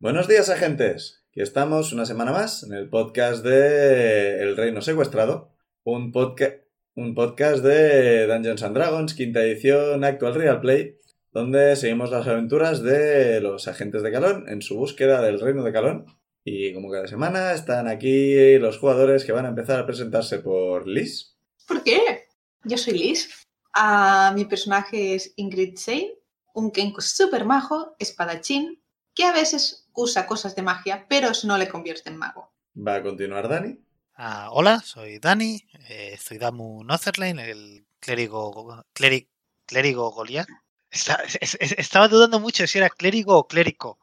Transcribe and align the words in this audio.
Buenos 0.00 0.28
días, 0.28 0.48
agentes. 0.48 1.24
Aquí 1.30 1.40
estamos 1.40 1.92
una 1.92 2.04
semana 2.06 2.32
más 2.32 2.62
en 2.62 2.72
el 2.72 2.88
podcast 2.88 3.44
de 3.44 4.40
El 4.42 4.56
Reino 4.56 4.80
Secuestrado, 4.80 5.50
un, 5.84 6.12
podca- 6.12 6.62
un 6.94 7.14
podcast 7.14 7.64
de 7.64 8.26
Dungeons 8.26 8.62
and 8.62 8.76
Dragons, 8.76 9.14
quinta 9.14 9.42
edición 9.42 10.04
Actual 10.04 10.34
Real 10.34 10.60
Play, 10.60 10.96
donde 11.32 11.74
seguimos 11.76 12.10
las 12.10 12.26
aventuras 12.26 12.82
de 12.82 13.40
los 13.40 13.66
agentes 13.68 14.02
de 14.02 14.12
Calón 14.12 14.48
en 14.48 14.62
su 14.62 14.76
búsqueda 14.76 15.20
del 15.20 15.40
Reino 15.40 15.64
de 15.64 15.72
Calón. 15.72 16.06
Y 16.44 16.72
como 16.72 16.90
cada 16.90 17.08
semana 17.08 17.52
están 17.52 17.88
aquí 17.88 18.56
los 18.58 18.78
jugadores 18.78 19.24
que 19.24 19.32
van 19.32 19.46
a 19.46 19.50
empezar 19.50 19.80
a 19.80 19.86
presentarse 19.86 20.38
por 20.38 20.86
Liz. 20.86 21.36
¿Por 21.66 21.82
qué? 21.82 22.28
Yo 22.64 22.78
soy 22.78 22.94
Liz. 22.94 23.44
Ah, 23.74 24.32
mi 24.34 24.44
personaje 24.44 25.14
es 25.14 25.34
Ingrid 25.36 25.76
Sein, 25.76 26.08
un 26.54 26.70
Kenko 26.70 27.00
súper 27.00 27.44
majo, 27.44 27.94
espadachín, 27.98 28.82
que 29.14 29.24
a 29.24 29.32
veces 29.32 29.87
usa 29.98 30.26
cosas 30.26 30.54
de 30.54 30.62
magia, 30.62 31.06
pero 31.08 31.28
eso 31.30 31.46
no 31.46 31.58
le 31.58 31.68
convierte 31.68 32.08
en 32.08 32.16
mago. 32.16 32.52
Va 32.76 32.96
a 32.96 33.02
continuar 33.02 33.48
Dani. 33.48 33.76
Ah, 34.14 34.48
hola, 34.52 34.80
soy 34.80 35.18
Dani, 35.18 35.60
eh, 35.88 36.16
soy 36.20 36.38
Damu 36.38 36.84
Notherlane, 36.84 37.50
el 37.50 37.86
clérigo, 38.00 38.84
clérigo, 38.92 39.28
clérigo 39.66 40.10
Goliath. 40.10 40.48
Está- 40.90 41.22
es- 41.40 41.56
es- 41.60 41.72
estaba 41.78 42.08
dudando 42.08 42.40
mucho 42.40 42.66
si 42.66 42.78
era 42.78 42.88
clérigo 42.90 43.36
o 43.36 43.46
clérico. 43.46 43.98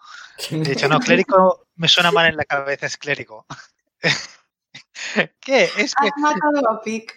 De 0.51 0.73
hecho, 0.73 0.87
no, 0.87 0.99
clérigo 0.99 1.67
me 1.75 1.87
suena 1.87 2.11
mal 2.11 2.27
en 2.27 2.37
la 2.37 2.45
cabeza, 2.45 2.85
es 2.85 2.97
clérigo. 2.97 3.45
¿Qué? 5.39 5.63
Es 5.77 5.95
que, 5.95 6.07
Has 6.07 6.17
matado 6.17 6.69
a 6.69 6.81
Pic. 6.81 7.13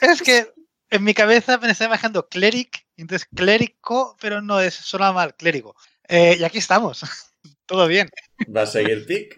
es 0.00 0.22
que 0.22 0.52
en 0.90 1.04
mi 1.04 1.14
cabeza 1.14 1.58
me 1.58 1.70
estaba 1.70 1.90
bajando 1.96 2.28
cleric, 2.28 2.86
entonces 2.96 3.28
clérico, 3.34 4.16
pero 4.20 4.40
no 4.42 4.60
es, 4.60 4.74
suena 4.74 5.12
mal, 5.12 5.34
clérigo. 5.34 5.74
Eh, 6.08 6.36
y 6.38 6.44
aquí 6.44 6.58
estamos, 6.58 7.02
todo 7.66 7.86
bien. 7.86 8.08
Va 8.54 8.62
a 8.62 8.66
seguir 8.66 9.06
Pic. 9.06 9.36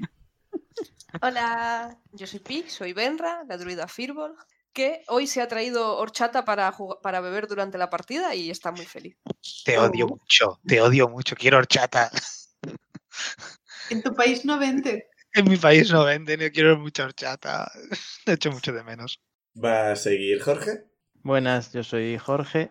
Hola, 1.23 1.97
yo 2.13 2.27
soy 2.27 2.41
Pig, 2.41 2.69
soy 2.69 2.93
Benra, 2.93 3.45
la 3.49 3.57
druida 3.57 3.87
Firbolg, 3.87 4.37
que 4.73 5.03
hoy 5.09 5.27
se 5.27 5.41
ha 5.41 5.49
traído 5.49 5.97
horchata 5.97 6.45
para, 6.45 6.75
para 7.03 7.21
beber 7.21 7.47
durante 7.47 7.79
la 7.79 7.89
partida 7.89 8.35
y 8.35 8.51
está 8.51 8.73
muy 8.73 8.85
feliz. 8.85 9.17
Te 9.65 9.79
odio 9.79 10.09
mucho, 10.09 10.61
te 10.67 10.81
odio 10.81 11.09
mucho, 11.09 11.37
quiero 11.37 11.59
horchata. 11.59 12.11
En 13.91 14.03
tu 14.03 14.15
país 14.15 14.45
no 14.45 14.59
vende. 14.59 15.09
En 15.33 15.49
mi 15.49 15.57
país 15.57 15.91
no 15.93 16.05
venden, 16.05 16.41
yo 16.41 16.51
quiero 16.51 16.79
mucha 16.79 17.05
horchata. 17.05 17.71
He 18.27 18.33
hecho 18.33 18.51
mucho 18.51 18.73
de 18.73 18.83
menos. 18.83 19.21
Va 19.63 19.93
a 19.93 19.97
seguir 19.97 20.41
Jorge. 20.41 20.85
Buenas, 21.23 21.73
yo 21.73 21.83
soy 21.85 22.19
Jorge, 22.19 22.71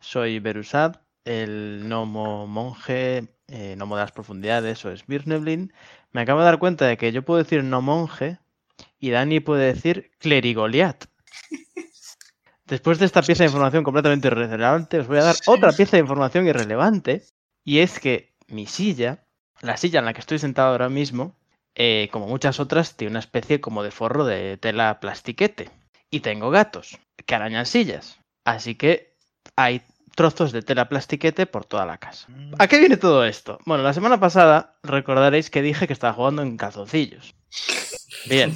soy 0.00 0.40
Berusad, 0.40 1.02
el 1.24 1.82
gnomo 1.84 2.46
monje, 2.46 3.28
eh, 3.48 3.74
gnomo 3.76 3.96
de 3.96 4.02
las 4.02 4.12
profundidades 4.12 4.84
o 4.84 4.96
Svirneblin. 4.96 5.72
Me 6.12 6.20
acabo 6.22 6.40
de 6.40 6.46
dar 6.46 6.58
cuenta 6.58 6.86
de 6.86 6.96
que 6.96 7.12
yo 7.12 7.22
puedo 7.22 7.42
decir 7.42 7.62
no 7.62 7.82
monje 7.82 8.38
y 8.98 9.10
Dani 9.10 9.40
puede 9.40 9.72
decir 9.72 10.10
clerigoliat. 10.18 11.04
Después 12.66 12.98
de 12.98 13.06
esta 13.06 13.22
pieza 13.22 13.44
de 13.44 13.48
información 13.48 13.84
completamente 13.84 14.28
irrelevante, 14.28 14.98
os 14.98 15.06
voy 15.06 15.18
a 15.18 15.24
dar 15.24 15.36
otra 15.46 15.72
pieza 15.72 15.96
de 15.96 16.00
información 16.02 16.46
irrelevante 16.48 17.24
y 17.64 17.78
es 17.78 18.00
que 18.00 18.34
mi 18.48 18.66
silla, 18.66 19.24
la 19.60 19.76
silla 19.76 20.00
en 20.00 20.06
la 20.06 20.12
que 20.12 20.20
estoy 20.20 20.38
sentado 20.38 20.70
ahora 20.70 20.88
mismo, 20.88 21.36
eh, 21.74 22.08
como 22.10 22.26
muchas 22.26 22.58
otras, 22.58 22.96
tiene 22.96 23.12
una 23.12 23.20
especie 23.20 23.60
como 23.60 23.82
de 23.82 23.90
forro 23.90 24.24
de 24.24 24.56
tela 24.56 24.98
plastiquete. 24.98 25.70
Y 26.10 26.20
tengo 26.20 26.50
gatos 26.50 26.98
que 27.26 27.34
arañan 27.34 27.66
sillas. 27.66 28.18
Así 28.44 28.76
que 28.76 29.16
hay 29.56 29.82
trozos 30.16 30.50
de 30.50 30.62
tela 30.62 30.88
plastiquete 30.88 31.46
por 31.46 31.64
toda 31.64 31.86
la 31.86 31.98
casa. 31.98 32.26
¿A 32.58 32.66
qué 32.66 32.80
viene 32.80 32.96
todo 32.96 33.24
esto? 33.24 33.58
Bueno, 33.66 33.84
la 33.84 33.92
semana 33.92 34.18
pasada 34.18 34.78
recordaréis 34.82 35.50
que 35.50 35.62
dije 35.62 35.86
que 35.86 35.92
estaba 35.92 36.14
jugando 36.14 36.42
en 36.42 36.56
calzoncillos. 36.56 37.36
Bien. 38.28 38.52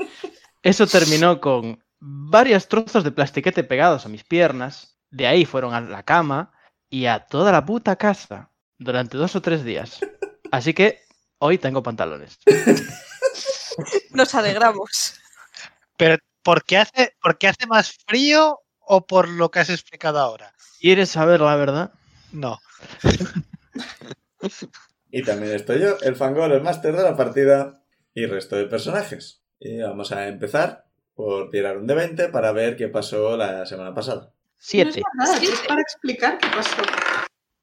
Eso 0.62 0.86
terminó 0.86 1.40
con 1.40 1.84
varios 1.98 2.68
trozos 2.68 3.04
de 3.04 3.10
plastiquete 3.10 3.64
pegados 3.64 4.06
a 4.06 4.08
mis 4.08 4.24
piernas. 4.24 4.96
De 5.10 5.26
ahí 5.26 5.44
fueron 5.44 5.74
a 5.74 5.80
la 5.80 6.04
cama 6.04 6.52
y 6.88 7.06
a 7.06 7.26
toda 7.26 7.52
la 7.52 7.66
puta 7.66 7.96
casa 7.96 8.50
durante 8.78 9.18
dos 9.18 9.34
o 9.34 9.42
tres 9.42 9.64
días. 9.64 9.98
Así 10.52 10.72
que 10.72 11.00
hoy 11.38 11.58
tengo 11.58 11.82
pantalones. 11.82 12.38
Nos 14.12 14.34
alegramos. 14.34 15.14
Pero, 15.96 16.18
¿por 16.42 16.64
qué 16.64 16.78
hace, 16.78 17.16
por 17.20 17.38
qué 17.38 17.48
hace 17.48 17.66
más 17.66 17.92
frío 18.06 18.60
o 18.86 19.06
por 19.06 19.28
lo 19.28 19.50
que 19.50 19.60
has 19.60 19.70
explicado 19.70 20.18
ahora? 20.18 20.52
¿Quieres 20.80 21.10
saber 21.10 21.40
la 21.40 21.56
verdad? 21.56 21.92
No. 22.32 22.58
Y 25.10 25.22
también 25.22 25.52
estoy 25.54 25.80
yo, 25.80 25.98
el 26.00 26.16
fangol, 26.16 26.52
el 26.52 26.62
máster 26.62 26.96
de 26.96 27.02
la 27.02 27.16
partida 27.16 27.82
y 28.14 28.26
resto 28.26 28.56
de 28.56 28.64
personajes. 28.64 29.42
Y 29.60 29.78
vamos 29.78 30.10
a 30.12 30.26
empezar 30.26 30.86
por 31.14 31.50
tirar 31.50 31.76
un 31.76 31.86
de 31.86 31.94
20 31.94 32.28
para 32.30 32.50
ver 32.52 32.76
qué 32.76 32.88
pasó 32.88 33.36
la 33.36 33.66
semana 33.66 33.92
pasada. 33.94 34.20
No 34.22 34.28
es 34.28 34.34
Siete. 34.56 35.02
nada, 35.14 35.34
es 35.34 35.40
Siete. 35.40 35.68
para 35.68 35.80
explicar 35.82 36.38
qué 36.38 36.48
pasó. 36.48 36.82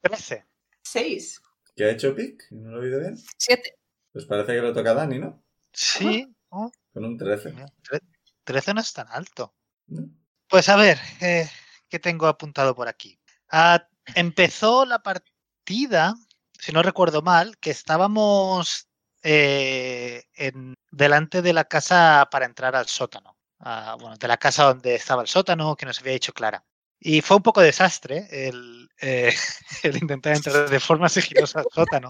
13. 0.01 0.45
Seis. 0.83 1.41
¿Qué 1.75 1.85
ha 1.85 1.89
hecho 1.89 2.15
Pic? 2.15 2.43
¿No 2.51 2.69
lo 2.71 2.83
he 2.83 2.85
oído 2.85 2.99
bien? 2.99 3.17
Siete. 3.37 3.79
Pues 4.13 4.25
parece 4.25 4.53
que 4.53 4.61
lo 4.61 4.71
toca 4.73 4.91
a 4.91 4.95
Dani, 4.95 5.17
¿no? 5.19 5.43
Sí. 5.73 6.31
Con 6.49 7.05
un 7.05 7.17
13. 7.17 7.53
tre- 7.53 8.01
13 8.43 8.73
no 8.75 8.81
es 8.81 8.93
tan 8.93 9.07
alto. 9.09 9.53
¿no? 9.87 10.03
Pues 10.49 10.67
a 10.67 10.75
ver, 10.75 10.99
eh, 11.21 11.47
¿qué 11.89 11.99
tengo 11.99 12.25
apuntado 12.25 12.73
por 12.73 12.87
aquí? 12.87 13.19
Ah, 13.51 13.87
empezó 14.15 14.83
la 14.83 15.03
partida, 15.03 16.15
si 16.59 16.71
no 16.71 16.81
recuerdo 16.81 17.21
mal, 17.21 17.57
que 17.59 17.69
estábamos 17.69 18.87
eh, 19.21 20.23
en, 20.33 20.73
delante 20.89 21.43
de 21.43 21.53
la 21.53 21.65
casa 21.65 22.27
para 22.31 22.45
entrar 22.45 22.75
al 22.75 22.87
sótano. 22.87 23.37
Ah, 23.59 23.95
bueno, 23.99 24.17
de 24.17 24.27
la 24.27 24.37
casa 24.37 24.63
donde 24.63 24.95
estaba 24.95 25.21
el 25.21 25.27
sótano, 25.27 25.75
que 25.75 25.85
nos 25.85 25.99
había 25.99 26.13
dicho 26.13 26.33
Clara. 26.33 26.65
Y 26.99 27.21
fue 27.21 27.37
un 27.37 27.43
poco 27.43 27.61
desastre 27.61 28.27
el, 28.31 28.89
eh, 29.01 29.31
el 29.83 29.97
intentar 29.97 30.35
entrar 30.35 30.67
de 30.67 30.79
forma 30.79 31.09
sigilosa 31.09 31.59
al 31.59 31.67
sótano. 31.71 32.09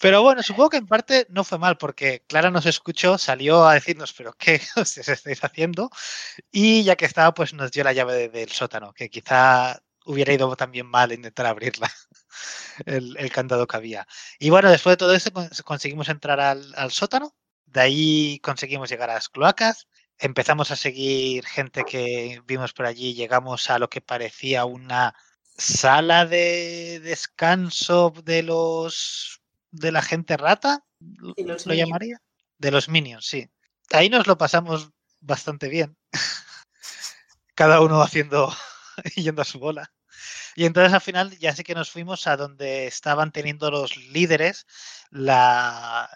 Pero 0.00 0.22
bueno, 0.22 0.42
supongo 0.42 0.70
que 0.70 0.76
en 0.78 0.86
parte 0.86 1.26
no 1.30 1.44
fue 1.44 1.58
mal, 1.58 1.76
porque 1.76 2.24
Clara 2.28 2.50
nos 2.50 2.66
escuchó, 2.66 3.18
salió 3.18 3.66
a 3.66 3.74
decirnos, 3.74 4.12
pero 4.12 4.32
¿qué 4.34 4.60
os 4.76 4.96
estáis 4.98 5.42
haciendo? 5.44 5.90
Y 6.50 6.84
ya 6.84 6.96
que 6.96 7.06
estaba, 7.06 7.34
pues 7.34 7.54
nos 7.54 7.70
dio 7.72 7.84
la 7.84 7.92
llave 7.92 8.14
de- 8.14 8.28
del 8.28 8.50
sótano, 8.52 8.92
que 8.92 9.10
quizá 9.10 9.80
hubiera 10.06 10.32
ido 10.32 10.54
también 10.56 10.86
mal 10.86 11.12
intentar 11.12 11.46
abrirla, 11.46 11.90
el, 12.86 13.30
candado 13.32 13.66
que 13.66 13.76
había. 13.76 14.06
Y 14.38 14.50
bueno, 14.50 14.70
después 14.70 14.92
de 14.94 14.96
todo 14.98 15.14
eso 15.14 15.32
con- 15.32 15.48
conseguimos 15.64 16.08
entrar 16.08 16.40
al, 16.40 16.74
al 16.76 16.90
sótano, 16.92 17.34
de 17.66 17.80
ahí 17.80 18.40
conseguimos 18.40 18.88
llegar 18.90 19.10
a 19.10 19.14
las 19.14 19.28
cloacas, 19.28 19.88
empezamos 20.18 20.70
a 20.70 20.76
seguir 20.76 21.44
gente 21.46 21.84
que 21.84 22.40
vimos 22.46 22.72
por 22.72 22.86
allí, 22.86 23.14
llegamos 23.14 23.70
a 23.70 23.78
lo 23.78 23.88
que 23.90 24.00
parecía 24.00 24.64
una 24.64 25.14
sala 25.56 26.24
de 26.26 27.00
descanso 27.02 28.12
de 28.24 28.42
los 28.44 29.40
de 29.70 29.92
la 29.92 30.02
gente 30.02 30.36
rata, 30.36 30.84
lo 31.00 31.34
minions. 31.36 31.66
llamaría, 31.66 32.22
de 32.58 32.70
los 32.70 32.88
minions, 32.88 33.26
sí. 33.26 33.48
Ahí 33.90 34.08
nos 34.08 34.26
lo 34.26 34.38
pasamos 34.38 34.90
bastante 35.20 35.68
bien. 35.68 35.96
Cada 37.54 37.80
uno 37.80 38.02
haciendo 38.02 38.54
yendo 39.16 39.42
a 39.42 39.44
su 39.44 39.58
bola. 39.58 39.92
Y 40.56 40.64
entonces 40.64 40.92
al 40.92 41.00
final 41.00 41.38
ya 41.38 41.54
sí 41.54 41.62
que 41.62 41.74
nos 41.74 41.90
fuimos 41.90 42.26
a 42.26 42.36
donde 42.36 42.86
estaban 42.86 43.30
teniendo 43.30 43.70
los 43.70 43.96
líderes 43.96 44.66
la, 45.10 46.10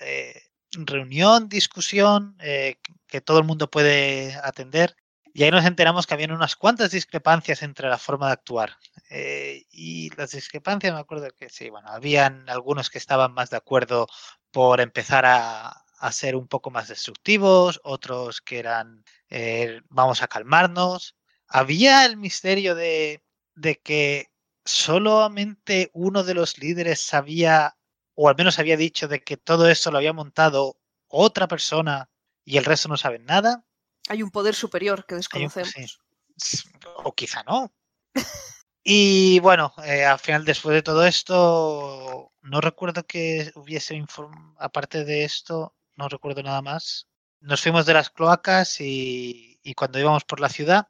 eh, 0.00 0.42
reunión, 0.72 1.48
discusión, 1.48 2.36
eh, 2.40 2.76
que 3.06 3.20
todo 3.20 3.38
el 3.38 3.44
mundo 3.44 3.70
puede 3.70 4.34
atender. 4.42 4.96
Y 5.34 5.42
ahí 5.42 5.50
nos 5.50 5.64
enteramos 5.66 6.06
que 6.06 6.14
habían 6.14 6.30
unas 6.30 6.54
cuantas 6.54 6.92
discrepancias 6.92 7.62
entre 7.62 7.88
la 7.88 7.98
forma 7.98 8.28
de 8.28 8.32
actuar. 8.34 8.78
Eh, 9.10 9.64
y 9.70 10.10
las 10.16 10.30
discrepancias, 10.30 10.94
me 10.94 11.00
acuerdo 11.00 11.28
que 11.36 11.48
sí, 11.48 11.70
bueno, 11.70 11.88
habían 11.88 12.48
algunos 12.48 12.88
que 12.88 12.98
estaban 12.98 13.34
más 13.34 13.50
de 13.50 13.56
acuerdo 13.56 14.06
por 14.52 14.80
empezar 14.80 15.26
a, 15.26 15.68
a 15.98 16.12
ser 16.12 16.36
un 16.36 16.46
poco 16.46 16.70
más 16.70 16.86
destructivos, 16.88 17.80
otros 17.82 18.40
que 18.42 18.60
eran 18.60 19.04
eh, 19.28 19.80
vamos 19.88 20.22
a 20.22 20.28
calmarnos. 20.28 21.16
Había 21.48 22.06
el 22.06 22.16
misterio 22.16 22.76
de, 22.76 23.24
de 23.56 23.80
que 23.80 24.30
solamente 24.64 25.90
uno 25.94 26.22
de 26.22 26.34
los 26.34 26.58
líderes 26.58 27.00
sabía, 27.00 27.76
o 28.14 28.28
al 28.28 28.36
menos 28.36 28.60
había 28.60 28.76
dicho 28.76 29.08
de 29.08 29.24
que 29.24 29.36
todo 29.36 29.68
esto 29.68 29.90
lo 29.90 29.98
había 29.98 30.12
montado 30.12 30.78
otra 31.08 31.48
persona 31.48 32.08
y 32.44 32.56
el 32.58 32.64
resto 32.64 32.88
no 32.88 32.96
saben 32.96 33.24
nada. 33.24 33.64
Hay 34.08 34.22
un 34.22 34.30
poder 34.30 34.54
superior 34.54 35.06
que 35.06 35.14
desconocemos. 35.16 35.98
sí. 36.36 36.68
O 36.96 37.12
quizá 37.12 37.42
no. 37.44 37.72
Y 38.86 39.40
bueno, 39.40 39.72
eh, 39.82 40.04
al 40.04 40.18
final, 40.18 40.44
después 40.44 40.74
de 40.74 40.82
todo 40.82 41.06
esto, 41.06 42.32
no 42.42 42.60
recuerdo 42.60 43.06
que 43.06 43.50
hubiese 43.54 43.94
inform- 43.94 44.54
aparte 44.58 45.06
de 45.06 45.24
esto, 45.24 45.74
no 45.96 46.06
recuerdo 46.10 46.42
nada 46.42 46.60
más. 46.60 47.08
Nos 47.40 47.62
fuimos 47.62 47.86
de 47.86 47.94
las 47.94 48.10
cloacas 48.10 48.80
y, 48.82 49.58
y 49.62 49.72
cuando 49.74 49.98
íbamos 49.98 50.24
por 50.24 50.38
la 50.40 50.50
ciudad, 50.50 50.88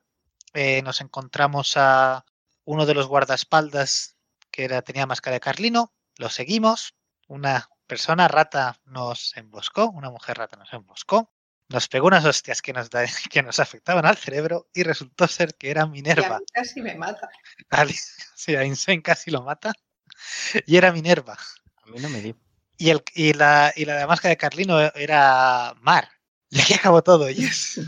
eh, 0.54 0.82
nos 0.82 1.00
encontramos 1.00 1.76
a 1.76 2.24
uno 2.64 2.84
de 2.84 2.94
los 2.94 3.06
guardaespaldas 3.06 4.16
que 4.50 4.64
era, 4.64 4.82
tenía 4.82 5.06
máscara 5.06 5.34
de 5.34 5.40
Carlino, 5.40 5.92
lo 6.16 6.30
seguimos, 6.30 6.94
una 7.28 7.68
persona 7.86 8.26
rata 8.28 8.80
nos 8.86 9.36
emboscó, 9.36 9.88
una 9.90 10.10
mujer 10.10 10.38
rata 10.38 10.56
nos 10.56 10.72
emboscó, 10.72 11.32
nos 11.68 11.88
pegó 11.88 12.06
unas 12.08 12.24
hostias 12.24 12.60
que 12.62 12.72
nos, 12.72 12.90
da- 12.90 13.04
que 13.30 13.42
nos 13.42 13.58
afectaban 13.60 14.04
al 14.06 14.16
cerebro 14.16 14.68
y 14.74 14.82
resultó 14.82 15.26
ser 15.28 15.54
que 15.54 15.70
era 15.70 15.82
Y 15.82 15.84
a 15.84 15.86
Minerva. 15.86 16.38
mí 16.38 16.44
casi 16.52 16.80
me 16.82 16.94
mata. 16.94 17.28
Ali- 17.70 17.94
Sí, 18.36 18.54
a 18.56 18.64
Insane 18.64 19.00
casi 19.02 19.30
lo 19.30 19.42
mata. 19.42 19.72
Y 20.66 20.76
era 20.76 20.92
Minerva. 20.92 21.38
A 21.82 21.86
mí 21.90 21.98
no 22.00 22.08
me 22.08 22.20
dio. 22.20 22.36
Y, 22.76 22.90
el, 22.90 23.02
y, 23.14 23.32
la, 23.34 23.72
y 23.76 23.84
la 23.84 23.96
de 23.98 24.06
máscara 24.06 24.30
de 24.30 24.36
Carlino 24.36 24.80
era 24.80 25.74
Mar. 25.80 26.08
Y 26.50 26.60
aquí 26.60 26.74
acabó 26.74 27.02
todo. 27.02 27.30
Yes. 27.30 27.80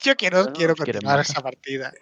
Yo 0.00 0.16
quiero, 0.16 0.38
Bueno, 0.42 0.52
quiero 0.56 0.76
continuar 0.76 1.20
esa 1.20 1.40
partida. 1.40 1.92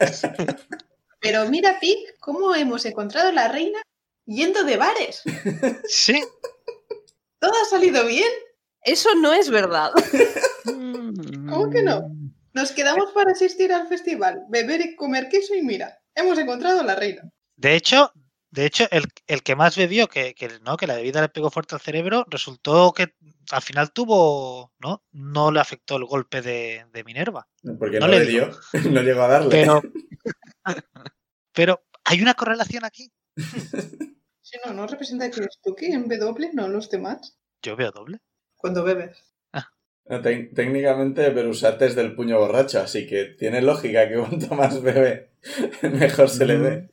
Pero 1.20 1.48
mira, 1.48 1.78
Pic, 1.80 2.18
cómo 2.20 2.54
hemos 2.54 2.84
encontrado 2.86 3.28
a 3.28 3.32
la 3.32 3.48
reina 3.48 3.80
yendo 4.26 4.64
de 4.64 4.76
bares. 4.76 5.22
Sí, 5.88 6.22
Todo 7.38 7.52
ha 7.62 7.68
salido 7.68 8.06
bien. 8.06 8.28
Eso 8.82 9.14
no 9.16 9.32
es 9.32 9.48
verdad. 9.50 9.90
¿Cómo 10.64 11.70
que 11.70 11.82
no? 11.82 12.10
Nos 12.52 12.72
quedamos 12.72 13.12
para 13.12 13.32
asistir 13.32 13.72
al 13.72 13.88
festival, 13.88 14.44
beber 14.48 14.80
y 14.80 14.96
comer 14.96 15.28
queso 15.28 15.54
y 15.54 15.62
mira, 15.62 15.98
hemos 16.14 16.38
encontrado 16.38 16.80
a 16.80 16.84
la 16.84 16.94
reina. 16.94 17.22
de 17.56 17.74
hecho, 17.74 18.12
de 18.50 18.66
hecho 18.66 18.86
el, 18.92 19.04
el 19.26 19.42
que 19.42 19.56
más 19.56 19.76
bebió, 19.76 20.06
que, 20.06 20.34
que, 20.34 20.48
no, 20.64 20.76
que 20.76 20.86
la 20.86 20.94
bebida 20.94 21.20
le 21.20 21.28
pegó 21.28 21.50
fuerte 21.50 21.74
al 21.74 21.80
cerebro, 21.80 22.24
resultó 22.28 22.92
que 22.92 23.14
al 23.50 23.62
final 23.62 23.92
tuvo, 23.92 24.72
¿no? 24.78 25.04
No 25.12 25.50
le 25.50 25.60
afectó 25.60 25.96
el 25.96 26.04
golpe 26.04 26.40
de, 26.42 26.86
de 26.92 27.04
Minerva. 27.04 27.48
Porque 27.78 27.98
No 27.98 28.06
no, 28.06 28.12
le 28.12 28.24
dio, 28.24 28.50
no 28.90 29.02
llegó 29.02 29.22
a 29.22 29.28
darle. 29.28 29.50
Pero, 29.50 29.82
pero 31.52 31.84
hay 32.04 32.22
una 32.22 32.34
correlación 32.34 32.84
aquí. 32.84 33.12
Si 34.40 34.56
no, 34.64 34.72
no 34.72 34.86
representa 34.86 35.30
que 35.30 35.40
eres 35.40 35.58
tú 35.62 35.74
que 35.74 35.86
en 35.88 36.08
W, 36.08 36.50
no 36.54 36.68
los 36.68 36.88
demás. 36.88 37.36
Yo 37.62 37.74
veo 37.76 37.90
doble. 37.90 38.20
Cuando 38.56 38.84
bebes. 38.84 39.33
No, 40.06 40.20
técnicamente 40.20 41.30
Berusate 41.30 41.86
es 41.86 41.94
del 41.94 42.14
puño 42.14 42.38
borracho, 42.38 42.80
así 42.80 43.06
que 43.06 43.24
tiene 43.24 43.62
lógica 43.62 44.08
que 44.08 44.16
cuanto 44.18 44.54
más 44.54 44.82
bebe, 44.82 45.30
mejor 45.82 46.28
se 46.28 46.44
le 46.46 46.58
dé. 46.58 46.90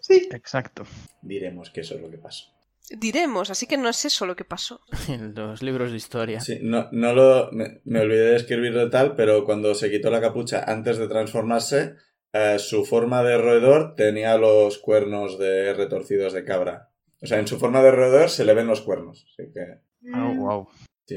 Sí. 0.00 0.28
Exacto. 0.32 0.84
Diremos 1.22 1.70
que 1.70 1.80
eso 1.80 1.96
es 1.96 2.00
lo 2.00 2.10
que 2.10 2.18
pasó. 2.18 2.44
Diremos, 2.96 3.50
así 3.50 3.66
que 3.66 3.76
no 3.76 3.88
es 3.88 4.04
eso 4.04 4.24
lo 4.24 4.36
que 4.36 4.44
pasó. 4.44 4.80
En 5.08 5.34
los 5.34 5.62
libros 5.62 5.90
de 5.90 5.96
historia. 5.96 6.40
Sí, 6.40 6.60
no, 6.62 6.88
no 6.92 7.12
lo, 7.12 7.50
me, 7.52 7.80
me 7.84 8.00
olvidé 8.00 8.30
de 8.30 8.36
escribirlo 8.36 8.88
tal, 8.88 9.14
pero 9.16 9.44
cuando 9.44 9.74
se 9.74 9.90
quitó 9.90 10.10
la 10.10 10.20
capucha 10.20 10.62
antes 10.66 10.96
de 10.96 11.08
transformarse, 11.08 11.94
eh, 12.32 12.58
su 12.58 12.84
forma 12.84 13.22
de 13.24 13.36
roedor 13.36 13.94
tenía 13.96 14.38
los 14.38 14.78
cuernos 14.78 15.38
de 15.38 15.74
retorcidos 15.74 16.32
de 16.32 16.44
cabra. 16.44 16.90
O 17.20 17.26
sea, 17.26 17.40
en 17.40 17.48
su 17.48 17.58
forma 17.58 17.82
de 17.82 17.90
roedor 17.90 18.30
se 18.30 18.44
le 18.44 18.54
ven 18.54 18.68
los 18.68 18.80
cuernos. 18.80 19.26
Así 19.32 19.50
que, 19.52 19.80
Oh, 20.14 20.34
wow. 20.34 20.68
sí, 21.04 21.16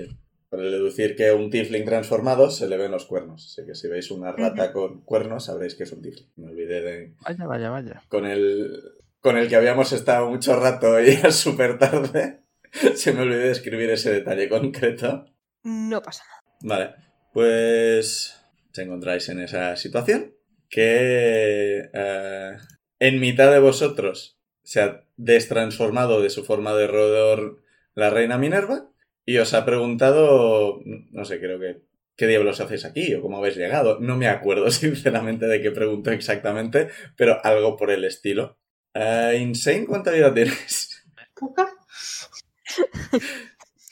para 0.52 0.64
deducir 0.64 1.16
que 1.16 1.32
un 1.32 1.50
tiefling 1.50 1.86
transformado 1.86 2.52
se 2.52 2.68
le 2.68 2.76
ven 2.76 2.92
los 2.92 3.06
cuernos. 3.06 3.46
Así 3.46 3.66
que 3.66 3.74
si 3.74 3.88
veis 3.88 4.12
una 4.12 4.34
rata 4.34 4.74
con 4.74 5.00
cuernos, 5.06 5.46
sabréis 5.46 5.76
que 5.76 5.84
es 5.84 5.94
un 5.94 6.02
tiefling. 6.02 6.30
Me 6.36 6.48
olvidé 6.48 6.82
de... 6.82 7.14
Vaya, 7.22 7.48
vaya, 7.48 7.70
vaya. 7.70 8.04
Con 8.10 8.26
el, 8.26 8.82
con 9.22 9.38
el 9.38 9.48
que 9.48 9.56
habíamos 9.56 9.94
estado 9.94 10.30
mucho 10.30 10.60
rato 10.60 11.00
y 11.00 11.16
ya 11.24 11.32
súper 11.32 11.80
tarde, 11.80 12.42
se 12.96 13.14
me 13.14 13.22
olvidó 13.22 13.40
de 13.40 13.52
escribir 13.52 13.92
ese 13.92 14.12
detalle 14.12 14.50
concreto. 14.50 15.24
No 15.64 16.02
pasa 16.02 16.26
nada. 16.28 16.42
Vale, 16.64 16.96
pues 17.32 18.38
os 18.74 18.78
encontráis 18.78 19.30
en 19.30 19.40
esa 19.40 19.78
situación 19.78 20.36
que 20.68 21.90
eh, 21.94 22.58
en 23.00 23.20
mitad 23.22 23.54
de 23.54 23.60
vosotros 23.60 24.38
se 24.64 24.82
ha 24.82 25.06
destransformado 25.16 26.22
de 26.22 26.30
su 26.30 26.44
forma 26.44 26.74
de 26.74 26.88
roedor 26.88 27.64
la 27.94 28.10
reina 28.10 28.38
Minerva 28.38 28.91
y 29.26 29.38
os 29.38 29.54
ha 29.54 29.66
preguntado, 29.66 30.82
no 30.86 31.26
sé, 31.26 31.40
creo 31.40 31.60
que, 31.60 31.82
¿qué 32.16 32.28
diablos 32.28 32.60
hacéis 32.60 32.86
aquí 32.86 33.14
o 33.14 33.22
cómo 33.22 33.38
habéis 33.38 33.58
llegado? 33.58 34.00
No 34.00 34.18
me 34.18 34.28
acuerdo 34.28 34.70
sinceramente 34.72 35.48
de 35.48 35.62
qué 35.62 35.72
preguntó 35.72 36.12
exactamente, 36.12 36.90
pero 37.16 37.44
algo 37.44 37.78
por 37.78 37.92
el 37.92 38.04
estilo. 38.04 38.58
Eh, 38.94 39.40
Insane, 39.42 39.86
¿cuánta 39.86 40.12
vida 40.12 40.34
tienes? 40.34 41.04
¿Poca? 41.34 41.70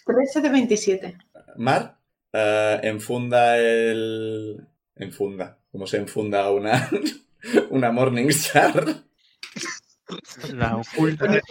13 0.05 0.41
de 0.41 0.49
27. 0.49 1.17
Mar 1.57 1.99
eh, 2.33 2.79
enfunda 2.83 3.57
el. 3.57 4.67
Enfunda. 4.95 5.57
¿Cómo 5.71 5.87
se 5.87 5.97
enfunda 5.97 6.49
una, 6.51 6.89
una 7.69 7.91
Morningstar? 7.91 9.03
La 10.53 10.77
oculta. 10.77 11.41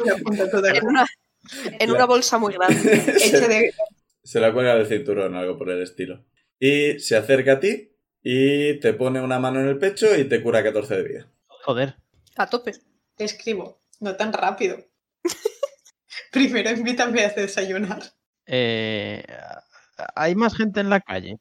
En 1.78 1.90
una, 1.90 2.02
en 2.02 2.06
bolsa 2.06 2.38
muy 2.38 2.54
grande. 2.54 2.92
Hecha 3.16 3.38
se, 3.38 3.48
de... 3.48 3.72
se 4.22 4.40
la 4.40 4.52
cuelga 4.52 4.74
del 4.76 4.86
cinturón 4.86 5.34
o 5.34 5.38
algo 5.38 5.56
por 5.58 5.70
el 5.70 5.82
estilo. 5.82 6.24
Y 6.58 6.98
se 6.98 7.16
acerca 7.16 7.52
a 7.52 7.60
ti 7.60 7.92
y 8.22 8.78
te 8.80 8.92
pone 8.94 9.20
una 9.20 9.38
mano 9.38 9.60
en 9.60 9.68
el 9.68 9.78
pecho 9.78 10.14
y 10.16 10.24
te 10.24 10.42
cura 10.42 10.62
14 10.62 10.96
de 10.96 11.02
vida. 11.02 11.30
Joder. 11.46 11.94
A 12.36 12.48
tope. 12.48 12.72
Te 13.16 13.24
escribo. 13.24 13.80
No 14.00 14.16
tan 14.16 14.32
rápido. 14.32 14.76
Primero 16.32 16.70
invítame 16.70 17.24
a 17.24 17.30
desayunar. 17.30 18.02
Eh, 18.46 19.24
¿Hay 20.14 20.34
más 20.34 20.56
gente 20.56 20.80
en 20.80 20.90
la 20.90 21.00
calle? 21.00 21.38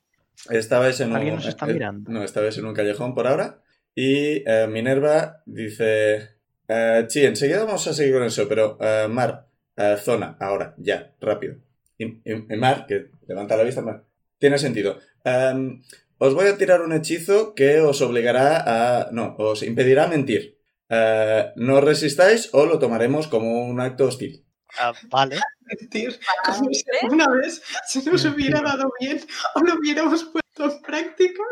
Estabais 0.50 1.00
en 1.00 1.10
un. 1.12 1.16
Alguien 1.18 1.36
nos 1.36 1.46
está 1.46 1.70
eh, 1.70 1.74
mirando. 1.74 2.12
No, 2.12 2.24
estabais 2.24 2.58
en 2.58 2.66
un 2.66 2.74
callejón 2.74 3.14
por 3.14 3.28
ahora. 3.28 3.62
Y 3.96 4.44
eh, 4.50 4.68
Minerva 4.70 5.42
dice. 5.46 6.38
eh, 6.68 7.06
sí, 7.10 7.26
enseguida 7.26 7.66
vamos 7.66 7.86
a 7.88 7.94
seguir 7.94 8.14
con 8.14 8.24
eso, 8.24 8.48
pero 8.48 8.78
eh, 8.80 9.08
Mar, 9.10 9.48
eh, 9.78 9.98
zona, 9.98 10.38
ahora, 10.40 10.76
ya, 10.78 11.14
rápido. 11.22 11.56
Mar, 12.58 12.86
que 12.88 13.12
levanta 13.28 13.58
la 13.58 13.64
vista, 13.64 13.82
Mar, 13.82 14.04
tiene 14.38 14.58
sentido. 14.58 15.00
Em, 15.24 15.82
os 16.18 16.34
voy 16.34 16.48
a 16.48 16.58
tirar 16.58 16.82
un 16.82 16.94
hechizo 16.94 17.54
que 17.54 17.80
os 17.82 18.02
obligará 18.02 18.64
a. 18.66 19.12
No, 19.12 19.36
os 19.38 19.64
impedirá 19.64 20.08
mentir. 20.08 20.58
Eh, 20.90 21.52
no 21.56 21.82
resistáis 21.82 22.50
o 22.54 22.66
lo 22.66 22.80
tomaremos 22.80 23.28
como 23.28 23.68
un 23.68 23.80
acto 23.80 24.06
hostil. 24.06 24.46
Ah, 24.80 24.94
vale. 25.10 25.40
Mentir. 25.68 26.18
Como 26.46 26.74
si 26.74 26.86
una 27.10 27.28
vez 27.30 27.62
se 27.88 28.10
nos 28.10 28.24
hubiera 28.24 28.62
dado 28.62 28.90
bien 29.02 29.20
o 29.56 29.60
lo 29.60 29.76
hubiéramos 29.76 30.24
puesto 30.24 30.76
en 30.76 30.82
práctica. 30.82 31.44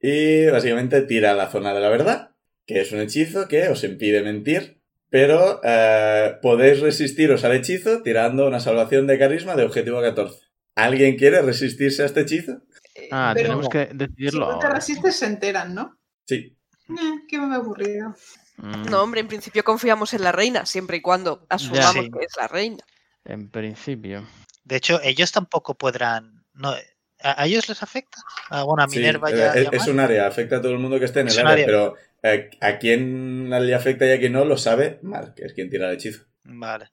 Y 0.00 0.46
básicamente 0.46 1.02
tira 1.02 1.32
a 1.32 1.34
la 1.34 1.50
zona 1.50 1.74
de 1.74 1.80
la 1.80 1.88
verdad, 1.88 2.30
que 2.64 2.80
es 2.80 2.92
un 2.92 3.00
hechizo 3.00 3.48
que 3.48 3.68
os 3.68 3.82
impide 3.82 4.22
mentir, 4.22 4.75
pero 5.10 5.60
eh, 5.64 6.36
podéis 6.42 6.80
resistiros 6.80 7.44
al 7.44 7.52
hechizo 7.54 8.02
tirando 8.02 8.46
una 8.46 8.60
salvación 8.60 9.06
de 9.06 9.18
carisma 9.18 9.54
de 9.56 9.64
objetivo 9.64 10.00
14. 10.00 10.38
¿Alguien 10.74 11.16
quiere 11.16 11.40
resistirse 11.42 12.02
a 12.02 12.06
este 12.06 12.20
hechizo? 12.22 12.52
Eh, 12.94 13.08
Ah, 13.12 13.32
Pero 13.34 13.48
tenemos 13.48 13.68
que 13.68 13.88
Si 13.90 13.96
decidirlo 13.96 14.40
no 14.52 14.58
te 14.58 14.66
ahora. 14.66 14.76
resistes, 14.78 15.16
se 15.16 15.26
enteran, 15.26 15.74
¿no? 15.74 15.98
Sí. 16.26 16.56
Eh, 16.88 16.94
qué 17.28 17.36
aburrido. 17.36 18.14
Mm, 18.58 18.82
No, 18.90 19.02
hombre, 19.02 19.20
en 19.20 19.28
principio 19.28 19.62
confiamos 19.64 20.12
en 20.14 20.22
la 20.22 20.32
reina, 20.32 20.64
siempre 20.66 20.96
y 20.98 21.00
cuando 21.02 21.46
asumamos 21.48 22.04
sí. 22.04 22.10
que 22.10 22.24
es 22.24 22.36
la 22.36 22.48
reina. 22.48 22.82
En 23.24 23.50
principio. 23.50 24.26
De 24.64 24.76
hecho, 24.76 25.00
ellos 25.02 25.30
tampoco 25.32 25.74
podrán. 25.74 26.44
No, 26.54 26.74
¿a, 27.22 27.46
ellos 27.46 27.68
les 27.68 27.82
afecta? 27.82 28.18
Bueno, 28.64 28.82
a 28.82 28.86
Minerva 28.86 29.30
ya. 29.30 29.48
es, 29.54 29.64
ya 29.64 29.70
es 29.72 29.78
más. 29.80 29.88
un 29.88 30.00
área, 30.00 30.26
afecta 30.26 30.56
a 30.56 30.62
todo 30.62 30.72
el 30.72 30.78
mundo 30.78 30.98
que 30.98 31.04
esté 31.06 31.20
en 31.20 31.28
Es 31.28 31.36
el 31.38 31.46
área, 31.46 31.52
área. 31.52 31.66
pero 31.66 31.94
a 32.22 32.78
quien 32.78 33.50
le 33.50 33.74
afecta 33.74 34.06
y 34.06 34.12
a 34.12 34.18
quien 34.18 34.32
no 34.32 34.44
lo 34.44 34.56
sabe 34.56 34.98
Mar, 35.02 35.34
que 35.34 35.44
es 35.44 35.52
quien 35.52 35.70
tira 35.70 35.88
el 35.88 35.94
hechizo. 35.94 36.24
Vale. 36.44 36.90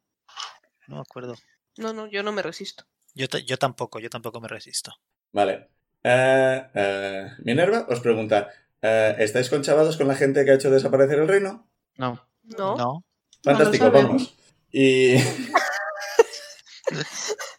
No 0.87 0.95
me 0.95 1.01
acuerdo. 1.01 1.35
No, 1.77 1.93
no, 1.93 2.07
yo 2.07 2.23
no 2.23 2.31
me 2.31 2.41
resisto. 2.41 2.85
Yo, 3.15 3.25
yo 3.25 3.57
tampoco, 3.57 3.99
yo 3.99 4.09
tampoco 4.09 4.41
me 4.41 4.47
resisto. 4.47 4.93
Vale. 5.31 5.69
Eh, 6.03 6.67
eh, 6.73 7.31
Minerva 7.39 7.85
os 7.89 8.01
pregunta, 8.01 8.49
eh, 8.81 9.15
¿estáis 9.19 9.49
conchavados 9.49 9.97
con 9.97 10.07
la 10.07 10.15
gente 10.15 10.43
que 10.43 10.51
ha 10.51 10.55
hecho 10.55 10.69
desaparecer 10.69 11.19
el 11.19 11.27
reino? 11.27 11.67
No. 11.95 12.27
No. 12.43 12.75
No. 12.75 13.05
Fantástico, 13.43 13.91
vamos. 13.91 14.35
Y 14.71 15.15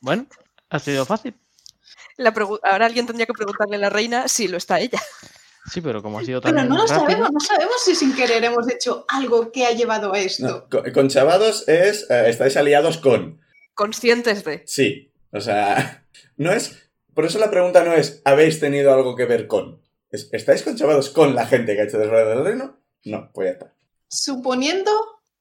Bueno, 0.01 0.27
ha 0.69 0.79
sido 0.79 1.07
fácil. 1.07 1.35
La 2.17 2.33
Ahora 2.63 2.87
alguien 2.87 3.07
tendría 3.07 3.27
que 3.27 3.33
preguntarle 3.33 3.77
a 3.77 3.81
la 3.81 3.91
reina 3.91 4.29
si 4.29 4.49
lo 4.49 4.57
está 4.57 4.81
ella. 4.81 5.01
Sí, 5.73 5.81
pero 5.81 6.03
como 6.03 6.19
ha 6.19 6.25
sido 6.25 6.41
Pero 6.43 6.57
tan 6.57 6.69
no 6.69 6.77
lo 6.77 6.87
rápido, 6.87 7.01
sabemos, 7.01 7.31
no 7.33 7.41
sabemos 7.41 7.75
si 7.85 7.95
sin 7.95 8.15
querer 8.15 8.45
hemos 8.45 8.71
hecho 8.71 9.05
algo 9.09 9.51
que 9.51 9.65
ha 9.65 9.73
llevado 9.73 10.09
a 10.13 10.19
No, 10.19 10.23
esto. 10.23 10.69
con, 10.71 10.91
con 10.93 11.09
chavados 11.09 11.67
es. 11.69 12.09
eh, 12.11 12.29
estáis 12.29 12.57
aliados 12.57 12.99
con. 12.99 13.41
Conscientes 13.75 14.45
de. 14.45 14.63
Sí. 14.67 15.13
O 15.31 15.41
sea, 15.41 16.05
no 16.37 16.53
es. 16.53 16.91
Por 17.15 17.25
eso 17.25 17.39
la 17.39 17.51
pregunta 17.51 17.83
no 17.85 17.93
es: 17.95 18.21
¿habéis 18.25 18.61
tenido 18.61 18.93
algo 18.93 19.17
que 19.17 19.25
ver 19.25 19.47
con? 19.47 19.81
Es, 20.11 20.29
¿Estáis 20.33 20.63
conchavados 20.63 21.11
con 21.11 21.35
la 21.35 21.47
gente 21.47 21.75
que 21.75 21.81
ha 21.81 21.85
hecho 21.85 21.99
desbarate 21.99 22.31
del 22.31 22.45
reino? 22.45 22.79
No, 23.05 23.31
pues 23.33 23.47
ya 23.49 23.53
está. 23.53 23.75
Suponiendo 24.09 24.91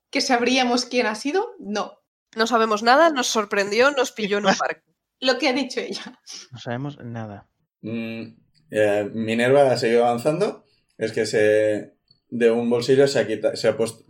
que 0.10 0.22
sabríamos 0.22 0.86
quién 0.86 1.06
ha 1.06 1.16
sido, 1.16 1.54
no. 1.60 2.00
No 2.36 2.48
sabemos 2.48 2.82
nada, 2.82 3.10
nos 3.12 3.28
sorprendió, 3.28 3.92
nos 3.92 4.12
pilló 4.12 4.38
en 4.40 4.46
un 4.48 4.56
parque. 4.58 4.84
Lo 5.20 5.38
que 5.38 5.48
ha 5.50 5.54
dicho 5.54 5.80
ella. 5.80 6.20
no 6.52 6.58
sabemos 6.60 6.98
nada. 7.04 7.48
Mm, 7.82 8.36
eh, 8.74 9.10
Minerva 9.14 9.72
ha 9.72 9.78
seguido 9.78 10.06
avanzando. 10.06 10.64
Es 10.98 11.12
que 11.12 11.26
se. 11.26 11.94
De 12.30 12.52
un 12.52 12.70
bolsillo 12.70 13.08
se 13.08 13.20
ha 13.20 13.28
quitado. 13.28 13.56
Se 13.56 13.68
ha 13.68 13.78
puesto. 13.78 14.04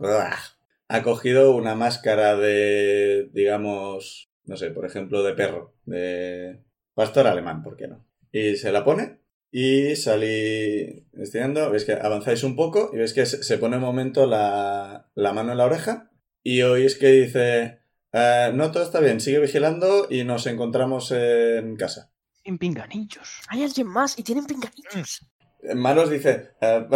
Ha 0.88 1.02
cogido 1.02 1.54
una 1.56 1.74
máscara 1.74 2.36
de. 2.36 3.30
digamos. 3.32 4.30
No 4.44 4.56
sé, 4.56 4.70
por 4.70 4.84
ejemplo, 4.86 5.22
de 5.22 5.34
perro. 5.34 5.74
De. 5.84 6.60
Pastor 6.94 7.26
alemán, 7.26 7.62
¿por 7.62 7.76
qué 7.76 7.88
no? 7.88 8.06
Y 8.32 8.56
se 8.56 8.72
la 8.72 8.84
pone. 8.84 9.20
Y 9.50 9.96
salí 9.96 11.06
estirando. 11.14 11.70
Veis 11.70 11.84
que 11.84 11.92
avanzáis 11.94 12.42
un 12.44 12.56
poco. 12.56 12.90
Y 12.92 12.98
veis 12.98 13.14
que 13.14 13.26
se 13.26 13.42
se 13.42 13.58
pone 13.58 13.76
un 13.76 13.82
momento 13.82 14.26
la, 14.26 15.10
la 15.14 15.32
mano 15.32 15.52
en 15.52 15.58
la 15.58 15.64
oreja. 15.66 16.10
Y 16.42 16.62
oís 16.62 16.96
que 16.96 17.08
dice. 17.08 17.78
"Eh, 18.12 18.50
no, 18.54 18.70
todo 18.70 18.82
está 18.82 19.00
bien. 19.00 19.20
Sigue 19.20 19.40
vigilando 19.40 20.06
y 20.10 20.24
nos 20.24 20.46
encontramos 20.46 21.10
en 21.12 21.76
casa. 21.76 22.13
Sin 22.44 22.58
pinganillos. 22.58 23.40
Hay 23.48 23.62
alguien 23.64 23.86
más 23.86 24.18
y 24.18 24.22
tienen 24.22 24.44
pinganillos. 24.46 25.26
Maros 25.74 26.10
dice, 26.10 26.50
eh, 26.60 26.86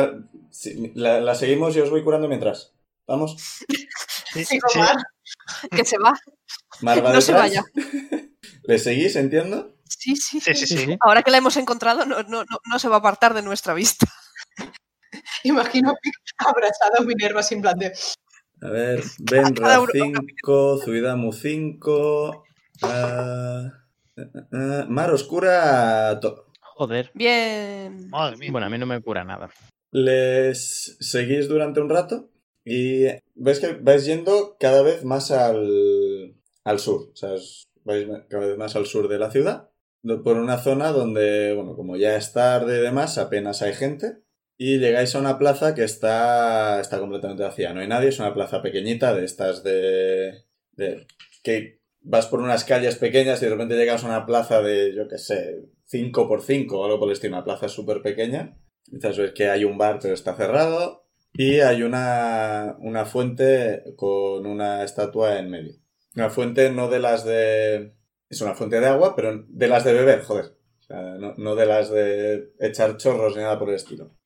la, 0.95 1.21
la 1.21 1.35
seguimos 1.35 1.75
y 1.75 1.81
os 1.81 1.89
voy 1.91 2.05
curando 2.05 2.29
mientras. 2.29 2.75
Vamos. 3.07 3.37
Sí, 4.31 4.45
Sí, 4.45 4.59
sí. 4.69 4.79
Omar. 4.79 4.97
Que 5.71 5.87
se 5.87 5.97
va. 5.97 6.13
Mar 6.83 7.03
va 7.03 7.15
No 7.15 7.21
se 7.23 7.33
vaya. 7.33 7.65
¿Le 8.65 8.79
seguís, 8.79 9.17
entiendo? 9.17 9.75
Sí, 9.89 10.17
sí, 10.17 10.39
Sí, 10.39 10.55
sí. 10.55 10.67
sí, 10.67 10.77
sí. 10.85 10.97
Ahora 11.01 11.23
que 11.23 11.31
la 11.31 11.39
hemos 11.39 11.57
encontrado, 11.57 12.05
no, 12.05 12.23
no, 12.25 12.45
no, 12.45 12.59
no 12.71 12.79
se 12.79 12.89
va 12.91 12.97
a 12.97 12.99
apartar 12.99 13.33
de 13.33 13.41
nuestra 13.41 13.73
vista. 13.73 14.07
Imagino 15.45 15.95
que 16.03 16.11
abrazado 16.37 16.99
a 16.99 17.05
Minerva 17.05 17.43
sin 17.43 17.63
plan 17.63 17.79
de... 17.79 17.93
A 18.61 18.69
ver, 18.69 19.03
Benra 19.19 19.55
cada 19.55 19.81
uno- 19.81 19.93
5, 19.93 20.81
Zuidamu 20.85 21.33
5, 21.33 22.45
ah, 22.83 23.71
eh, 24.53 24.85
Mar 24.89 25.11
Oscura... 25.11 26.19
to- 26.21 26.47
Joder. 26.77 27.11
Bien. 27.15 28.09
Madre 28.09 28.37
mía. 28.37 28.51
Bueno, 28.53 28.67
a 28.67 28.71
mí 28.71 28.79
no 28.79 28.87
me 28.87 29.01
cura 29.03 29.25
nada. 29.25 29.51
Les 29.91 30.97
seguís 31.01 31.49
durante 31.49 31.81
un 31.81 31.89
rato 31.89 32.31
y 32.65 33.05
ves 33.35 33.59
que 33.61 33.73
vais 33.75 34.05
yendo 34.05 34.57
cada 34.61 34.83
vez 34.83 35.05
más 35.05 35.31
al, 35.31 36.37
al 36.65 36.79
sur. 36.79 37.11
O 37.13 37.17
sea, 37.17 37.31
vais 37.85 38.07
cada 38.29 38.47
vez 38.47 38.57
más 38.57 38.77
al 38.77 38.87
sur 38.87 39.09
de 39.09 39.19
la 39.19 39.31
ciudad. 39.31 39.71
Por 40.23 40.37
una 40.37 40.59
zona 40.59 40.93
donde, 40.93 41.53
bueno, 41.55 41.75
como 41.75 41.97
ya 41.97 42.15
es 42.17 42.33
tarde 42.33 42.79
y 42.79 42.83
demás, 42.83 43.19
apenas 43.19 43.63
hay 43.63 43.75
gente. 43.75 44.19
Y 44.57 44.79
llegáis 44.79 45.15
a 45.15 45.19
una 45.21 45.39
plaza 45.39 45.75
que 45.75 45.85
está, 45.85 46.81
está 46.81 46.99
completamente 47.01 47.43
vacía. 47.43 47.73
No 47.73 47.81
hay 47.81 47.89
nadie, 47.89 48.09
es 48.11 48.19
una 48.21 48.35
plaza 48.35 48.63
pequeñita 48.63 49.15
de 49.15 49.25
estas 49.25 49.63
de, 49.65 50.45
de... 50.73 51.07
que 51.43 51.78
vas 52.01 52.27
por 52.27 52.41
unas 52.41 52.65
calles 52.65 52.97
pequeñas 52.97 53.41
y 53.43 53.47
de 53.47 53.51
repente 53.53 53.77
llegas 53.77 54.05
a 54.05 54.07
una 54.09 54.27
plaza 54.27 54.63
de, 54.63 54.95
yo 54.95 55.09
qué 55.09 55.19
sé, 55.19 55.65
5 55.87 56.29
por 56.29 56.43
5 56.43 56.79
o 56.79 56.85
algo 56.85 56.99
por 56.99 57.09
el 57.09 57.13
estilo. 57.13 57.37
Una 57.37 57.45
plaza 57.45 57.69
súper 57.69 58.03
pequeña. 58.03 58.59
Quizás 58.85 59.19
ves 59.19 59.33
que 59.33 59.49
hay 59.49 59.65
un 59.65 59.79
bar 59.79 59.99
pero 60.01 60.15
está 60.15 60.35
cerrado. 60.35 61.07
Y 61.33 61.61
hay 61.61 61.83
una, 61.83 62.77
una 62.81 63.05
fuente 63.05 63.85
con 63.97 64.47
una 64.47 64.83
estatua 64.83 65.39
en 65.39 65.51
medio. 65.51 65.75
Una 66.17 66.31
fuente 66.31 66.71
no 66.71 66.89
de 66.89 66.99
las 67.01 67.25
de... 67.25 67.95
Es 68.31 68.41
una 68.41 68.55
fuente 68.55 68.81
de 68.81 68.87
agua, 68.87 69.15
pero 69.15 69.45
de 69.47 69.69
las 69.69 69.85
de 69.85 69.93
beber, 69.93 70.23
joder. 70.23 70.47
O 70.81 70.83
sea, 70.83 71.03
no, 71.19 71.35
no 71.37 71.55
de 71.55 71.67
las 71.67 71.91
de 71.91 72.53
echar 72.61 72.97
chorros 72.97 73.37
ni 73.37 73.43
nada 73.43 73.59
por 73.59 73.69
el 73.69 73.77
estilo. 73.77 74.17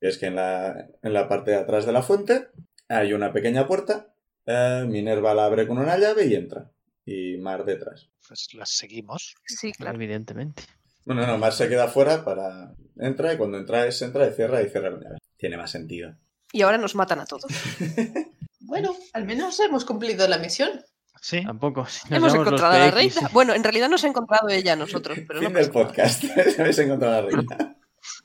Y 0.00 0.06
es 0.06 0.18
que 0.18 0.26
en 0.26 0.36
la, 0.36 0.88
en 1.02 1.12
la 1.12 1.28
parte 1.28 1.50
de 1.50 1.56
atrás 1.58 1.84
de 1.84 1.92
la 1.92 2.02
fuente 2.02 2.48
hay 2.88 3.12
una 3.12 3.32
pequeña 3.32 3.66
puerta. 3.66 4.14
eh, 4.46 4.84
Minerva 4.88 5.34
la 5.34 5.46
abre 5.46 5.66
con 5.66 5.78
una 5.78 5.98
llave 5.98 6.26
y 6.26 6.34
entra. 6.34 6.70
Y 7.04 7.36
Mar 7.36 7.64
detrás. 7.64 8.08
Pues 8.26 8.48
las 8.54 8.70
seguimos. 8.70 9.34
Sí, 9.46 9.72
claro. 9.72 9.96
Evidentemente. 9.96 10.62
Bueno, 11.04 11.26
no, 11.26 11.36
Mar 11.36 11.52
se 11.52 11.68
queda 11.68 11.88
fuera 11.88 12.24
para... 12.24 12.74
Entra 12.96 13.34
y 13.34 13.36
cuando 13.36 13.58
entra 13.58 13.86
es 13.86 14.00
entra 14.00 14.26
y 14.26 14.32
cierra 14.32 14.62
y 14.62 14.68
cierra 14.68 14.90
con 14.90 15.02
llave. 15.02 15.18
Tiene 15.36 15.56
más 15.56 15.70
sentido. 15.70 16.16
Y 16.52 16.62
ahora 16.62 16.78
nos 16.78 16.94
matan 16.94 17.20
a 17.20 17.26
todos. 17.26 17.44
Bueno, 18.66 18.96
al 19.12 19.26
menos 19.26 19.60
hemos 19.60 19.84
cumplido 19.84 20.26
la 20.26 20.38
misión. 20.38 20.80
Sí. 21.20 21.44
Tampoco. 21.44 21.86
Si 21.86 22.12
Hemos 22.12 22.34
encontrado 22.34 22.72
a 22.72 22.78
la 22.78 22.90
reina. 22.90 23.28
Bueno, 23.30 23.54
en 23.54 23.62
realidad 23.62 23.90
nos 23.90 24.04
ha 24.04 24.08
encontrado 24.08 24.48
ella 24.48 24.72
a 24.72 24.76
nosotros, 24.76 25.18
pero 25.28 25.42
no 25.42 25.48
fin 25.48 25.54
del 25.54 25.70
podcast. 25.70 26.24
Habéis 26.58 26.78
encontrado 26.78 27.18
a 27.18 27.20
la 27.20 27.26
reina. 27.26 27.76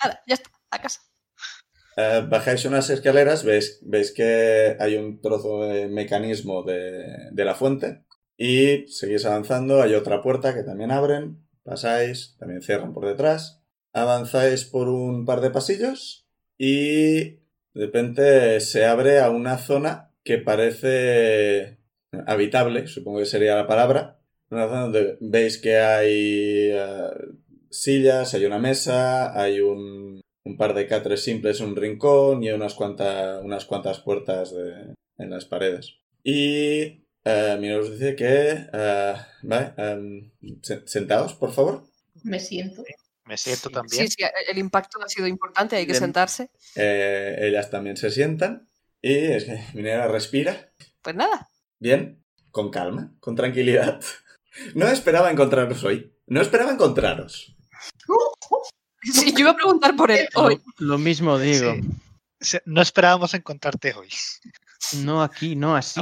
Nada, 0.02 0.24
ya 0.26 0.34
está, 0.34 0.50
a 0.72 0.82
casa. 0.82 1.02
Eh, 1.98 2.26
bajáis 2.30 2.64
unas 2.64 2.90
escaleras, 2.90 3.44
veis, 3.44 3.80
veis 3.84 4.14
que 4.14 4.78
hay 4.80 4.96
un 4.96 5.20
trozo 5.20 5.66
de 5.66 5.88
mecanismo 5.90 6.64
de, 6.64 7.04
de 7.32 7.46
la 7.46 7.54
fuente 7.54 8.06
y 8.42 8.88
seguís 8.88 9.26
avanzando, 9.26 9.82
hay 9.82 9.96
otra 9.96 10.22
puerta 10.22 10.56
que 10.56 10.64
también 10.64 10.92
abren, 10.92 11.46
pasáis, 11.64 12.38
también 12.40 12.62
cierran 12.62 12.94
por 12.94 13.06
detrás, 13.06 13.62
avanzáis 13.92 14.64
por 14.64 14.88
un 14.88 15.26
par 15.26 15.42
de 15.42 15.52
pasillos 15.52 16.26
y 16.58 17.20
de 17.20 17.40
repente 17.74 18.62
se 18.62 18.86
abre 18.86 19.20
a 19.20 19.30
una 19.30 19.58
zona 19.58 20.14
que 20.24 20.38
parece 20.38 21.80
habitable, 22.28 22.88
supongo 22.88 23.20
que 23.20 23.26
sería 23.26 23.58
la 23.58 23.68
palabra, 23.68 24.22
una 24.50 24.68
zona 24.68 24.82
donde 24.84 25.18
veis 25.20 25.58
que 25.58 25.76
hay 25.76 26.70
eh, 26.72 27.10
sillas, 27.70 28.34
hay 28.34 28.46
una 28.46 28.58
mesa, 28.58 29.38
hay 29.38 29.60
un, 29.60 30.22
un 30.46 30.58
par 30.58 30.74
de 30.76 30.88
catres 30.88 31.24
simples 31.24 31.60
un 31.60 31.76
rincón 31.76 32.42
y 32.42 32.52
unas, 32.52 32.78
unas 32.80 33.66
cuantas 33.66 34.00
puertas 34.00 34.56
en 35.18 35.30
las 35.30 35.44
paredes. 35.44 35.98
Y 36.24 37.04
eh, 37.30 37.58
mira, 37.60 37.80
os 37.80 37.92
dice 37.92 38.16
que... 38.16 38.68
eh, 38.74 39.14
vale, 39.44 39.74
em, 39.78 40.32
se- 40.62 40.88
sentaos, 40.88 41.34
por 41.36 41.52
favor. 41.54 41.84
Me 42.24 42.40
siento. 42.40 42.84
Me 43.26 43.38
siento 43.38 43.70
Sí, 43.70 43.74
también. 43.74 44.10
sí, 44.10 44.24
el 44.48 44.58
impacto 44.58 45.00
ha 45.04 45.08
sido 45.08 45.28
importante, 45.28 45.76
hay 45.76 45.86
que 45.86 45.92
Bien. 45.94 46.02
sentarse. 46.04 46.50
Eh, 46.76 47.38
ellas 47.42 47.70
también 47.70 47.96
se 47.98 48.10
sientan. 48.10 48.68
Y 49.02 49.14
es 49.16 49.46
que 49.46 49.64
Minera 49.76 50.08
respira. 50.08 50.72
Pues 51.02 51.16
nada. 51.16 51.50
Bien, 51.80 52.24
con 52.52 52.70
calma, 52.72 53.14
con 53.20 53.36
tranquilidad. 53.36 54.02
No 54.76 54.88
esperaba 54.88 55.30
encontraros 55.32 55.84
hoy. 55.84 56.12
No 56.28 56.42
esperaba 56.42 56.72
encontraros. 56.72 57.56
Sí, 59.02 59.32
yo 59.32 59.40
iba 59.40 59.52
a 59.52 59.56
preguntar 59.56 59.96
por 59.96 60.12
él 60.12 60.28
hoy. 60.36 60.62
Lo, 60.78 60.88
lo 60.88 60.98
mismo 60.98 61.40
digo. 61.40 61.74
Sí. 62.42 62.58
No 62.66 62.82
esperábamos 62.82 63.34
encontrarte 63.34 63.94
hoy. 63.94 64.10
No 64.98 65.24
aquí, 65.24 65.56
no 65.56 65.74
así. 65.76 66.02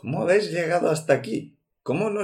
¿Cómo 0.00 0.22
habéis 0.22 0.50
llegado 0.50 0.90
hasta 0.90 1.12
aquí? 1.14 1.56
¿Cómo 1.82 2.10
no? 2.10 2.22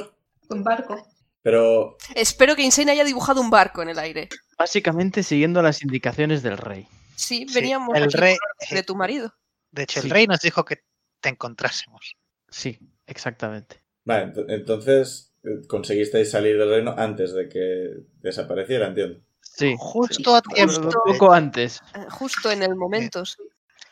Con 0.49 0.65
barco. 0.65 1.07
Pero 1.43 1.97
Espero 2.15 2.57
que 2.57 2.63
Insane 2.63 2.91
haya 2.93 3.05
dibujado 3.05 3.41
un 3.41 3.51
barco 3.51 3.83
en 3.83 3.89
el 3.91 3.99
aire. 3.99 4.29
Básicamente 4.59 5.23
siguiendo 5.23 5.63
las 5.63 5.83
indicaciones 5.83 6.43
del 6.43 6.59
rey. 6.59 6.89
Sí, 7.15 7.47
Sí, 7.49 7.55
veníamos 7.55 7.97
el 7.97 8.05
aquí 8.05 8.17
rey- 8.17 8.37
de 8.71 8.83
tu 8.83 8.97
marido. 8.97 9.33
De 9.71 9.85
hecho, 9.85 10.01
Sí. 10.01 10.07
el 10.07 10.11
rey 10.13 10.27
nos 10.27 10.41
dijo 10.41 10.65
que 10.65 10.83
te 11.21 11.29
encontrásemos. 11.29 12.17
Sí, 12.49 12.79
exactamente. 13.07 13.83
Vale, 14.05 14.33
ent- 14.33 14.45
entonces 14.49 15.33
eh, 15.45 15.67
conseguisteis 15.69 16.31
salir 16.31 16.59
del 16.59 16.71
reino 16.71 16.95
antes 16.97 17.33
de 17.33 17.49
que 17.49 18.05
desapareciera, 18.21 18.89
entiendo. 18.89 19.21
Sí. 19.41 19.75
Justo 19.79 20.35
a 20.35 20.43
tiempo. 20.43 20.81
Un 20.81 20.91
poco 21.13 21.33
antes. 21.33 21.81
Eh, 21.95 22.07
Justo 22.11 22.51
en 22.51 22.63
el 22.63 22.75
momento, 22.75 23.25
sí. 23.25 23.43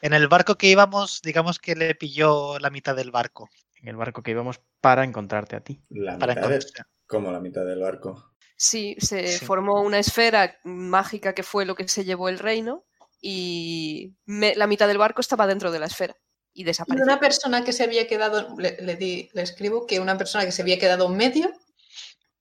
En 0.03 0.13
el 0.13 0.27
barco 0.29 0.57
que 0.57 0.67
íbamos, 0.69 1.23
digamos 1.23 1.59
que 1.59 1.75
le 1.77 1.95
pilló 1.95 2.59
la 2.59 2.71
mitad 2.71 2.95
del 2.97 3.11
barco. 3.11 3.49
En 3.85 3.91
el 3.91 3.97
barco 3.97 4.23
que 4.23 4.31
íbamos 4.31 4.63
para 4.81 5.05
encontrarte 5.05 5.57
a 5.57 5.61
ti. 5.61 5.83
La 5.91 6.17
Para 6.19 6.35
mitad 6.35 6.49
de... 6.49 6.65
¿Cómo 7.07 7.31
la 7.31 7.39
mitad 7.39 7.67
del 7.67 7.81
barco? 7.81 8.33
Sí, 8.57 8.97
se 8.99 9.27
Sí. 9.29 9.45
formó 9.45 9.83
una 9.83 9.99
esfera 9.99 10.57
mágica 10.65 11.35
que 11.35 11.43
fue 11.43 11.67
lo 11.67 11.75
que 11.75 11.87
se 11.87 12.03
llevó 12.07 12.31
el 12.31 12.39
reino 12.39 12.87
y 13.21 14.15
me- 14.25 14.55
la 14.55 14.67
mitad 14.67 14.89
del 14.89 14.97
barco 14.97 15.21
estaba 15.21 15.47
dentro 15.47 15.71
de 15.71 15.81
la 15.81 15.87
esfera 15.87 16.17
y 16.55 16.63
Y 16.63 16.65
desapareció. 16.65 17.05
una 17.05 17.21
persona 17.21 17.63
que 17.63 17.73
se 17.75 17.85
había 17.85 18.07
quedado, 18.07 18.57
le, 18.57 18.79
le 18.81 18.97
di- 18.97 19.29
le 19.35 19.43
escribo 19.43 19.87
que 19.87 20.01
una 20.01 20.17
persona 20.17 20.47
que 20.47 20.53
se 20.53 20.63
había 20.63 20.79
quedado 20.79 21.07
en 21.11 21.17
medio 21.19 21.53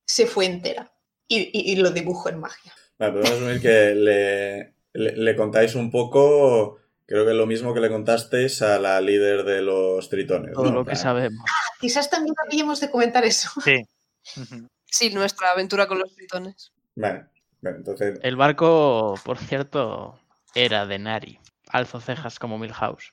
se 0.05 0.25
fue 0.25 0.45
entera. 0.45 0.93
Y, 1.27 1.39
y- 1.51 1.73
y 1.73 1.75
lo 1.75 1.91
dibujo 1.91 2.29
en 2.29 2.39
magia. 2.39 2.73
Vale, 2.97 3.12
podemos 3.12 3.31
asumir 3.31 3.62
que 3.62 3.93
le, 3.95 4.75
le, 4.93 5.17
le 5.17 5.35
contáis 5.35 5.75
un 5.75 5.91
poco, 5.91 6.77
creo 7.05 7.25
que 7.25 7.33
lo 7.33 7.45
mismo 7.45 7.74
que 7.74 7.79
le 7.79 7.89
contasteis 7.89 8.62
a 8.62 8.79
la 8.79 9.00
líder 9.01 9.43
de 9.43 9.62
los 9.62 10.10
tritones. 10.10 10.53
Todo 10.53 10.65
¿no? 10.65 10.72
lo 10.72 10.86
que 10.86 10.95
sabemos. 10.95 11.43
Quizás 11.79 12.10
también 12.10 12.36
habíamos 12.45 12.79
de 12.79 12.89
comentar 12.91 13.24
eso. 13.25 13.50
Sí. 13.63 13.83
Sí, 14.86 15.10
nuestra 15.10 15.50
aventura 15.50 15.88
con 15.88 15.98
los 15.98 16.13
tritones. 16.13 16.72
Vale, 16.95 17.25
vale, 17.62 17.77
entonces... 17.77 18.19
El 18.22 18.36
barco, 18.36 19.15
por 19.25 19.39
cierto, 19.39 20.19
era 20.53 20.86
de 20.86 21.00
Nari. 21.00 21.39
Alzo 21.69 22.00
cejas 22.00 22.38
como 22.38 22.60
Milhouse. 22.60 23.12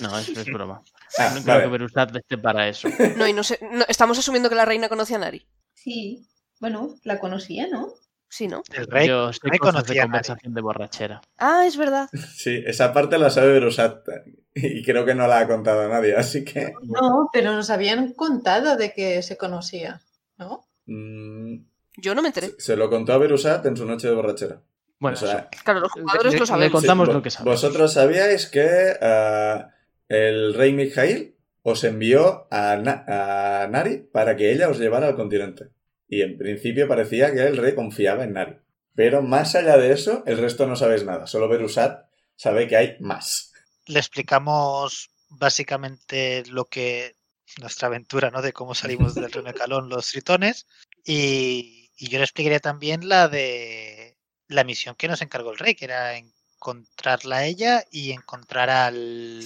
No, 0.00 0.18
es, 0.18 0.28
es 0.28 0.44
broma. 0.52 0.82
Ah, 1.16 1.30
no 1.34 1.40
creo 1.42 1.46
vale. 1.54 1.62
que 1.64 1.70
Berusat 1.70 2.14
esté 2.16 2.36
para 2.36 2.68
eso. 2.68 2.90
No, 3.16 3.26
y 3.26 3.32
no 3.32 3.42
sé. 3.42 3.58
no- 3.72 3.86
estamos 3.88 4.18
asumiendo 4.18 4.50
que 4.50 4.54
la 4.54 4.66
reina 4.66 4.90
conocía 4.90 5.16
a 5.16 5.20
Nari. 5.20 5.46
Sí, 5.72 6.28
bueno, 6.60 6.94
la 7.04 7.18
conocía, 7.18 7.68
¿no? 7.68 7.94
Sí, 8.34 8.48
¿no? 8.48 8.64
El 8.72 8.88
rey, 8.88 9.06
Yo 9.06 9.32
sé 9.32 9.38
rey 9.44 9.52
de 9.52 9.58
conversación 9.60 10.54
de 10.54 10.60
borrachera. 10.60 11.20
Ah, 11.38 11.64
es 11.68 11.76
verdad. 11.76 12.08
Sí, 12.34 12.60
esa 12.66 12.92
parte 12.92 13.16
la 13.16 13.30
sabe 13.30 13.52
Berusat 13.52 14.08
y 14.56 14.82
creo 14.84 15.04
que 15.04 15.14
no 15.14 15.28
la 15.28 15.38
ha 15.38 15.46
contado 15.46 15.82
a 15.82 15.88
nadie, 15.88 16.16
así 16.16 16.44
que... 16.44 16.72
No, 16.82 17.30
pero 17.32 17.52
nos 17.52 17.70
habían 17.70 18.12
contado 18.14 18.76
de 18.76 18.92
que 18.92 19.22
se 19.22 19.36
conocía, 19.36 20.00
¿no? 20.36 20.66
mm, 20.86 21.58
Yo 21.98 22.14
no 22.16 22.22
me 22.22 22.28
enteré. 22.28 22.48
se- 22.48 22.60
se 22.60 22.76
lo 22.76 22.90
contó 22.90 23.12
a 23.12 23.18
Berusat 23.18 23.64
en 23.66 23.76
su 23.76 23.86
noche 23.86 24.08
de 24.08 24.14
borrachera. 24.14 24.62
Bueno, 24.98 25.16
O 25.16 25.20
sea, 25.20 25.48
Claro, 25.62 25.78
los 25.80 25.92
jugadores 25.92 26.32
le- 26.32 26.38
lo 26.40 26.44
le 26.44 26.46
sabemos. 26.48 26.72
contamos 26.72 27.06
Sí, 27.08 27.14
lo 27.14 27.22
que 27.22 27.30
sabemos. 27.30 27.54
Vosotros 27.62 27.92
sabíais 27.92 28.46
que 28.48 28.96
ah, 29.00 29.68
el 30.08 30.54
rey 30.54 30.72
Mikhail 30.72 31.36
os 31.62 31.84
envió 31.84 32.48
a, 32.50 32.74
Na- 32.78 33.04
a 33.06 33.68
Nari 33.68 33.98
para 34.12 34.34
que 34.34 34.50
ella 34.50 34.68
os 34.70 34.80
llevara 34.80 35.06
al 35.06 35.14
continente. 35.14 35.68
Y 36.08 36.22
en 36.22 36.36
principio 36.38 36.88
parecía 36.88 37.32
que 37.32 37.46
el 37.46 37.56
rey 37.56 37.74
confiaba 37.74 38.24
en 38.24 38.34
Nari. 38.34 38.56
Pero 38.94 39.22
más 39.22 39.54
allá 39.54 39.76
de 39.76 39.92
eso, 39.92 40.22
el 40.26 40.38
resto 40.38 40.66
no 40.66 40.76
sabéis 40.76 41.04
nada. 41.04 41.26
Solo 41.26 41.48
Berusat 41.48 42.06
sabe 42.36 42.68
que 42.68 42.76
hay 42.76 42.96
más. 43.00 43.52
le 43.86 43.98
explicamos 43.98 45.10
básicamente 45.28 46.44
lo 46.46 46.66
que 46.66 47.16
nuestra 47.60 47.88
aventura, 47.88 48.30
¿no? 48.30 48.42
De 48.42 48.52
cómo 48.52 48.74
salimos 48.74 49.14
del 49.14 49.30
reino 49.30 49.52
de 49.52 49.58
Calón 49.58 49.88
los 49.88 50.08
tritones. 50.08 50.66
Y, 51.04 51.90
y 51.96 52.08
yo 52.08 52.18
le 52.18 52.24
explicaría 52.24 52.60
también 52.60 53.08
la 53.08 53.28
de 53.28 54.16
la 54.48 54.64
misión 54.64 54.94
que 54.94 55.08
nos 55.08 55.22
encargó 55.22 55.52
el 55.52 55.58
rey, 55.58 55.74
que 55.74 55.86
era 55.86 56.16
encontrarla 56.16 57.38
a 57.38 57.44
ella 57.46 57.84
y 57.90 58.12
encontrar 58.12 58.70
al 58.70 59.42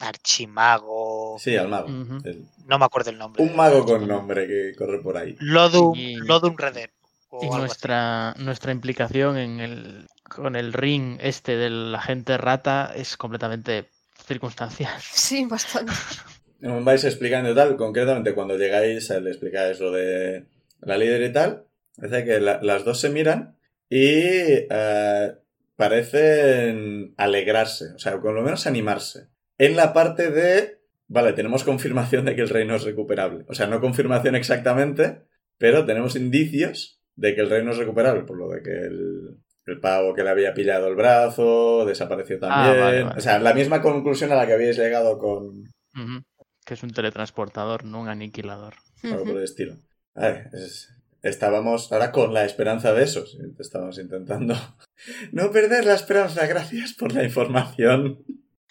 archimago. 0.00 1.36
Sí, 1.38 1.56
al 1.56 1.68
mago. 1.68 1.88
El- 2.24 2.44
No 2.66 2.78
me 2.78 2.84
acuerdo 2.84 3.10
el 3.10 3.18
nombre. 3.18 3.42
un 3.42 3.54
mago 3.56 3.84
con 3.84 4.06
nombre 4.06 4.46
que 4.46 4.74
corre 4.76 5.00
por 5.00 5.16
ahí. 5.16 5.36
Lodum, 5.40 5.94
Y- 5.96 6.16
Lodum 6.16 6.56
Redem. 6.56 6.90
Y 7.32 7.46
así. 7.46 7.56
nuestra, 7.58 8.34
nuestra 8.38 8.72
implicación 8.72 9.36
en 9.36 9.60
el, 9.60 10.06
con 10.28 10.56
el 10.56 10.72
ring 10.72 11.18
este 11.20 11.56
del 11.56 11.94
agente 11.94 12.38
rata 12.38 12.92
es 12.96 13.16
completamente 13.18 13.88
circunstancial. 14.26 14.94
Sí, 15.00 15.44
bastante. 15.44 15.92
vais 16.60 17.04
explicando 17.04 17.50
y 17.50 17.54
tal, 17.54 17.76
concretamente 17.76 18.34
cuando 18.34 18.56
llegáis 18.56 19.10
eh, 19.10 19.20
le 19.20 19.30
explicáis 19.30 19.78
lo 19.80 19.92
de 19.92 20.46
la 20.80 20.96
líder 20.96 21.22
y 21.22 21.32
tal, 21.32 21.64
dice 21.96 22.24
que 22.24 22.40
la- 22.40 22.60
las 22.62 22.84
dos 22.84 22.98
se 23.00 23.10
miran 23.10 23.56
y 23.90 24.08
eh, 24.70 25.34
parecen 25.76 27.14
alegrarse, 27.16 27.92
o 27.94 27.98
sea, 27.98 28.18
con 28.20 28.34
lo 28.34 28.42
menos 28.42 28.66
animarse. 28.66 29.28
En 29.58 29.76
la 29.76 29.92
parte 29.92 30.30
de, 30.30 30.78
vale, 31.08 31.32
tenemos 31.32 31.64
confirmación 31.64 32.24
de 32.24 32.34
que 32.36 32.42
el 32.42 32.48
reino 32.48 32.76
es 32.76 32.84
recuperable. 32.84 33.44
O 33.48 33.54
sea, 33.54 33.66
no 33.66 33.80
confirmación 33.80 34.34
exactamente, 34.36 35.22
pero 35.58 35.84
tenemos 35.84 36.14
indicios 36.16 37.00
de 37.16 37.34
que 37.34 37.40
el 37.40 37.50
reino 37.50 37.72
es 37.72 37.76
recuperable, 37.78 38.22
por 38.22 38.38
lo 38.38 38.48
de 38.48 38.62
que 38.62 38.70
el, 38.70 39.38
el 39.66 39.80
pavo 39.80 40.14
que 40.14 40.22
le 40.22 40.30
había 40.30 40.54
pillado 40.54 40.86
el 40.88 40.94
brazo 40.94 41.84
desapareció 41.84 42.36
Ah, 42.36 42.40
también. 42.40 42.80
vale, 42.84 43.02
vale. 43.02 43.18
O 43.18 43.20
sea, 43.20 43.38
la 43.40 43.52
misma 43.54 43.82
conclusión 43.82 44.30
a 44.32 44.36
la 44.36 44.46
que 44.46 44.52
habíais 44.52 44.78
llegado 44.78 45.18
con. 45.18 45.64
Que 46.64 46.74
es 46.74 46.82
un 46.82 46.90
teletransportador, 46.92 47.84
no 47.84 48.00
un 48.00 48.08
aniquilador. 48.08 48.74
algo 49.02 49.24
por 49.24 49.36
el 49.38 49.42
estilo. 49.44 49.74
Es- 50.52 50.94
estábamos 51.22 51.90
ahora 51.90 52.12
con 52.12 52.32
la 52.32 52.44
esperanza 52.44 52.92
de 52.92 53.02
eso. 53.04 53.24
Estábamos 53.58 53.98
intentando 53.98 54.54
no 55.32 55.50
perder 55.50 55.84
la 55.86 55.94
esperanza. 55.94 56.46
Gracias 56.46 56.92
por 56.94 57.12
la 57.12 57.24
información. 57.24 58.24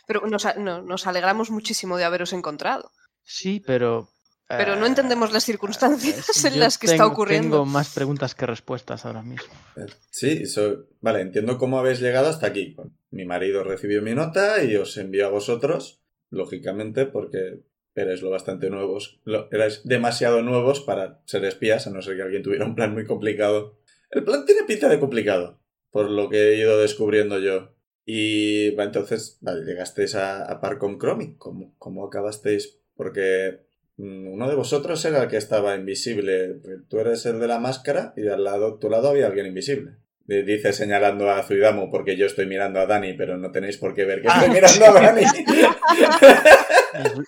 Pero 0.08 0.26
nos, 0.28 0.46
no, 0.58 0.82
nos 0.82 1.06
alegramos 1.06 1.52
muchísimo 1.52 1.98
de 1.98 2.06
haberos 2.06 2.34
encontrado. 2.34 2.92
Sí, 3.24 3.62
pero... 3.66 4.10
Pero 4.50 4.78
no 4.78 4.86
eh, 4.86 4.88
entendemos 4.88 5.34
las 5.34 5.44
circunstancias 5.44 6.46
en 6.46 6.54
yo 6.54 6.60
las 6.62 6.78
que 6.78 6.86
está 6.88 7.06
ocurriendo. 7.06 7.58
Tengo 7.58 7.66
más 7.66 7.94
preguntas 7.94 8.34
que 8.34 8.46
respuestas 8.46 9.06
ahora 9.06 9.22
mismo. 9.22 9.54
Eh, 9.76 9.88
Sí, 10.10 10.40
eso- 10.44 10.86
vale, 11.02 11.20
entiendo 11.20 11.58
cómo 11.58 11.78
habéis 11.78 12.00
llegado 12.00 12.30
hasta 12.30 12.48
aquí. 12.48 12.76
Mi 13.12 13.26
marido 13.26 13.66
recibió 13.66 14.02
mi 14.02 14.16
nota 14.16 14.64
y 14.64 14.78
os 14.78 14.96
envió 14.96 15.28
a 15.28 15.30
vosotros, 15.32 16.02
lógicamente, 16.30 17.06
porque 17.06 17.60
erais 17.94 18.22
lo 18.22 18.30
bastante 18.30 18.70
nuevos, 18.70 19.20
lo- 19.26 19.50
erais 19.52 19.82
demasiado 19.84 20.42
nuevos 20.42 20.80
para 20.80 21.22
ser 21.26 21.44
espías, 21.44 21.86
a 21.86 21.90
no 21.90 22.02
ser 22.02 22.16
que 22.16 22.22
alguien 22.24 22.44
tuviera 22.44 22.64
un 22.66 22.76
plan 22.76 22.94
muy 22.94 23.06
complicado. 23.06 23.80
El 24.12 24.24
plan 24.24 24.46
tiene 24.46 24.64
pinta 24.64 24.88
de 24.88 25.00
complicado, 25.02 25.60
por 25.92 26.10
lo 26.10 26.30
que 26.30 26.54
he 26.54 26.58
ido 26.58 26.80
descubriendo 26.80 27.38
yo. 27.40 27.74
Y 28.10 28.68
entonces, 28.80 29.38
vale, 29.42 29.66
llegasteis 29.66 30.16
a, 30.16 30.44
a 30.46 30.62
Parcom 30.62 30.98
Chromie. 30.98 31.36
¿Cómo, 31.38 31.74
¿Cómo 31.78 32.06
acabasteis? 32.08 32.78
Porque 32.96 33.60
mm, 33.98 34.30
uno 34.30 34.48
de 34.48 34.56
vosotros 34.56 35.04
era 35.04 35.24
el 35.24 35.28
que 35.30 35.36
estaba 35.36 35.76
invisible. 35.76 36.54
porque 36.64 36.78
Tú 36.88 37.00
eres 37.00 37.26
el 37.26 37.38
de 37.42 37.48
la 37.48 37.60
máscara 37.60 38.14
y 38.16 38.22
de 38.22 38.34
al 38.34 38.46
lado, 38.46 38.80
tu 38.80 38.90
lado 38.90 39.10
había 39.10 39.28
alguien 39.28 39.48
invisible. 39.48 39.98
Le 40.26 40.44
Dice 40.44 40.72
señalando 40.72 41.30
a 41.30 41.44
Zuidamu 41.44 41.90
porque 41.92 42.16
yo 42.16 42.26
estoy 42.28 42.46
mirando 42.46 42.80
a 42.80 42.86
Dani, 42.86 43.12
pero 43.14 43.38
no 43.38 43.52
tenéis 43.52 43.76
por 43.78 43.94
qué 43.94 44.06
ver 44.06 44.22
que 44.22 44.30
Ah, 44.30 44.40
estoy 44.40 44.54
mirando 44.56 44.86
a 44.86 45.02
Dani. 45.02 45.22
Es, 45.24 45.34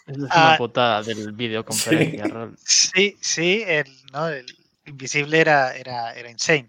es 0.08 0.18
una 0.18 0.28
Ah. 0.32 0.56
putada 0.58 1.04
del 1.04 1.34
videoconferencia, 1.34 2.24
Rol. 2.26 2.56
Sí, 2.66 3.18
sí, 3.22 3.64
el, 3.68 3.86
¿no? 4.14 4.30
el 4.30 4.46
invisible 4.86 5.40
era, 5.40 5.76
era, 5.76 6.14
era 6.14 6.32
insane. 6.32 6.68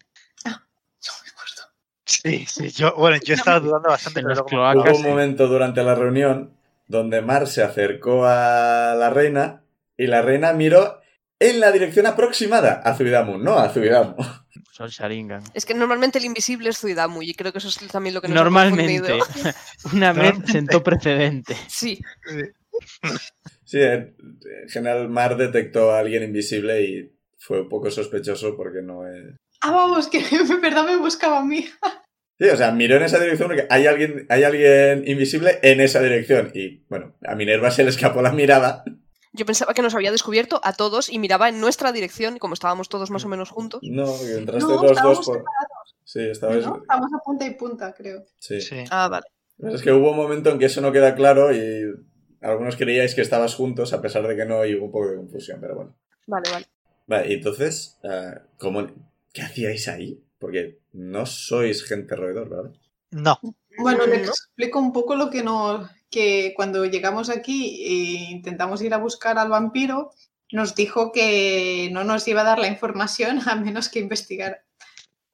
Sí, 2.11 2.45
sí, 2.49 2.71
yo, 2.71 2.95
bueno, 2.97 3.19
yo 3.25 3.35
estaba 3.35 3.61
dudando 3.61 3.89
bastante, 3.89 4.23
pero 4.23 4.41
acuerdo. 4.41 4.83
Hubo 4.83 4.99
un 4.99 5.03
momento 5.03 5.47
durante 5.47 5.83
la 5.83 5.95
reunión 5.95 6.53
donde 6.89 7.23
Mar 7.23 7.47
se 7.47 7.63
acercó 7.63 8.25
a 8.27 8.95
la 8.99 9.11
reina 9.11 9.63
y 9.97 10.09
la 10.09 10.21
reina 10.21 10.53
miró 10.53 11.01
en 11.39 11.61
la 11.61 11.71
dirección 11.71 12.07
aproximada 12.07 12.83
a 12.85 12.95
Zuidamu, 12.95 13.39
no 13.39 13.59
a 13.59 13.69
Zuidamu. 13.69 14.17
Son 14.73 14.89
Sharingan. 14.89 15.43
Es 15.55 15.65
que 15.65 15.75
normalmente 15.75 16.19
el 16.19 16.25
invisible 16.25 16.71
es 16.71 16.79
Zuidamu 16.79 17.23
y 17.23 17.35
creo 17.35 17.53
que 17.53 17.59
eso 17.59 17.69
es 17.69 17.79
también 17.89 18.15
lo 18.15 18.21
que 18.21 18.29
nos 18.29 18.35
Normalmente. 18.35 19.19
Una 19.93 20.13
vez 20.13 20.35
sentó 20.47 20.83
precedente. 20.83 21.57
Sí, 21.69 22.01
Sí, 23.65 23.81
en 23.81 24.17
en 24.63 24.69
general 24.69 25.09
Mar 25.09 25.37
detectó 25.37 25.93
a 25.93 26.01
alguien 26.01 26.23
invisible 26.23 26.83
y 26.83 27.13
fue 27.39 27.63
un 27.63 27.69
poco 27.69 27.91
sospechoso 27.91 28.57
porque 28.57 28.83
no 28.83 29.07
es... 29.07 29.37
Ah, 29.61 29.71
vamos, 29.71 30.09
que 30.09 30.19
en 30.31 30.61
verdad 30.61 30.87
me 30.87 30.97
buscaba 30.97 31.39
a 31.39 31.45
mí. 31.45 31.67
Sí, 32.41 32.49
o 32.49 32.57
sea, 32.57 32.73
miró 32.73 32.97
en 32.97 33.03
esa 33.03 33.19
dirección 33.19 33.49
porque 33.49 33.67
hay 33.69 33.87
alguien, 33.87 34.25
hay 34.31 34.45
alguien 34.45 35.07
invisible 35.07 35.59
en 35.63 35.81
esa 35.83 36.01
dirección. 36.01 36.51
Y 36.55 36.87
bueno, 36.89 37.15
a 37.23 37.35
Minerva 37.35 37.71
se 37.71 37.85
le 37.85 37.91
escapó 37.91 38.23
la 38.23 38.33
mirada. 38.33 38.83
yo 39.35 39.45
pensaba 39.45 39.75
que 39.75 39.83
nos 39.83 39.95
había 39.95 40.11
descubierto 40.11 40.59
a 40.65 40.73
todos 40.73 41.11
y 41.13 41.19
miraba 41.19 41.51
en 41.51 41.61
nuestra 41.61 41.93
dirección, 41.93 42.37
y 42.37 42.39
como 42.39 42.55
estábamos 42.55 42.89
todos 42.89 43.11
más 43.11 43.27
o 43.27 43.29
menos 43.29 43.51
juntos. 43.51 43.81
No, 43.83 44.07
que 44.19 44.39
entraste 44.39 44.73
No, 44.73 44.83
los 44.83 45.03
dos 45.03 45.27
por. 45.27 45.45
Sí, 46.05 46.21
estabais. 46.21 46.67
¿no? 46.67 46.79
Estamos 46.79 47.11
a 47.13 47.19
punta 47.23 47.47
y 47.47 47.55
punta, 47.57 47.95
creo. 47.95 48.25
Sí. 48.39 48.61
Sí. 48.63 48.85
Ah, 48.91 49.09
vale. 49.09 49.27
Pero 49.59 49.75
Es 49.75 49.83
que 49.83 49.93
hubo 49.93 50.11
un 50.13 50.17
momento 50.17 50.49
en 50.49 50.59
que 50.59 50.65
eso 50.65 50.81
no 50.81 50.93
queda 50.93 51.15
claro 51.15 51.55
y 51.55 51.85
algunos 52.41 52.77
creíais 52.77 53.15
que 53.15 53.21
estabas 53.21 53.55
juntos 53.55 53.93
a 53.93 54.01
pesar 54.01 54.27
de 54.27 54.35
que 54.35 54.47
no 54.47 54.65
y 54.65 54.77
hubo 54.77 54.87
un 54.87 54.93
poco 54.93 55.11
de 55.11 55.17
confusión, 55.17 55.59
pero 55.61 55.75
bueno. 55.75 55.95
Vale, 56.27 56.51
vale. 56.51 56.67
Vale, 57.07 57.29
y 57.29 57.35
entonces, 57.35 57.99
ah, 58.03 58.41
¿cómo, 58.57 58.87
¿qué 59.35 59.43
hacíais 59.43 59.89
ahí? 59.89 60.25
Porque 60.39 60.80
no 60.93 61.27
sois 61.27 61.85
gente 61.85 62.17
roedor, 62.17 62.49
¿verdad? 62.49 62.73
No, 63.11 63.39
Bueno, 63.79 64.07
le 64.07 64.19
¿no? 64.19 64.29
explico 64.29 64.79
un 64.79 64.93
poco 64.93 65.15
lo 65.17 65.31
que 65.31 65.43
nos. 65.43 65.89
que 66.11 66.53
cuando 66.57 66.85
llegamos 66.87 67.31
aquí 67.31 67.85
e 67.85 68.31
intentamos 68.33 68.83
ir 68.83 68.93
a 68.95 68.99
buscar 68.99 69.39
al 69.39 69.49
vampiro, 69.49 70.11
nos 70.53 70.75
dijo 70.75 71.13
que 71.13 71.89
no 71.93 72.03
nos 72.03 72.27
iba 72.27 72.41
a 72.41 72.45
dar 72.45 72.59
la 72.59 72.67
información 72.67 73.41
a 73.49 73.55
menos 73.55 73.89
que 73.89 74.01
investigara. 74.01 74.65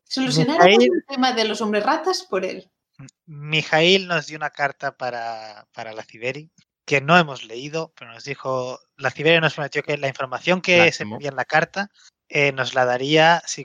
Solucionáramos 0.05 0.77
Mijail- 0.77 0.93
el 0.95 1.05
tema 1.09 1.33
de 1.33 1.45
los 1.45 1.61
hombres 1.63 1.83
ratas 1.85 2.23
por 2.29 2.45
él. 2.45 2.71
Mijail 3.27 4.07
nos 4.07 4.27
dio 4.27 4.37
una 4.37 4.51
carta 4.51 4.97
para, 4.97 5.67
para 5.73 5.93
la 5.93 6.03
Ciberi 6.05 6.51
que 6.85 7.01
no 7.01 7.19
hemos 7.19 7.43
leído, 7.45 7.93
pero 7.99 8.13
nos 8.13 8.25
dijo, 8.25 8.79
la 8.97 9.11
Ciberi 9.11 9.41
nos 9.41 9.55
prometió 9.55 9.83
que 9.83 9.97
la 9.97 10.09
información 10.09 10.61
que 10.61 10.93
se 10.93 11.03
envía 11.03 11.31
en 11.31 11.37
la 11.37 11.45
carta 11.45 11.91
eh, 12.29 12.53
nos 12.53 12.75
la 12.75 12.85
daría 12.85 13.43
si, 13.47 13.65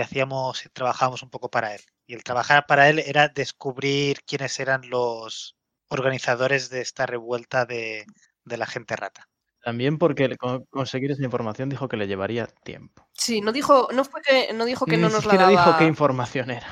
hacíamos, 0.00 0.58
si 0.58 0.68
trabajábamos 0.68 1.22
un 1.22 1.30
poco 1.30 1.50
para 1.50 1.74
él. 1.74 1.80
Y 2.06 2.14
el 2.14 2.24
trabajar 2.24 2.66
para 2.66 2.88
él 2.88 2.98
era 2.98 3.28
descubrir 3.28 4.22
quiénes 4.24 4.58
eran 4.60 4.88
los 4.88 5.56
organizadores 5.88 6.70
de 6.70 6.80
esta 6.80 7.06
revuelta 7.06 7.64
de, 7.64 8.04
de 8.44 8.56
la 8.56 8.66
gente 8.66 8.96
rata. 8.96 9.28
También 9.62 9.96
porque 9.98 10.36
conseguir 10.70 11.12
esa 11.12 11.22
información 11.22 11.68
dijo 11.68 11.88
que 11.88 11.96
le 11.96 12.08
llevaría 12.08 12.48
tiempo. 12.64 13.06
Sí, 13.12 13.40
no 13.40 13.52
dijo, 13.52 13.88
no 13.92 14.04
fue 14.04 14.20
que 14.20 14.52
no 14.52 14.64
dijo 14.64 14.86
que 14.86 14.96
Ni 14.96 15.02
no 15.02 15.08
nos 15.08 15.24
la 15.24 15.34
daba, 15.34 15.50
dijo 15.50 15.78
qué 15.78 15.84
información 15.84 16.50
era. 16.50 16.66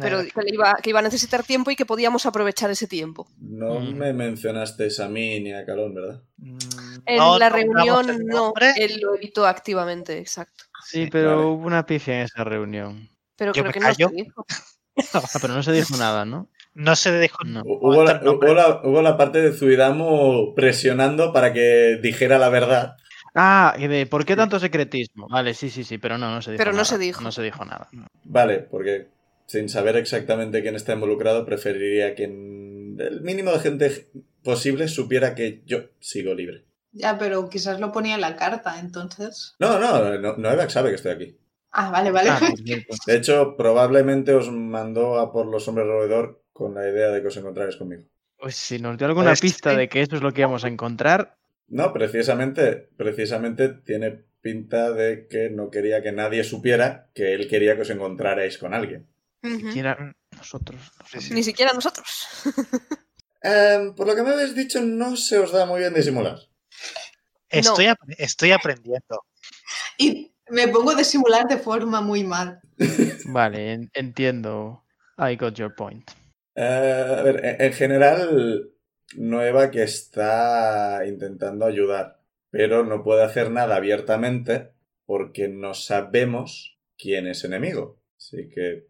Pero 0.00 0.18
que, 0.22 0.42
le 0.42 0.54
iba, 0.54 0.74
que 0.82 0.90
iba 0.90 0.98
a 0.98 1.02
necesitar 1.02 1.42
tiempo 1.44 1.70
y 1.70 1.76
que 1.76 1.86
podíamos 1.86 2.26
aprovechar 2.26 2.70
ese 2.70 2.86
tiempo. 2.86 3.26
No 3.38 3.80
Mm. 3.80 3.94
me 3.96 4.12
mencionaste 4.12 4.88
a 5.02 5.08
mí 5.08 5.40
ni 5.40 5.52
a 5.52 5.64
Calón, 5.64 5.94
¿verdad? 5.94 6.22
mm, 6.38 6.58
En 7.06 7.16
no 7.18 7.38
la 7.38 7.48
reunión 7.48 8.10
el 8.10 8.26
no, 8.26 8.52
él 8.76 8.98
lo 9.00 9.14
evitó 9.16 9.46
activamente, 9.46 10.18
exacto. 10.18 10.64
Sí, 10.84 11.08
pero 11.10 11.30
vale. 11.36 11.42
hubo 11.48 11.66
una 11.66 11.84
pifia 11.86 12.16
en 12.18 12.20
esa 12.22 12.44
reunión. 12.44 13.08
Pero 13.36 13.52
Yo 13.52 13.62
creo 13.62 13.72
que 13.72 13.80
no 13.80 13.94
se 13.94 14.06
dijo. 14.14 14.46
Ah, 15.12 15.20
pero 15.42 15.52
no 15.52 15.62
se 15.62 15.72
dijo 15.72 15.94
nada, 15.98 16.24
¿no? 16.24 16.48
No 16.72 16.96
se 16.96 17.12
dejó 17.12 17.44
No. 17.44 17.60
Hubo 17.66 18.02
la, 18.02 18.18
hubo 18.24 18.54
la- 18.54 18.80
hubo 18.82 19.02
la 19.02 19.16
parte 19.18 19.42
de 19.42 19.52
Zuidamu 19.52 20.54
presionando 20.54 21.34
para 21.34 21.52
que 21.52 21.98
dijera 22.02 22.38
la 22.38 22.48
verdad. 22.48 22.96
Ah, 23.34 23.74
y 23.78 23.86
de 23.88 24.06
¿por 24.06 24.24
qué 24.24 24.36
tanto 24.36 24.58
secretismo? 24.58 25.28
Vale, 25.28 25.52
sí, 25.52 25.68
sí, 25.68 25.84
sí, 25.84 25.98
pero 25.98 26.16
no, 26.16 26.30
no 26.34 26.40
se 26.40 26.52
dijo 26.52 26.58
Pero 26.58 26.70
no 26.70 26.76
nada. 26.78 26.84
se 26.86 26.96
dijo. 26.96 27.20
No 27.20 27.30
se 27.30 27.42
dijo 27.42 27.62
nada. 27.66 27.88
Vale, 28.24 28.60
porque 28.60 29.08
sin 29.46 29.68
saber 29.68 29.96
exactamente 29.96 30.62
quién 30.62 30.74
está 30.76 30.92
involucrado, 30.94 31.44
preferiría 31.46 32.14
que 32.14 32.24
el 32.24 33.20
mínimo 33.22 33.52
de 33.52 33.58
gente 33.60 34.08
posible 34.42 34.88
supiera 34.88 35.34
que 35.34 35.62
yo 35.66 35.84
sigo 36.00 36.34
libre. 36.34 36.64
Ya, 36.92 37.18
pero 37.18 37.48
quizás 37.50 37.78
lo 37.78 37.92
ponía 37.92 38.14
en 38.14 38.20
la 38.22 38.36
carta, 38.36 38.78
entonces. 38.80 39.54
No, 39.58 39.78
no, 39.78 40.18
no 40.18 40.36
Noevac 40.36 40.70
sabe 40.70 40.90
que 40.90 40.94
estoy 40.96 41.12
aquí. 41.12 41.38
Ah, 41.70 41.90
vale, 41.90 42.10
vale. 42.10 42.30
Ah, 42.30 42.38
por 42.48 42.58
cierto. 42.58 42.96
De 43.06 43.16
hecho, 43.16 43.54
probablemente 43.56 44.32
os 44.34 44.50
mandó 44.50 45.18
a 45.18 45.30
por 45.32 45.46
los 45.46 45.68
hombres 45.68 45.86
roedor 45.86 46.42
con 46.52 46.74
la 46.74 46.88
idea 46.88 47.08
de 47.10 47.20
que 47.20 47.28
os 47.28 47.36
encontrarais 47.36 47.76
conmigo. 47.76 48.04
Pues 48.38 48.56
si 48.56 48.78
nos 48.78 48.96
dio 48.96 49.06
alguna 49.06 49.30
Pues, 49.30 49.40
pista 49.40 49.72
sí. 49.72 49.76
de 49.76 49.88
que 49.88 50.00
eso 50.00 50.16
es 50.16 50.22
lo 50.22 50.32
que 50.32 50.40
íbamos 50.42 50.64
a 50.64 50.68
encontrar, 50.68 51.36
No, 51.68 51.92
precisamente, 51.92 52.88
precisamente 52.96 53.68
tiene 53.68 54.24
pinta 54.40 54.92
de 54.92 55.26
que 55.28 55.50
no 55.50 55.70
quería 55.70 56.00
que 56.02 56.12
nadie 56.12 56.44
supiera 56.44 57.10
que 57.14 57.34
él 57.34 57.48
quería 57.48 57.74
que 57.74 57.82
os 57.82 57.90
encontrarais 57.90 58.56
con 58.58 58.72
alguien. 58.72 59.06
Ujú. 59.42 59.58
siquiera 59.68 60.14
nosotros. 60.36 60.80
Ni 61.30 61.42
siquiera 61.42 61.72
nosotros. 61.72 62.26
Por 63.96 64.06
lo 64.06 64.14
que 64.16 64.22
me 64.22 64.30
habéis 64.30 64.54
dicho, 64.54 64.80
no 64.80 65.16
se 65.16 65.38
os 65.38 65.52
da 65.52 65.66
muy 65.66 65.80
bien 65.80 65.94
disimular. 65.94 66.38
Estoy, 67.48 67.86
ap- 67.86 68.00
estoy 68.18 68.50
aprendiendo. 68.50 69.22
Y 69.98 70.34
me 70.50 70.66
pongo 70.68 70.94
de 70.94 71.04
simular 71.04 71.46
de 71.46 71.56
forma 71.58 72.00
muy 72.00 72.24
mal. 72.24 72.60
Vale, 73.26 73.72
en- 73.72 73.90
entiendo. 73.94 74.84
I 75.18 75.36
got 75.36 75.54
your 75.54 75.74
point. 75.74 76.10
Eh, 76.56 77.04
a 77.18 77.22
ver, 77.22 77.44
en, 77.44 77.62
en 77.66 77.72
general, 77.72 78.70
Nueva 79.14 79.70
que 79.70 79.84
está 79.84 81.02
intentando 81.06 81.64
ayudar, 81.66 82.20
pero 82.50 82.84
no 82.84 83.04
puede 83.04 83.22
hacer 83.22 83.50
nada 83.50 83.76
abiertamente 83.76 84.72
porque 85.04 85.46
no 85.48 85.74
sabemos 85.74 86.76
quién 86.98 87.28
es 87.28 87.44
enemigo. 87.44 88.00
Así 88.18 88.48
que 88.48 88.88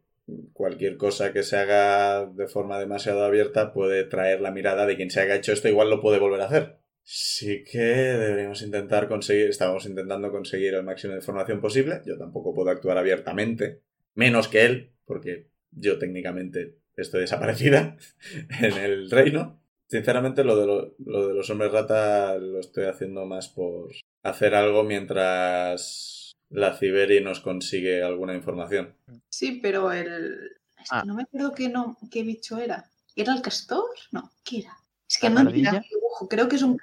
cualquier 0.52 0.96
cosa 0.96 1.32
que 1.32 1.42
se 1.42 1.56
haga 1.56 2.26
de 2.26 2.48
forma 2.48 2.78
demasiado 2.78 3.24
abierta 3.24 3.72
puede 3.72 4.04
traer 4.04 4.40
la 4.40 4.50
mirada 4.50 4.86
de 4.86 4.96
quien 4.96 5.10
se 5.10 5.20
haya 5.20 5.36
hecho 5.36 5.52
esto, 5.52 5.68
igual 5.68 5.90
lo 5.90 6.00
puede 6.00 6.18
volver 6.18 6.40
a 6.40 6.46
hacer. 6.46 6.78
Sí 7.02 7.62
que 7.62 7.78
deberíamos 7.78 8.62
intentar 8.62 9.06
conseguir, 9.06 9.48
estábamos 9.48 9.86
intentando 9.86 10.32
conseguir 10.32 10.74
el 10.74 10.82
máximo 10.82 11.12
de 11.12 11.20
información 11.20 11.60
posible. 11.60 12.02
Yo 12.04 12.18
tampoco 12.18 12.52
puedo 12.52 12.70
actuar 12.70 12.98
abiertamente, 12.98 13.82
menos 14.14 14.48
que 14.48 14.64
él, 14.64 14.92
porque 15.04 15.50
yo 15.70 15.98
técnicamente 15.98 16.78
estoy 16.96 17.20
desaparecida 17.20 17.96
en 18.60 18.72
el 18.72 19.10
reino. 19.10 19.62
Sinceramente, 19.86 20.42
lo 20.42 20.56
de, 20.56 20.66
lo, 20.66 20.96
lo 20.98 21.28
de 21.28 21.34
los 21.34 21.48
hombres 21.48 21.70
rata 21.70 22.36
lo 22.38 22.58
estoy 22.58 22.86
haciendo 22.86 23.24
más 23.24 23.48
por 23.48 23.92
hacer 24.24 24.56
algo 24.56 24.82
mientras 24.82 26.26
la 26.50 26.74
Ciberi 26.76 27.20
nos 27.20 27.40
consigue 27.40 28.02
alguna 28.02 28.34
información. 28.34 28.94
Sí, 29.36 29.58
pero 29.62 29.92
el. 29.92 30.50
Es 30.82 30.88
que 30.90 30.96
Ah. 30.96 31.02
no 31.04 31.14
me 31.14 31.22
acuerdo 31.24 31.52
qué, 31.52 31.68
no, 31.68 31.98
qué 32.10 32.22
bicho 32.22 32.58
era. 32.58 32.88
¿Era 33.14 33.34
el 33.34 33.42
castor? 33.42 33.84
No, 34.12 34.30
¿qué 34.44 34.60
era? 34.60 34.76
Es 35.08 35.18
que 35.18 35.28
¿La 35.28 35.34
no 35.34 35.40
entiendo 35.50 35.70
ardilla? 35.70 35.82
el 35.84 35.90
dibujo. 35.94 36.28
Creo 36.28 36.48
que 36.48 36.56
es 36.56 36.62
un. 36.62 36.78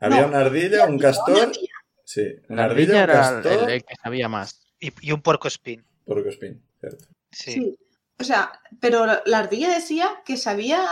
Había 0.00 0.20
No, 0.22 0.28
una 0.28 0.38
ardilla, 0.40 0.84
un 0.86 0.98
castor. 0.98 1.52
Sí, 2.04 2.26
una 2.48 2.56
La 2.62 2.64
ardilla, 2.72 3.02
ardilla 3.02 3.04
un 3.04 3.10
era 3.10 3.28
el, 3.38 3.42
castor. 3.44 3.70
el 3.70 3.84
que 3.84 3.94
sabía 4.02 4.28
más. 4.28 4.60
Y, 4.78 4.92
y 5.00 5.12
un 5.12 5.22
puerco 5.22 5.48
espín. 5.48 5.84
Porcospín, 6.04 6.62
cierto. 6.80 7.06
Sí. 7.32 7.52
Sí. 7.52 7.78
O 8.18 8.24
sea, 8.24 8.52
pero 8.80 9.06
la 9.24 9.38
ardilla 9.38 9.70
decía 9.74 10.22
que 10.24 10.36
sabía 10.36 10.86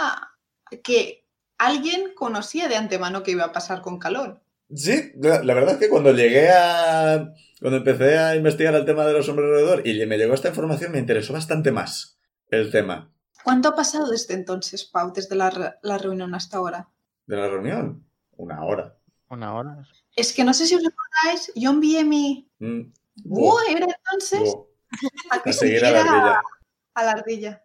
que 0.83 1.27
alguien 1.59 2.15
conocía 2.15 2.69
de 2.69 2.77
antemano 2.77 3.23
que 3.23 3.31
iba 3.33 3.45
a 3.45 3.53
pasar 3.53 3.81
con 3.83 3.99
calor. 3.99 4.41
Sí, 4.75 5.13
la, 5.17 5.43
la 5.45 5.55
verdad 5.55 5.75
es 5.75 5.81
que 5.81 5.89
cuando 5.91 6.13
llegué 6.13 6.49
a. 6.51 7.33
Cuando 7.65 7.79
empecé 7.79 8.19
a 8.19 8.37
investigar 8.37 8.75
el 8.75 8.85
tema 8.85 9.07
de 9.07 9.15
los 9.15 9.27
hombres 9.31 9.47
alrededor 9.49 9.87
y 9.87 10.05
me 10.05 10.19
llegó 10.19 10.35
esta 10.35 10.49
información, 10.51 10.93
me 10.93 10.99
interesó 10.99 11.33
bastante 11.33 11.73
más 11.73 12.19
el 12.51 12.71
tema 12.71 13.11
¿Cuánto 13.43 13.71
ha 13.71 13.75
pasado 13.75 14.11
desde 14.11 14.35
entonces, 14.35 14.85
Pau, 14.85 15.15
desde 15.15 15.35
la, 15.35 15.79
la 15.83 15.97
reunión 15.97 16.35
hasta 16.35 16.59
ahora? 16.59 16.91
de 17.25 17.37
la 17.39 17.49
reunión. 17.49 18.05
Una 18.37 18.63
hora. 18.65 18.99
Una 19.31 19.55
hora. 19.55 19.83
Es 20.15 20.35
que 20.35 20.45
no 20.45 20.53
sé 20.53 20.67
si 20.67 20.75
os 20.75 20.83
recordáis, 20.83 21.51
yo 21.55 21.71
envié 21.71 22.05
mi 22.05 22.51
Mm. 22.59 22.93
búho, 23.25 23.57
era 23.71 23.87
entonces, 23.87 24.41
Buah, 24.55 24.67
a 25.31 25.43
que 25.43 25.49
a 25.51 25.53
seguir 25.55 25.85
a 25.85 25.89
siguiera 25.89 26.05
la 26.05 26.13
ardilla. 26.13 26.43
a 26.97 27.05
la 27.05 27.11
ardilla. 27.13 27.65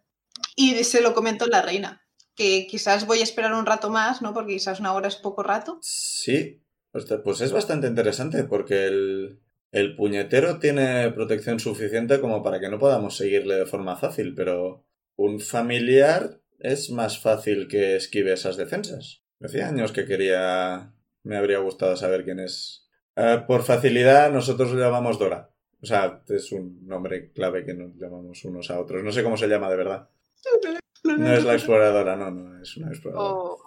Y 0.56 0.82
se 0.84 1.02
lo 1.02 1.12
comentó 1.14 1.46
la 1.46 1.60
reina, 1.60 2.02
que 2.34 2.66
quizás 2.70 3.06
voy 3.06 3.20
a 3.20 3.24
esperar 3.24 3.52
un 3.52 3.66
rato 3.66 3.90
más, 3.90 4.22
¿no? 4.22 4.32
Porque 4.32 4.54
quizás 4.54 4.80
una 4.80 4.94
hora 4.94 5.08
es 5.08 5.16
poco 5.16 5.42
rato. 5.42 5.78
Sí, 5.82 6.62
Ostras, 6.92 7.20
pues 7.22 7.42
es 7.42 7.52
bastante 7.52 7.86
interesante 7.86 8.44
porque 8.44 8.86
el, 8.86 9.40
el 9.72 9.94
puñetero 9.94 10.58
tiene 10.58 11.10
protección 11.12 11.60
suficiente 11.60 12.20
como 12.20 12.42
para 12.42 12.58
que 12.60 12.68
no 12.68 12.78
podamos 12.78 13.16
seguirle 13.16 13.54
de 13.56 13.66
forma 13.66 13.96
fácil, 13.96 14.34
pero 14.34 14.84
un 15.16 15.40
familiar 15.40 16.40
es 16.58 16.90
más 16.90 17.18
fácil 17.20 17.68
que 17.68 17.96
esquive 17.96 18.32
esas 18.32 18.56
defensas. 18.56 19.22
Hacía 19.40 19.68
años 19.68 19.92
que 19.92 20.06
quería... 20.06 20.92
Me 21.22 21.36
habría 21.36 21.58
gustado 21.58 21.96
saber 21.96 22.24
quién 22.24 22.40
es. 22.40 22.88
Eh, 23.14 23.42
por 23.46 23.62
facilidad, 23.62 24.32
nosotros 24.32 24.72
lo 24.72 24.80
llamamos 24.80 25.18
Dora. 25.18 25.50
O 25.82 25.86
sea, 25.86 26.22
es 26.28 26.52
un 26.52 26.86
nombre 26.86 27.30
clave 27.32 27.64
que 27.64 27.74
nos 27.74 27.94
llamamos 27.96 28.44
unos 28.44 28.70
a 28.70 28.80
otros. 28.80 29.02
No 29.02 29.12
sé 29.12 29.22
cómo 29.22 29.36
se 29.36 29.48
llama 29.48 29.70
de 29.70 29.76
verdad. 29.76 30.08
No 31.02 31.32
es 31.32 31.44
la 31.44 31.54
exploradora, 31.54 32.14
no, 32.14 32.30
no, 32.30 32.60
es 32.60 32.76
una 32.76 32.88
exploradora. 32.88 33.34
O 33.34 33.58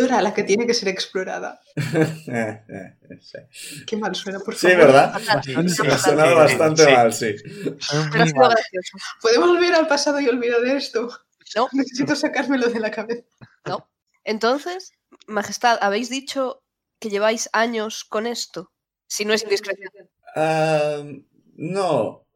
Dora, 0.00 0.22
la 0.22 0.32
que 0.34 0.44
tiene 0.44 0.66
que 0.66 0.74
ser 0.74 0.88
explorada. 0.88 1.60
Sí. 3.20 3.38
Qué 3.86 3.96
mal 3.96 4.14
suena, 4.14 4.38
por 4.40 4.54
Sí, 4.54 4.68
favor. 4.68 4.86
¿verdad? 4.86 5.12
Bastante. 5.14 5.68
Se 5.68 5.86
ha 5.86 5.98
sonado 5.98 6.30
Sí, 6.30 6.34
bastante 6.56 6.84
sí. 6.84 6.92
mal, 6.92 7.12
sí. 7.12 7.34
Pero 8.12 8.22
ha 8.22 8.26
sido 8.26 8.48
gracioso. 8.48 8.98
¿Podemos 9.22 9.48
volver 9.48 9.74
al 9.74 9.86
pasado 9.88 10.20
y 10.20 10.28
olvidar 10.28 10.60
de 10.60 10.76
esto? 10.76 11.08
No, 11.56 11.68
Necesito 11.72 12.14
sacármelo 12.14 12.68
de 12.68 12.80
la 12.80 12.90
cabeza. 12.90 13.22
entonces, 14.24 14.92
Majestad, 15.26 15.78
habéis 15.80 16.10
dicho 16.10 16.62
que 17.00 17.08
lleváis 17.08 17.48
años 17.52 18.04
con 18.04 18.26
esto. 18.26 18.70
Si 19.06 19.24
no 19.24 19.32
es 19.32 19.42
indiscreción. 19.44 19.90
No, 21.56 22.26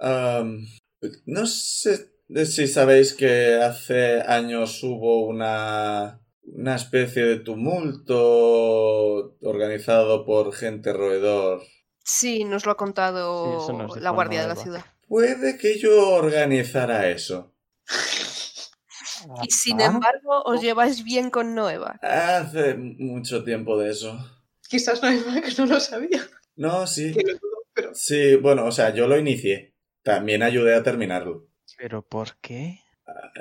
no 1.26 1.46
sé 1.46 2.10
si 2.46 2.66
sabéis 2.66 3.12
que 3.12 3.56
hace 3.62 4.22
años 4.22 4.82
hubo 4.82 5.26
una, 5.26 6.21
una 6.44 6.76
especie 6.76 7.24
de 7.24 7.36
tumulto 7.36 9.36
organizado 9.42 10.24
por 10.24 10.52
gente 10.54 10.92
roedor. 10.92 11.62
Sí, 12.04 12.44
nos 12.44 12.66
lo 12.66 12.72
ha 12.72 12.76
contado 12.76 13.72
nos 13.72 13.96
la 14.00 14.10
guardia 14.10 14.42
de 14.42 14.48
la 14.48 14.54
Noeva. 14.54 14.62
ciudad. 14.64 14.84
Puede 15.06 15.58
que 15.58 15.78
yo 15.78 16.10
organizara 16.10 17.08
eso. 17.10 17.54
Y 19.44 19.50
sin 19.50 19.80
Ah. 19.80 19.86
embargo, 19.86 20.42
os 20.44 20.60
lleváis 20.60 21.04
bien 21.04 21.30
con 21.30 21.54
Noeva. 21.54 21.98
Hace 22.02 22.74
mucho 22.74 23.44
tiempo 23.44 23.78
de 23.78 23.90
eso. 23.90 24.18
Quizás 24.68 25.02
no 25.02 25.08
hay 25.08 25.20
más 25.20 25.40
que 25.42 25.62
no 25.62 25.66
lo 25.66 25.80
sabía. 25.80 26.22
No, 26.56 26.86
sí. 26.86 27.14
Pero 27.74 27.90
Sí, 27.94 28.36
bueno, 28.36 28.66
o 28.66 28.72
sea, 28.72 28.92
yo 28.94 29.06
lo 29.06 29.18
inicié. 29.18 29.74
También 30.02 30.42
ayudé 30.42 30.74
a 30.74 30.82
terminarlo. 30.82 31.46
¿Pero 31.78 32.02
por 32.02 32.36
qué? 32.40 32.80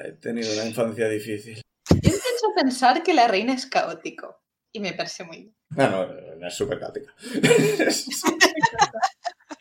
He 0.06 0.12
tenido 0.14 0.52
una 0.54 0.66
infancia 0.66 1.10
difícil. 1.10 1.62
Pensar 2.56 3.04
que 3.04 3.14
la 3.14 3.28
reina 3.28 3.54
es 3.54 3.66
caótico. 3.66 4.42
Y 4.74 4.80
me 4.80 4.94
parece 4.94 5.24
muy 5.24 5.38
bien. 5.38 5.56
No, 5.72 5.90
no, 5.90 6.36
no 6.38 6.48
es 6.48 6.54
súper 6.54 6.80
caótica. 6.80 7.14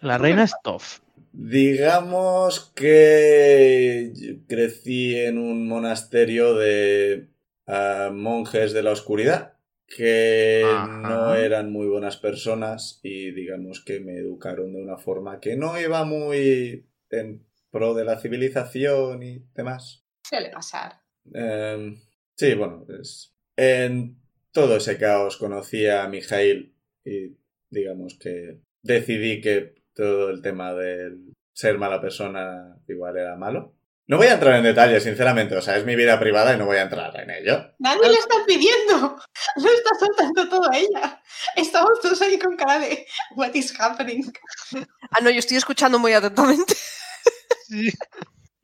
La 0.01 0.17
reina 0.17 0.45
es 0.45 0.55
tough. 0.63 1.01
Digamos 1.33 2.73
que 2.75 4.13
yo 4.15 4.35
crecí 4.49 5.17
en 5.17 5.39
un 5.39 5.69
monasterio 5.69 6.55
de 6.55 7.29
ah, 7.67 8.11
monjes 8.13 8.73
de 8.73 8.83
la 8.83 8.93
oscuridad 8.93 9.55
que 9.87 10.63
Ajá. 10.65 10.87
no 10.87 11.35
eran 11.35 11.71
muy 11.73 11.87
buenas 11.87 12.17
personas 12.17 13.01
y 13.03 13.33
digamos 13.33 13.85
que 13.85 14.01
me 14.01 14.17
educaron 14.17 14.73
de 14.73 14.81
una 14.81 14.97
forma 14.97 15.41
que 15.41 15.57
no 15.57 15.79
iba 15.79 16.05
muy 16.05 16.87
en 17.11 17.45
pro 17.71 17.95
de 17.95 18.05
la 18.05 18.19
civilización 18.19 19.23
y 19.23 19.45
demás. 19.55 20.05
Suele 20.23 20.51
pasar. 20.51 21.03
Em, 21.33 22.01
sí, 22.41 22.55
bueno, 22.55 22.87
es- 23.01 23.35
en 23.57 24.17
todo 24.51 24.77
ese 24.77 24.97
caos 24.99 25.37
conocí 25.37 25.87
a 25.87 26.09
Mijail 26.09 26.75
y 27.05 27.37
digamos 27.69 28.17
que 28.19 28.61
decidí 28.83 29.41
que 29.43 29.75
todo 29.95 30.31
el 30.31 30.41
tema 30.41 30.73
del 30.73 31.35
ser 31.53 31.77
mala 31.77 32.01
persona 32.01 32.77
igual 32.89 33.19
era 33.19 33.37
malo. 33.37 33.75
No 34.07 34.17
voy 34.17 34.27
a 34.29 34.33
entrar 34.35 34.57
en 34.57 34.65
detalles, 34.65 35.05
sinceramente, 35.05 35.55
o 35.55 35.63
sea, 35.63 35.77
es 35.77 35.85
mi 35.85 35.95
vida 35.95 36.19
privada 36.19 36.55
y 36.55 36.59
no 36.59 36.65
voy 36.67 36.79
a 36.79 36.83
entrar 36.83 37.15
en 37.21 37.31
ello. 37.31 37.75
Nadie 37.79 38.09
le 38.09 38.15
está 38.19 38.37
pidiendo. 38.47 39.17
No 39.57 39.69
está 39.71 39.91
soltando 40.01 40.49
todo 40.49 40.69
a 40.73 40.77
ella. 40.79 41.23
Estamos 41.55 42.01
todos 42.01 42.21
ahí 42.23 42.39
con 42.39 42.57
cara 42.57 42.79
de 42.81 43.07
What 43.37 43.55
is 43.55 43.79
happening? 43.79 44.25
Ah, 45.13 45.21
no, 45.23 45.31
yo 45.31 45.39
estoy 45.39 45.59
escuchando 45.59 45.99
muy 45.99 46.13
atentamente. 46.13 46.75
Sí. 47.69 47.91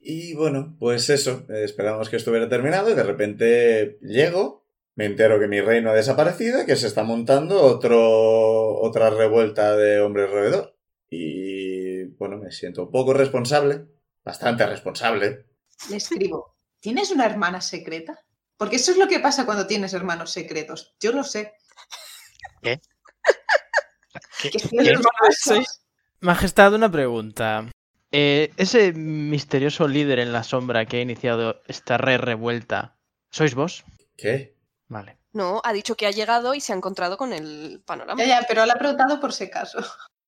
Y 0.09 0.35
bueno, 0.35 0.77
pues 0.79 1.11
eso, 1.11 1.45
eh, 1.49 1.64
esperamos 1.64 2.09
que 2.09 2.14
estuviera 2.16 2.49
terminado 2.49 2.88
y 2.90 2.95
de 2.95 3.03
repente 3.03 3.99
llego, 4.03 4.64
me 4.95 5.07
entero 5.07 5.40
que 5.40 5.49
mi 5.49 5.61
reino 5.61 5.90
ha 5.90 5.95
desaparecido 5.95 6.62
y 6.62 6.64
que 6.64 6.77
se 6.77 6.87
está 6.87 7.03
montando 7.03 7.61
otro, 7.61 8.79
otra 8.81 9.11
revuelta 9.11 9.77
de 9.77 10.01
hombres 10.01 10.31
roedor. 10.31 10.77
Y 11.11 12.05
bueno, 12.19 12.37
me 12.38 12.53
siento 12.53 12.85
un 12.85 12.92
poco 12.92 13.14
responsable, 13.14 13.87
bastante 14.25 14.64
responsable. 14.64 15.47
Le 15.90 15.97
escribo, 15.97 16.57
¿tienes 16.79 17.11
una 17.11 17.27
hermana 17.27 17.61
secreta? 17.61 18.21
Porque 18.57 18.77
eso 18.77 18.92
es 18.92 18.99
lo 18.99 19.09
que 19.09 19.19
pasa 19.19 19.45
cuando 19.45 19.66
tienes 19.66 19.92
hermanos 19.92 20.31
secretos. 20.31 20.95
Yo 21.01 21.11
lo 21.11 21.25
sé. 21.25 21.55
¿Qué? 22.62 22.81
¿Qué- 24.40 24.51
qué-. 24.51 24.95
Majestad, 26.21 26.75
una 26.75 26.90
pregunta. 26.92 27.69
Eh, 28.12 28.51
ese 28.57 28.92
misterioso 28.92 29.88
líder 29.88 30.21
en 30.21 30.33
la 30.33 30.42
sombra 30.42 30.87
que 30.87 30.99
ha 30.99 31.01
iniciado 31.01 31.61
esta 31.66 31.99
re 31.99 32.19
revuelta, 32.19 32.97
¿sois 33.31 33.55
vos? 33.55 33.85
¿Qué? 34.16 34.55
Vale. 34.88 35.19
No, 35.33 35.61
ha 35.64 35.73
dicho 35.73 35.97
que 35.97 36.07
ha 36.07 36.12
llegado 36.12 36.55
y 36.55 36.61
se 36.61 36.73
ha 36.73 36.77
encontrado 36.77 37.16
con 37.16 37.33
el 37.33 37.83
panorama. 37.85 38.23
Ya, 38.23 38.40
ya, 38.40 38.47
pero 38.49 38.64
le 38.64 38.73
ha 38.73 38.79
preguntado 38.79 39.21
por 39.21 39.33
si 39.33 39.45
acaso. 39.45 39.81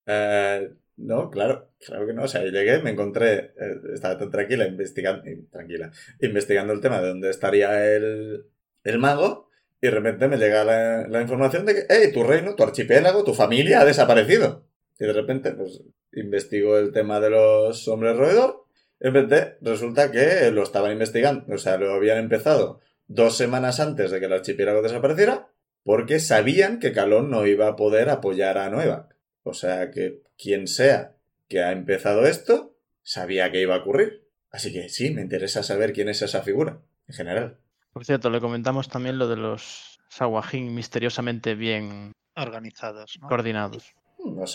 Eh, 0.07 0.71
no, 0.97 1.31
claro, 1.31 1.71
claro 1.79 2.07
que 2.07 2.13
no. 2.13 2.25
O 2.25 2.29
sea, 2.29 2.43
yo 2.43 2.51
llegué, 2.51 2.83
me 2.83 2.91
encontré, 2.91 3.55
eh, 3.59 3.81
estaba 3.95 4.19
tan 4.19 4.31
tranquila 4.31 4.67
investigando, 4.67 5.23
tranquila, 5.51 5.91
investigando 6.21 6.73
el 6.73 6.81
tema 6.81 7.01
de 7.01 7.09
dónde 7.09 7.31
estaría 7.31 7.95
el, 7.95 8.45
el 8.85 8.99
mago, 8.99 9.49
y 9.81 9.87
de 9.87 9.93
repente 9.93 10.29
me 10.29 10.37
llega 10.37 10.65
la, 10.65 11.07
la 11.07 11.21
información 11.23 11.65
de 11.65 11.75
que, 11.75 11.87
hey, 11.89 12.11
tu 12.13 12.25
reino, 12.25 12.57
tu 12.57 12.65
archipiélago, 12.65 13.23
tu 13.23 13.33
familia 13.33 13.81
ha 13.81 13.85
desaparecido. 13.85 14.67
Y 14.99 15.07
de 15.07 15.13
repente, 15.13 15.53
pues, 15.53 15.83
investigo 16.13 16.79
el 16.79 16.93
tema 16.93 17.21
de 17.21 17.31
los 17.31 17.87
hombres 17.89 18.17
roedor, 18.17 18.65
y 19.01 19.05
de 19.05 19.11
repente 19.11 19.59
resulta 19.61 20.11
que 20.11 20.51
lo 20.51 20.63
estaban 20.63 20.93
investigando, 20.93 21.55
o 21.55 21.59
sea, 21.59 21.77
lo 21.77 21.93
habían 21.93 22.19
empezado 22.19 22.81
dos 23.07 23.37
semanas 23.37 23.81
antes 23.81 24.11
de 24.11 24.21
que 24.21 24.27
el 24.27 24.33
archipiélago 24.33 24.83
desapareciera, 24.83 25.49
porque 25.83 26.21
sabían 26.21 26.81
que 26.81 26.93
Calón 26.93 27.31
no 27.31 27.47
iba 27.47 27.69
a 27.69 27.77
poder 27.77 28.11
apoyar 28.11 28.59
a 28.59 28.69
Nueva. 28.69 29.09
O 29.43 29.55
sea 29.55 29.91
que 29.91 30.21
quien 30.37 30.67
sea 30.67 31.17
que 31.49 31.63
ha 31.63 31.73
empezado 31.73 32.27
esto, 32.27 32.77
sabía 33.03 33.51
que 33.51 33.63
iba 33.63 33.75
a 33.75 33.79
ocurrir. 33.79 34.29
Así 34.51 34.73
que 34.73 34.89
sí, 34.91 35.11
me 35.11 35.23
interesa 35.23 35.63
saber 35.63 35.93
quién 35.93 36.09
es 36.09 36.21
esa 36.21 36.43
figura, 36.43 36.81
en 37.07 37.15
general. 37.15 37.59
Por 37.93 38.05
cierto, 38.05 38.29
le 38.29 38.41
comentamos 38.41 38.89
también 38.89 39.19
lo 39.19 39.29
de 39.29 39.37
los 39.37 39.99
Sawajin 40.11 40.75
misteriosamente 40.75 41.55
bien 41.55 42.13
organizados, 42.37 43.19
¿no? 43.21 43.29
coordinados. 43.29 43.95
Los 44.39 44.53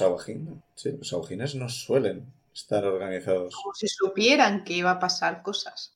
sí, 0.76 0.92
los 0.92 1.56
no 1.56 1.70
suelen 1.70 2.26
estar 2.54 2.86
organizados. 2.86 3.56
Como 3.56 3.74
si 3.74 3.88
supieran 3.88 4.64
que 4.64 4.74
iba 4.74 4.92
a 4.92 5.00
pasar 5.00 5.42
cosas. 5.42 5.96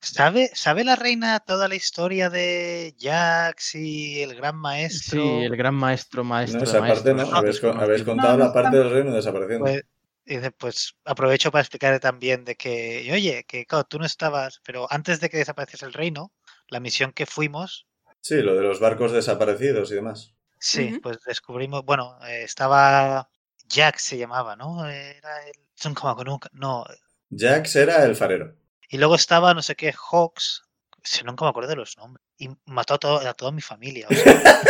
¿Sabe, 0.00 0.50
¿Sabe 0.54 0.84
la 0.84 0.94
reina 0.94 1.40
toda 1.40 1.66
la 1.66 1.74
historia 1.74 2.30
de 2.30 2.94
Jax 3.00 3.74
y 3.74 4.22
el 4.22 4.36
gran 4.36 4.56
maestro? 4.56 5.20
Sí, 5.20 5.44
el 5.44 5.56
gran 5.56 5.74
maestro, 5.74 6.22
maestro. 6.22 6.60
No, 6.60 6.64
esa 6.64 6.86
parte 6.86 7.14
no, 7.14 7.22
habéis, 7.32 7.62
habéis 7.64 8.04
contado 8.04 8.38
No, 8.38 8.44
la 8.44 8.52
parte 8.52 8.76
no. 8.76 8.84
del 8.84 8.92
reino 8.92 9.12
desapareciendo. 9.12 9.64
Pues, 9.64 9.82
y 10.24 10.36
dice, 10.36 10.50
pues 10.52 10.94
aprovecho 11.04 11.50
para 11.50 11.62
explicarle 11.62 11.98
también 11.98 12.44
de 12.44 12.54
que, 12.54 13.02
y 13.02 13.10
oye, 13.10 13.44
que 13.48 13.64
claro, 13.66 13.84
tú 13.84 13.98
no 13.98 14.04
estabas, 14.04 14.60
pero 14.64 14.86
antes 14.90 15.20
de 15.20 15.30
que 15.30 15.38
desapareciese 15.38 15.86
el 15.86 15.94
reino, 15.94 16.32
la 16.68 16.80
misión 16.80 17.12
que 17.12 17.26
fuimos, 17.26 17.88
Sí, 18.20 18.42
lo 18.42 18.54
de 18.54 18.62
los 18.62 18.80
barcos 18.80 19.12
desaparecidos 19.12 19.90
y 19.90 19.94
demás. 19.94 20.34
Sí, 20.60 20.98
pues 21.02 21.18
descubrimos, 21.26 21.84
bueno, 21.84 22.18
eh, 22.26 22.42
estaba 22.44 23.28
Jax 23.70 24.02
se 24.02 24.18
llamaba, 24.18 24.56
¿no? 24.56 24.86
Era 24.88 25.46
el 25.46 25.52
Sun 25.74 25.94
Kamakunuka, 25.94 26.48
no, 26.52 26.84
Jax 27.30 27.76
era 27.76 28.04
el 28.04 28.16
farero. 28.16 28.54
y 28.88 28.96
luego 28.98 29.14
estaba 29.14 29.52
no 29.54 29.62
sé 29.62 29.74
qué 29.76 29.92
Hawks, 29.92 30.62
si 31.02 31.22
nunca 31.24 31.44
me 31.44 31.50
acuerdo 31.50 31.70
de 31.70 31.76
los 31.76 31.96
nombres, 31.98 32.24
y 32.38 32.48
mató 32.66 32.94
a, 32.94 32.98
todo- 32.98 33.20
a 33.28 33.34
toda 33.34 33.52
mi 33.52 33.60
familia. 33.60 34.06
o 34.10 34.14
sea, 34.14 34.32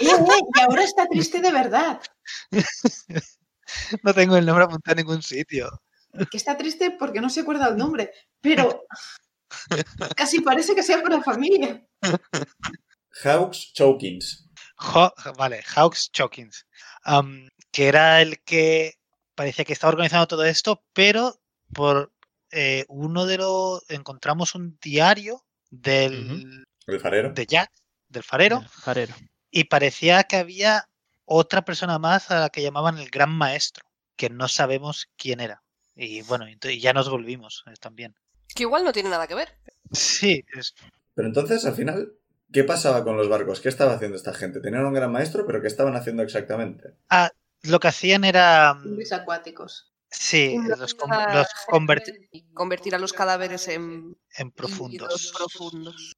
¡Eh, 0.00 0.06
eh! 0.06 0.40
Y 0.56 0.60
ahora 0.60 0.84
está 0.84 1.06
triste 1.08 1.40
de 1.40 1.50
verdad. 1.50 2.00
no 4.02 4.14
tengo 4.14 4.36
el 4.36 4.46
nombre 4.46 4.64
apuntado 4.64 4.92
en 5.00 5.06
ningún 5.06 5.22
sitio. 5.22 5.68
Que 6.30 6.36
está 6.36 6.56
triste 6.56 6.92
porque 6.92 7.20
no 7.20 7.28
se 7.28 7.40
acuerda 7.40 7.68
el 7.68 7.76
nombre. 7.76 8.12
Pero 8.40 8.84
casi 10.16 10.40
parece 10.40 10.74
que 10.74 10.82
sea 10.84 11.00
por 11.02 11.10
la 11.10 11.22
familia. 11.22 11.84
Hawks 13.24 13.72
Chokins. 13.74 14.47
Ho- 14.80 15.12
vale, 15.36 15.62
Hawks 15.74 16.10
Chokins, 16.12 16.66
que 17.72 17.88
era 17.88 18.20
el 18.22 18.40
que 18.42 18.94
parecía 19.34 19.64
que 19.64 19.72
estaba 19.72 19.92
organizando 19.92 20.26
todo 20.28 20.44
esto, 20.44 20.84
pero 20.92 21.40
por 21.72 22.12
eh, 22.50 22.84
uno 22.88 23.26
de 23.26 23.38
los 23.38 23.84
encontramos 23.90 24.54
un 24.54 24.78
diario 24.80 25.44
del 25.70 26.66
El 26.86 27.00
farero. 27.00 27.32
de 27.32 27.46
Jack, 27.46 27.70
del 28.08 28.22
farero, 28.22 28.58
El 28.60 28.68
farero. 28.68 29.14
y 29.50 29.64
parecía 29.64 30.24
que 30.24 30.36
había 30.36 30.88
otra 31.24 31.62
persona 31.64 31.98
más 31.98 32.30
a 32.30 32.40
la 32.40 32.48
que 32.50 32.62
llamaban 32.62 32.98
el 32.98 33.10
gran 33.10 33.30
maestro, 33.30 33.84
que 34.16 34.30
no 34.30 34.48
sabemos 34.48 35.08
quién 35.16 35.40
era. 35.40 35.62
Y 35.94 36.22
bueno, 36.22 36.46
y 36.48 36.80
ya 36.80 36.92
nos 36.92 37.08
volvimos 37.10 37.64
eh, 37.66 37.74
también. 37.80 38.14
Que 38.54 38.62
igual 38.62 38.84
no 38.84 38.92
tiene 38.92 39.10
nada 39.10 39.26
que 39.26 39.34
ver. 39.34 39.58
Sí, 39.92 40.44
es- 40.56 40.74
Pero 41.14 41.28
entonces, 41.28 41.64
al 41.66 41.74
final, 41.74 42.12
¿qué 42.52 42.64
pasaba 42.64 43.04
con 43.04 43.16
los 43.16 43.28
barcos? 43.28 43.60
¿Qué 43.60 43.68
estaba 43.68 43.94
haciendo 43.94 44.16
esta 44.16 44.34
gente? 44.34 44.60
Tenían 44.60 44.84
un 44.86 44.94
gran 44.94 45.12
maestro, 45.12 45.46
pero 45.46 45.60
¿qué 45.60 45.66
estaban 45.68 45.94
haciendo 45.96 46.22
exactamente? 46.22 46.94
lo 47.62 47.80
que 47.80 47.88
hacían 47.88 48.24
era, 48.24 48.74
mm, 48.74 48.82
Zombies 48.84 49.12
acuáticos. 49.12 49.92
sí, 50.10 50.56
los, 50.66 50.94
con- 50.94 51.12
Ah, 51.12 51.26
los 51.34 51.46
convertir 51.66 52.28
Convertir 52.54 52.94
a 52.94 52.98
los 52.98 53.12
cadáveres 53.12 53.68
en 53.68 54.16
en 54.36 54.50
profundos. 54.52 55.32
profundos. 55.36 56.12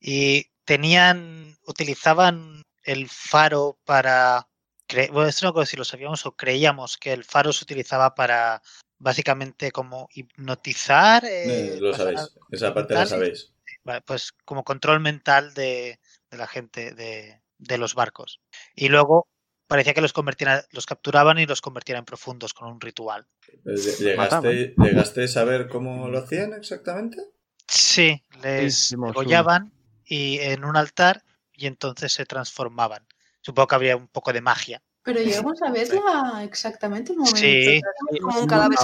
y 0.00 0.46
tenían, 0.64 1.56
utilizaban 1.66 2.62
el 2.82 3.08
faro 3.08 3.78
para, 3.84 4.48
cre- 4.88 5.10
bueno, 5.10 5.28
esto 5.28 5.46
no 5.46 5.50
recuerdo 5.50 5.66
si 5.66 5.76
lo 5.76 5.84
sabíamos 5.84 6.26
o 6.26 6.32
creíamos 6.36 6.96
que 6.98 7.12
el 7.12 7.24
faro 7.24 7.52
se 7.52 7.64
utilizaba 7.64 8.14
para 8.14 8.60
básicamente 8.98 9.70
como 9.72 10.08
hipnotizar, 10.12 11.24
Eh, 11.24 11.76
lo 11.80 11.94
sabéis. 11.94 12.20
Esa 12.50 12.74
parte 12.74 12.94
la 12.94 13.06
sabéis. 13.06 13.53
Vale, 13.84 14.02
pues 14.02 14.32
como 14.44 14.64
control 14.64 15.00
mental 15.00 15.54
de, 15.54 16.00
de 16.30 16.36
la 16.36 16.46
gente, 16.46 16.92
de, 16.94 17.40
de 17.58 17.78
los 17.78 17.94
barcos. 17.94 18.40
Y 18.74 18.88
luego 18.88 19.28
parecía 19.66 19.94
que 19.94 20.00
los 20.00 20.12
convertían, 20.12 20.62
los 20.72 20.86
capturaban 20.86 21.38
y 21.38 21.46
los 21.46 21.60
convertían 21.60 21.98
en 21.98 22.04
profundos 22.04 22.54
con 22.54 22.68
un 22.68 22.80
ritual. 22.80 23.26
Pues, 23.62 23.98
¿Llegaste, 23.98 24.74
¿Llegaste 24.76 25.24
a 25.24 25.28
saber 25.28 25.68
cómo 25.68 26.08
lo 26.08 26.18
hacían 26.18 26.52
exactamente? 26.54 27.18
Sí, 27.66 28.22
les 28.42 28.90
degollaban 28.90 29.72
y 30.04 30.38
en 30.40 30.64
un 30.64 30.76
altar 30.76 31.24
y 31.52 31.66
entonces 31.66 32.12
se 32.12 32.26
transformaban. 32.26 33.06
Supongo 33.40 33.68
que 33.68 33.74
habría 33.74 33.96
un 33.96 34.08
poco 34.08 34.32
de 34.32 34.40
magia. 34.40 34.82
Pero 35.02 35.20
llegamos 35.20 35.60
a 35.62 35.70
verla 35.70 36.42
exactamente 36.44 37.12
en 37.12 37.18
un 37.18 37.24
momento. 37.24 37.40
Sí. 37.40 37.80
Como 38.20 38.40
un 38.40 38.46
cadáver. 38.46 38.78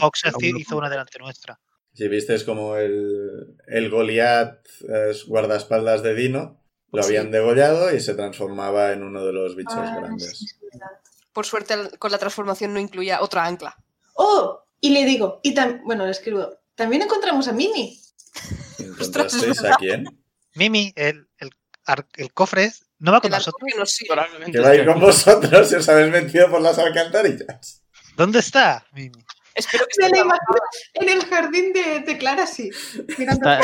Fox 0.00 0.22
hizo 0.40 0.76
una 0.76 0.88
delante 0.88 1.18
nuestra. 1.18 1.58
Si 1.94 2.08
viste 2.08 2.44
como 2.44 2.76
el, 2.76 3.56
el 3.68 3.88
Goliath 3.90 4.66
eh, 4.88 5.12
guardaespaldas 5.26 6.02
de 6.02 6.14
Dino, 6.14 6.60
lo 6.92 7.02
Sí. 7.02 7.08
habían 7.10 7.30
degollado 7.30 7.94
y 7.94 8.00
se 8.00 8.14
transformaba 8.14 8.92
en 8.92 9.02
uno 9.02 9.24
de 9.24 9.32
los 9.32 9.56
bichos 9.56 9.74
Ah, 9.76 9.96
grandes. 10.00 10.36
sí, 10.38 10.46
es. 10.46 10.80
Por 11.32 11.46
suerte, 11.46 11.74
con 11.98 12.12
la 12.12 12.18
transformación 12.18 12.72
no 12.74 12.80
incluía 12.80 13.20
otra 13.20 13.44
ancla. 13.46 13.76
¡Oh! 14.14 14.60
Y 14.80 14.90
le 14.90 15.04
digo, 15.04 15.40
y 15.42 15.54
tam- 15.54 15.82
bueno, 15.84 16.04
le 16.04 16.10
escribo, 16.12 16.58
también 16.74 17.02
encontramos 17.02 17.48
a 17.48 17.52
Mimi. 17.52 18.00
¿Encontrasteis 18.78 19.64
a 19.64 19.76
quién? 19.76 20.04
Mimi, 20.54 20.92
el, 20.96 21.26
el, 21.38 21.50
el 22.16 22.32
cofre, 22.32 22.72
no 22.98 23.12
va 23.12 23.20
con 23.20 23.32
El 23.32 23.38
nosotros. 23.38 23.60
arco 23.62 23.72
que 23.72 24.52
nos 24.52 24.64
va 24.64 24.70
a 24.70 24.74
ir 24.76 24.84
con 24.86 25.00
vosotros 25.00 25.68
si 25.68 25.74
os 25.76 25.88
habéis 25.88 26.12
metido 26.12 26.48
por 26.50 26.60
las 26.60 26.78
alcantarillas. 26.78 27.82
¿Dónde 28.16 28.38
está 28.38 28.86
Mimi? 28.92 29.24
Espero 29.54 29.86
que 29.86 30.00
Me 30.02 30.06
esté 30.06 30.24
la 30.24 30.38
en 30.94 31.08
el 31.08 31.24
jardín 31.26 31.72
de, 31.72 32.00
de 32.00 32.18
Clara, 32.18 32.46
sí. 32.46 32.70
mirando 33.18 33.50
Está, 33.50 33.60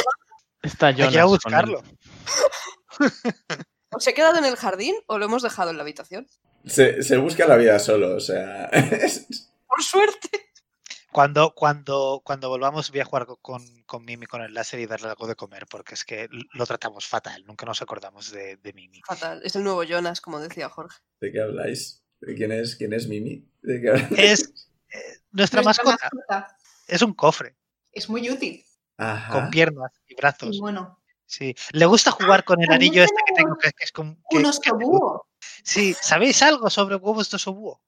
está 0.62 0.86
Hay 0.88 0.94
Jonas 0.94 1.08
que 1.10 1.14
ir 1.16 1.20
a 1.20 1.24
buscarlo. 1.24 1.82
¿O 3.92 3.98
se 4.00 4.10
ha 4.10 4.14
quedado 4.14 4.38
en 4.38 4.44
el 4.44 4.56
jardín 4.56 4.94
o 5.06 5.18
lo 5.18 5.24
hemos 5.24 5.42
dejado 5.42 5.70
en 5.70 5.76
la 5.76 5.82
habitación? 5.82 6.26
Se, 6.64 7.02
se 7.02 7.16
busca 7.16 7.46
la 7.46 7.56
vida 7.56 7.78
solo, 7.78 8.14
o 8.16 8.20
sea. 8.20 8.70
Por 9.66 9.82
suerte. 9.82 10.28
Cuando, 11.10 11.54
cuando, 11.56 12.22
cuando 12.24 12.48
volvamos 12.48 12.90
voy 12.92 13.00
a 13.00 13.04
jugar 13.04 13.26
co- 13.26 13.38
con, 13.38 13.62
con 13.84 14.04
Mimi 14.04 14.26
con 14.26 14.42
el 14.42 14.54
láser 14.54 14.78
y 14.78 14.86
darle 14.86 15.08
algo 15.08 15.26
de 15.26 15.34
comer, 15.34 15.66
porque 15.68 15.94
es 15.94 16.04
que 16.04 16.28
lo 16.52 16.66
tratamos 16.66 17.06
fatal, 17.08 17.44
nunca 17.46 17.66
nos 17.66 17.82
acordamos 17.82 18.30
de, 18.30 18.58
de 18.58 18.72
Mimi. 18.72 19.00
Fatal. 19.04 19.40
Es 19.42 19.56
el 19.56 19.64
nuevo 19.64 19.82
Jonas, 19.82 20.20
como 20.20 20.38
decía 20.38 20.68
Jorge. 20.68 20.98
¿De 21.20 21.32
qué 21.32 21.40
habláis? 21.42 22.04
¿De 22.20 22.34
quién 22.36 22.52
es, 22.52 22.76
quién 22.76 22.92
es 22.92 23.08
Mimi? 23.08 23.44
¿De 23.62 23.80
qué 23.80 23.88
habláis? 23.90 24.12
Es 24.18 24.69
nuestra, 25.32 25.62
Nuestra 25.62 25.62
mascota, 25.62 26.10
mascota. 26.12 26.56
es 26.86 27.02
un 27.02 27.14
cofre 27.14 27.56
Es 27.92 28.08
muy 28.08 28.28
útil. 28.30 28.64
Ajá. 28.98 29.32
con 29.32 29.50
piernas 29.50 29.92
y 30.08 30.14
brazos. 30.14 30.54
Y 30.56 30.60
bueno, 30.60 30.98
Sí, 31.26 31.54
le 31.72 31.86
gusta 31.86 32.10
jugar 32.10 32.42
con 32.44 32.60
el 32.60 32.70
anillo 32.72 33.04
este 33.04 33.22
que 33.24 33.32
tengo, 33.34 33.56
que, 33.56 33.70
que 33.70 33.84
es 33.84 33.92
como... 33.92 34.16
que- 34.28 34.38
un 34.38 34.46
osobúo. 34.46 35.28
Sí, 35.62 35.94
¿sabéis 36.00 36.42
algo 36.42 36.68
sobre 36.70 36.96
huevos 36.96 37.30
de 37.30 37.36
osobúo? 37.36 37.80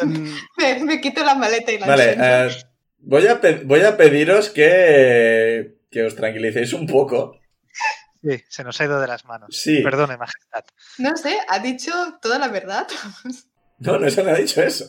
Mm, 0.00 0.28
Me, 0.58 0.84
me 0.84 1.00
quito 1.00 1.22
la 1.24 1.34
maleta 1.36 1.70
y 1.72 1.78
la 1.78 1.86
Vale, 1.86 2.16
eh, 2.18 2.50
Voy 2.98 3.26
a, 3.28 3.40
voy 3.64 3.80
a 3.82 3.96
pediros 3.96 4.50
que, 4.50 5.78
que 5.90 6.02
os 6.02 6.16
tranquilicéis 6.16 6.72
un 6.72 6.86
poco. 6.86 7.38
Sí, 8.22 8.42
se 8.48 8.64
nos 8.64 8.78
ha 8.80 8.84
ido 8.84 9.00
de 9.00 9.06
las 9.06 9.24
manos. 9.24 9.56
Sí. 9.56 9.80
Perdone, 9.82 10.16
majestad. 10.18 10.64
No 10.98 11.16
sé, 11.16 11.38
ha 11.48 11.58
dicho 11.60 11.92
toda 12.20 12.38
la 12.38 12.48
verdad. 12.48 12.86
No, 13.78 13.98
no 13.98 14.10
se 14.10 14.22
me 14.22 14.32
ha 14.32 14.34
dicho 14.34 14.60
eso. 14.60 14.86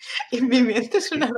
y 0.30 0.40
mi 0.42 0.62
mente 0.62 0.98
es 0.98 1.12
una. 1.12 1.30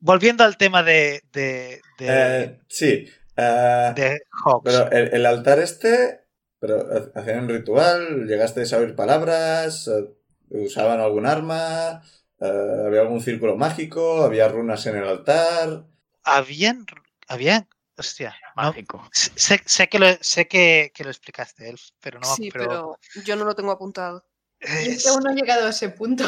Volviendo 0.00 0.44
al 0.44 0.56
tema 0.56 0.82
de, 0.82 1.22
de, 1.32 1.80
de, 1.98 2.06
Eh, 2.06 2.60
sí. 2.68 3.06
eh, 3.36 3.94
de 3.94 4.20
Hawks. 4.44 4.64
pero 4.64 4.90
el, 4.90 5.14
el 5.14 5.26
altar 5.26 5.58
este, 5.60 6.26
pero 6.58 6.76
ha- 6.92 7.20
hacían 7.20 7.44
un 7.44 7.48
ritual, 7.50 8.26
llegasteis 8.26 8.72
a 8.72 8.78
oír 8.78 8.94
palabras, 8.94 9.88
eh, 9.88 10.08
usaban 10.50 11.00
algún 11.00 11.26
arma, 11.26 12.02
eh, 12.40 12.82
había 12.86 13.00
algún 13.02 13.20
círculo 13.20 13.56
mágico, 13.56 14.22
había 14.24 14.48
runas 14.48 14.86
en 14.86 14.96
el 14.96 15.04
altar. 15.08 15.86
Habían, 16.24 16.86
habían, 17.26 17.68
hostia, 17.96 18.36
no, 18.56 18.62
Mágico. 18.62 19.02
sé, 19.12 19.60
sé 19.66 19.88
que 19.88 19.98
lo, 19.98 20.06
sé 20.20 20.46
que, 20.46 20.92
que 20.94 21.04
lo 21.04 21.10
explicaste, 21.10 21.68
Elf, 21.68 21.82
pero 22.00 22.20
no, 22.20 22.26
sí, 22.26 22.50
pero 22.52 22.98
yo 23.24 23.36
no 23.36 23.44
lo 23.44 23.54
tengo 23.54 23.72
apuntado. 23.72 24.24
Es 24.60 25.06
aún 25.06 25.22
no 25.24 25.30
he 25.30 25.34
llegado 25.34 25.66
a 25.66 25.70
ese 25.70 25.88
punto. 25.90 26.24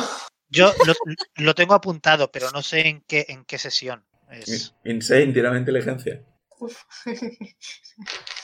Yo 0.50 0.72
lo, 0.86 0.94
lo 1.36 1.54
tengo 1.54 1.74
apuntado, 1.74 2.30
pero 2.30 2.50
no 2.50 2.62
sé 2.62 2.88
en 2.88 3.02
qué, 3.06 3.26
en 3.28 3.44
qué 3.44 3.58
sesión. 3.58 4.04
Es, 4.30 4.74
Insane, 4.84 5.32
tírame 5.32 5.58
inteligencia. 5.58 6.24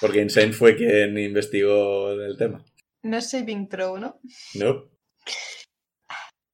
Porque 0.01 0.23
Insane 0.23 0.53
fue 0.53 0.77
quien 0.77 1.17
investigó 1.19 2.13
el 2.13 2.37
tema. 2.37 2.65
no 3.03 3.17
es 3.19 3.31
saving 3.31 3.69
throw, 3.69 3.99
¿no? 3.99 4.21
No. 4.55 4.91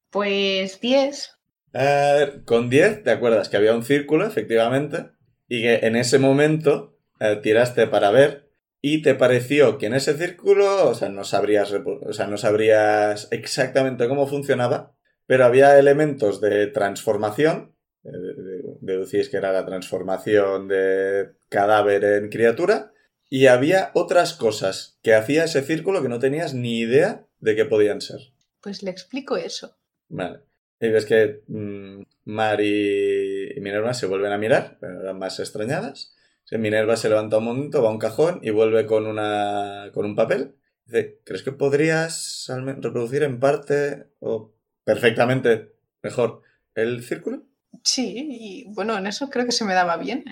Pues 0.09 0.79
10. 0.79 1.31
Eh, 1.73 2.41
con 2.45 2.69
10, 2.69 3.03
¿te 3.03 3.11
acuerdas 3.11 3.49
que 3.49 3.57
había 3.57 3.73
un 3.73 3.83
círculo, 3.83 4.27
efectivamente? 4.27 5.11
Y 5.47 5.63
que 5.63 5.75
en 5.87 5.95
ese 5.95 6.19
momento 6.19 6.99
eh, 7.19 7.39
tiraste 7.41 7.87
para 7.87 8.11
ver 8.11 8.51
y 8.81 9.01
te 9.01 9.15
pareció 9.15 9.77
que 9.77 9.87
en 9.87 9.95
ese 9.95 10.15
círculo, 10.15 10.89
o 10.89 10.93
sea, 10.93 11.09
no 11.09 11.23
sabrías, 11.23 11.71
o 11.71 12.13
sea, 12.13 12.27
no 12.27 12.37
sabrías 12.37 13.27
exactamente 13.31 14.07
cómo 14.07 14.27
funcionaba, 14.27 14.95
pero 15.25 15.45
había 15.45 15.77
elementos 15.79 16.41
de 16.41 16.67
transformación. 16.67 17.71
eh, 18.05 18.09
de- 18.11 18.63
deducís 18.81 19.29
que 19.29 19.37
era 19.37 19.53
la 19.53 19.65
transformación 19.65 20.67
de 20.67 21.31
cadáver 21.47 22.03
en 22.03 22.29
criatura. 22.29 22.91
Y 23.29 23.47
había 23.47 23.91
otras 23.93 24.33
cosas 24.33 24.99
que 25.01 25.13
hacía 25.15 25.45
ese 25.45 25.61
círculo 25.61 26.01
que 26.01 26.09
no 26.09 26.19
tenías 26.19 26.53
ni 26.53 26.79
idea 26.79 27.25
de 27.39 27.55
qué 27.55 27.63
podían 27.65 28.01
ser. 28.01 28.19
Pues 28.61 28.83
le 28.83 28.91
explico 28.91 29.37
eso. 29.37 29.77
Vale. 30.09 30.39
Y 30.81 30.89
ves 30.89 31.05
que 31.05 31.43
mm, 31.47 32.01
Mar 32.25 32.59
y, 32.61 33.53
Minerva 33.61 33.93
se 33.93 34.05
vuelven 34.05 34.33
a 34.33 34.37
mirar, 34.37 34.77
pero 34.81 34.99
eran 34.99 35.17
más 35.17 35.39
extrañadas. 35.39 36.13
Minerva 36.51 36.97
se 36.97 37.07
levanta 37.09 37.37
un 37.37 37.45
momento, 37.45 37.81
va 37.81 37.87
a 37.89 37.93
un 37.93 37.99
cajón 37.99 38.39
y 38.43 38.49
vuelve 38.51 38.85
con, 38.85 39.07
una, 39.07 39.89
con 39.93 40.05
un 40.05 40.15
papel. 40.15 40.55
Dice, 40.85 41.21
¿crees 41.23 41.41
que 41.41 41.53
podrías 41.53 42.45
reproducir 42.49 43.23
en 43.23 43.39
parte 43.39 44.07
o 44.19 44.53
perfectamente 44.83 45.75
mejor 46.01 46.41
el 46.75 47.03
círculo? 47.03 47.43
Sí, 47.83 48.13
y 48.29 48.73
bueno, 48.73 48.97
en 48.97 49.07
eso 49.07 49.29
creo 49.29 49.45
que 49.45 49.51
se 49.51 49.65
me 49.65 49.73
daba 49.73 49.97
bien. 49.97 50.23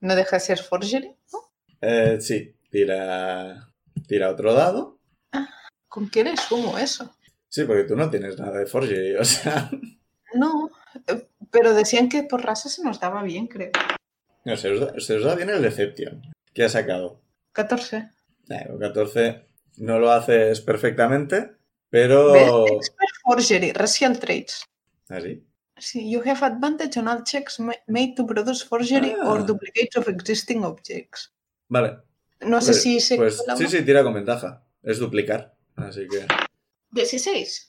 No 0.00 0.14
deja 0.14 0.36
de 0.36 0.40
ser 0.40 0.58
forgery, 0.58 1.14
¿no? 1.32 1.38
Eh, 1.80 2.18
sí, 2.20 2.54
tira, 2.70 3.72
tira 4.06 4.30
otro 4.30 4.54
dado. 4.54 4.98
¿Con 5.88 6.10
qué 6.10 6.24
le 6.24 6.36
sumo 6.36 6.78
eso? 6.78 7.16
Sí, 7.48 7.64
porque 7.64 7.84
tú 7.84 7.96
no 7.96 8.10
tienes 8.10 8.38
nada 8.38 8.58
de 8.58 8.66
Forgery, 8.66 9.16
o 9.16 9.24
sea... 9.24 9.70
No, 10.34 10.70
eh, 11.06 11.26
pero 11.50 11.72
decían 11.72 12.08
que 12.08 12.22
por 12.22 12.44
raza 12.44 12.68
se 12.68 12.82
nos 12.82 13.00
daba 13.00 13.22
bien, 13.22 13.46
creo. 13.46 13.70
No, 14.44 14.56
se 14.56 14.72
os 14.72 14.80
da, 14.80 15.00
se 15.00 15.14
os 15.14 15.24
da 15.24 15.34
bien 15.34 15.48
el 15.48 15.62
Deception. 15.62 16.20
¿Qué 16.52 16.64
ha 16.64 16.68
sacado? 16.68 17.22
14. 17.52 18.10
Eh, 18.50 18.64
con 18.66 18.78
14 18.78 19.46
no 19.78 19.98
lo 19.98 20.10
haces 20.10 20.60
perfectamente, 20.60 21.52
pero... 21.88 22.66
Forgery, 23.26 23.72
Racial 23.72 24.18
Traits. 24.18 24.64
¿Así? 25.08 25.42
Sí, 25.78 26.10
you 26.10 26.22
have 26.24 26.42
advantage 26.46 26.96
on 26.98 27.08
all 27.08 27.22
checks 27.24 27.58
ma- 27.60 27.74
made 27.86 28.14
to 28.16 28.24
produce 28.26 28.64
forgery 28.64 29.14
or 29.14 29.40
Ah. 29.40 29.42
duplicates 29.42 29.96
of 29.96 30.08
existing 30.08 30.64
objects. 30.64 31.32
Vale. 31.68 31.98
No 32.40 32.60
sé 32.60 32.72
Pues, 32.72 32.82
si 32.82 33.00
se 33.00 33.16
pues 33.16 33.42
sí, 33.58 33.66
sí, 33.66 33.82
tira 33.82 34.02
con 34.02 34.14
ventaja. 34.14 34.62
Es 34.82 34.98
duplicar. 34.98 35.54
Así 35.74 36.06
que... 36.08 36.24
16. 36.92 37.68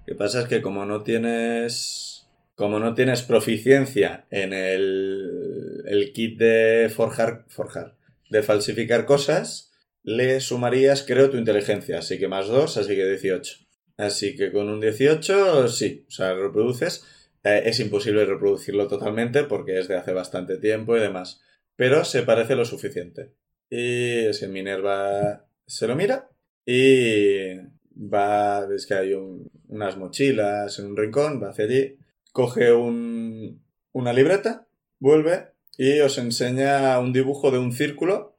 Lo 0.00 0.04
que 0.06 0.14
pasa 0.16 0.40
es 0.42 0.48
que 0.48 0.60
como 0.60 0.84
no 0.84 1.02
tienes... 1.02 2.26
Como 2.54 2.78
no 2.78 2.92
tienes 2.94 3.22
proficiencia 3.22 4.26
en 4.30 4.52
el, 4.52 5.82
el 5.86 6.12
kit 6.12 6.38
de 6.38 6.92
forjar, 6.94 7.44
forjar, 7.48 7.96
de 8.28 8.42
falsificar 8.42 9.06
cosas, 9.06 9.72
le 10.02 10.38
sumarías, 10.40 11.02
creo, 11.02 11.30
tu 11.30 11.38
inteligencia. 11.38 12.00
Así 12.00 12.18
que 12.18 12.28
más 12.28 12.48
2, 12.48 12.76
así 12.76 12.94
que 12.94 13.06
18. 13.08 13.61
Así 14.02 14.34
que 14.36 14.50
con 14.52 14.68
un 14.68 14.80
18, 14.80 15.68
sí, 15.68 16.04
o 16.08 16.10
sea, 16.10 16.34
reproduces. 16.34 17.04
Eh, 17.44 17.62
es 17.66 17.80
imposible 17.80 18.24
reproducirlo 18.24 18.86
totalmente 18.88 19.44
porque 19.44 19.78
es 19.78 19.88
de 19.88 19.96
hace 19.96 20.12
bastante 20.12 20.58
tiempo 20.58 20.96
y 20.96 21.00
demás. 21.00 21.40
Pero 21.76 22.04
se 22.04 22.22
parece 22.22 22.54
lo 22.54 22.64
suficiente. 22.64 23.32
Y 23.70 24.30
que 24.38 24.48
Minerva 24.48 25.46
se 25.66 25.86
lo 25.86 25.96
mira 25.96 26.28
y 26.66 27.56
va, 27.96 28.66
ves 28.66 28.86
que 28.86 28.94
hay 28.94 29.14
un- 29.14 29.50
unas 29.68 29.96
mochilas 29.96 30.78
en 30.78 30.86
un 30.86 30.96
rincón, 30.96 31.42
va 31.42 31.50
hacia 31.50 31.64
allí, 31.64 31.96
coge 32.32 32.72
un- 32.72 33.62
una 33.92 34.12
libreta, 34.12 34.66
vuelve 34.98 35.48
y 35.78 36.00
os 36.00 36.18
enseña 36.18 36.98
un 36.98 37.12
dibujo 37.12 37.50
de 37.50 37.58
un 37.58 37.72
círculo. 37.72 38.36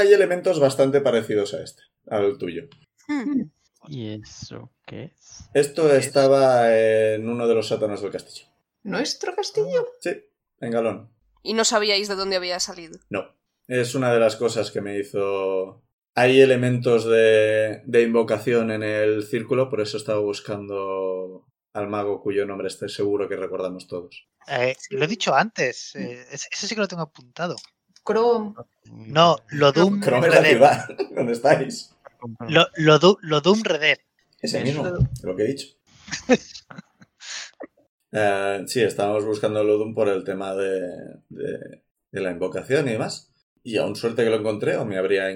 Hay 0.00 0.12
elementos 0.12 0.60
bastante 0.60 1.00
parecidos 1.00 1.54
a 1.54 1.62
este, 1.62 1.82
al 2.08 2.36
tuyo. 2.38 2.68
Hmm. 3.08 3.42
¿Y 3.88 4.08
eso 4.20 4.70
qué 4.86 5.04
es? 5.18 5.44
Esto 5.54 5.88
¿Qué 5.88 5.96
es? 5.98 6.06
estaba 6.06 6.74
en 6.76 7.28
uno 7.28 7.46
de 7.46 7.54
los 7.54 7.68
sótanos 7.68 8.02
del 8.02 8.10
castillo. 8.12 8.46
¿Nuestro 8.82 9.34
castillo? 9.34 9.86
Sí, 10.00 10.10
en 10.60 10.70
Galón. 10.70 11.10
Y 11.42 11.54
no 11.54 11.64
sabíais 11.64 12.08
de 12.08 12.14
dónde 12.16 12.36
había 12.36 12.60
salido. 12.60 12.98
No. 13.10 13.34
Es 13.66 13.94
una 13.94 14.12
de 14.12 14.20
las 14.20 14.36
cosas 14.36 14.70
que 14.70 14.80
me 14.82 14.98
hizo. 14.98 15.82
Hay 16.14 16.40
elementos 16.40 17.04
de, 17.06 17.82
de 17.86 18.02
invocación 18.02 18.70
en 18.70 18.82
el 18.82 19.24
círculo, 19.24 19.68
por 19.70 19.80
eso 19.80 19.96
estaba 19.96 20.20
buscando 20.20 21.46
al 21.72 21.88
mago 21.88 22.22
cuyo 22.22 22.46
nombre 22.46 22.68
estoy 22.68 22.88
seguro 22.88 23.28
que 23.28 23.36
recordamos 23.36 23.88
todos. 23.88 24.28
eh, 24.46 24.76
lo 24.90 25.04
he 25.04 25.08
dicho 25.08 25.34
antes, 25.34 25.96
eh, 25.96 26.24
ese, 26.30 26.48
ese 26.52 26.68
sí 26.68 26.74
que 26.74 26.80
lo 26.82 26.88
tengo 26.88 27.02
apuntado. 27.02 27.56
Chrome. 28.06 28.54
No, 28.92 29.38
lo 29.48 29.72
Doom 29.72 30.00
Chrome 30.02 30.28
es 30.28 30.34
la 30.34 30.44
ciudad 30.44 30.88
donde 31.16 31.32
estáis. 31.32 31.93
Lo, 32.48 32.66
lo, 32.76 32.98
Du- 32.98 33.18
lo 33.22 33.40
Doom 33.40 33.62
Red. 33.62 33.98
Ese 34.40 34.62
mismo, 34.62 34.84
lo 35.22 35.36
que 35.36 35.42
he 35.44 35.46
dicho. 35.48 35.68
Eh, 38.16 38.62
sí, 38.68 38.80
estábamos 38.80 39.24
buscando 39.24 39.64
Ludum 39.64 39.92
por 39.94 40.08
el 40.08 40.22
tema 40.22 40.54
de, 40.54 40.80
de- 41.30 41.82
de 42.12 42.20
la 42.20 42.30
invocación 42.30 42.86
y 42.88 42.92
demás. 42.92 43.32
Y 43.64 43.78
aún 43.78 43.96
suerte 43.96 44.22
que 44.22 44.30
lo 44.30 44.36
encontré 44.36 44.76
o 44.76 44.84
me 44.84 44.98
habría 44.98 45.26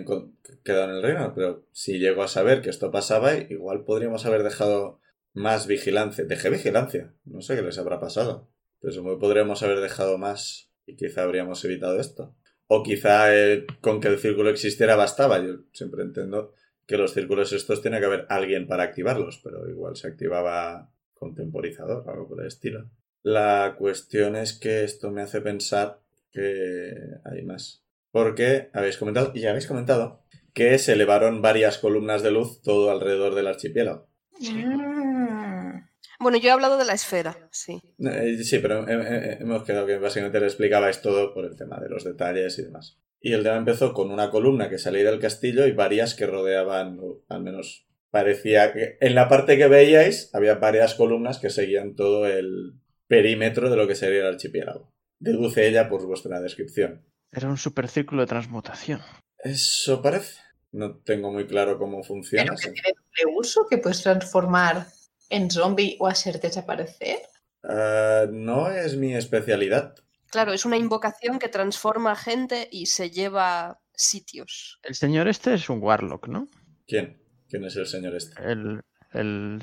quedado 0.62 0.85
en 0.85 0.90
el 0.90 1.03
reino. 1.03 1.33
Pero 1.35 1.66
si 1.72 1.98
llego 1.98 2.22
a 2.22 2.29
saber 2.29 2.61
que 2.62 2.70
esto 2.70 2.90
pasaba, 2.90 3.35
igual 3.35 3.85
podríamos 3.85 4.27
haber 4.27 4.42
dejado 4.44 5.01
más 5.33 5.66
vigilancia. 5.66 6.24
Dejé 6.24 6.51
vigilancia. 6.51 7.12
No 7.24 7.40
sé 7.40 7.57
qué 7.57 7.62
les 7.62 7.79
habrá 7.79 7.98
pasado. 7.98 8.48
Pero 8.81 8.92
supongo 8.92 9.16
que 9.16 9.20
podríamos 9.22 9.62
haber 9.64 9.81
dejado 9.81 10.18
más 10.18 10.70
y 10.87 10.94
quizá 10.94 11.22
habríamos 11.24 11.64
evitado 11.64 11.98
esto. 11.98 12.37
O 12.68 12.83
quizá 12.85 13.35
eh, 13.35 13.66
con 13.81 14.01
que 14.01 14.09
el 14.09 14.18
círculo 14.18 14.51
existiera 14.51 14.94
bastaba. 14.94 15.38
Yo 15.40 15.62
siempre 15.72 16.03
entiendo 16.05 16.55
que 16.88 16.96
los 16.96 17.12
círculos 17.12 17.53
estos 17.53 17.83
tiene 17.83 18.01
que 18.01 18.07
haber 18.07 18.27
alguien 18.31 18.66
para 18.66 18.83
activarlos, 18.83 19.40
pero 19.44 19.68
igual 19.68 19.94
se 19.94 20.09
activaba 20.09 20.90
con 21.14 21.35
temporizador 21.35 22.03
o 22.07 22.11
algo 22.11 22.27
por 22.29 22.40
el 22.40 22.46
estilo. 22.48 22.90
La 23.22 23.74
cuestión 23.79 24.35
es 24.35 24.55
que 24.59 24.83
esto 24.85 25.11
me 25.11 25.22
hace 25.22 25.40
pensar 25.40 26.01
que 26.33 26.94
hay 27.24 27.42
más. 27.42 27.85
Porque 28.11 28.70
habéis 28.72 28.97
comentado, 28.97 29.32
y 29.34 29.45
habéis 29.47 29.66
comentado, 29.66 30.22
que 30.55 30.78
se 30.78 30.95
elevaron 30.95 31.43
varias 31.43 31.76
columnas 31.78 32.22
de 32.22 32.30
luz 32.30 32.62
todo 32.62 32.91
alrededor 32.91 33.34
del 33.34 33.49
archipiélago. 33.49 34.09
Mm. 34.41 35.80
Bueno, 36.20 36.39
yo 36.39 36.49
he 36.49 36.53
hablado 36.53 36.78
de 36.78 36.84
la 36.84 36.95
esfera, 36.95 37.36
sí. 37.53 37.80
Eh, 37.99 38.43
sí, 38.43 38.59
pero 38.59 38.89
he- 38.89 38.93
he- 38.93 39.43
hemos 39.43 39.62
quedado 39.62 39.86
que 39.86 39.99
básicamente 39.99 40.41
le 40.41 40.47
explicabais 40.47 41.01
todo 41.03 41.32
por 41.34 41.45
el 41.45 41.55
tema 41.57 41.78
de 41.78 41.89
los 41.89 42.03
detalles 42.05 42.59
y 42.59 42.62
demás. 42.62 42.99
Y 43.20 43.32
el 43.32 43.42
tema 43.42 43.56
empezó 43.56 43.92
con 43.92 44.10
una 44.10 44.30
columna 44.30 44.68
que 44.68 44.78
salía 44.78 45.10
del 45.10 45.20
castillo 45.20 45.66
y 45.66 45.72
varias 45.72 46.14
que 46.14 46.26
rodeaban, 46.26 46.98
o 47.00 47.24
al 47.28 47.42
menos 47.42 47.86
parecía 48.10 48.72
que 48.72 48.96
en 49.00 49.14
la 49.14 49.28
parte 49.28 49.58
que 49.58 49.68
veíais 49.68 50.30
había 50.34 50.54
varias 50.56 50.94
columnas 50.94 51.38
que 51.38 51.50
seguían 51.50 51.94
todo 51.94 52.26
el 52.26 52.74
perímetro 53.06 53.70
de 53.70 53.76
lo 53.76 53.88
que 53.88 53.94
sería 53.94 54.20
el 54.20 54.34
archipiélago. 54.34 54.92
Deduce 55.18 55.66
ella 55.66 55.88
por 55.88 56.06
vuestra 56.06 56.40
descripción. 56.40 57.04
Era 57.32 57.48
un 57.48 57.58
supercírculo 57.58 58.22
de 58.22 58.28
transmutación. 58.28 59.00
Eso 59.38 60.00
parece. 60.00 60.40
No 60.70 60.98
tengo 60.98 61.32
muy 61.32 61.46
claro 61.46 61.78
cómo 61.78 62.02
funciona. 62.02 62.44
Pero 62.44 62.56
que 62.56 62.70
tiene 62.70 62.94
doble 62.94 63.38
uso, 63.38 63.66
que 63.68 63.78
puedes 63.78 64.02
transformar 64.02 64.86
en 65.30 65.50
zombie 65.50 65.96
o 65.98 66.06
hacer 66.06 66.40
desaparecer. 66.40 67.20
Ah, 67.62 68.26
no 68.30 68.70
es 68.70 68.96
mi 68.96 69.14
especialidad. 69.14 69.94
Claro, 70.31 70.53
es 70.53 70.64
una 70.64 70.76
invocación 70.76 71.39
que 71.39 71.49
transforma 71.49 72.14
gente 72.16 72.68
y 72.70 72.87
se 72.87 73.11
lleva 73.11 73.81
sitios. 73.95 74.79
El 74.83 74.95
señor 74.95 75.29
este 75.29 75.55
es 75.55 75.68
un 75.70 75.83
Warlock, 75.83 76.29
¿no? 76.29 76.47
¿Quién? 76.87 77.22
¿Quién 77.49 77.64
es 77.64 77.76
el 77.76 77.87
señor 77.87 78.14
este? 78.14 78.41
El. 78.43 78.83
El. 79.12 79.62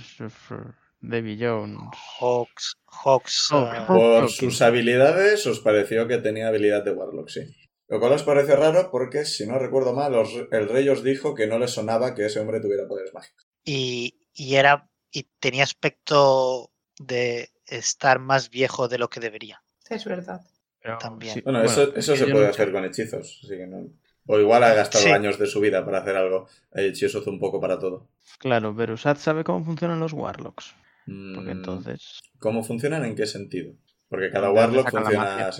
Davy 1.01 1.37
Jones. 1.39 1.77
Hawks, 2.19 2.77
Hawks, 2.87 3.47
Hawk, 3.51 3.69
ah, 3.71 3.85
Hawk. 3.87 3.97
Por 3.97 4.29
sus 4.31 4.61
habilidades 4.61 5.45
os 5.45 5.59
pareció 5.59 6.07
que 6.07 6.17
tenía 6.17 6.47
habilidad 6.47 6.83
de 6.83 6.91
Warlock, 6.91 7.29
sí. 7.29 7.41
Lo 7.87 7.99
cual 7.99 8.13
os 8.13 8.23
parece 8.23 8.55
raro 8.55 8.89
porque, 8.89 9.25
si 9.25 9.45
no 9.45 9.59
recuerdo 9.59 9.93
mal, 9.93 10.15
os- 10.15 10.47
el 10.51 10.67
rey 10.67 10.89
os 10.89 11.03
dijo 11.03 11.35
que 11.35 11.45
no 11.45 11.59
le 11.59 11.67
sonaba 11.67 12.15
que 12.15 12.25
ese 12.25 12.39
hombre 12.39 12.59
tuviera 12.59 12.87
poderes 12.87 13.13
mágicos. 13.13 13.45
y, 13.63 14.15
y 14.33 14.55
era 14.55 14.89
y 15.11 15.23
tenía 15.39 15.63
aspecto 15.63 16.71
de 16.99 17.49
estar 17.67 18.19
más 18.19 18.49
viejo 18.49 18.87
de 18.87 18.97
lo 18.97 19.09
que 19.09 19.19
debería. 19.19 19.61
Es 19.89 20.03
verdad. 20.05 20.41
Pero 20.85 20.97
También. 20.99 21.41
Bueno, 21.43 21.63
eso, 21.63 21.95
eso 21.95 22.13
es 22.13 22.19
se 22.19 22.27
puede 22.27 22.45
no 22.45 22.51
hacer 22.51 22.71
con 22.71 22.85
hechizos, 22.85 23.41
así 23.43 23.57
que 23.57 23.65
no... 23.65 23.89
O 24.27 24.39
igual 24.39 24.63
ha 24.63 24.73
gastado 24.73 25.03
Sí. 25.03 25.09
años 25.11 25.37
de 25.39 25.45
su 25.47 25.59
vida 25.59 25.83
para 25.85 25.99
hacer 25.99 26.15
algo. 26.15 26.47
El 26.71 26.85
hechizo 26.85 27.19
hace 27.19 27.29
un 27.29 27.39
poco 27.39 27.59
para 27.59 27.77
todo. 27.79 28.09
Claro, 28.39 28.73
Berusat 28.73 29.17
sabe 29.17 29.43
cómo 29.43 29.63
funcionan 29.65 29.99
los 29.99 30.13
Warlocks. 30.13 30.75
Porque 31.05 31.11
Mm, 31.11 31.49
entonces. 31.49 32.21
¿Cómo 32.39 32.63
funcionan? 32.63 33.05
¿En 33.05 33.15
qué 33.15 33.25
sentido? 33.27 33.73
Porque 34.09 34.29
cada 34.31 34.49
¿De 34.49 34.53
dónde 34.61 34.77
Warlock 34.79 34.91
funciona, 34.91 35.51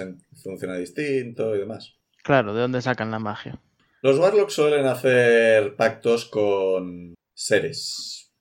funciona 0.44 0.76
distinto 0.78 1.56
y 1.56 1.60
demás. 1.60 1.96
Claro, 2.24 2.54
¿de 2.56 2.62
dónde 2.62 2.82
sacan 2.82 3.12
la 3.12 3.20
magia? 3.20 3.60
Los 4.02 4.18
Warlocks 4.20 4.54
suelen 4.54 4.86
hacer 4.88 5.76
pactos 5.76 6.26
con 6.26 7.14
seres. 7.36 8.32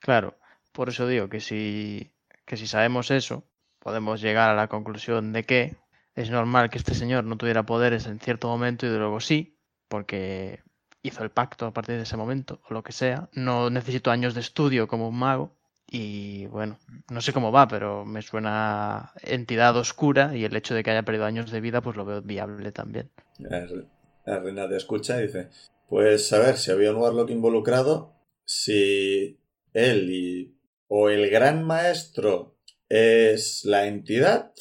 Claro, 0.00 0.38
por 0.72 0.88
eso 0.88 1.06
digo 1.06 1.28
que 1.28 1.40
si, 1.40 2.12
que 2.46 2.56
si 2.56 2.66
sabemos 2.66 3.10
eso, 3.10 3.44
podemos 3.78 4.20
llegar 4.22 4.50
a 4.50 4.54
la 4.54 4.68
conclusión 4.68 5.32
de 5.32 5.44
que 5.44 5.76
es 6.16 6.30
normal 6.30 6.70
que 6.70 6.78
este 6.78 6.94
señor 6.94 7.24
no 7.24 7.36
tuviera 7.36 7.66
poderes 7.66 8.06
en 8.06 8.18
cierto 8.18 8.48
momento 8.48 8.86
y 8.86 8.88
de 8.88 8.98
luego 8.98 9.20
sí, 9.20 9.58
porque 9.88 10.60
hizo 11.02 11.22
el 11.22 11.30
pacto 11.30 11.66
a 11.66 11.72
partir 11.72 11.96
de 11.96 12.02
ese 12.02 12.16
momento, 12.16 12.60
o 12.68 12.74
lo 12.74 12.82
que 12.82 12.92
sea. 12.92 13.28
No 13.32 13.70
necesito 13.70 14.10
años 14.10 14.34
de 14.34 14.40
estudio 14.40 14.88
como 14.88 15.08
un 15.08 15.18
mago. 15.18 15.54
Y 15.88 16.46
bueno, 16.46 16.78
no 17.10 17.20
sé 17.20 17.32
cómo 17.32 17.52
va, 17.52 17.68
pero 17.68 18.04
me 18.04 18.22
suena 18.22 19.12
entidad 19.22 19.76
oscura 19.76 20.34
y 20.36 20.44
el 20.44 20.56
hecho 20.56 20.74
de 20.74 20.82
que 20.82 20.90
haya 20.90 21.04
perdido 21.04 21.26
años 21.26 21.50
de 21.52 21.60
vida, 21.60 21.80
pues 21.80 21.96
lo 21.96 22.04
veo 22.04 22.22
viable 22.22 22.72
también. 22.72 23.10
La 23.38 24.40
reina 24.40 24.68
te 24.68 24.76
escucha 24.76 25.20
y 25.20 25.26
dice, 25.26 25.50
pues 25.88 26.32
a 26.32 26.40
ver, 26.40 26.56
si 26.56 26.72
había 26.72 26.90
un 26.90 26.96
Warlock 26.96 27.30
involucrado, 27.30 28.14
si 28.44 29.38
él 29.72 30.10
y... 30.10 30.56
o 30.88 31.08
el 31.08 31.30
gran 31.30 31.64
maestro 31.64 32.56
es 32.88 33.64
la 33.64 33.86
entidad. 33.86 34.52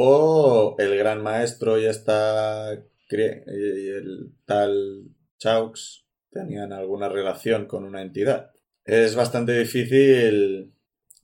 O 0.00 0.76
el 0.78 0.96
gran 0.96 1.22
maestro 1.24 1.76
está... 1.90 2.72
cri- 3.10 3.42
y 3.48 3.88
el 3.88 4.32
tal 4.44 5.08
Chaux 5.38 6.04
tenían 6.30 6.72
alguna 6.72 7.08
relación 7.08 7.66
con 7.66 7.82
una 7.84 8.00
entidad. 8.02 8.52
Es 8.84 9.16
bastante 9.16 9.58
difícil, 9.58 10.72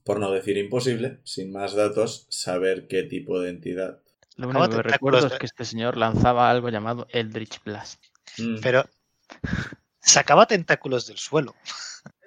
por 0.03 0.19
no 0.19 0.29
decir 0.31 0.57
imposible, 0.57 1.19
sin 1.23 1.53
más 1.53 1.73
datos, 1.73 2.27
saber 2.29 2.87
qué 2.87 3.03
tipo 3.03 3.39
de 3.39 3.51
entidad. 3.51 4.01
Lo 4.35 4.49
Acaba 4.49 4.65
único 4.65 4.81
que 4.81 4.89
recuerdo 4.89 5.25
es 5.27 5.33
que 5.39 5.45
este 5.45 5.63
señor 5.63 5.95
lanzaba 5.95 6.49
algo 6.51 6.67
llamado 6.67 7.07
Eldritch 7.11 7.63
Blast. 7.63 8.03
Mm. 8.37 8.57
Pero 8.61 8.83
sacaba 10.01 10.47
tentáculos 10.47 11.07
del 11.07 11.17
suelo, 11.17 11.55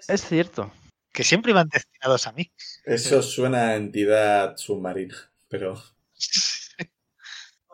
Es 0.08 0.22
cierto. 0.24 0.72
que 1.12 1.24
siempre 1.24 1.50
iban 1.52 1.68
destinados 1.68 2.26
a 2.26 2.32
mí. 2.32 2.50
Eso 2.86 3.20
suena 3.22 3.68
a 3.68 3.76
entidad 3.76 4.56
submarina, 4.56 5.14
pero 5.48 5.74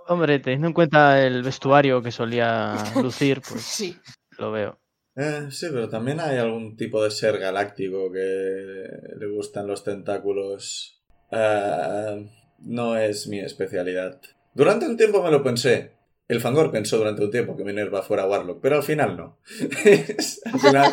Hombre, 0.07 0.39
teniendo 0.39 0.67
en 0.69 0.75
cuenta 0.75 1.21
el 1.25 1.43
vestuario 1.43 2.03
que 2.03 2.11
solía 2.11 2.75
lucir, 3.03 3.41
pues 3.41 3.63
Sí. 3.63 3.97
lo 4.39 4.53
veo. 4.53 4.79
eh, 5.17 5.47
sí, 5.51 5.67
pero 5.73 5.89
también 5.89 6.21
hay 6.21 6.39
algún 6.39 6.77
tipo 6.77 7.03
de 7.03 7.11
ser 7.11 7.39
galáctico 7.39 8.11
que 8.13 8.87
le 9.19 9.27
gustan 9.35 9.67
los 9.67 9.83
tentáculos. 9.85 11.03
Ah, 11.33 12.17
no 12.59 12.97
es 12.97 13.27
mi 13.29 13.41
especialidad. 13.41 14.21
Durante 14.55 14.87
un 14.87 14.97
tiempo 14.97 15.23
me 15.23 15.31
lo 15.31 15.43
pensé. 15.43 15.93
El 16.27 16.41
Fangor 16.41 16.71
pensó 16.71 16.97
durante 16.99 17.23
un 17.23 17.31
tiempo 17.31 17.57
que 17.57 17.65
Minerva 17.65 18.03
fuera 18.03 18.27
Warlock, 18.27 18.61
pero 18.63 18.77
al 18.77 18.83
final 18.83 19.17
no. 19.17 19.39
al 20.53 20.59
final, 20.61 20.93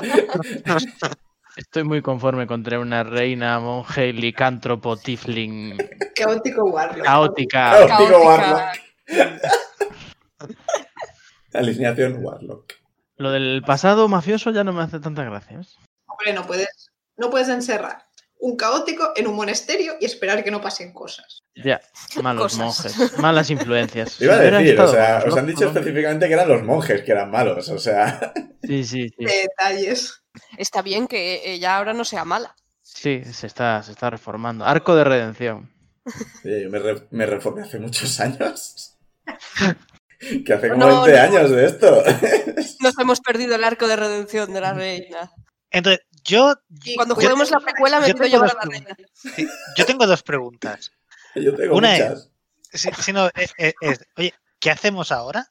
Estoy 1.55 1.83
muy 1.83 2.01
conforme 2.01 2.47
con 2.47 2.63
tener 2.63 2.79
una 2.79 3.03
reina, 3.03 3.59
monje, 3.59 4.13
licántropo, 4.13 4.97
tifling, 4.97 5.77
Caótico 6.15 6.63
Warlock. 6.65 7.03
caótica. 7.05 7.71
Caótico 7.87 8.19
Caótica. 8.23 8.71
alineación 11.53 12.23
Warlock. 12.23 12.73
Lo 13.17 13.31
del 13.31 13.61
pasado 13.65 14.07
mafioso 14.07 14.51
ya 14.51 14.63
no 14.63 14.73
me 14.73 14.83
hace 14.83 14.99
tanta 14.99 15.23
gracia. 15.23 15.57
¿ves? 15.57 15.77
Hombre, 16.07 16.33
no 16.33 16.47
puedes, 16.47 16.91
no 17.17 17.29
puedes 17.29 17.49
encerrar 17.49 18.05
un 18.41 18.57
caótico 18.57 19.11
en 19.15 19.27
un 19.27 19.35
monasterio 19.35 19.93
y 20.01 20.05
esperar 20.05 20.43
que 20.43 20.51
no 20.51 20.61
pasen 20.61 20.91
cosas. 20.91 21.43
Ya, 21.55 21.79
malos 22.21 22.57
Cosas. 22.57 22.97
monjes, 22.97 23.19
malas 23.19 23.49
influencias. 23.49 24.19
Iba 24.19 24.33
a 24.33 24.39
decir, 24.39 24.55
o 24.55 24.69
estado 24.69 24.91
sea, 24.91 25.19
malos 25.19 25.33
os 25.33 25.39
han 25.39 25.47
dicho 25.47 25.67
específicamente 25.67 26.27
que 26.27 26.33
eran 26.33 26.49
los 26.49 26.63
monjes 26.63 27.03
que 27.03 27.11
eran 27.11 27.29
malos, 27.29 27.69
o 27.69 27.77
sea. 27.77 28.33
Sí, 28.63 28.83
sí, 28.83 29.09
sí. 29.09 29.25
Detalles. 29.25 30.23
Está 30.57 30.81
bien 30.81 31.07
que 31.07 31.53
ella 31.53 31.77
ahora 31.77 31.93
no 31.93 32.03
sea 32.03 32.25
mala. 32.25 32.55
Sí, 32.81 33.23
se 33.31 33.47
está, 33.47 33.81
se 33.83 33.91
está 33.91 34.09
reformando. 34.09 34.65
Arco 34.65 34.95
de 34.95 35.03
redención. 35.03 35.71
Oye, 36.43 36.63
yo 36.63 36.69
me, 36.69 36.79
re- 36.79 37.07
me 37.11 37.25
reformé 37.25 37.61
hace 37.63 37.79
muchos 37.79 38.19
años. 38.19 38.97
que 40.45 40.53
hace 40.53 40.69
como 40.69 40.85
No, 40.85 41.01
20 41.03 41.11
no. 41.11 41.23
años 41.37 41.51
de 41.51 41.65
esto. 41.65 42.03
Nos 42.79 42.97
hemos 42.99 43.19
perdido 43.21 43.55
el 43.55 43.63
arco 43.63 43.87
de 43.87 43.95
redención 43.95 44.53
de 44.53 44.61
la 44.61 44.73
reina. 44.73 45.31
Entonces, 45.69 46.01
yo, 46.23 46.55
Y 46.83 46.95
Cuando 46.95 47.15
Yo- 47.15 47.21
juguemos 47.21 47.49
la 47.51 47.59
precuela 47.59 47.99
me 47.99 48.05
quiero 48.13 48.25
llevar 48.27 48.51
a 48.51 48.65
la 48.65 48.69
reina. 48.69 48.95
sí, 49.13 49.47
yo 49.75 49.85
tengo 49.85 50.05
dos 50.05 50.23
preguntas. 50.23 50.91
Yo 51.35 51.55
tengo 51.55 51.77
Una 51.77 51.95
es- 51.95 52.09
muchas. 52.09 52.31
Si, 52.73 52.89
si 53.03 53.13
no, 53.13 53.27
eh, 53.27 53.47
eh, 53.57 53.73
es, 53.81 53.99
oye, 54.17 54.33
¿qué 54.59 54.69
hacemos 54.71 55.11
ahora? 55.11 55.47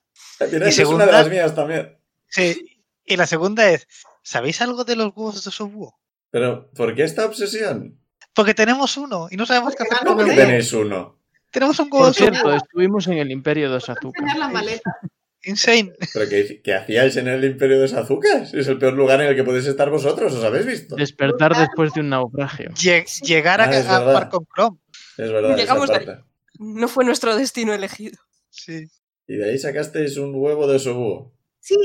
Mira, 0.50 0.66
y 0.66 0.68
es 0.70 0.78
una 0.80 1.04
de 1.06 1.12
las 1.12 1.28
mías 1.28 1.54
también. 1.54 1.98
Sí, 2.28 2.82
y 3.04 3.16
la 3.16 3.26
segunda 3.26 3.68
es, 3.70 3.86
¿sabéis 4.22 4.60
algo 4.62 4.84
de 4.84 4.96
los 4.96 5.06
huevos 5.14 5.44
de 5.44 5.50
Sobuo? 5.50 5.98
Pero, 6.30 6.70
¿por 6.72 6.94
qué 6.94 7.02
esta 7.04 7.26
obsesión? 7.26 7.99
Porque 8.34 8.54
tenemos 8.54 8.96
uno 8.96 9.28
y 9.30 9.36
no 9.36 9.44
sabemos 9.46 9.74
qué 9.74 9.82
hacer 9.82 9.98
con 9.98 10.16
¿Cómo 10.18 10.22
él. 10.30 10.36
tenéis 10.36 10.72
uno? 10.72 11.18
Tenemos 11.50 11.78
un 11.80 11.88
huevo 11.92 12.06
Por 12.06 12.14
cierto, 12.14 12.54
estuvimos 12.54 13.06
en 13.08 13.18
el 13.18 13.30
Imperio 13.30 13.70
de 13.70 13.76
Osazuka. 13.76 14.34
la 14.36 14.48
maleta. 14.48 14.98
Insane. 15.42 15.92
¿Pero 16.12 16.28
qué, 16.28 16.60
qué 16.62 16.74
hacíais 16.74 17.16
en 17.16 17.26
el 17.26 17.42
Imperio 17.44 17.80
de 17.80 17.88
Sazuka? 17.88 18.42
Es 18.52 18.68
el 18.68 18.78
peor 18.78 18.92
lugar 18.92 19.20
en 19.22 19.28
el 19.28 19.34
que 19.36 19.42
podéis 19.42 19.66
estar 19.66 19.88
vosotros, 19.90 20.34
¿os 20.34 20.44
habéis 20.44 20.66
visto? 20.66 20.96
Es 20.96 21.00
Despertar 21.00 21.56
después 21.56 21.92
de 21.94 22.00
un 22.02 22.10
naufragio. 22.10 22.70
Lle- 22.72 23.06
llegar 23.22 23.60
a, 23.62 23.64
Ah, 23.64 23.70
es 23.70 23.86
a 23.86 23.98
verdad. 24.00 24.04
jugar 24.12 24.28
con 24.28 24.46
Chrome. 24.54 24.78
verdad, 25.16 25.50
esa 25.52 25.56
Llegamos 25.56 25.90
parte. 25.90 26.18
No 26.58 26.88
fue 26.88 27.04
nuestro 27.06 27.34
destino 27.36 27.72
elegido. 27.72 28.18
Sí. 28.50 28.86
Y 29.26 29.36
de 29.36 29.50
ahí 29.50 29.58
sacasteis 29.58 30.18
un 30.18 30.34
huevo 30.34 30.66
de 30.66 30.78
su 30.78 30.92
búho. 30.94 31.32
Sí, 31.60 31.76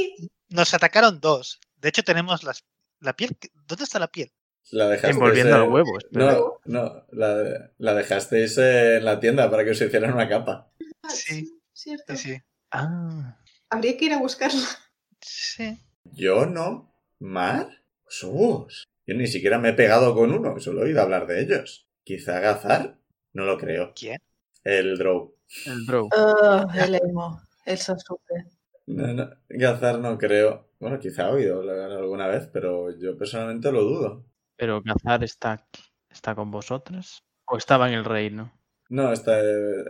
Nos 0.50 0.74
atacaron 0.74 1.20
dos. 1.22 1.60
De 1.78 1.90
hecho, 1.90 2.04
tenemos 2.04 2.44
las, 2.44 2.66
la 3.00 3.14
piel. 3.14 3.38
¿Dónde 3.68 3.86
está 3.86 4.00
la 4.00 4.08
piel? 4.10 4.32
La 4.72 4.88
dejasteis. 4.88 5.16
Envolviendo 5.16 5.56
en- 5.56 5.62
al 5.62 5.70
huevo. 5.70 5.98
espera. 5.98 6.34
No, 6.34 6.60
no, 6.66 7.06
la, 7.12 7.72
la 7.78 7.94
dejasteis 7.94 8.58
en 8.58 9.06
la 9.06 9.20
tienda 9.20 9.50
para 9.50 9.64
que 9.64 9.72
os 9.72 9.82
hicieran 9.82 10.14
una 10.14 10.28
capa. 10.28 10.72
Ah, 11.04 11.10
Sí, 11.10 11.60
cierto. 11.74 12.16
sí, 12.16 12.34
sí. 12.36 12.42
Ah, 12.72 13.38
Habría 13.70 13.98
que 13.98 14.06
ir 14.06 14.14
a 14.14 14.20
buscarla. 14.20 14.68
Sí. 15.22 15.78
Yo 16.14 16.46
no. 16.46 16.94
¿Mar? 17.20 17.70
Sus. 18.08 18.86
Yo 19.08 19.16
ni 19.16 19.28
siquiera 19.28 19.58
me 19.60 19.70
he 19.70 19.74
pegado 19.74 20.14
con 20.16 20.32
uno, 20.32 20.60
solo 20.60 20.82
he 20.82 20.86
oído 20.86 21.02
hablar 21.02 21.28
de 21.28 21.42
ellos. 21.42 21.88
Quizá 22.04 22.40
Gazar. 22.40 22.98
No 23.34 23.46
lo 23.46 23.58
creo. 23.58 23.94
¿Quién? 23.96 24.20
El 24.64 24.98
Drow. 24.98 25.36
el 25.66 25.86
Drow. 25.86 26.10
Ah, 26.16 26.68
el 26.76 26.96
emo, 26.96 27.42
el 27.66 27.78
Sasuke. 27.78 28.46
No, 28.88 29.14
no, 29.14 29.30
Gazar 29.50 30.00
no 30.00 30.18
creo. 30.18 30.70
Bueno, 30.80 31.00
quizá 31.00 31.30
he 31.30 31.34
oído 31.34 31.58
hablar 31.60 31.92
alguna 31.92 32.28
vez, 32.28 32.48
pero 32.52 32.96
yo 32.98 33.18
personalmente 33.18 33.72
lo 33.72 33.82
dudo. 33.84 34.26
Pero 34.58 34.82
Gazar 34.82 35.24
está 35.24 35.54
aquí. 35.54 35.84
¿Está 36.10 36.34
con 36.36 36.50
vosotros? 36.52 37.24
¿O 37.46 37.58
estaba 37.58 37.88
en 37.90 37.96
el 37.96 38.06
reino? 38.06 38.54
No, 38.90 39.12
está, 39.12 39.42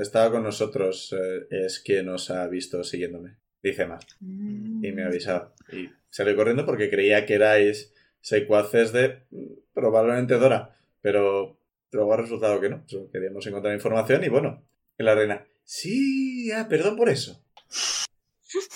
estaba 0.02 0.32
con 0.32 0.44
nosotros. 0.44 1.14
eh, 1.14 1.48
es 1.66 1.80
quien 1.80 2.08
nos 2.08 2.30
ha 2.32 2.48
visto 2.48 2.84
siguiéndome. 2.84 3.38
Dice 3.62 3.86
más. 3.86 4.06
Y 4.22 4.92
me 4.92 5.04
ha 5.04 5.08
avisado. 5.08 5.54
Y 5.72 5.90
salió 6.10 6.36
corriendo 6.36 6.66
porque 6.66 6.90
creía 6.90 7.26
que 7.26 7.36
erais 7.36 7.94
secuaces 8.22 8.92
de 8.92 9.26
mm, 9.32 9.54
probablemente 9.74 10.36
Dora. 10.36 10.76
Pero 11.02 11.60
luego 11.92 12.14
ha 12.14 12.18
resultado 12.18 12.60
que 12.60 12.70
no. 12.70 12.84
Solo 12.88 13.10
queríamos 13.12 13.46
encontrar 13.48 13.74
información 13.74 14.24
y 14.24 14.30
bueno. 14.30 14.64
Y 14.98 15.04
la 15.04 15.16
reina. 15.16 15.46
Sí, 15.64 16.52
ah, 16.52 16.68
perdón 16.70 16.96
por 16.96 17.10
eso. 17.10 17.44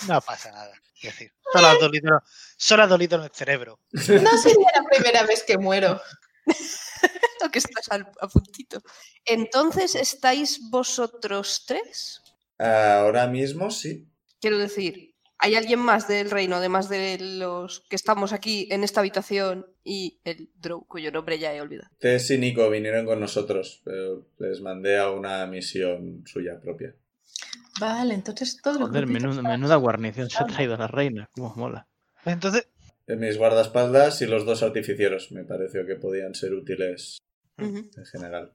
No 0.08 0.20
pasa 0.22 0.52
nada. 0.52 0.74
Es 1.02 1.14
decir, 1.14 1.32
solo 1.54 1.68
ha 1.68 1.76
dolido, 1.76 2.22
solo 2.58 2.84
ha 2.84 2.88
dolido 2.88 3.18
en 3.18 3.24
el 3.24 3.32
cerebro. 3.32 3.80
No 3.92 4.38
sería 4.38 4.68
la 4.76 4.84
primera 4.90 5.24
vez 5.24 5.44
que 5.44 5.58
muero. 5.58 6.02
que 7.52 7.60
estás 7.60 7.90
al- 7.90 8.12
a 8.22 8.28
puntito. 8.28 8.82
Entonces, 9.26 9.96
¿estáis 9.96 10.60
vosotros 10.70 11.64
tres? 11.66 12.22
Ahora 12.58 13.28
mismo 13.28 13.72
sí. 13.72 14.08
Quiero 14.42 14.58
decir, 14.58 15.16
¿hay 15.38 15.56
alguien 15.56 15.80
más 15.80 16.08
del 16.08 16.30
reino, 16.30 16.58
además 16.58 16.90
de 16.90 17.18
los 17.20 17.82
que 17.90 17.96
estamos 17.96 18.34
aquí 18.34 18.68
en 18.72 18.84
esta 18.84 19.00
habitación 19.00 19.66
y 19.84 20.20
el 20.26 20.52
Drow, 20.56 20.86
cuyo 20.86 21.12
nombre 21.12 21.40
ya 21.40 21.54
he 21.54 21.62
olvidado? 21.62 21.90
Tess 22.00 22.30
y 22.32 22.38
Nico 22.38 22.70
vinieron 22.70 23.06
con 23.06 23.20
nosotros, 23.20 23.82
pero 23.84 24.28
les 24.38 24.62
mandé 24.62 24.98
a 24.98 25.10
una 25.10 25.46
misión 25.48 26.24
suya 26.28 26.60
propia. 26.62 26.94
Vale, 27.80 28.14
entonces 28.14 28.60
todo 28.62 28.80
Joder, 28.80 29.06
grupito 29.06 29.14
menuda, 29.14 29.40
está- 29.42 29.50
menuda 29.50 29.76
guarnición 29.78 30.30
se 30.30 30.44
ha 30.44 30.46
traído 30.48 30.76
la 30.78 30.88
reina. 30.88 31.30
Cómo 31.34 31.54
mola. 31.56 31.88
Entonces, 32.26 32.68
Mis 33.08 33.38
guardaespaldas 33.38 34.22
y 34.22 34.28
los 34.28 34.46
dos 34.46 34.62
artificieros 34.62 35.32
me 35.32 35.44
pareció 35.44 35.86
que 35.86 35.96
podían 35.96 36.36
ser 36.36 36.54
útiles 36.54 37.18
en 37.58 37.90
general. 38.12 38.52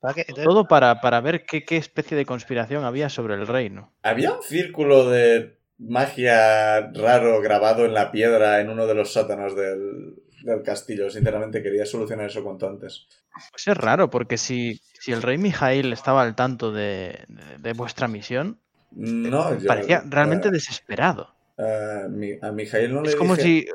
¿para 0.00 0.14
qué? 0.14 0.20
Entonces, 0.22 0.44
Todo 0.44 0.66
para, 0.66 1.00
para 1.00 1.20
ver 1.20 1.44
qué, 1.44 1.64
qué 1.64 1.76
especie 1.76 2.16
de 2.16 2.24
conspiración 2.26 2.84
había 2.84 3.08
sobre 3.08 3.34
el 3.34 3.46
reino. 3.46 3.92
Había 4.02 4.32
un 4.32 4.42
círculo 4.42 5.08
de 5.10 5.58
magia 5.78 6.90
raro 6.92 7.40
grabado 7.40 7.84
en 7.84 7.92
la 7.94 8.10
piedra 8.12 8.60
en 8.60 8.70
uno 8.70 8.86
de 8.86 8.94
los 8.94 9.12
sótanos 9.12 9.54
del, 9.56 10.21
del 10.44 10.62
castillo. 10.62 11.10
Sinceramente 11.10 11.62
quería 11.62 11.86
solucionar 11.86 12.26
eso 12.26 12.42
cuanto 12.44 12.68
antes. 12.68 13.06
Pues 13.50 13.66
es 13.66 13.76
raro, 13.76 14.10
porque 14.10 14.36
si, 14.36 14.80
si 15.00 15.12
el 15.12 15.22
rey 15.22 15.38
Mijail 15.38 15.92
estaba 15.92 16.22
al 16.22 16.34
tanto 16.34 16.72
de, 16.72 17.24
de- 17.28 17.58
de 17.58 17.72
vuestra 17.72 18.08
misión, 18.08 18.58
No, 18.90 19.58
yo, 19.58 19.68
parecía 19.68 20.02
realmente 20.08 20.48
a, 20.48 20.50
desesperado. 20.50 21.34
a, 21.56 22.08
Mi- 22.10 22.38
a 22.40 22.52
Mijail 22.52 22.92
no 22.92 23.02
le 23.02 23.10
Es 23.10 23.16
como 23.16 23.34
dije, 23.36 23.42
si 23.42 23.66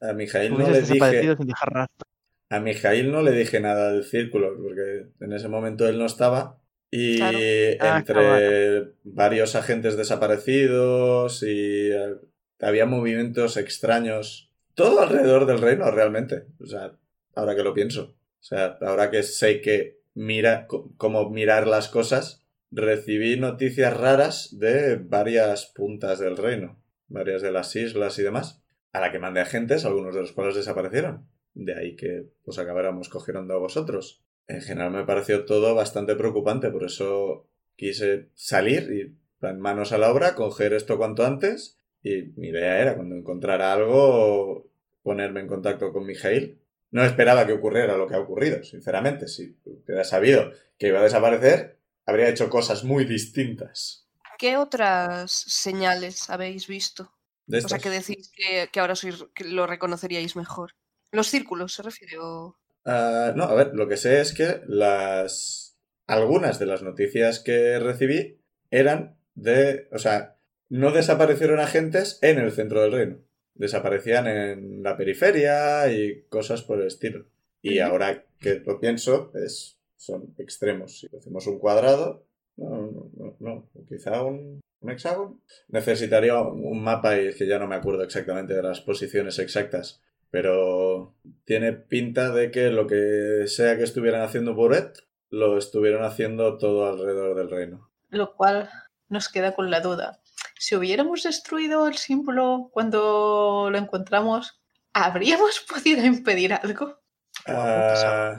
a 0.00 0.12
Mijail 0.12 0.52
no 0.52 0.58
le 0.70 0.80
desaparecido 0.80 1.32
dije 1.32 1.36
sin 1.38 1.46
dejar 1.48 1.72
rastro. 1.72 2.06
a 2.50 2.60
Mijail 2.60 3.10
no 3.10 3.22
le 3.22 3.32
dije 3.32 3.60
nada 3.60 3.92
del 3.92 4.04
círculo 4.04 4.56
porque 4.62 5.06
en 5.20 5.32
ese 5.32 5.48
momento 5.48 5.88
él 5.88 5.98
no 5.98 6.06
estaba 6.06 6.58
y 6.90 7.16
Claro. 7.18 7.38
Ah, 7.80 7.98
entre 7.98 8.92
varios 9.04 9.56
agentes 9.56 9.96
desaparecidos 9.96 11.42
y 11.42 11.90
eh, 11.90 12.16
había 12.60 12.86
movimientos 12.86 13.56
extraños 13.56 14.51
todo 14.74 15.00
alrededor 15.00 15.46
del 15.46 15.60
reino 15.60 15.90
realmente. 15.90 16.46
O 16.60 16.66
sea 16.66 16.92
ahora 17.34 17.56
que 17.56 17.62
lo 17.62 17.74
pienso. 17.74 18.14
O 18.40 18.44
sea 18.44 18.78
ahora 18.80 19.10
que 19.10 19.22
sé 19.22 19.60
que 19.60 20.00
mira 20.14 20.66
cómo 20.66 21.30
mirar 21.30 21.66
las 21.66 21.88
cosas 21.88 22.44
recibí 22.70 23.38
noticias 23.38 23.96
raras 23.96 24.58
de 24.58 24.96
varias 24.96 25.66
puntas 25.66 26.18
del 26.18 26.36
reino 26.36 26.82
varias 27.12 27.42
de 27.42 27.52
las 27.52 27.74
islas 27.76 28.18
y 28.18 28.22
demás 28.22 28.62
a 28.92 29.00
la 29.00 29.12
que 29.12 29.18
mandé 29.18 29.40
agentes 29.40 29.84
algunos 29.84 30.14
de 30.14 30.20
los 30.20 30.32
cuales 30.32 30.54
desaparecieron. 30.54 31.28
De 31.54 31.74
ahí 31.74 31.96
que 31.96 32.26
pues 32.44 32.58
acabáramos 32.58 33.08
cogiendo 33.08 33.54
a 33.54 33.58
vosotros. 33.58 34.22
En 34.48 34.60
general 34.60 34.90
me 34.90 35.04
pareció 35.04 35.44
todo 35.44 35.74
bastante 35.74 36.16
preocupante, 36.16 36.70
por 36.70 36.84
eso 36.84 37.48
quise 37.76 38.28
salir 38.34 38.92
y 38.92 39.16
manos 39.54 39.92
a 39.92 39.98
la 39.98 40.10
obra, 40.10 40.34
coger 40.34 40.72
esto 40.72 40.98
cuanto 40.98 41.24
antes 41.24 41.80
y 42.02 42.32
mi 42.36 42.48
idea 42.48 42.80
era 42.80 42.94
cuando 42.96 43.14
encontrara 43.16 43.72
algo 43.72 44.68
ponerme 45.02 45.40
en 45.40 45.48
contacto 45.48 45.92
con 45.92 46.06
Mijail. 46.06 46.58
No 46.90 47.04
esperaba 47.04 47.46
que 47.46 47.52
ocurriera 47.54 47.96
lo 47.96 48.06
que 48.06 48.14
ha 48.14 48.20
ocurrido, 48.20 48.62
sinceramente. 48.64 49.26
Si 49.28 49.56
hubiera 49.64 50.04
sabido 50.04 50.52
que 50.78 50.88
iba 50.88 51.00
a 51.00 51.04
desaparecer, 51.04 51.78
habría 52.06 52.28
hecho 52.28 52.50
cosas 52.50 52.84
muy 52.84 53.04
distintas. 53.04 54.06
¿Qué 54.38 54.56
otras 54.56 55.30
señales 55.32 56.28
habéis 56.28 56.66
visto? 56.66 57.12
De 57.46 57.58
O 57.58 57.68
sea, 57.68 57.78
que 57.78 57.90
decís 57.90 58.30
que, 58.34 58.68
que 58.72 58.80
ahora 58.80 58.94
sois, 58.94 59.24
que 59.34 59.44
lo 59.44 59.66
reconoceríais 59.66 60.36
mejor. 60.36 60.72
Los 61.12 61.28
círculos, 61.28 61.74
se 61.74 61.82
refiere. 61.82 62.18
o- 62.20 62.56
Ah, 62.84 63.32
no, 63.36 63.44
a 63.44 63.54
ver, 63.54 63.70
lo 63.74 63.88
que 63.88 63.96
sé 63.96 64.20
es 64.20 64.32
que 64.34 64.60
las. 64.66 65.76
Algunas 66.06 66.58
de 66.58 66.66
las 66.66 66.82
noticias 66.82 67.38
que 67.40 67.78
recibí 67.78 68.38
eran 68.70 69.16
de. 69.34 69.88
O 69.92 69.98
sea, 69.98 70.36
no 70.72 70.90
desaparecieron 70.90 71.60
agentes 71.60 72.18
en 72.22 72.38
el 72.38 72.50
centro 72.50 72.80
del 72.80 72.92
reino. 72.92 73.18
Desaparecían 73.54 74.26
en 74.26 74.82
la 74.82 74.96
periferia 74.96 75.92
y 75.92 76.22
cosas 76.30 76.62
por 76.62 76.80
el 76.80 76.86
estilo. 76.86 77.26
Y 77.60 77.80
ahora 77.80 78.24
que 78.40 78.62
lo 78.64 78.80
pienso, 78.80 79.30
es, 79.34 79.76
son 79.96 80.34
extremos. 80.38 80.98
Si 80.98 81.14
hacemos 81.14 81.46
un 81.46 81.58
cuadrado, 81.58 82.24
no, 82.56 83.10
no, 83.38 83.68
quizá 83.86 84.22
un, 84.22 84.62
un 84.80 84.90
hexágono. 84.90 85.38
Necesitaría 85.68 86.40
un 86.40 86.82
mapa 86.82 87.20
y 87.20 87.26
es 87.26 87.36
que 87.36 87.46
ya 87.46 87.58
no 87.58 87.66
me 87.66 87.76
acuerdo 87.76 88.02
exactamente 88.02 88.54
de 88.54 88.62
las 88.62 88.80
posiciones 88.80 89.38
exactas. 89.40 90.00
Pero 90.30 91.14
tiene 91.44 91.74
pinta 91.74 92.32
de 92.32 92.50
que 92.50 92.70
lo 92.70 92.86
que 92.86 93.44
sea 93.46 93.76
que 93.76 93.84
estuvieran 93.84 94.22
haciendo 94.22 94.54
Boret, 94.54 95.04
lo 95.28 95.58
estuvieron 95.58 96.02
haciendo 96.02 96.56
todo 96.56 96.86
alrededor 96.86 97.36
del 97.36 97.50
reino. 97.50 97.90
Lo 98.08 98.34
cual 98.34 98.70
nos 99.10 99.28
queda 99.28 99.54
con 99.54 99.70
la 99.70 99.80
duda. 99.80 100.21
Si 100.62 100.76
hubiéramos 100.76 101.24
destruido 101.24 101.88
el 101.88 101.96
símbolo 101.96 102.70
cuando 102.72 103.68
lo 103.68 103.76
encontramos, 103.78 104.62
¿habríamos 104.92 105.58
podido 105.68 106.06
impedir 106.06 106.54
algo? 106.54 107.00
Ah, 107.48 108.36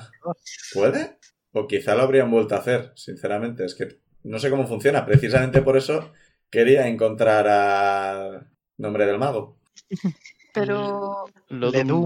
¿Puede? 0.74 1.20
O 1.52 1.68
quizá 1.68 1.96
lo 1.96 2.04
habrían 2.04 2.32
vuelto 2.32 2.56
a 2.56 2.60
hacer, 2.60 2.94
sinceramente. 2.96 3.66
Es 3.66 3.76
que 3.76 4.00
no 4.24 4.40
sé 4.40 4.50
cómo 4.50 4.66
funciona. 4.66 5.06
Precisamente 5.06 5.62
por 5.62 5.76
eso 5.76 6.14
quería 6.50 6.88
encontrar 6.88 7.46
a 7.50 8.48
Nombre 8.78 9.06
del 9.06 9.20
Mago. 9.20 9.60
Pero 10.54 11.26
Lo 11.50 11.72
Ledum. 11.72 12.06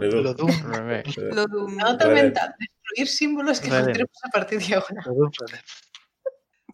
Ledum. 0.00 0.22
Lo 0.24 0.32
dum. 0.32 0.50
Revés. 0.72 1.16
Lo 1.18 1.46
de 1.46 1.56
un- 1.58 1.76
Nota 1.76 2.06
Vale. 2.06 2.22
mental, 2.22 2.54
destruir 2.58 3.08
símbolos 3.08 3.60
que 3.60 3.68
Vale. 3.68 3.80
encontremos 3.82 4.16
a 4.24 4.28
partir 4.30 4.58
de 4.62 4.74
ahora. 4.76 5.04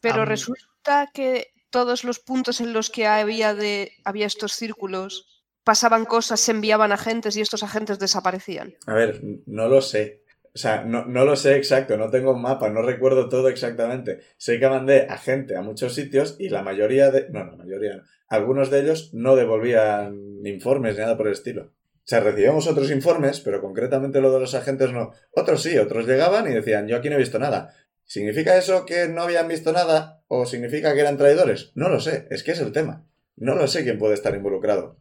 Pero 0.00 0.24
resulta 0.24 1.10
que 1.12 1.48
todos 1.76 2.04
los 2.04 2.20
puntos 2.20 2.62
en 2.62 2.72
los 2.72 2.88
que 2.88 3.06
había, 3.06 3.54
de, 3.54 3.92
había 4.02 4.24
estos 4.24 4.54
círculos 4.54 5.44
pasaban 5.62 6.06
cosas, 6.06 6.40
se 6.40 6.52
enviaban 6.52 6.90
agentes 6.90 7.36
y 7.36 7.42
estos 7.42 7.62
agentes 7.62 7.98
desaparecían. 7.98 8.76
A 8.86 8.94
ver, 8.94 9.20
no 9.44 9.68
lo 9.68 9.82
sé. 9.82 10.22
O 10.54 10.58
sea, 10.58 10.84
no, 10.84 11.04
lo 11.04 11.36
sé 11.36 11.56
exacto, 11.56 11.98
no 11.98 12.08
tengo 12.08 12.32
un 12.32 12.40
mapa, 12.40 12.70
no 12.70 12.80
recuerdo 12.80 13.28
todo 13.28 13.50
exactamente. 13.50 14.20
Sé 14.38 14.58
que 14.58 14.70
mandé 14.70 15.06
a 15.10 15.18
gente 15.18 15.54
a 15.54 15.60
muchos 15.60 15.94
sitios 15.94 16.36
y 16.38 16.48
la 16.48 16.62
mayoría 16.62 17.10
de... 17.10 17.28
No, 17.28 17.44
la 17.44 17.56
mayoría 17.56 17.96
no. 17.96 18.04
Algunos 18.30 18.70
de 18.70 18.80
ellos 18.80 19.10
no 19.12 19.36
devolvían 19.36 20.18
informes 20.44 20.94
ni 20.94 21.02
nada 21.02 21.18
por 21.18 21.26
el 21.26 21.34
estilo. 21.34 21.64
O 21.64 22.08
sea, 22.08 22.20
recibíamos 22.20 22.66
otros 22.68 22.90
informes, 22.90 23.40
pero 23.40 23.60
concretamente 23.60 24.22
lo 24.22 24.32
de 24.32 24.40
los 24.40 24.54
agentes 24.54 24.92
no. 24.92 25.10
Otros 25.32 25.62
sí, 25.62 25.76
otros 25.76 26.06
llegaban 26.06 26.50
y 26.50 26.54
decían, 26.54 26.88
yo 26.88 26.96
aquí 26.96 27.10
no 27.10 27.16
he 27.16 27.18
visto 27.18 27.38
nada. 27.38 27.74
¿Significa 28.06 28.56
eso 28.56 28.86
que 28.86 29.08
no 29.08 29.22
habían 29.22 29.48
visto 29.48 29.72
nada 29.72 30.22
o 30.28 30.46
significa 30.46 30.94
que 30.94 31.00
eran 31.00 31.18
traidores? 31.18 31.72
No 31.74 31.88
lo 31.88 32.00
sé, 32.00 32.26
es 32.30 32.42
que 32.42 32.52
es 32.52 32.60
el 32.60 32.72
tema. 32.72 33.06
No 33.36 33.54
lo 33.54 33.66
sé 33.66 33.82
quién 33.82 33.98
puede 33.98 34.14
estar 34.14 34.34
involucrado. 34.34 34.96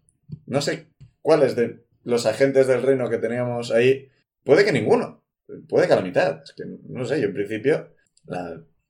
No 0.46 0.62
sé 0.62 0.88
cuáles 1.22 1.56
de 1.56 1.86
los 2.04 2.26
agentes 2.26 2.68
del 2.68 2.82
reino 2.82 3.10
que 3.10 3.20
teníamos 3.20 3.72
ahí. 3.72 4.10
Puede 4.44 4.66
que 4.66 4.72
ninguno. 4.72 5.24
Puede 5.70 5.88
que 5.88 5.96
la 5.96 6.02
mitad. 6.02 6.42
Es 6.44 6.54
que 6.54 6.64
no 6.66 7.06
sé, 7.06 7.22
yo 7.22 7.28
en 7.28 7.34
principio 7.34 7.90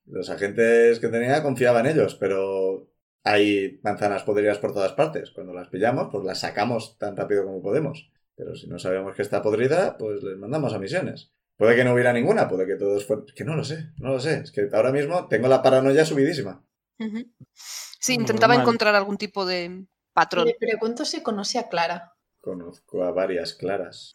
los 0.06 0.30
agentes 0.30 0.98
que 0.98 1.08
tenía 1.08 1.42
confiaba 1.42 1.80
en 1.80 1.86
ellos, 1.86 2.14
pero 2.14 2.88
hay 3.22 3.80
manzanas 3.82 4.22
podridas 4.22 4.58
por 4.58 4.72
todas 4.72 4.92
partes. 4.92 5.30
Cuando 5.30 5.52
las 5.52 5.68
pillamos, 5.68 6.08
pues 6.10 6.24
las 6.24 6.40
sacamos 6.40 6.96
tan 6.98 7.16
rápido 7.16 7.44
como 7.44 7.62
podemos. 7.62 8.10
Pero 8.34 8.54
si 8.54 8.68
no 8.68 8.78
sabemos 8.78 9.14
que 9.14 9.22
está 9.22 9.42
podrida, 9.42 9.98
pues 9.98 10.22
les 10.22 10.36
mandamos 10.36 10.72
a 10.74 10.78
misiones. 10.78 11.32
Puede 11.56 11.74
que 11.76 11.84
no 11.84 11.94
hubiera 11.94 12.12
ninguna, 12.12 12.48
puede 12.48 12.66
que 12.66 12.76
todos 12.76 13.06
fueran... 13.06 13.24
Es 13.28 13.32
que 13.34 13.44
no 13.44 13.56
lo 13.56 13.64
sé, 13.64 13.90
no 13.98 14.10
lo 14.10 14.20
sé. 14.20 14.40
Es 14.40 14.50
que 14.52 14.68
ahora 14.72 14.92
mismo 14.92 15.26
tengo 15.28 15.48
la 15.48 15.62
paranoia 15.62 16.04
subidísima. 16.04 16.62
Sí, 17.54 18.14
intentaba 18.14 18.54
Normal. 18.54 18.62
encontrar 18.68 18.94
algún 18.94 19.16
tipo 19.16 19.46
de 19.46 19.86
patrón. 20.12 20.46
Le 20.46 20.54
pregunto 20.58 21.04
si 21.04 21.22
conoce 21.22 21.58
a 21.58 21.68
Clara. 21.68 22.14
Conozco 22.40 23.02
a 23.04 23.10
varias 23.10 23.54
claras. 23.54 24.12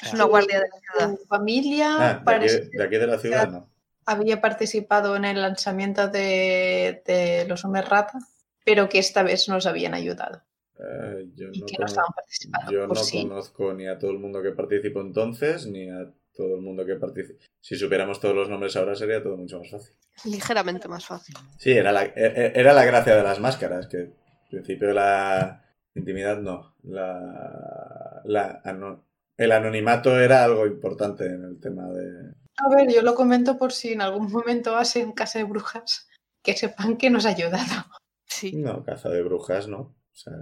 Es 0.00 0.12
una 0.12 0.24
guardia 0.24 0.60
de 0.60 0.66
la 0.68 0.78
ciudad. 1.08 1.18
Su 1.20 1.26
familia 1.26 1.94
Ah, 1.96 1.98
de 1.98 2.10
aquí, 2.14 2.24
parece 2.24 2.68
de 2.72 2.82
aquí 2.84 2.96
de 2.96 3.06
la 3.06 3.18
ciudad 3.18 3.48
no. 3.50 3.70
había 4.04 4.40
participado 4.40 5.16
en 5.16 5.24
el 5.24 5.40
lanzamiento 5.40 6.08
de, 6.08 7.02
de 7.06 7.44
los 7.48 7.64
hombres 7.64 7.88
rata, 7.88 8.18
pero 8.64 8.88
que 8.88 8.98
esta 8.98 9.22
vez 9.22 9.48
nos 9.48 9.66
habían 9.66 9.94
ayudado 9.94 10.42
Eh, 10.78 11.28
yo 11.34 11.48
y 11.52 11.60
no, 11.60 11.66
que 11.66 11.72
no 11.74 11.76
cono- 11.78 11.86
estaban 11.86 12.12
participando 12.14 12.72
yo 12.72 12.88
por 12.88 12.96
no 12.96 13.02
sí. 13.04 13.22
conozco 13.28 13.72
ni 13.74 13.86
a 13.86 13.98
todo 13.98 14.10
el 14.10 14.18
mundo 14.18 14.42
que 14.42 14.50
participó 14.52 15.00
entonces, 15.00 15.66
ni 15.66 15.88
a 15.88 16.12
todo 16.42 16.56
el 16.56 16.62
mundo 16.62 16.84
que 16.84 16.96
participó. 16.96 17.38
Si 17.60 17.76
supiéramos 17.76 18.20
todos 18.20 18.34
los 18.34 18.48
nombres 18.48 18.74
ahora 18.76 18.94
sería 18.94 19.22
todo 19.22 19.36
mucho 19.36 19.58
más 19.60 19.70
fácil. 19.70 19.94
Ligeramente 20.24 20.88
más 20.88 21.06
fácil. 21.06 21.34
Sí, 21.58 21.70
era 21.72 21.92
la, 21.92 22.04
e- 22.04 22.12
e- 22.16 22.52
era 22.54 22.72
la 22.72 22.84
gracia 22.84 23.14
de 23.16 23.22
las 23.22 23.40
máscaras, 23.40 23.86
que 23.86 23.98
al 23.98 24.14
principio 24.50 24.92
la 24.92 25.64
intimidad 25.94 26.38
no. 26.38 26.74
La, 26.82 28.22
la 28.24 28.60
ano- 28.64 29.06
el 29.36 29.52
anonimato 29.52 30.18
era 30.20 30.44
algo 30.44 30.66
importante 30.66 31.26
en 31.26 31.44
el 31.44 31.60
tema 31.60 31.88
de... 31.90 32.32
A 32.58 32.68
ver, 32.74 32.92
yo 32.92 33.02
lo 33.02 33.14
comento 33.14 33.56
por 33.58 33.72
si 33.72 33.92
en 33.92 34.02
algún 34.02 34.30
momento 34.30 34.76
hacen 34.76 35.12
casa 35.12 35.38
de 35.38 35.44
brujas, 35.44 36.08
que 36.42 36.54
sepan 36.56 36.96
que 36.96 37.10
nos 37.10 37.24
ha 37.26 37.30
ayudado. 37.30 37.86
Sí. 38.26 38.52
No, 38.56 38.82
caza 38.84 39.08
de 39.08 39.22
brujas, 39.22 39.68
no. 39.68 39.78
O 39.78 40.14
sea, 40.14 40.32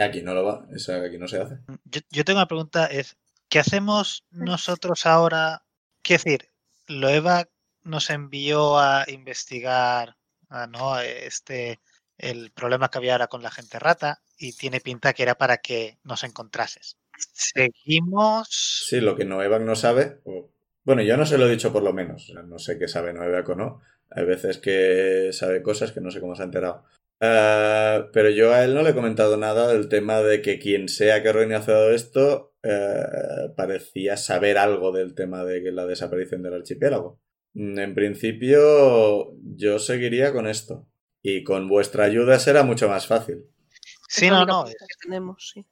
aquí 0.00 0.22
no 0.22 0.34
lo 0.34 0.44
va, 0.44 0.66
eso 0.74 0.94
aquí 0.94 1.18
no 1.18 1.26
se 1.28 1.40
hace. 1.40 1.58
Yo, 1.84 2.00
yo 2.10 2.24
tengo 2.24 2.38
una 2.38 2.46
pregunta, 2.48 2.86
es, 2.86 3.16
¿qué 3.48 3.58
hacemos 3.58 4.24
nosotros 4.30 5.06
ahora 5.06 5.62
quiero 6.02 6.22
decir, 6.24 6.50
Loeva 6.86 7.48
nos 7.82 8.10
envió 8.10 8.78
a 8.78 9.04
investigar 9.08 10.16
ah, 10.48 10.66
¿no? 10.66 10.98
este 11.00 11.80
el 12.18 12.50
problema 12.52 12.90
que 12.90 12.98
había 12.98 13.12
ahora 13.12 13.26
con 13.28 13.42
la 13.42 13.50
gente 13.50 13.78
rata 13.78 14.22
y 14.38 14.52
tiene 14.54 14.80
pinta 14.80 15.12
que 15.12 15.22
era 15.22 15.36
para 15.36 15.58
que 15.58 15.98
nos 16.04 16.24
encontrases. 16.24 16.96
Seguimos. 17.32 18.48
Sí, 18.86 19.00
lo 19.00 19.16
que 19.16 19.24
Noevac 19.24 19.62
no 19.62 19.74
sabe. 19.76 20.20
o- 20.24 20.50
Bueno, 20.84 21.02
yo 21.02 21.16
no 21.16 21.26
se 21.26 21.36
lo 21.38 21.46
he 21.46 21.50
dicho 21.50 21.72
por 21.72 21.82
lo 21.82 21.92
menos. 21.92 22.32
no 22.46 22.58
sé 22.58 22.78
qué 22.78 22.88
sabe 22.88 23.12
Noevac 23.12 23.48
o 23.50 23.54
no. 23.54 23.80
Hay 24.10 24.24
veces 24.24 24.58
que 24.58 25.30
sabe 25.32 25.62
cosas 25.62 25.92
que 25.92 26.00
no 26.00 26.10
sé 26.10 26.20
cómo 26.20 26.34
se 26.36 26.42
ha 26.42 26.46
enterado. 26.46 26.84
Ah, 27.20 28.06
pero 28.12 28.30
yo 28.30 28.52
a 28.52 28.62
él 28.64 28.74
no 28.74 28.82
le 28.82 28.90
he 28.90 28.94
comentado 28.94 29.36
nada 29.36 29.68
del 29.68 29.88
tema 29.88 30.20
de 30.20 30.42
que 30.42 30.58
quien 30.58 30.88
sea 30.88 31.22
que 31.22 31.28
ha 31.28 31.32
organizado 31.32 31.90
esto 31.92 32.54
eh, 32.68 33.52
parecía 33.56 34.16
saber 34.16 34.58
algo 34.58 34.92
del 34.92 35.14
tema 35.14 35.44
de 35.44 35.70
la 35.72 35.86
desaparición 35.86 36.42
del 36.42 36.54
archipiélago. 36.54 37.20
Mm, 37.54 37.78
En 37.78 37.94
principio, 37.94 39.32
yo 39.56 39.78
seguiría 39.78 40.32
con 40.32 40.46
esto. 40.46 40.86
Y 41.22 41.42
con 41.42 41.68
vuestra 41.68 42.04
ayuda 42.04 42.38
será 42.38 42.62
mucho 42.62 42.88
más 42.88 43.06
fácil. 43.06 43.46
Sí, 44.08 44.28
no, 44.30 44.44
no. 44.46 44.64
tenemos, 45.02 45.50
sí. 45.52 45.66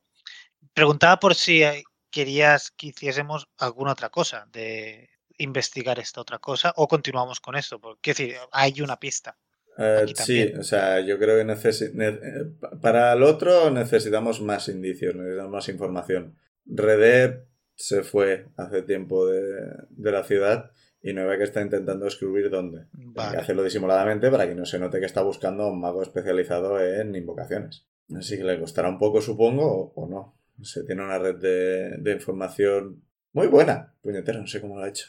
Preguntaba 0.73 1.21
por 1.21 1.35
si 1.37 1.63
eh, 1.63 1.85
querías 2.11 2.71
que 2.73 2.89
hiciésemos 2.89 3.47
alguna 3.59 3.93
otra 3.93 4.09
cosa, 4.09 4.49
de 4.53 5.09
investigar 5.39 5.99
esta 6.01 6.21
otra 6.21 6.39
cosa, 6.39 6.73
o 6.77 6.89
continuamos 6.89 7.41
con 7.41 7.55
esto, 7.57 7.81
porque 7.81 8.11
es 8.13 8.17
decir, 8.17 8.37
hay 8.51 8.81
una 8.81 8.99
pista. 8.99 9.37
Eh, 9.79 10.07
sí, 10.17 10.53
o 10.59 10.63
sea, 10.63 11.01
yo 11.01 11.19
creo 11.19 11.37
que 11.39 11.45
necesi- 11.45 11.93
ne- 11.93 12.47
pa- 12.61 12.71
para 12.81 13.13
el 13.13 13.23
otro 13.25 13.71
necesitamos 13.71 14.41
más 14.41 14.69
indicios, 14.69 15.15
necesitamos 15.15 15.51
más 15.53 15.69
información. 15.69 16.37
Redep 16.67 17.47
se 17.75 18.03
fue 18.03 18.49
hace 18.57 18.83
tiempo 18.83 19.27
de, 19.27 19.43
de 19.91 20.13
la 20.13 20.25
ciudad 20.25 20.71
y 21.03 21.13
Nueva 21.13 21.37
que 21.37 21.45
está 21.45 21.61
intentando 21.61 22.07
descubrir 22.07 22.49
dónde. 22.51 22.87
Tiene 22.93 23.13
que 23.33 23.37
hacerlo 23.37 23.63
disimuladamente 23.63 24.31
para 24.31 24.49
que 24.49 24.55
no 24.55 24.65
se 24.65 24.79
note 24.79 25.01
que 25.01 25.07
está 25.07 25.23
buscando 25.23 25.65
a 25.65 25.71
un 25.71 25.81
mago 25.81 26.03
especializado 26.03 26.81
en 26.81 27.15
invocaciones. 27.15 27.87
Así 28.17 28.39
que 28.39 28.45
le 28.45 28.59
costará 28.59 28.89
un 28.89 28.99
poco, 28.99 29.21
supongo, 29.21 29.67
o, 29.67 29.93
o 29.95 30.09
no. 30.09 30.39
Se 30.63 30.85
tiene 30.85 31.05
una 31.05 31.19
red 31.19 31.37
de, 31.37 31.97
de 31.99 32.13
información 32.13 33.03
muy 33.33 33.49
buena. 33.49 33.95
Puñetero, 34.03 34.41
no 34.41 34.47
sé 34.47 34.61
cómo 34.61 34.77
lo 34.79 34.85
ha 34.85 34.89
hecho. 34.89 35.09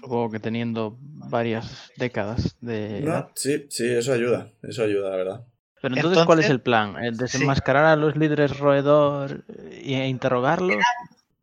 Supongo 0.00 0.30
que 0.30 0.40
teniendo 0.40 0.98
varias 1.00 1.90
décadas 1.96 2.56
de. 2.60 3.02
No, 3.02 3.30
sí, 3.34 3.66
sí, 3.68 3.88
eso 3.88 4.12
ayuda. 4.12 4.52
Eso 4.62 4.82
ayuda, 4.84 5.10
la 5.10 5.16
verdad. 5.16 5.46
Pero 5.82 5.94
entonces, 5.94 6.24
¿cuál 6.24 6.40
es 6.40 6.50
el 6.50 6.60
plan? 6.60 6.96
¿El 6.96 7.14
Sí. 7.14 7.20
¿Desenmascarar 7.22 7.84
a 7.84 7.96
los 7.96 8.16
líderes 8.16 8.58
roedor 8.58 9.44
e 9.70 10.08
interrogarlos? 10.08 10.76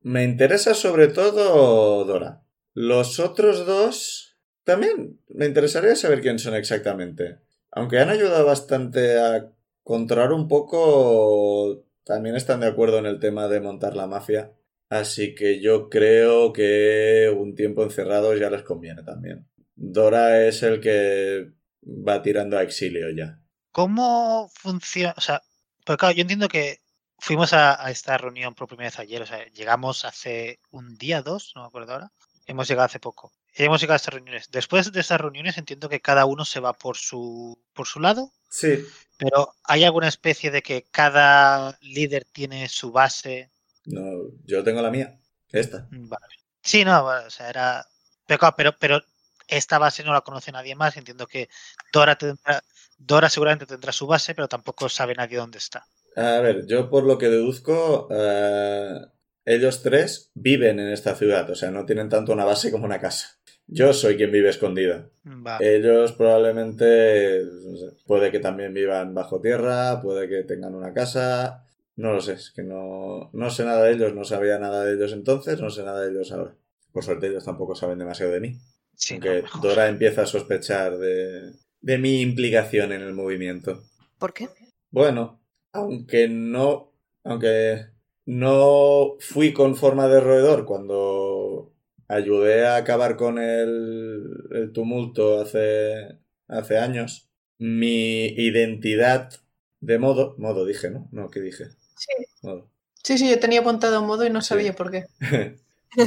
Me 0.02 0.24
interesa 0.24 0.74
sobre 0.74 1.08
todo 1.08 2.04
Dora. 2.06 2.42
Los 2.74 3.20
otros 3.20 3.66
dos 3.66 4.38
también 4.64 5.20
me 5.30 5.46
interesaría 5.46 5.96
saber 5.96 6.22
quién 6.22 6.40
son 6.40 6.56
exactamente. 6.56 7.40
Aunque 7.72 8.00
han 8.00 8.10
ayudado 8.10 8.46
bastante 8.46 9.20
a 9.20 9.50
controlar 9.84 10.32
un 10.32 10.48
poco, 10.48 11.86
también 12.04 12.36
están 12.36 12.62
de 12.62 12.68
acuerdo 12.68 13.00
en 13.00 13.06
el 13.06 13.20
tema 13.20 13.48
de 13.48 13.62
montar 13.62 13.96
la 13.96 14.08
mafia. 14.08 14.52
Así 14.90 15.34
que 15.36 15.60
yo 15.60 15.90
creo 15.90 16.54
que 16.54 17.34
un 17.36 17.56
tiempo 17.56 17.84
encerrados 17.84 18.40
ya 18.40 18.50
les 18.50 18.64
conviene 18.64 19.04
también. 19.04 19.48
Dora 19.76 20.46
es 20.46 20.62
el 20.64 20.80
que 20.80 21.52
va 21.86 22.22
tirando 22.22 22.58
a 22.58 22.64
exilio 22.64 23.10
ya. 23.10 23.40
¿Cómo 23.74 24.50
funciona? 24.54 25.14
O 25.18 25.22
sea, 25.22 25.42
pues 25.84 25.98
claro, 25.98 26.16
yo 26.16 26.22
entiendo 26.22 26.48
que 26.48 26.80
fuimos 27.20 27.52
a, 27.54 27.84
a 27.86 27.92
esta 27.92 28.18
reunión 28.18 28.54
por 28.56 28.68
primera 28.68 28.88
vez 28.88 29.00
ayer, 29.00 29.22
o 29.22 29.26
sea, 29.26 29.46
llegamos 29.48 30.06
hace 30.06 30.60
un 30.72 30.96
día, 30.98 31.22
dos, 31.22 31.52
no 31.56 31.62
me 31.64 31.68
acuerdo 31.68 31.92
ahora. 31.94 32.12
Hemos 32.46 32.68
llegado 32.68 32.86
hace 32.86 33.00
poco. 33.00 33.34
Hemos 33.54 33.82
llegado 33.82 33.96
a 33.96 33.98
estas 33.98 34.14
reuniones. 34.14 34.52
Después 34.52 34.92
de 34.92 35.00
estas 35.00 35.20
reuniones 35.20 35.58
entiendo 35.58 35.90
que 35.90 36.02
cada 36.02 36.26
uno 36.26 36.46
se 36.46 36.60
va 36.60 36.74
por 36.74 36.98
su, 36.98 37.60
por 37.74 37.88
su 37.88 38.00
lado, 38.00 38.32
Sí, 38.50 38.86
pero 39.18 39.56
¿hay 39.64 39.84
alguna 39.84 40.08
especie 40.08 40.52
de 40.52 40.62
que 40.62 40.84
cada 40.84 41.76
líder 41.82 42.26
tiene 42.26 42.70
su 42.70 42.92
base? 42.92 43.50
no, 43.86 44.30
yo 44.46 44.64
tengo 44.64 44.82
la 44.84 44.92
mía. 44.92 45.20
Esta. 45.50 45.88
Vale. 45.90 46.36
Sí, 46.62 46.86
no, 46.86 47.04
vale, 47.04 47.26
o 47.28 47.30
sea, 47.32 47.50
era... 47.50 47.86
Pero, 48.28 48.54
pero, 48.56 48.78
pero 48.78 49.02
esta 49.48 49.78
base 49.80 50.04
no 50.04 50.14
la 50.14 50.22
conoce 50.22 50.52
nadie 50.52 50.76
más. 50.76 50.96
Entiendo 50.98 51.28
que 51.28 51.50
Dora, 51.92 52.16
tendrá- 52.18 52.64
Dora 53.06 53.30
seguramente 53.30 53.66
tendrá 53.66 53.92
su 53.92 54.08
base, 54.08 54.34
pero 54.34 54.48
tampoco 54.48 54.88
sabe 54.90 55.14
nadie 55.14 55.38
dónde 55.38 55.58
está. 55.58 55.86
A 56.16 56.40
ver, 56.40 56.66
yo 56.66 56.90
por 56.90 57.04
lo 57.04 57.18
que 57.18 57.30
deduzco, 57.30 58.08
eh, 58.12 59.00
ellos 59.46 59.82
tres 59.82 60.32
viven 60.34 60.80
en 60.80 60.90
esta 60.90 61.16
ciudad, 61.16 61.50
o 61.50 61.56
sea, 61.56 61.72
no 61.72 61.86
tienen 61.86 62.10
tanto 62.10 62.32
una 62.32 62.46
base 62.46 62.72
como 62.72 62.86
una 62.86 63.00
casa. 63.00 63.40
Yo 63.68 63.94
soy 63.94 64.18
quien 64.18 64.32
vive 64.32 64.50
escondida. 64.50 65.10
Vale. 65.24 65.76
Ellos 65.76 66.14
probablemente, 66.14 67.44
no 67.44 67.78
sé, 67.78 67.88
puede 68.06 68.32
que 68.32 68.40
también 68.40 68.74
vivan 68.74 69.14
bajo 69.14 69.42
tierra, 69.42 70.02
puede 70.02 70.30
que 70.30 70.44
tengan 70.44 70.76
una 70.76 70.94
casa, 70.94 71.66
no 71.96 72.14
lo 72.14 72.22
sé, 72.22 72.34
es 72.34 72.52
que 72.52 72.64
no, 72.64 73.30
no 73.34 73.50
sé 73.50 73.66
nada 73.66 73.84
de 73.84 73.94
ellos, 73.94 74.14
no 74.14 74.24
sabía 74.24 74.60
nada 74.60 74.84
de 74.84 74.94
ellos 74.94 75.14
entonces, 75.14 75.60
no 75.60 75.70
sé 75.70 75.84
nada 75.84 76.02
de 76.02 76.12
ellos 76.12 76.32
ahora. 76.32 76.56
Por 76.92 77.04
suerte 77.04 77.28
ellos 77.28 77.46
tampoco 77.46 77.76
saben 77.76 78.00
demasiado 78.00 78.32
de 78.32 78.40
mí. 78.40 78.60
Sí, 78.96 79.16
aunque. 79.16 79.44
Dora 79.62 79.88
empieza 79.88 80.22
a 80.22 80.28
sospechar 80.28 80.98
de, 80.98 81.54
de 81.84 81.98
mi 82.00 82.22
implicación 82.22 82.92
en 82.92 83.02
el 83.02 83.14
movimiento. 83.14 83.84
¿Por 84.18 84.34
qué? 84.34 84.50
Bueno, 84.90 85.40
aunque 85.74 86.28
no. 86.28 86.92
Aunque 87.26 87.86
no 88.26 89.16
fui 89.20 89.54
con 89.54 89.76
forma 89.76 90.08
de 90.08 90.20
roedor 90.22 90.66
cuando 90.66 91.72
ayudé 92.08 92.66
a 92.66 92.78
acabar 92.78 93.16
con 93.18 93.38
el, 93.38 94.30
el 94.52 94.72
tumulto 94.74 95.42
hace, 95.42 96.18
hace 96.48 96.78
años, 96.78 97.30
mi 97.60 98.26
identidad 98.26 99.32
de 99.80 99.98
modo. 100.00 100.36
Modo 100.38 100.66
dije, 100.66 100.90
¿no? 100.90 101.08
No, 101.12 101.30
¿qué 101.30 101.40
dije? 101.42 101.66
Sí. 101.96 102.26
Modo. 102.42 102.70
Sí, 103.04 103.18
sí, 103.18 103.30
yo 103.30 103.40
tenía 103.40 103.60
apuntado 103.62 104.02
modo 104.02 104.26
y 104.26 104.30
no 104.30 104.42
Sí. 104.42 104.48
sabía 104.50 104.74
por 104.74 104.92
qué. 104.92 105.06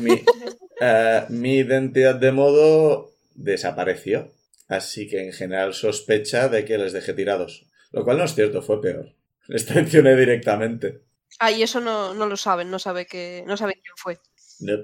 mi, 0.02 0.12
eh, 0.80 1.24
mi 1.28 1.56
identidad 1.58 2.14
de 2.14 2.32
modo 2.32 3.10
desapareció. 3.34 4.30
Así 4.68 5.08
que 5.08 5.24
en 5.26 5.32
general 5.32 5.74
sospecha 5.74 6.48
de 6.48 6.64
que 6.64 6.78
les 6.78 6.92
dejé 6.92 7.12
tirados. 7.14 7.66
Lo 7.92 8.04
cual 8.04 8.18
no 8.18 8.24
es 8.24 8.34
cierto, 8.34 8.62
fue 8.62 8.80
peor. 8.80 9.14
Les 9.48 9.64
traicioné 9.64 10.16
directamente. 10.16 11.02
Ah, 11.38 11.52
y 11.52 11.62
eso 11.62 11.80
no, 11.80 12.14
no 12.14 12.26
lo 12.26 12.36
saben, 12.36 12.70
no 12.70 12.78
sabe 12.78 13.06
que, 13.06 13.44
no 13.46 13.56
sabe 13.56 13.74
quién 13.74 13.94
fue. 13.96 14.18
No, 14.60 14.76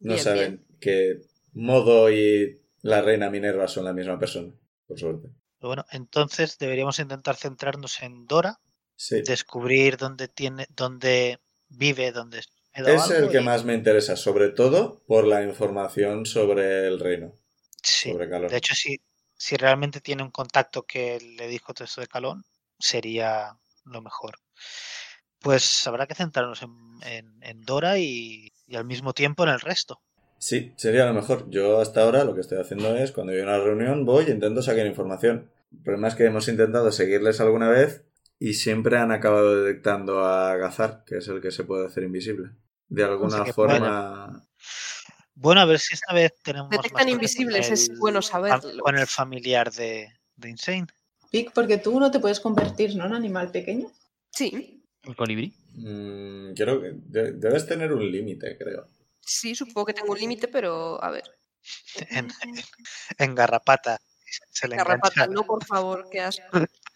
no 0.00 0.14
Bien, 0.14 0.18
saben 0.18 0.66
que 0.80 1.20
Modo 1.52 2.10
y 2.10 2.60
la 2.82 3.00
reina 3.00 3.30
Minerva 3.30 3.66
son 3.68 3.84
la 3.84 3.92
misma 3.92 4.18
persona, 4.18 4.52
por 4.86 4.98
suerte. 4.98 5.28
Pero 5.58 5.68
bueno, 5.68 5.86
entonces 5.90 6.58
deberíamos 6.58 6.98
intentar 6.98 7.36
centrarnos 7.36 8.02
en 8.02 8.26
Dora, 8.26 8.60
Sí. 8.96 9.22
descubrir 9.22 9.96
dónde 9.96 10.28
tiene, 10.28 10.66
dónde 10.76 11.38
vive, 11.68 12.12
dónde 12.12 12.40
Es 12.74 13.10
el 13.10 13.30
que 13.30 13.40
más 13.40 13.64
me 13.64 13.74
interesa, 13.74 14.16
sobre 14.16 14.50
todo 14.50 15.02
por 15.06 15.26
la 15.26 15.42
información 15.42 16.26
sobre 16.26 16.86
el 16.86 17.00
reino, 17.00 17.34
Sí. 17.82 18.12
sobre 18.12 18.28
Calor. 18.28 18.50
De 18.50 18.58
hecho, 18.58 18.74
si, 18.74 19.00
si 19.44 19.56
realmente 19.56 20.00
tiene 20.02 20.22
un 20.22 20.30
contacto 20.40 20.84
que 20.86 21.18
le 21.38 21.48
dijo 21.48 21.72
todo 21.74 21.84
esto 21.86 22.00
de 22.02 22.08
Calón, 22.14 22.44
sería 22.78 23.56
lo 23.84 24.02
mejor. 24.02 24.34
Pues 25.40 25.86
habrá 25.86 26.06
que 26.06 26.14
centrarnos 26.14 26.62
en, 26.62 26.72
en- 27.02 27.42
en 27.42 27.60
Dora 27.62 27.98
y, 27.98 28.52
y 28.66 28.76
al 28.76 28.84
mismo 28.84 29.12
tiempo 29.14 29.42
en 29.44 29.50
el 29.50 29.60
resto. 29.60 30.00
Sí, 30.38 30.72
sería 30.76 31.06
lo 31.06 31.14
mejor. 31.14 31.48
Yo 31.50 31.80
hasta 31.80 32.02
ahora 32.02 32.24
lo 32.24 32.34
que 32.34 32.40
estoy 32.40 32.58
haciendo 32.58 32.96
es, 32.96 33.12
cuando 33.12 33.32
hay 33.32 33.40
una 33.40 33.58
reunión, 33.58 34.04
voy 34.04 34.24
e 34.26 34.30
intento 34.30 34.62
sacar 34.62 34.86
información. 34.86 35.50
El 35.72 35.82
problema 35.82 36.08
es 36.08 36.14
que 36.14 36.24
hemos 36.24 36.48
intentado 36.48 36.90
seguirles 36.92 37.40
alguna 37.40 37.68
vez 37.68 38.04
y 38.38 38.54
siempre 38.54 38.96
han 38.98 39.12
acabado 39.12 39.62
detectando 39.62 40.24
a 40.24 40.56
Gazar, 40.56 41.04
que 41.06 41.18
es 41.18 41.28
el 41.28 41.40
que 41.40 41.50
se 41.50 41.64
puede 41.64 41.86
hacer 41.86 42.04
invisible. 42.04 42.50
De 42.88 43.04
alguna 43.04 43.44
forma... 43.46 44.46
Bueno, 45.40 45.62
a 45.62 45.64
ver 45.64 45.78
si 45.78 45.94
esta 45.94 46.12
vez 46.12 46.34
tenemos. 46.42 46.68
más 46.70 46.82
Detectan 46.82 47.08
invisibles, 47.08 47.66
con 47.66 47.72
es 47.74 47.88
el 47.88 47.98
bueno 47.98 48.20
saberlo. 48.20 48.82
Con 48.82 48.98
el 48.98 49.06
familiar 49.06 49.72
de, 49.72 50.12
de 50.36 50.50
Insane. 50.50 50.86
Vic, 51.32 51.52
porque 51.54 51.78
tú 51.78 51.98
no 51.98 52.10
te 52.10 52.20
puedes 52.20 52.40
convertir, 52.40 52.94
¿no? 52.94 53.06
En 53.06 53.14
animal 53.14 53.50
pequeño. 53.50 53.90
Sí, 54.30 54.84
¿El 55.02 55.16
colibrí? 55.16 55.54
mm, 55.76 56.52
creo 56.54 56.82
que 56.82 56.90
de- 56.94 57.32
debes 57.32 57.66
tener 57.66 57.90
un 57.92 58.10
límite, 58.10 58.58
creo. 58.58 58.88
sí, 59.20 59.54
supongo 59.54 59.86
que 59.86 59.94
tengo 59.94 60.12
un 60.12 60.18
límite, 60.18 60.46
pero 60.48 61.02
a 61.02 61.10
ver. 61.10 61.24
En, 62.10 62.28
en 63.18 63.34
Garrapata. 63.34 63.98
Se 64.50 64.68
le 64.68 64.76
Garrapata, 64.76 65.24
engancha. 65.24 65.32
no, 65.34 65.44
por 65.46 65.64
favor, 65.64 66.08
que 66.10 66.20
has... 66.20 66.40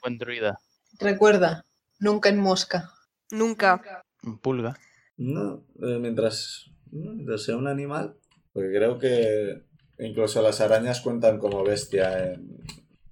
Buen 0.02 0.18
druida. 0.18 0.58
Recuerda, 0.98 1.64
nunca 1.98 2.28
en 2.28 2.38
mosca. 2.38 2.90
Nunca. 3.30 4.04
Un 4.22 4.38
pulga. 4.38 4.78
No, 5.16 5.64
eh, 5.82 5.98
mientras, 5.98 6.70
no, 6.90 7.12
mientras 7.14 7.42
sea 7.42 7.56
un 7.56 7.66
animal, 7.68 8.16
porque 8.54 8.70
creo 8.70 8.98
que 8.98 9.64
incluso 9.98 10.40
las 10.40 10.62
arañas 10.62 11.02
cuentan 11.02 11.38
como 11.38 11.62
bestia 11.62 12.32
en, 12.32 12.64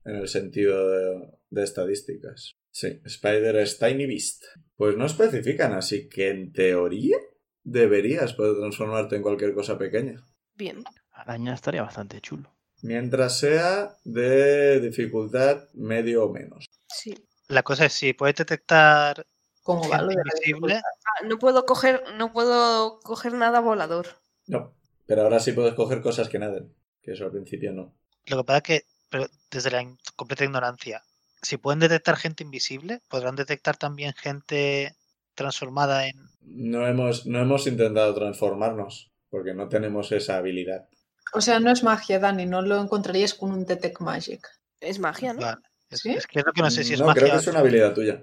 en 0.06 0.16
el 0.16 0.28
sentido 0.28 0.88
de, 0.88 1.28
de 1.50 1.62
estadísticas. 1.62 2.56
Sí, 2.70 3.02
Spider 3.04 3.56
es 3.56 3.78
Tiny 3.78 4.06
Beast. 4.06 4.44
Pues 4.76 4.96
no 4.96 5.04
especifican, 5.04 5.74
así 5.74 6.08
que 6.08 6.30
en 6.30 6.52
teoría 6.52 7.18
deberías 7.62 8.32
poder 8.32 8.56
transformarte 8.56 9.16
en 9.16 9.22
cualquier 9.22 9.52
cosa 9.52 9.76
pequeña. 9.76 10.24
Bien. 10.54 10.84
Araña 11.10 11.54
estaría 11.54 11.82
bastante 11.82 12.20
chulo. 12.20 12.54
Mientras 12.80 13.38
sea 13.38 13.96
de 14.04 14.80
dificultad 14.80 15.68
medio 15.74 16.24
o 16.24 16.32
menos. 16.32 16.64
Sí. 16.88 17.14
La 17.48 17.62
cosa 17.62 17.86
es 17.86 17.92
si 17.92 18.14
puedes 18.14 18.36
detectar 18.36 19.26
¿Cómo 19.62 19.88
va 19.88 20.02
lo 20.02 20.08
de 20.08 20.16
la? 20.16 20.78
Ah, 20.78 21.24
no 21.26 21.38
puedo 21.38 21.64
coger, 21.64 22.02
no 22.16 22.32
puedo 22.32 22.98
coger 23.00 23.34
nada 23.34 23.60
volador. 23.60 24.06
No. 24.46 24.74
Pero 25.12 25.24
ahora 25.24 25.40
sí 25.40 25.52
puedes 25.52 25.74
coger 25.74 26.00
cosas 26.00 26.30
que 26.30 26.38
naden. 26.38 26.72
Que 27.02 27.12
eso 27.12 27.26
al 27.26 27.32
principio 27.32 27.70
no. 27.70 27.92
Lo 28.24 28.38
que 28.38 28.44
pasa 28.44 28.56
es 28.58 28.62
que, 28.62 28.82
pero 29.10 29.26
desde 29.50 29.70
la 29.70 29.82
in- 29.82 29.98
completa 30.16 30.44
ignorancia, 30.44 31.02
si 31.42 31.58
pueden 31.58 31.80
detectar 31.80 32.16
gente 32.16 32.44
invisible, 32.44 33.02
podrán 33.10 33.36
detectar 33.36 33.76
también 33.76 34.14
gente 34.14 34.96
transformada 35.34 36.06
en. 36.06 36.16
No 36.40 36.86
hemos, 36.86 37.26
no 37.26 37.40
hemos 37.42 37.66
intentado 37.66 38.14
transformarnos. 38.14 39.10
Porque 39.28 39.52
no 39.52 39.68
tenemos 39.68 40.12
esa 40.12 40.38
habilidad. 40.38 40.88
O 41.34 41.42
sea, 41.42 41.60
no 41.60 41.70
es 41.70 41.82
magia, 41.82 42.18
Dani, 42.18 42.46
no 42.46 42.62
lo 42.62 42.80
encontrarías 42.80 43.34
con 43.34 43.52
un 43.52 43.66
Detect 43.66 44.00
Magic. 44.00 44.48
Es 44.80 44.98
magia, 44.98 45.34
¿no? 45.34 45.40
Vale. 45.42 45.60
Es, 45.90 46.00
¿Sí? 46.00 46.10
es 46.10 46.26
que 46.26 46.38
es 46.38 46.46
lo 46.46 46.52
que 46.54 46.62
no 46.62 46.70
sé 46.70 46.84
si 46.84 46.94
es 46.94 47.00
no, 47.00 47.06
magia. 47.06 47.20
creo 47.22 47.32
que 47.34 47.38
es 47.40 47.46
una 47.48 47.58
habilidad 47.60 47.92
tuya. 47.92 48.22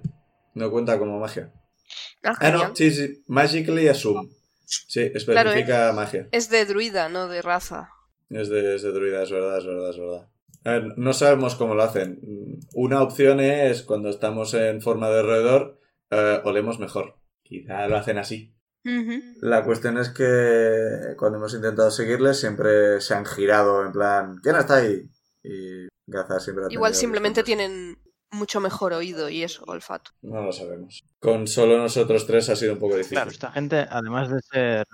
No 0.56 0.72
cuenta 0.72 0.98
como 0.98 1.20
magia. 1.20 1.54
Ah, 2.24 2.34
Ah, 2.40 2.50
no, 2.52 2.76
sí, 2.76 2.90
sí. 2.90 3.24
Magically 3.28 3.88
assume. 3.88 4.28
Sí, 4.70 5.12
especifica 5.14 5.92
magia. 5.94 6.28
Es 6.32 6.50
de 6.50 6.66
druida, 6.66 7.10
no 7.10 7.28
de 7.28 7.42
raza. 7.42 7.90
Es 8.30 8.50
de, 8.50 8.76
es 8.76 8.84
de 8.84 8.92
druida, 8.92 9.24
es 9.24 9.32
verdad, 9.32 9.58
es 9.58 9.66
verdad, 9.66 9.90
es 9.90 9.98
verdad. 9.98 10.30
A 10.66 10.72
ver, 10.72 10.98
no 10.98 11.14
sabemos 11.14 11.56
cómo 11.56 11.74
lo 11.74 11.84
hacen. 11.84 12.20
Una 12.74 13.02
opción 13.02 13.40
es 13.40 13.82
cuando 13.82 14.10
estamos 14.10 14.54
en 14.54 14.82
forma 14.82 15.10
de 15.10 15.24
roedor, 15.24 15.80
eh, 16.12 16.42
olemos 16.44 16.80
mejor. 16.80 17.16
Quizá 17.44 17.88
lo 17.88 17.98
hacen 17.98 18.18
así. 18.18 18.56
La 19.42 19.64
cuestión 19.66 19.98
es 19.98 20.10
que 20.10 21.16
cuando 21.18 21.38
hemos 21.38 21.54
intentado 21.54 21.92
seguirles 21.92 22.40
siempre 22.40 23.02
se 23.02 23.14
han 23.14 23.26
girado 23.26 23.86
en 23.86 23.92
plan, 23.92 24.40
¿quién 24.42 24.56
está 24.56 24.78
ahí? 24.78 25.10
Y 25.44 25.88
Gaza 26.08 26.40
siempre 26.40 26.66
ha 26.66 26.72
Igual 26.72 26.96
simplemente 26.96 27.44
tienen 27.44 27.98
mucho 28.32 28.60
mejor 28.60 28.94
oído 28.94 29.30
y 29.30 29.44
eso, 29.44 29.64
olfato. 29.66 30.12
No 30.22 30.42
lo 30.42 30.52
sabemos. 30.52 31.04
Con 31.20 31.48
solo 31.48 31.78
nosotros 31.78 32.26
tres 32.28 32.50
ha 32.50 32.56
sido 32.56 32.74
un 32.74 32.80
poco 32.80 32.96
difícil. 32.96 33.16
Claro, 33.16 33.32
esta 33.32 33.52
gente, 33.52 33.86
además 33.90 34.30
de 34.30 34.42
ser 34.42 34.88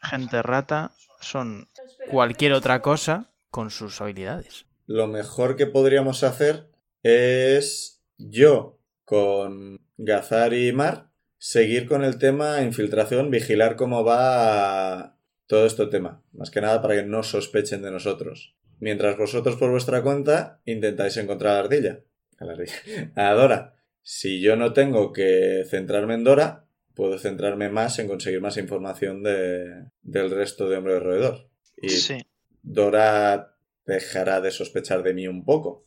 gente 0.00 0.42
rata, 0.42 0.92
son 1.20 1.68
cualquier 2.10 2.52
otra 2.52 2.82
cosa 2.82 3.30
con 3.50 3.70
sus 3.70 4.00
habilidades. 4.00 4.66
Lo 4.86 5.06
mejor 5.06 5.56
que 5.56 5.66
podríamos 5.66 6.22
hacer 6.22 6.70
es 7.02 8.02
yo 8.18 8.78
con 9.04 9.80
Gazar 9.96 10.54
y 10.54 10.72
Mar 10.72 11.10
seguir 11.38 11.86
con 11.86 12.04
el 12.04 12.18
tema 12.18 12.62
infiltración, 12.62 13.30
vigilar 13.30 13.76
cómo 13.76 14.04
va 14.04 15.16
todo 15.46 15.66
este 15.66 15.86
tema. 15.86 16.22
Más 16.32 16.50
que 16.50 16.60
nada 16.60 16.82
para 16.82 16.96
que 16.96 17.02
no 17.04 17.22
sospechen 17.22 17.82
de 17.82 17.90
nosotros. 17.90 18.56
Mientras 18.78 19.16
vosotros 19.16 19.56
por 19.56 19.70
vuestra 19.70 20.02
cuenta 20.02 20.60
intentáis 20.64 21.16
encontrar 21.16 21.52
a 21.52 21.54
la 21.54 21.60
ardilla. 21.60 22.00
A 22.38 22.44
la 22.44 22.52
ardilla. 22.52 22.74
A 23.16 23.32
Dora. 23.32 23.74
Si 24.02 24.40
yo 24.40 24.56
no 24.56 24.72
tengo 24.72 25.12
que 25.12 25.64
centrarme 25.68 26.14
en 26.14 26.24
Dora, 26.24 26.66
puedo 26.94 27.18
centrarme 27.18 27.68
más 27.68 27.98
en 27.98 28.08
conseguir 28.08 28.40
más 28.40 28.56
información 28.56 29.22
de, 29.22 29.86
del 30.02 30.30
resto 30.30 30.68
de 30.68 30.76
hombres 30.76 31.02
roedor. 31.02 31.50
Y 31.76 31.90
Sí. 31.90 32.18
Dora 32.62 33.56
dejará 33.84 34.40
de 34.40 34.50
sospechar 34.50 35.02
de 35.02 35.14
mí 35.14 35.28
un 35.28 35.44
poco. 35.44 35.86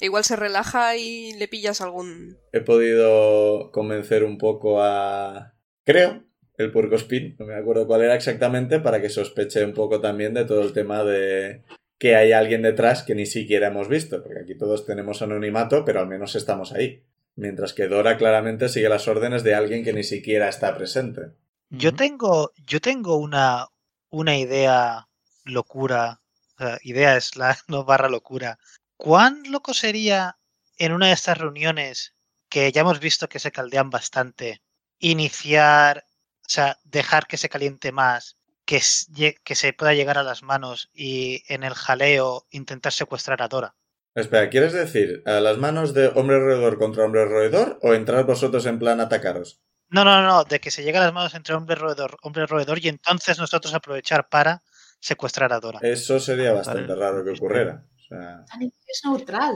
Igual 0.00 0.24
se 0.24 0.36
relaja 0.36 0.96
y 0.96 1.32
le 1.34 1.48
pillas 1.48 1.80
algún... 1.80 2.38
He 2.52 2.60
podido 2.60 3.70
convencer 3.72 4.24
un 4.24 4.38
poco 4.38 4.82
a... 4.82 5.54
Creo, 5.84 6.24
el 6.56 6.70
puercospín, 6.70 7.36
no 7.38 7.46
me 7.46 7.54
acuerdo 7.54 7.86
cuál 7.86 8.02
era 8.02 8.14
exactamente, 8.14 8.80
para 8.80 9.00
que 9.00 9.08
sospeche 9.08 9.64
un 9.64 9.72
poco 9.74 10.00
también 10.00 10.34
de 10.34 10.44
todo 10.44 10.62
el 10.62 10.72
tema 10.72 11.04
de 11.04 11.62
que 11.98 12.14
hay 12.14 12.32
alguien 12.32 12.62
detrás 12.62 13.02
que 13.02 13.14
ni 13.14 13.26
siquiera 13.26 13.68
hemos 13.68 13.88
visto, 13.88 14.22
porque 14.22 14.40
aquí 14.40 14.54
todos 14.56 14.86
tenemos 14.86 15.20
anonimato, 15.20 15.84
pero 15.84 16.00
al 16.00 16.06
menos 16.06 16.36
estamos 16.36 16.72
ahí. 16.72 17.02
Mientras 17.34 17.72
que 17.72 17.88
Dora 17.88 18.16
claramente 18.16 18.68
sigue 18.68 18.88
las 18.88 19.06
órdenes 19.08 19.44
de 19.44 19.54
alguien 19.54 19.84
que 19.84 19.92
ni 19.92 20.04
siquiera 20.04 20.48
está 20.48 20.76
presente. 20.76 21.32
Yo 21.70 21.94
tengo, 21.94 22.52
yo 22.66 22.80
tengo 22.80 23.16
una, 23.16 23.66
una 24.10 24.36
idea 24.38 25.08
locura. 25.44 26.20
o 26.56 26.58
sea, 26.58 26.78
idea 26.82 27.16
es 27.16 27.36
la 27.36 27.56
no 27.68 27.84
barra 27.84 28.08
locura. 28.08 28.58
¿Cuán 28.96 29.42
loco 29.50 29.74
sería 29.74 30.38
en 30.78 30.92
una 30.92 31.08
de 31.08 31.12
estas 31.12 31.38
reuniones 31.38 32.14
que 32.48 32.72
ya 32.72 32.80
hemos 32.80 33.00
visto 33.00 33.28
que 33.28 33.38
se 33.38 33.52
caldean 33.52 33.90
bastante, 33.90 34.62
iniciar, 34.98 36.06
o 36.40 36.48
sea, 36.48 36.78
dejar 36.84 37.26
que 37.26 37.36
se 37.36 37.48
caliente 37.48 37.92
más, 37.92 38.36
que, 38.68 39.54
se 39.54 39.72
pueda 39.72 39.94
llegar 39.94 40.18
a 40.18 40.22
las 40.22 40.42
manos 40.42 40.90
y 40.92 41.42
en 41.52 41.62
el 41.62 41.72
jaleo 41.72 42.46
intentar 42.50 42.92
secuestrar 42.92 43.40
a 43.40 43.48
Dora? 43.48 43.74
Espera, 44.14 44.50
¿quieres 44.50 44.74
decir 44.74 45.22
a 45.26 45.40
las 45.40 45.56
manos 45.56 45.94
de 45.94 46.08
hombre 46.08 46.38
roedor 46.38 46.78
contra 46.78 47.04
hombre 47.04 47.24
roedor 47.24 47.78
o 47.82 47.94
entrar 47.94 48.24
vosotros 48.26 48.66
en 48.66 48.78
plan 48.78 49.00
atacaros? 49.00 49.62
No, 49.88 50.04
no, 50.04 50.20
no, 50.22 50.44
de 50.44 50.60
que 50.60 50.70
se 50.70 50.82
llegue 50.82 50.98
a 50.98 51.02
las 51.04 51.14
manos 51.14 51.34
entre 51.34 51.54
hombre 51.54 51.76
roedor, 51.76 52.18
hombre 52.22 52.44
roedor 52.46 52.78
y 52.84 52.88
entonces 52.88 53.38
nosotros 53.38 53.72
aprovechar 53.72 54.28
para 54.28 54.62
secuestrar 55.00 55.50
a 55.54 55.60
Dora. 55.60 55.78
Eso 55.82 56.20
sería 56.20 56.48
Vale. 56.52 56.56
bastante 56.58 56.94
raro 56.94 57.24
que 57.24 57.30
ocurriera. 57.30 57.86
O 57.96 58.00
sea, 58.08 58.44
es 58.86 59.00
neutral. 59.04 59.54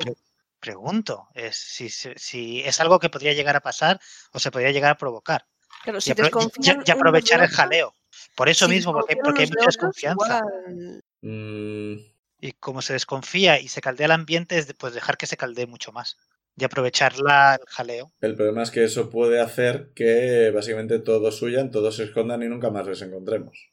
Pregunto, 0.59 1.29
es 1.35 1.57
si, 1.57 1.91
si- 1.91 2.15
si 2.17 2.61
es 2.63 2.81
algo 2.81 2.99
que 2.99 3.11
podría 3.11 3.35
llegar 3.35 3.57
a 3.57 3.61
pasar 3.61 4.01
o 4.33 4.39
se 4.39 4.51
podría 4.51 4.71
llegar 4.71 4.93
a 4.93 4.97
provocar. 4.97 5.45
Y, 5.85 6.01
si 6.01 6.13
apro- 6.13 6.21
y- 6.21 6.23
desconfían 6.23 6.81
y- 6.87 6.89
y 6.89 6.91
aprovechar 6.93 7.43
el 7.43 7.49
jaleo. 7.49 7.95
Por 8.37 8.49
eso 8.49 8.67
mismo, 8.69 8.93
porque, 8.93 9.17
porque 9.23 9.43
hay 9.43 9.49
mucha 9.49 9.67
desconfianza. 9.67 10.43
igual- 10.69 11.03
mm, 11.23 11.95
Y 12.41 12.53
como 12.53 12.83
se 12.83 12.95
desconfía 12.95 13.61
y 13.61 13.69
se 13.69 13.81
caldea 13.81 14.07
el 14.07 14.13
ambiente, 14.13 14.59
es 14.59 14.67
de- 14.67 14.75
pues 14.75 14.95
dejar 14.95 15.17
que 15.17 15.27
se 15.27 15.37
caldee 15.37 15.67
mucho 15.67 15.93
más. 15.93 16.17
Y 16.57 16.65
aprovechar 16.65 17.19
la- 17.19 17.55
el 17.55 17.67
jaleo. 17.69 18.13
el 18.21 18.35
problema 18.35 18.63
es 18.63 18.71
que 18.71 18.85
eso 18.85 19.09
puede 19.11 19.41
hacer 19.41 19.91
que 19.95 20.51
básicamente 20.55 20.99
todos 20.99 21.41
huyan, 21.43 21.71
todos 21.71 21.97
se 21.97 22.05
escondan 22.05 22.43
y 22.43 22.49
nunca 22.49 22.71
más 22.71 22.87
les 22.87 23.01
encontremos. 23.03 23.71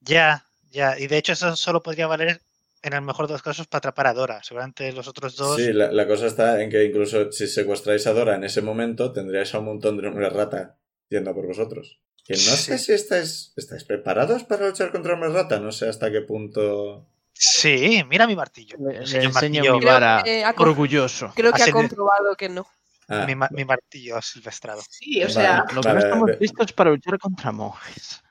Ya, 0.00 0.46
ya. 0.70 0.98
Y 0.98 1.06
de 1.06 1.16
hecho 1.18 1.32
eso 1.32 1.54
solo 1.56 1.82
podría 1.82 2.06
valer 2.06 2.40
en 2.82 2.92
el 2.92 3.02
mejor 3.02 3.26
de 3.26 3.32
los 3.34 3.42
casos 3.42 3.66
para 3.66 3.78
atrapar 3.78 4.06
a 4.08 4.14
Dora. 4.14 4.42
Seguramente 4.42 4.92
los 4.92 5.08
otros 5.08 5.36
dos... 5.36 5.56
Sí, 5.56 5.72
la, 5.72 5.90
la 5.90 6.06
cosa 6.06 6.26
está 6.26 6.62
en 6.62 6.70
que 6.70 6.84
incluso 6.84 7.32
si 7.32 7.46
secuestráis 7.46 8.06
a 8.06 8.12
Dora 8.12 8.34
en 8.36 8.44
ese 8.44 8.62
momento, 8.62 9.12
tendríais 9.12 9.54
a 9.54 9.58
un 9.58 9.64
montón 9.66 9.96
de 10.00 10.06
hombres 10.06 10.32
rata 10.32 10.76
yendo 11.08 11.30
a 11.30 11.34
por 11.34 11.46
vosotros. 11.46 11.98
Que 12.24 12.32
no 12.34 12.38
sé 12.38 12.78
si 12.78 12.92
estáis, 12.92 13.52
estáis 13.54 13.84
preparados 13.84 14.44
para 14.44 14.66
luchar 14.66 14.90
contra 14.90 15.14
hombres 15.14 15.34
rata, 15.34 15.60
no 15.60 15.70
sé 15.72 15.88
hasta 15.88 16.10
qué 16.10 16.22
punto... 16.22 17.06
Sí, 17.34 18.02
mira 18.08 18.26
mi 18.26 18.36
martillo. 18.36 18.78
Le, 18.78 18.98
Enseño 18.98 19.30
martillo, 19.30 19.74
mi 19.74 19.80
Creo 19.80 19.92
vara 19.92 20.24
orgulloso. 20.56 21.32
Creo 21.34 21.52
que 21.52 21.64
ha 21.64 21.70
comprobado 21.72 22.36
que 22.36 22.48
no. 22.48 22.66
Ah, 23.08 23.26
mi, 23.26 23.34
mi 23.50 23.64
martillo 23.64 24.22
silvestrado. 24.22 24.80
Sí, 24.88 25.22
o 25.22 25.28
sea, 25.28 25.64
Vale. 25.64 25.74
Lo 25.74 25.82
que 25.82 25.92
no 25.92 25.98
estamos 25.98 26.30
listos 26.40 26.72
para 26.72 26.90
luchar 26.90 27.18
contra 27.18 27.52
monjes. 27.52 28.22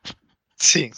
Sí. 0.55 0.89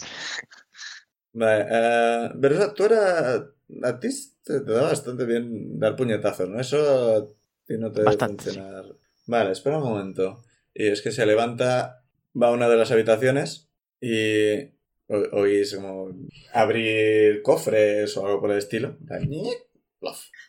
Vale, 1.32 1.66
eh, 1.68 2.30
Verusa, 2.36 2.72
tú 2.72 2.84
era... 2.84 3.44
A 3.82 3.98
ti 3.98 4.08
te, 4.44 4.60
te 4.60 4.72
da 4.72 4.82
bastante 4.82 5.24
bien 5.26 5.78
dar 5.78 5.96
puñetazos, 5.96 6.48
¿no? 6.48 6.60
Eso 6.60 7.36
no 7.68 7.90
te 7.90 8.00
debe 8.00 8.04
Bastante, 8.04 8.44
sí. 8.44 8.50
funcionar. 8.50 8.84
Vale, 9.26 9.50
espera 9.50 9.78
un 9.78 9.84
momento. 9.84 10.44
Y 10.72 10.86
es 10.86 11.02
que 11.02 11.10
se 11.10 11.26
levanta, 11.26 12.04
va 12.40 12.48
a 12.48 12.52
una 12.52 12.68
de 12.68 12.76
las 12.76 12.90
habitaciones 12.90 13.68
y 14.00 14.64
o- 15.08 15.28
oís 15.40 15.74
como 15.74 16.10
abrir 16.52 17.42
cofres 17.42 18.16
o 18.16 18.26
algo 18.26 18.40
por 18.40 18.50
el 18.52 18.58
estilo. 18.58 18.96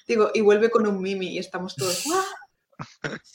Digo, 0.07 0.31
y 0.33 0.41
vuelve 0.41 0.69
con 0.69 0.88
un 0.88 1.01
mimi 1.01 1.27
y 1.27 1.38
estamos 1.39 1.75
todos. 1.75 2.03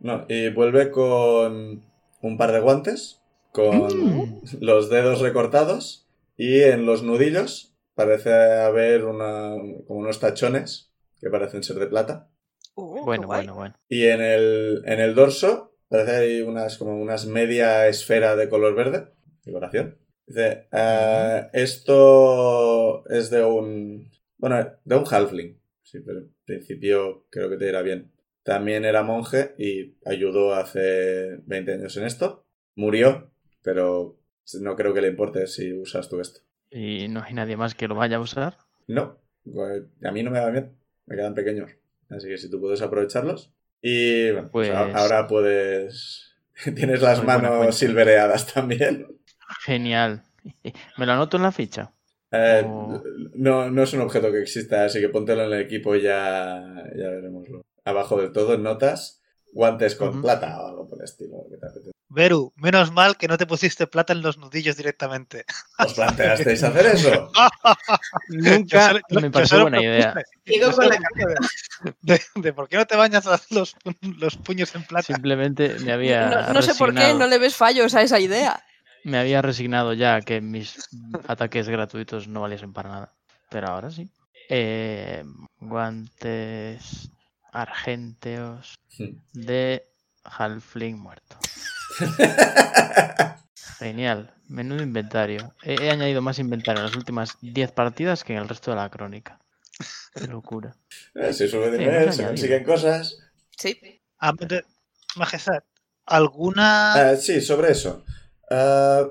No, 0.00 0.26
y 0.28 0.50
vuelve 0.50 0.90
con 0.90 1.84
un 2.22 2.36
par 2.36 2.50
de 2.50 2.58
guantes, 2.58 3.20
con 3.52 3.86
Mm. 3.86 4.40
los 4.60 4.90
dedos 4.90 5.20
recortados 5.20 6.08
y 6.36 6.62
en 6.62 6.86
los 6.86 7.04
nudillos 7.04 7.76
parece 7.94 8.32
haber 8.32 9.04
una, 9.04 9.52
como 9.86 10.00
unos 10.00 10.18
tachones 10.18 10.90
que 11.20 11.30
parecen 11.30 11.62
ser 11.62 11.76
de 11.76 11.86
plata. 11.86 12.28
Uh, 12.74 12.94
qué 12.96 13.00
Bueno, 13.02 13.26
bueno, 13.28 13.54
bueno. 13.54 13.74
Y 13.88 14.06
en 14.06 14.20
el, 14.22 14.82
en 14.86 14.98
el 14.98 15.14
dorso 15.14 15.71
parece 15.92 16.16
hay 16.16 16.40
unas 16.42 16.78
como 16.78 17.00
unas 17.00 17.26
media 17.26 17.88
esfera 17.88 18.36
de 18.36 18.48
color 18.48 18.74
verde. 18.74 19.08
Decoración. 19.44 19.98
Dice, 20.26 20.68
"Ah, 20.72 21.50
esto 21.52 23.06
es 23.08 23.30
de 23.30 23.44
un... 23.44 24.10
Bueno, 24.38 24.56
de 24.84 24.96
un 24.96 25.04
halfling. 25.08 25.60
Sí, 25.82 26.00
pero 26.00 26.20
en 26.20 26.34
principio 26.44 27.26
creo 27.30 27.50
que 27.50 27.56
te 27.56 27.68
irá 27.68 27.82
bien. 27.82 28.12
También 28.42 28.84
era 28.84 29.02
monje 29.02 29.54
y 29.58 29.96
ayudó 30.04 30.54
hace 30.54 31.36
20 31.46 31.74
años 31.74 31.96
en 31.96 32.04
esto. 32.04 32.44
Murió, 32.74 33.30
pero 33.62 34.18
no 34.60 34.76
creo 34.76 34.94
que 34.94 35.02
le 35.02 35.08
importe 35.08 35.46
si 35.46 35.72
usas 35.72 36.08
tú 36.08 36.20
esto. 36.20 36.40
¿Y 36.70 37.08
no 37.08 37.22
hay 37.22 37.34
nadie 37.34 37.56
más 37.56 37.74
que 37.74 37.88
lo 37.88 37.94
vaya 37.94 38.16
a 38.16 38.20
usar? 38.20 38.56
No, 38.86 39.18
pues, 39.44 39.82
a 40.02 40.10
mí 40.12 40.22
no 40.22 40.30
me 40.30 40.40
va 40.40 40.50
bien. 40.50 40.72
Me 41.06 41.16
quedan 41.16 41.34
pequeños. 41.34 41.70
Así 42.08 42.28
que 42.28 42.38
si 42.38 42.50
tú 42.50 42.60
puedes 42.60 42.82
aprovecharlos. 42.82 43.52
Y 43.82 44.30
bueno, 44.30 44.48
pues 44.50 44.70
Pues- 44.70 44.94
ahora 44.94 45.26
puedes... 45.26 46.28
Tienes 46.76 47.02
las 47.02 47.18
Muy 47.18 47.26
manos 47.26 47.74
silvereadas 47.76 48.46
también. 48.52 49.06
Genial. 49.64 50.22
¿Me 50.96 51.06
lo 51.06 51.12
anoto 51.12 51.36
en 51.36 51.42
la 51.42 51.52
ficha? 51.52 51.92
Eh, 52.30 52.62
O- 52.64 53.02
no, 53.34 53.70
no 53.70 53.82
es 53.82 53.92
un 53.92 54.00
objeto 54.00 54.30
que 54.32 54.40
exista, 54.40 54.84
así 54.84 55.00
que 55.00 55.08
póntelo 55.08 55.42
en 55.44 55.52
el 55.52 55.60
equipo 55.60 55.94
y 55.96 56.02
ya, 56.02 56.62
ya 56.96 57.08
veremoslo. 57.10 57.62
Abajo 57.84 58.20
del 58.20 58.32
todo, 58.32 58.54
en 58.54 58.62
notas, 58.62 59.20
guantes 59.52 59.96
con 59.96 60.22
plata 60.22 60.62
o 60.62 60.68
algo 60.68 60.88
por 60.88 60.98
el 60.98 61.04
estilo. 61.04 61.36
que 61.50 61.56
te. 61.56 61.91
Beru, 62.12 62.52
menos 62.56 62.92
mal 62.92 63.16
que 63.16 63.26
no 63.26 63.38
te 63.38 63.46
pusiste 63.46 63.86
plata 63.86 64.12
en 64.12 64.20
los 64.20 64.36
nudillos 64.36 64.76
directamente. 64.76 65.46
¿Os 65.78 65.94
planteasteis 65.94 66.62
hacer 66.62 66.86
eso? 66.86 67.32
Nunca 68.28 69.00
Yo 69.08 69.20
me 69.20 69.46
solo 69.46 69.62
buena 69.62 69.80
idea. 69.80 70.14
yo 70.44 70.72
con 70.72 70.88
la 70.88 70.98
de, 72.02 72.20
de 72.34 72.52
por 72.52 72.68
qué 72.68 72.76
no 72.76 72.86
te 72.86 72.96
bañas 72.96 73.24
los, 73.50 73.76
los 74.18 74.36
puños 74.36 74.74
en 74.74 74.84
plata. 74.84 75.06
Simplemente 75.06 75.78
me 75.80 75.92
había 75.92 76.28
No, 76.28 76.52
no 76.52 76.62
sé 76.62 76.74
por 76.74 76.94
qué 76.94 77.14
no 77.14 77.26
le 77.26 77.38
ves 77.38 77.56
fallos 77.56 77.94
a 77.94 78.02
esa 78.02 78.20
idea. 78.20 78.62
Me 79.04 79.18
había 79.18 79.40
resignado 79.40 79.94
ya 79.94 80.16
a 80.16 80.20
que 80.20 80.42
mis 80.42 80.88
ataques 81.26 81.66
gratuitos 81.68 82.28
no 82.28 82.42
valiesen 82.42 82.74
para 82.74 82.90
nada. 82.90 83.14
Pero 83.48 83.68
ahora 83.68 83.90
sí. 83.90 84.10
Eh, 84.50 85.24
guantes 85.60 87.10
argenteos 87.52 88.78
de 89.32 89.88
Halfling 90.24 90.98
muerto. 90.98 91.38
Genial. 93.78 94.34
Menudo 94.48 94.82
inventario. 94.82 95.54
He, 95.62 95.74
he 95.74 95.90
añadido 95.90 96.20
más 96.22 96.38
inventario 96.38 96.80
en 96.80 96.86
las 96.86 96.96
últimas 96.96 97.38
10 97.40 97.72
partidas 97.72 98.22
que 98.24 98.32
en 98.34 98.40
el 98.40 98.48
resto 98.48 98.70
de 98.70 98.76
la 98.76 98.90
crónica. 98.90 99.38
Qué 100.14 100.26
locura. 100.26 100.76
Eh, 101.14 101.32
si 101.34 101.46
sube 101.46 101.70
Sí, 101.70 101.76
dinero, 101.78 102.10
se 102.10 102.24
consiguen 102.26 102.64
cosas. 102.64 103.18
Sí. 103.58 103.78
Ah, 104.18 104.32
de- 104.38 104.64
Majestad, 105.16 105.62
¿alguna. 106.06 106.94
Ah, 107.10 107.16
sí, 107.16 107.42
sobre 107.42 107.72
eso. 107.72 108.02
Ah, 108.50 109.06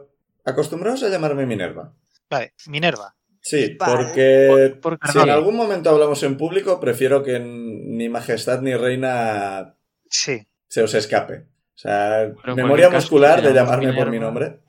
acostumbraos 0.46 1.04
a 1.04 1.10
llamarme 1.10 1.46
Minerva. 1.46 1.94
Vale, 2.28 2.54
Minerva. 2.68 3.16
Sí, 3.40 3.76
Vale. 3.80 3.96
porque 3.96 4.76
Por- 4.82 4.98
por 5.00 5.12
si 5.12 5.20
en 5.20 5.30
algún 5.30 5.56
momento 5.56 5.92
hablamos 5.92 6.24
en 6.24 6.38
público, 6.38 6.80
prefiero 6.80 7.22
que 7.24 7.40
ni 7.40 8.10
majestad 8.10 8.62
ni 8.62 8.74
reina 8.76 9.76
Sí. 10.10 10.48
se 10.68 10.82
os 10.82 10.94
escape. 10.96 11.46
O 11.82 11.84
sea, 11.84 12.32
memoria 12.56 12.86
caso, 12.88 12.98
muscular 12.98 13.42
de 13.42 13.54
llamarme 13.54 13.92
por 13.94 14.12
mi 14.12 14.20
nombre. 14.20 14.62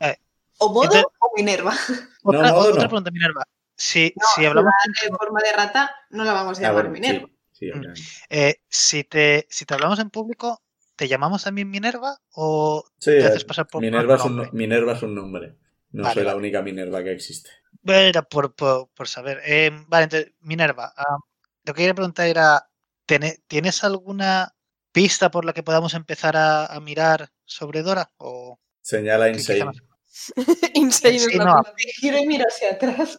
O 0.58 0.68
modo 0.72 0.84
Entonces- 0.84 1.04
o 1.20 1.30
Minerva. 1.36 1.72
Otra, 2.22 2.50
modo 2.52 2.70
otra 2.70 2.82
no. 2.84 2.88
pregunta, 2.88 3.10
Minerva. 3.10 3.44
Si, 3.76 4.14
No, 4.16 4.26
si 4.34 4.46
hablamos. 4.46 4.72
En 5.06 5.14
forma 5.16 5.40
de 5.44 5.52
rata 5.52 5.94
no 6.10 6.24
la 6.24 6.32
vamos 6.32 6.58
a 6.58 6.60
Ah, 6.60 6.68
llamar 6.70 6.88
Minerva. 6.88 7.26
sí, 7.28 7.34
sí, 7.52 7.70
obviamente. 7.70 8.00
eh, 8.30 8.60
si, 8.68 9.02
te, 9.04 9.46
si 9.50 9.64
te 9.66 9.74
hablamos 9.74 9.98
en 9.98 10.08
público, 10.08 10.62
¿te 10.96 11.08
llamamos 11.08 11.42
también 11.44 11.68
Minerva 11.68 12.16
o 12.34 12.84
Sí, 12.98 13.10
te 13.10 13.20
eh, 13.20 13.26
haces 13.26 13.44
pasar 13.44 13.66
por 13.66 13.82
Minerva, 13.82 14.14
es 14.14 14.24
un? 14.24 14.48
Minerva 14.52 14.92
es 14.92 15.02
un 15.02 15.14
nombre. 15.14 15.56
No 15.90 16.04
Vale, 16.04 16.14
soy 16.14 16.24
la 16.24 16.36
única 16.36 16.62
Minerva 16.62 17.02
que 17.02 17.12
existe. 17.12 17.50
Era 17.84 18.22
por, 18.22 18.54
por, 18.54 18.88
por 18.94 19.08
saber. 19.08 19.40
Eh, 19.44 19.70
vale, 19.88 20.04
entonces, 20.04 20.32
Minerva, 20.40 20.92
ah, 20.96 21.16
lo 21.64 21.74
que 21.74 21.78
quería 21.82 21.94
preguntar 21.94 22.26
era: 22.28 22.70
¿tiene- 23.04 23.38
¿tienes 23.48 23.82
alguna 23.84 24.54
pista 24.92 25.30
por 25.30 25.44
la 25.44 25.52
que 25.52 25.62
podamos 25.62 25.94
empezar 25.94 26.36
a, 26.36 26.66
a 26.66 26.80
mirar 26.80 27.30
sobre 27.44 27.82
Dora? 27.82 28.10
O 28.18 28.58
Señala 28.80 29.28
Insane. 29.28 29.64
Insane 30.74 31.16
es 31.16 31.34
la 31.34 31.44
no. 31.44 31.62
Giro 32.00 32.18
y 32.18 32.26
miro 32.26 32.44
hacia 32.46 32.72
atrás. 32.72 33.18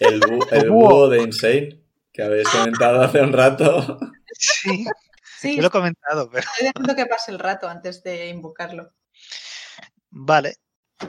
El, 0.00 0.20
bu- 0.20 0.46
el 0.52 0.70
búho 0.70 1.08
de 1.08 1.22
Insane, 1.22 1.82
que 2.12 2.22
habéis 2.22 2.48
comentado 2.48 3.00
hace 3.02 3.20
un 3.20 3.32
rato. 3.32 3.98
Sí, 4.34 4.86
Sí, 5.38 5.56
yo 5.56 5.62
lo 5.62 5.68
he 5.68 5.70
comentado, 5.72 6.30
pero 6.30 6.46
estoy 6.48 6.68
dejando 6.68 6.94
que 6.96 7.04
pase 7.06 7.32
el 7.32 7.38
rato 7.38 7.68
antes 7.68 8.02
de 8.02 8.28
invocarlo. 8.28 8.88
vale. 10.10 10.56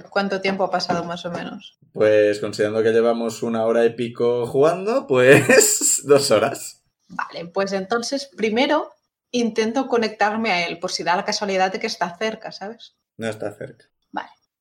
¿Cuánto 0.09 0.41
tiempo 0.41 0.63
ha 0.63 0.71
pasado 0.71 1.03
más 1.03 1.23
o 1.25 1.31
menos? 1.31 1.77
Pues 1.93 2.39
considerando 2.39 2.81
que 2.81 2.89
llevamos 2.91 3.43
una 3.43 3.63
hora 3.65 3.85
y 3.85 3.91
pico 3.95 4.45
jugando, 4.47 5.05
pues 5.07 6.01
dos 6.05 6.31
horas. 6.31 6.83
Vale, 7.09 7.45
pues 7.45 7.71
entonces 7.73 8.29
primero 8.35 8.91
intento 9.33 9.87
conectarme 9.89 10.51
a 10.51 10.65
él 10.67 10.79
por 10.79 10.91
si 10.91 11.03
da 11.03 11.15
la 11.17 11.25
casualidad 11.25 11.71
de 11.73 11.79
que 11.79 11.87
está 11.87 12.17
cerca, 12.17 12.51
¿sabes? 12.53 12.95
No 13.17 13.27
está 13.27 13.53
cerca. 13.53 13.85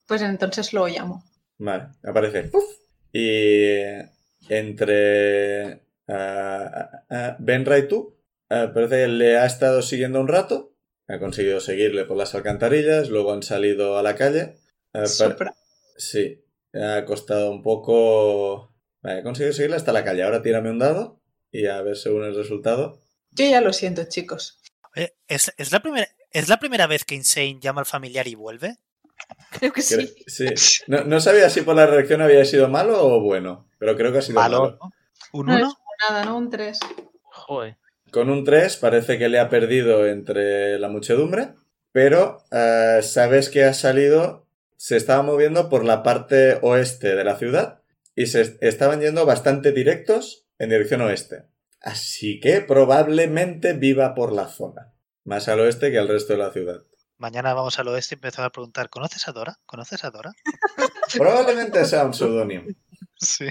Pues 0.08 0.20
entonces 0.20 0.72
lo 0.72 0.86
llamo. 0.88 1.24
Vale, 1.58 1.84
aparece. 2.02 2.50
Y 3.12 3.76
entre 4.48 5.80
ah, 6.08 7.04
ah, 7.08 7.36
Benra 7.38 7.78
y 7.78 7.88
tú, 7.88 8.18
ah, 8.50 8.70
parece 8.74 8.96
que 8.96 9.08
le 9.08 9.38
ha 9.38 9.46
estado 9.46 9.80
siguiendo 9.82 10.20
un 10.20 10.28
rato. 10.28 10.74
Ha 11.08 11.18
conseguido 11.18 11.60
seguirle 11.60 12.04
por 12.04 12.16
las 12.16 12.34
alcantarillas, 12.34 13.08
luego 13.08 13.32
han 13.32 13.42
salido 13.42 13.96
a 13.98 14.02
la 14.02 14.16
calle. 14.16 14.56
Pa- 14.92 15.06
Sopra. 15.06 15.54
Sí, 15.96 16.44
ha 16.74 17.04
costado 17.04 17.50
un 17.50 17.62
poco. 17.62 18.74
Vale, 19.02 19.20
he 19.20 19.22
conseguido 19.22 19.52
seguirle 19.54 19.76
hasta 19.76 19.92
la 19.92 20.04
calle. 20.04 20.22
Ahora 20.24 20.42
tírame 20.42 20.70
un 20.70 20.78
dado 20.78 21.20
y 21.50 21.66
a 21.66 21.80
ver 21.82 21.96
según 21.96 22.24
el 22.24 22.34
resultado. 22.36 23.02
Yo 23.30 23.46
ya 23.46 23.60
lo 23.60 23.72
siento, 23.72 24.04
chicos. 24.04 24.58
Oye, 24.96 25.14
¿Es, 25.28 25.52
es 25.56 25.72
la 25.72 25.80
primera, 25.80 26.06
¿Es 26.30 26.48
la 26.48 26.58
primera 26.58 26.86
vez 26.86 27.04
que 27.04 27.14
Insane 27.14 27.58
llama 27.60 27.80
al 27.80 27.86
familiar 27.86 28.26
y 28.28 28.34
vuelve? 28.34 28.76
Creo 29.50 29.72
que 29.72 29.82
sí. 29.82 30.14
sí. 30.26 30.46
No, 30.86 31.04
no 31.04 31.20
sabía 31.20 31.48
si 31.50 31.60
por 31.62 31.76
la 31.76 31.86
reacción 31.86 32.22
había 32.22 32.44
sido 32.44 32.68
malo 32.68 33.04
o 33.06 33.20
bueno, 33.20 33.68
pero 33.78 33.96
creo 33.96 34.12
que 34.12 34.18
ha 34.18 34.22
sido 34.22 34.40
malo. 34.40 34.60
Malo, 34.60 34.78
¿no? 34.82 34.90
¿Un 35.40 35.46
No 35.46 35.56
es 35.56 35.62
1? 35.64 35.78
nada, 36.08 36.24
¿no? 36.24 36.36
Un 36.38 36.50
3. 36.50 36.78
Joder. 37.22 37.76
Con 38.10 38.30
un 38.30 38.44
3 38.44 38.76
parece 38.76 39.18
que 39.18 39.28
le 39.28 39.38
ha 39.38 39.48
perdido 39.48 40.06
entre 40.06 40.78
la 40.78 40.88
muchedumbre, 40.88 41.54
pero 41.92 42.42
eh, 42.50 43.00
sabes 43.02 43.48
que 43.48 43.64
ha 43.64 43.74
salido, 43.74 44.46
se 44.76 44.96
estaba 44.96 45.22
moviendo 45.22 45.68
por 45.68 45.84
la 45.84 46.02
parte 46.02 46.58
oeste 46.62 47.14
de 47.14 47.24
la 47.24 47.36
ciudad 47.36 47.80
y 48.14 48.26
se 48.26 48.42
est- 48.42 48.62
estaban 48.62 49.00
yendo 49.00 49.24
bastante 49.24 49.72
directos 49.72 50.46
en 50.58 50.70
dirección 50.70 51.00
oeste. 51.02 51.44
Así 51.82 52.38
que 52.38 52.60
probablemente 52.60 53.72
viva 53.72 54.14
por 54.14 54.32
la 54.32 54.46
zona, 54.46 54.94
más 55.24 55.48
al 55.48 55.60
oeste 55.60 55.90
que 55.90 55.98
al 55.98 56.08
resto 56.08 56.32
de 56.32 56.38
la 56.38 56.52
ciudad. 56.52 56.82
Mañana 57.18 57.54
vamos 57.54 57.78
al 57.78 57.88
oeste 57.88 58.14
y 58.14 58.16
empezamos 58.16 58.48
a 58.48 58.52
preguntar: 58.52 58.88
¿conoces 58.88 59.26
a 59.26 59.32
Dora? 59.32 59.58
¿Conoces 59.66 60.04
a 60.04 60.10
Dora? 60.10 60.32
Probablemente 61.18 61.84
sea 61.84 62.04
un 62.04 62.14
seudónimo. 62.14 62.64
Sí. 63.18 63.48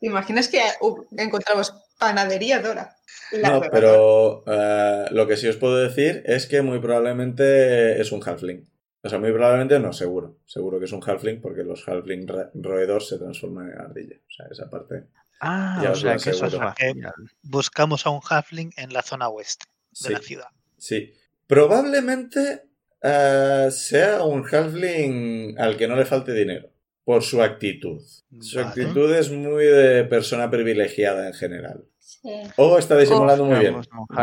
¿Te 0.00 0.06
imaginas 0.06 0.48
que 0.48 0.60
uh, 0.80 1.06
encontramos 1.16 1.74
panadería 1.98 2.60
Dora? 2.60 2.96
La 3.32 3.50
No, 3.50 3.62
pero 3.70 4.44
eh, 4.46 5.06
lo 5.10 5.26
que 5.26 5.36
sí 5.36 5.48
os 5.48 5.56
puedo 5.56 5.76
decir 5.76 6.22
es 6.26 6.46
que 6.46 6.60
muy 6.60 6.80
probablemente 6.80 8.00
es 8.00 8.10
un 8.10 8.22
halfling. 8.22 8.68
O 9.02 9.08
sea, 9.08 9.18
muy 9.18 9.32
probablemente 9.32 9.78
no, 9.78 9.92
seguro. 9.92 10.38
Seguro 10.46 10.78
que 10.78 10.84
es 10.86 10.92
un 10.92 11.02
halfling 11.02 11.40
porque 11.40 11.64
los 11.64 11.86
halfling 11.88 12.26
roedores 12.54 13.08
se 13.08 13.18
transforman 13.18 13.70
en 13.70 13.80
ardilla. 13.80 14.16
O 14.16 14.30
sea, 14.30 14.46
esa 14.50 14.68
parte. 14.68 15.04
Ah, 15.44 15.80
Ya 15.82 15.90
o 15.90 15.94
sea 15.96 16.16
que 16.16 16.30
eso 16.30 16.46
es 16.46 16.52
racial. 16.54 17.12
Buscamos 17.42 18.06
a 18.06 18.10
un 18.10 18.20
halfling 18.28 18.72
en 18.76 18.92
la 18.92 19.02
zona 19.02 19.28
oeste 19.28 19.66
de 19.90 19.96
Sí, 20.06 20.12
la 20.12 20.18
ciudad. 20.20 20.46
sí. 20.78 21.12
Probablemente 21.48 22.62
eh, 23.02 23.68
sea 23.72 24.22
un 24.24 24.44
halfling 24.50 25.54
al 25.58 25.76
que 25.76 25.86
no 25.88 25.96
le 25.96 26.04
falte 26.04 26.32
dinero. 26.32 26.70
Por 27.04 27.22
su 27.24 27.42
actitud. 27.42 28.00
Su 28.40 28.60
actitud 28.60 29.12
es 29.12 29.30
muy 29.30 29.64
de 29.64 30.04
persona 30.04 30.48
privilegiada 30.48 31.26
en 31.26 31.34
general. 31.34 31.84
Sí. 31.98 32.28
O 32.56 32.78
está 32.78 32.96
disimulando 32.96 33.44
muy 33.44 33.58
bien. 33.58 33.74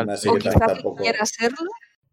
Así 0.09 0.30
o 0.30 0.34
que 0.36 0.39
quizá 0.39 0.59
tampoco. 0.59 1.01
quiera 1.03 1.26
serlo. 1.26 1.57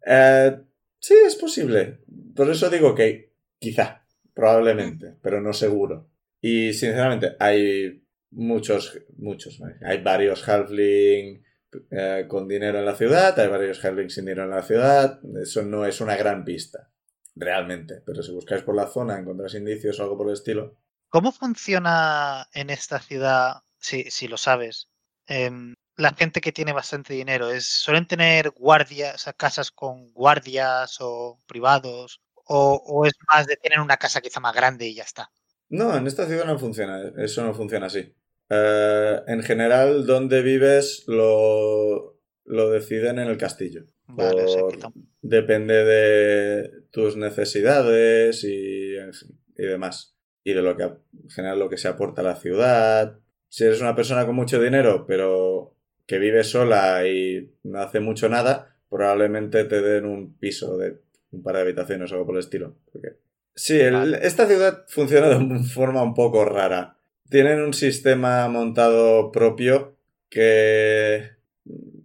Eh, 0.04 0.58
sí, 0.98 1.14
es 1.24 1.36
posible. 1.36 2.00
Por 2.34 2.50
eso 2.50 2.68
digo 2.68 2.94
que 2.96 3.32
quizá, 3.60 4.04
probablemente, 4.34 5.14
pero 5.22 5.40
no 5.40 5.52
seguro. 5.52 6.08
Y 6.40 6.72
sinceramente, 6.74 7.36
hay 7.38 8.02
muchos, 8.36 8.98
muchos, 9.16 9.60
hay 9.82 10.02
varios 10.02 10.46
halfling 10.46 11.42
eh, 11.90 12.26
con 12.28 12.46
dinero 12.46 12.78
en 12.78 12.84
la 12.84 12.94
ciudad, 12.94 13.38
hay 13.38 13.48
varios 13.48 13.84
halfling 13.84 14.10
sin 14.10 14.26
dinero 14.26 14.44
en 14.44 14.50
la 14.50 14.62
ciudad. 14.62 15.20
Eso 15.40 15.62
no 15.62 15.84
es 15.84 16.00
una 16.00 16.16
gran 16.16 16.44
pista, 16.44 16.90
realmente. 17.34 18.02
Pero 18.04 18.22
si 18.22 18.32
buscáis 18.32 18.62
por 18.62 18.76
la 18.76 18.86
zona, 18.86 19.18
encontráis 19.18 19.54
indicios 19.54 19.98
o 19.98 20.02
algo 20.02 20.16
por 20.16 20.28
el 20.28 20.34
estilo. 20.34 20.76
¿Cómo 21.08 21.32
funciona 21.32 22.46
en 22.52 22.70
esta 22.70 23.00
ciudad, 23.00 23.62
si, 23.78 24.10
si 24.10 24.28
lo 24.28 24.36
sabes, 24.36 24.88
em, 25.26 25.74
la 25.96 26.12
gente 26.12 26.40
que 26.40 26.52
tiene 26.52 26.72
bastante 26.72 27.14
dinero? 27.14 27.50
¿Es, 27.50 27.66
¿Suelen 27.66 28.06
tener 28.06 28.50
guardias, 28.50 29.14
o 29.14 29.18
sea, 29.18 29.32
casas 29.32 29.70
con 29.70 30.12
guardias 30.12 30.98
o 31.00 31.38
privados? 31.46 32.20
O, 32.48 32.74
o 32.86 33.06
es 33.06 33.14
más 33.28 33.46
de 33.46 33.56
tener 33.56 33.80
una 33.80 33.96
casa 33.96 34.20
quizá 34.20 34.40
más 34.40 34.54
grande 34.54 34.86
y 34.86 34.94
ya 34.94 35.02
está? 35.02 35.30
No, 35.68 35.96
en 35.96 36.06
esta 36.06 36.26
ciudad 36.26 36.44
no 36.44 36.58
funciona, 36.58 37.02
eso 37.16 37.42
no 37.42 37.54
funciona 37.54 37.86
así. 37.86 38.14
Eh, 38.50 39.20
en 39.26 39.42
general, 39.42 40.06
donde 40.06 40.42
vives 40.42 41.04
lo, 41.08 42.18
lo 42.44 42.70
deciden 42.70 43.18
en 43.18 43.28
el 43.28 43.36
castillo. 43.38 43.84
Vale, 44.08 44.44
Por- 44.44 44.78
Depende 45.22 45.84
de 45.84 46.70
tus 46.92 47.16
necesidades 47.16 48.44
y, 48.44 48.94
y 48.96 49.62
demás. 49.66 50.16
Y 50.44 50.52
de 50.52 50.62
lo 50.62 50.76
que 50.76 50.84
en 50.84 51.30
general 51.30 51.58
lo 51.58 51.68
que 51.68 51.76
se 51.78 51.88
aporta 51.88 52.20
a 52.20 52.24
la 52.24 52.36
ciudad. 52.36 53.18
Si 53.48 53.64
eres 53.64 53.80
una 53.80 53.96
persona 53.96 54.24
con 54.26 54.36
mucho 54.36 54.60
dinero, 54.60 55.04
pero 55.08 55.74
que 56.06 56.18
vive 56.18 56.44
sola 56.44 57.04
y 57.08 57.52
no 57.64 57.80
hace 57.80 57.98
mucho 57.98 58.28
nada, 58.28 58.76
probablemente 58.88 59.64
te 59.64 59.82
den 59.82 60.04
un 60.06 60.36
piso 60.38 60.76
de 60.78 61.00
un 61.32 61.42
par 61.42 61.56
de 61.56 61.62
habitaciones 61.62 62.12
o 62.12 62.14
algo 62.14 62.26
por 62.26 62.36
el 62.36 62.40
estilo. 62.40 62.76
Porque 62.92 63.16
Sí, 63.56 63.80
el- 63.80 64.14
esta 64.14 64.46
ciudad 64.46 64.84
funciona 64.86 65.28
de 65.30 65.36
una 65.36 65.62
forma 65.64 66.02
un 66.04 66.14
poco 66.14 66.44
rara. 66.44 66.95
Tienen 67.30 67.60
un 67.60 67.74
sistema 67.74 68.48
montado 68.48 69.32
propio 69.32 69.96
que 70.28 71.30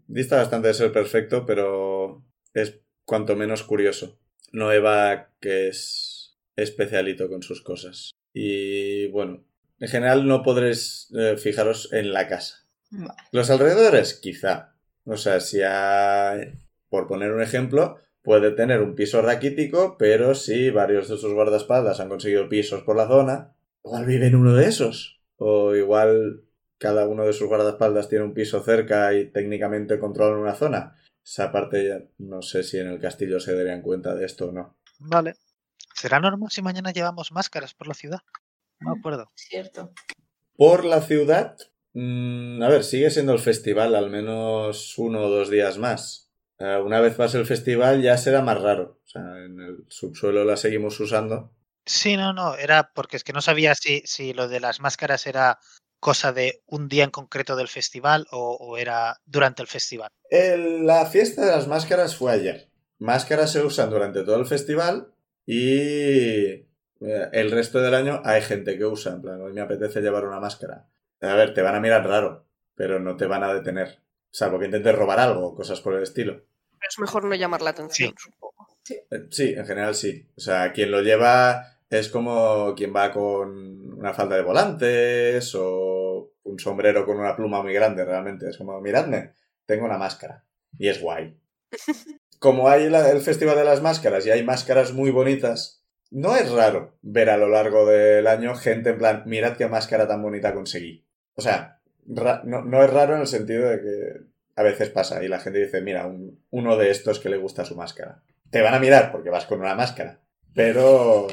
dista 0.08 0.38
bastante 0.38 0.70
de 0.70 0.74
ser 0.74 0.92
perfecto, 0.92 1.46
pero 1.46 2.24
es 2.54 2.80
cuanto 3.06 3.36
menos 3.36 3.64
curioso. 3.64 4.20
Noeva, 4.52 5.30
que 5.40 5.70
es 5.70 6.38
especialito 6.56 7.30
con 7.30 7.44
sus 7.44 7.62
cosas. 7.62 8.12
Y 8.34 9.08
bueno, 9.08 9.44
en 9.80 9.88
general 9.88 10.28
no 10.28 10.44
podréis 10.44 11.10
eh, 11.18 11.38
fijaros 11.38 11.92
en 11.94 12.14
la 12.14 12.28
casa. 12.28 12.66
Vale. 12.90 13.22
Los 13.32 13.50
alrededores, 13.50 14.14
quizá. 14.16 14.76
O 15.06 15.18
sea, 15.18 15.40
si 15.40 15.62
hay, 15.62 16.54
por 16.90 17.08
poner 17.08 17.32
un 17.32 17.42
ejemplo, 17.42 17.98
puede 18.22 18.52
tener 18.52 18.82
un 18.82 18.96
piso 18.96 19.22
raquítico, 19.22 19.96
pero 19.98 20.36
si 20.36 20.70
varios 20.70 21.10
de 21.10 21.18
sus 21.18 21.34
guardaespaldas 21.34 22.00
han 22.00 22.10
conseguido 22.10 22.50
pisos 22.50 22.84
por 22.84 22.96
la 22.96 23.08
zona, 23.08 23.56
igual 23.84 24.06
vive 24.06 24.28
en 24.28 24.36
uno 24.36 24.54
de 24.54 24.68
esos. 24.68 25.22
O 25.38 25.76
igual 25.76 26.44
cada 26.78 27.08
uno 27.08 27.26
de 27.26 27.34
sus 27.34 27.48
guardaespaldas 27.48 28.10
tiene 28.10 28.26
un 28.26 28.34
piso 28.34 28.62
cerca 28.64 29.14
y 29.14 29.32
técnicamente 29.32 30.00
controlan 30.00 30.40
una 30.40 30.56
zona. 30.56 30.96
Esa 31.24 31.52
parte 31.52 31.88
ya 31.88 32.02
no 32.18 32.42
sé 32.42 32.64
si 32.64 32.80
en 32.80 32.88
el 32.88 33.00
castillo 33.00 33.40
se 33.40 33.56
darían 33.56 33.82
cuenta 33.82 34.16
de 34.16 34.26
esto 34.26 34.50
o 34.50 34.52
no. 34.52 34.78
Vale. 35.00 35.36
¿Será 35.94 36.20
normal 36.20 36.50
si 36.50 36.62
mañana 36.62 36.92
llevamos 36.92 37.32
máscaras 37.32 37.74
por 37.74 37.88
la 37.88 37.94
ciudad? 37.94 38.22
No 38.80 38.94
me 38.94 39.00
acuerdo. 39.00 39.32
Cierto. 39.36 39.94
Por 40.56 40.86
la 40.86 41.02
ciudad, 41.02 41.58
mm, 41.94 42.62
a 42.64 42.70
ver, 42.70 42.84
sigue 42.84 43.12
siendo 43.12 43.34
el 43.34 43.40
festival 43.40 43.96
al 43.96 44.10
menos 44.10 44.98
uno 44.98 45.22
o 45.22 45.30
dos 45.30 45.50
días 45.50 45.78
más. 45.78 46.32
Eh, 46.58 46.78
una 46.78 47.00
vez 47.00 47.16
pase 47.16 47.38
el 47.38 47.46
festival 47.46 48.02
ya 48.02 48.18
será 48.18 48.42
más 48.42 48.62
raro. 48.62 49.00
O 49.04 49.08
sea, 49.08 49.22
en 49.44 49.60
el 49.60 49.86
subsuelo 49.90 50.44
la 50.44 50.58
seguimos 50.58 51.00
usando. 51.00 51.52
Sí, 51.86 52.16
no, 52.18 52.34
no, 52.34 52.56
era 52.56 52.92
porque 52.94 53.18
es 53.18 53.24
que 53.24 53.34
no 53.34 53.42
sabía 53.42 53.76
si, 53.76 54.02
si 54.06 54.34
lo 54.34 54.48
de 54.48 54.60
las 54.60 54.80
máscaras 54.80 55.26
era 55.28 55.60
cosa 56.00 56.32
de 56.34 56.62
un 56.66 56.88
día 56.88 57.04
en 57.04 57.12
concreto 57.12 57.56
del 57.56 57.68
festival 57.68 58.28
o, 58.32 58.58
o 58.60 58.78
era 58.78 59.18
durante 59.26 59.62
el 59.62 59.68
festival. 59.68 60.10
El- 60.30 60.86
la 60.86 61.06
fiesta 61.06 61.46
de 61.46 61.52
las 61.52 61.68
máscaras 61.68 62.16
fue 62.16 62.32
ayer. 62.32 62.70
Máscaras 63.00 63.52
se 63.52 63.62
usan 63.64 63.90
durante 63.90 64.24
todo 64.24 64.36
el 64.38 64.46
festival 64.46 65.14
y 65.46 66.50
eh, 66.52 66.68
el 67.34 67.52
resto 67.52 67.80
del 67.82 67.96
año 67.96 68.22
hay 68.24 68.42
gente 68.42 68.78
que 68.78 68.86
usa. 68.86 69.14
En 69.14 69.22
plan, 69.22 69.42
hoy 69.42 69.54
me 69.54 69.62
apetece 69.62 70.02
llevar 70.02 70.26
una 70.26 70.40
máscara. 70.40 70.88
A 71.22 71.34
ver, 71.36 71.54
te 71.54 71.62
van 71.62 71.76
a 71.76 71.80
mirar 71.80 72.08
raro, 72.08 72.46
pero 72.76 73.00
no 73.00 73.16
te 73.18 73.26
van 73.26 73.44
a 73.44 73.54
detener. 73.54 74.02
Salvo 74.32 74.60
que 74.60 74.66
intentes 74.66 74.96
robar 74.96 75.20
algo 75.20 75.48
o 75.48 75.56
cosas 75.56 75.82
por 75.82 75.96
el 75.96 76.04
estilo. 76.04 76.44
Es 76.88 76.98
mejor 77.00 77.26
no 77.26 77.36
llamar 77.36 77.62
la 77.62 77.72
atención, 77.72 78.14
supongo. 78.18 78.51
Eh, 78.90 79.28
Sí, 79.30 79.54
en 79.56 79.66
general 79.66 79.96
sí. 79.96 80.28
O 80.38 80.42
sea, 80.42 80.72
quien 80.74 80.92
lo 80.92 81.02
lleva 81.02 81.78
es 81.90 82.10
como 82.10 82.74
quien 82.76 82.96
va 82.96 83.12
con 83.12 83.94
una 84.00 84.14
falda 84.14 84.36
de 84.38 84.44
volantes 84.44 85.54
o 85.56 86.34
un 86.44 86.60
sombrero 86.60 87.06
con 87.06 87.18
una 87.20 87.36
pluma 87.36 87.62
muy 87.62 87.74
grande, 87.74 88.04
realmente. 88.06 88.50
Es 88.50 88.58
como, 88.58 88.80
miradme, 88.82 89.34
tengo 89.66 89.86
una 89.86 89.98
máscara. 89.98 90.44
Y 90.78 90.88
es 90.88 91.02
guay. 91.02 91.38
Como 92.40 92.70
hay 92.70 92.90
la- 92.90 93.12
el 93.12 93.22
Festival 93.22 93.56
de 93.56 93.64
las 93.64 93.84
Máscaras 93.84 94.26
y 94.26 94.32
hay 94.32 94.44
máscaras 94.44 94.94
muy 94.94 95.12
bonitas, 95.12 95.86
no 96.10 96.36
es 96.36 96.50
raro 96.52 96.98
ver 97.04 97.30
a 97.30 97.38
lo 97.38 97.48
largo 97.48 97.86
del 97.86 98.26
año 98.26 98.56
gente 98.56 98.90
en 98.90 98.98
plan, 98.98 99.24
mirad 99.28 99.58
qué 99.58 99.68
máscara 99.68 100.08
tan 100.08 100.24
bonita 100.24 100.52
conseguí. 100.52 101.06
O 101.36 101.42
sea, 101.42 101.80
ra- 102.08 102.42
no, 102.44 102.64
no 102.64 102.84
es 102.84 102.90
raro 102.90 103.14
en 103.14 103.22
el 103.22 103.28
sentido 103.28 103.70
de 103.70 103.80
que 103.82 104.22
a 104.56 104.64
veces 104.64 104.90
pasa 104.90 105.24
y 105.24 105.28
la 105.28 105.40
gente 105.40 105.60
dice, 105.60 105.82
mira, 105.82 106.08
un- 106.08 106.44
uno 106.50 106.78
de 106.78 106.90
estos 106.90 107.20
que 107.20 107.30
le 107.30 107.38
gusta 107.38 107.64
su 107.64 107.76
máscara 107.76 108.24
te 108.52 108.62
van 108.62 108.74
a 108.74 108.80
mirar 108.80 109.12
porque 109.12 109.30
vas 109.30 109.45
con 109.45 109.60
una 109.62 109.76
máscara. 109.76 110.22
Pero, 110.54 111.28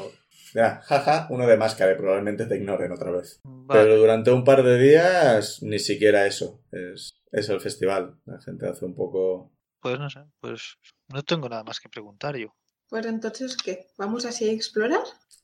ya, 0.53 0.81
jaja, 0.81 1.27
uno 1.29 1.45
de 1.45 1.57
máscara 1.57 1.91
y 1.91 1.95
probablemente 1.95 2.45
te 2.45 2.55
ignoren 2.55 2.91
otra 2.91 3.11
vez. 3.11 3.39
Vale, 3.43 3.81
Pero 3.81 3.97
durante 3.97 4.31
un 4.31 4.43
par 4.43 4.63
de 4.63 4.77
días, 4.79 5.61
ni 5.61 5.79
siquiera 5.79 6.25
eso. 6.25 6.63
Es, 6.71 7.21
es 7.31 7.49
el 7.49 7.59
festival. 7.61 8.19
La 8.25 8.39
gente 8.41 8.67
hace 8.67 8.85
un 8.85 8.95
poco... 8.95 9.51
pues 9.81 9.99
no 9.99 10.09
sé, 10.09 10.21
pues 10.39 10.77
no 11.09 11.23
tengo 11.23 11.49
nada 11.49 11.63
más 11.63 11.79
que 11.79 11.89
preguntar 11.89 12.37
yo. 12.37 12.55
Pues 12.87 13.05
entonces, 13.05 13.55
¿qué? 13.57 13.87
¿Vamos 13.97 14.25
así 14.25 14.49
a 14.49 14.53
explorar? 14.53 15.03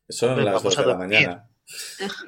Son 0.10 0.30
Hombre, 0.30 0.46
las 0.46 0.54
vamos 0.56 0.76
2 0.76 0.78
a 0.78 0.82
de 0.82 0.88
la 0.88 0.98
mañana. 0.98 1.50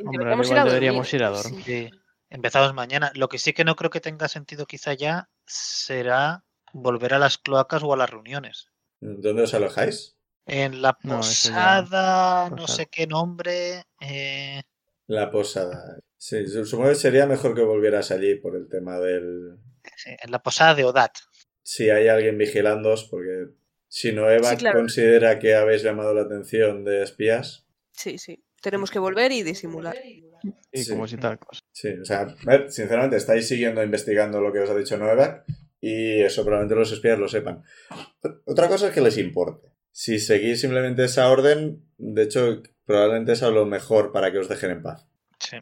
Hombre, 0.05 0.17
Deberíamos 0.19 0.47
igual 0.47 0.51
ir 0.51 0.57
a 0.57 0.63
dormir. 0.63 0.73
deberíamos 0.73 1.13
ir 1.13 1.23
a 1.23 1.29
dormir. 1.29 1.63
Sí, 1.63 1.89
empezamos 2.29 2.73
mañana. 2.73 3.11
Lo 3.15 3.29
que 3.29 3.39
sí 3.39 3.53
que 3.53 3.63
no 3.63 3.75
creo 3.75 3.89
que 3.89 4.01
tenga 4.01 4.27
sentido 4.27 4.65
quizá 4.65 4.93
ya 4.93 5.29
será 5.45 6.43
volver 6.73 7.13
a 7.13 7.19
las 7.19 7.37
cloacas 7.37 7.81
o 7.83 7.93
a 7.93 7.97
las 7.97 8.09
reuniones. 8.09 8.67
¿Dónde 8.99 9.43
os 9.43 9.53
alojáis? 9.53 10.17
En 10.45 10.81
la 10.81 10.97
No, 11.03 11.19
eso 11.19 11.49
ya- 11.49 11.55
posada, 11.83 12.49
no 12.51 12.67
sé 12.67 12.85
qué 12.87 13.05
nombre. 13.07 13.83
eh, 14.01 14.61
La 15.07 15.29
posada. 15.31 15.99
Sí, 16.17 16.45
supongo 16.47 16.89
que 16.89 16.95
sería 16.95 17.25
mejor 17.27 17.53
que 17.55 17.61
volvieras 17.61 18.11
allí 18.11 18.35
por 18.35 18.55
el 18.55 18.67
tema 18.69 18.97
del... 18.99 19.57
sí, 19.95 20.09
en 20.21 20.31
la 20.31 20.39
posada 20.41 20.73
de 20.75 20.83
Odat. 20.85 21.11
Si 21.63 21.89
hay 21.89 22.07
alguien 22.07 22.37
vigilándoos, 22.37 23.05
porque 23.05 23.47
si 23.87 24.13
no 24.13 24.29
Eva 24.29 24.51
Sí, 24.51 24.57
claro. 24.57 24.79
considera 24.79 25.37
que 25.39 25.55
habéis 25.55 25.83
llamado 25.83 26.13
la 26.13 26.21
atención 26.21 26.83
de 26.83 27.03
espías, 27.03 27.65
Sí, 27.91 28.17
sí. 28.17 28.43
Tenemos 28.61 28.89
que 28.91 28.99
volver 28.99 29.31
y 29.31 29.43
disimular. 29.43 29.95
Y 30.71 30.83
Sí. 30.83 30.91
como 30.91 31.07
si 31.07 31.17
tal 31.17 31.39
cosa. 31.39 31.61
Sí, 31.71 31.89
o 32.01 32.05
sea, 32.05 32.21
a 32.21 32.35
ver, 32.45 32.71
sinceramente, 32.71 33.15
estáis 33.17 33.47
siguiendo 33.47 33.83
investigando 33.83 34.39
lo 34.41 34.51
que 34.53 34.59
os 34.59 34.69
ha 34.69 34.75
dicho 34.75 34.97
Novak 34.97 35.45
y 35.79 36.21
eso 36.21 36.43
probablemente 36.43 36.75
los 36.75 36.91
espías 36.91 37.19
lo 37.19 37.27
sepan. 37.27 37.63
Otra 38.45 38.67
cosa 38.67 38.87
es 38.87 38.93
que 38.93 39.01
les 39.01 39.17
importe. 39.17 39.71
Si 39.91 40.19
seguís 40.19 40.61
simplemente 40.61 41.03
esa 41.05 41.29
orden, 41.29 41.83
de 41.97 42.23
hecho, 42.23 42.61
probablemente 42.85 43.31
es 43.33 43.43
a 43.43 43.49
lo 43.49 43.65
mejor 43.65 44.11
para 44.11 44.31
que 44.31 44.39
os 44.39 44.49
dejen 44.49 44.71
en 44.71 44.83
paz. 44.83 45.07
Sí. 45.39 45.57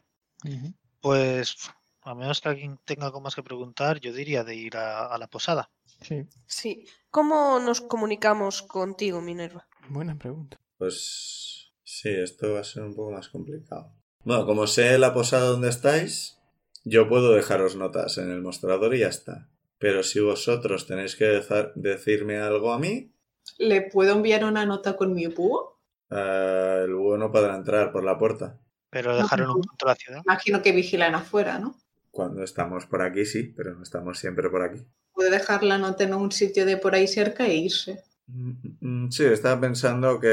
Pues 1.01 1.55
a 2.01 2.15
menos 2.15 2.41
que 2.41 2.49
alguien 2.49 2.79
tenga 2.85 3.05
algo 3.05 3.21
más 3.21 3.35
que 3.35 3.43
preguntar, 3.43 3.99
yo 3.99 4.13
diría 4.13 4.43
de 4.43 4.55
ir 4.55 4.77
a, 4.77 5.07
a 5.07 5.17
la 5.17 5.27
posada. 5.27 5.71
Sí, 6.01 6.25
Sí. 6.45 6.85
¿Cómo 7.09 7.59
nos 7.59 7.81
comunicamos 7.81 8.61
contigo, 8.61 9.21
Minerva? 9.21 9.67
buena 9.87 10.17
pregunta. 10.17 10.59
Pues 10.77 11.71
sí, 11.83 12.09
esto 12.09 12.53
va 12.53 12.59
a 12.59 12.63
ser 12.65 12.83
un 12.83 12.95
poco 12.95 13.11
más 13.11 13.29
complicado. 13.29 13.93
Bueno, 14.23 14.45
como 14.45 14.67
sé 14.67 14.97
la 14.97 15.13
posada 15.13 15.45
donde 15.45 15.69
estáis, 15.69 16.39
yo 16.83 17.07
puedo 17.07 17.33
dejaros 17.33 17.75
notas 17.75 18.17
en 18.17 18.29
el 18.31 18.41
mostrador 18.41 18.93
y 18.95 18.99
ya 18.99 19.07
está. 19.07 19.49
Pero 19.77 20.03
si 20.03 20.19
vosotros 20.19 20.87
tenéis 20.87 21.15
que 21.15 21.41
decirme 21.75 22.37
algo 22.37 22.71
a 22.73 22.79
mí, 22.79 23.11
¿Le 23.59 23.81
puedo 23.83 24.13
enviar 24.13 24.43
una 24.43 24.65
nota 24.65 24.95
con 24.95 25.13
mi 25.13 25.27
búho? 25.27 25.79
eh, 26.09 26.81
el 26.85 26.93
búho 26.95 27.17
no 27.17 27.31
podrá 27.31 27.55
entrar 27.55 27.91
por 27.91 28.03
la 28.03 28.17
puerta. 28.17 28.59
Pero 28.89 29.15
dejaron 29.15 29.49
un 29.49 29.61
punto 29.61 29.85
la 29.85 29.95
ciudad. 29.95 30.21
Imagino 30.25 30.61
que 30.61 30.71
vigilan 30.71 31.15
afuera, 31.15 31.59
¿no? 31.59 31.75
Cuando 32.11 32.43
estamos 32.43 32.85
por 32.85 33.01
aquí, 33.01 33.25
sí, 33.25 33.43
pero 33.43 33.75
no 33.75 33.83
estamos 33.83 34.17
siempre 34.17 34.49
por 34.49 34.61
aquí. 34.61 34.85
Puede 35.13 35.31
dejar 35.31 35.63
la 35.63 35.77
nota 35.77 36.03
en 36.05 36.13
un 36.13 36.31
sitio 36.31 36.65
de 36.65 36.77
por 36.77 36.95
ahí 36.95 37.07
cerca 37.07 37.45
e 37.45 37.55
irse. 37.55 38.03
Mm, 38.27 38.51
mm, 39.05 39.11
Sí, 39.11 39.25
estaba 39.25 39.59
pensando 39.59 40.19
que, 40.19 40.27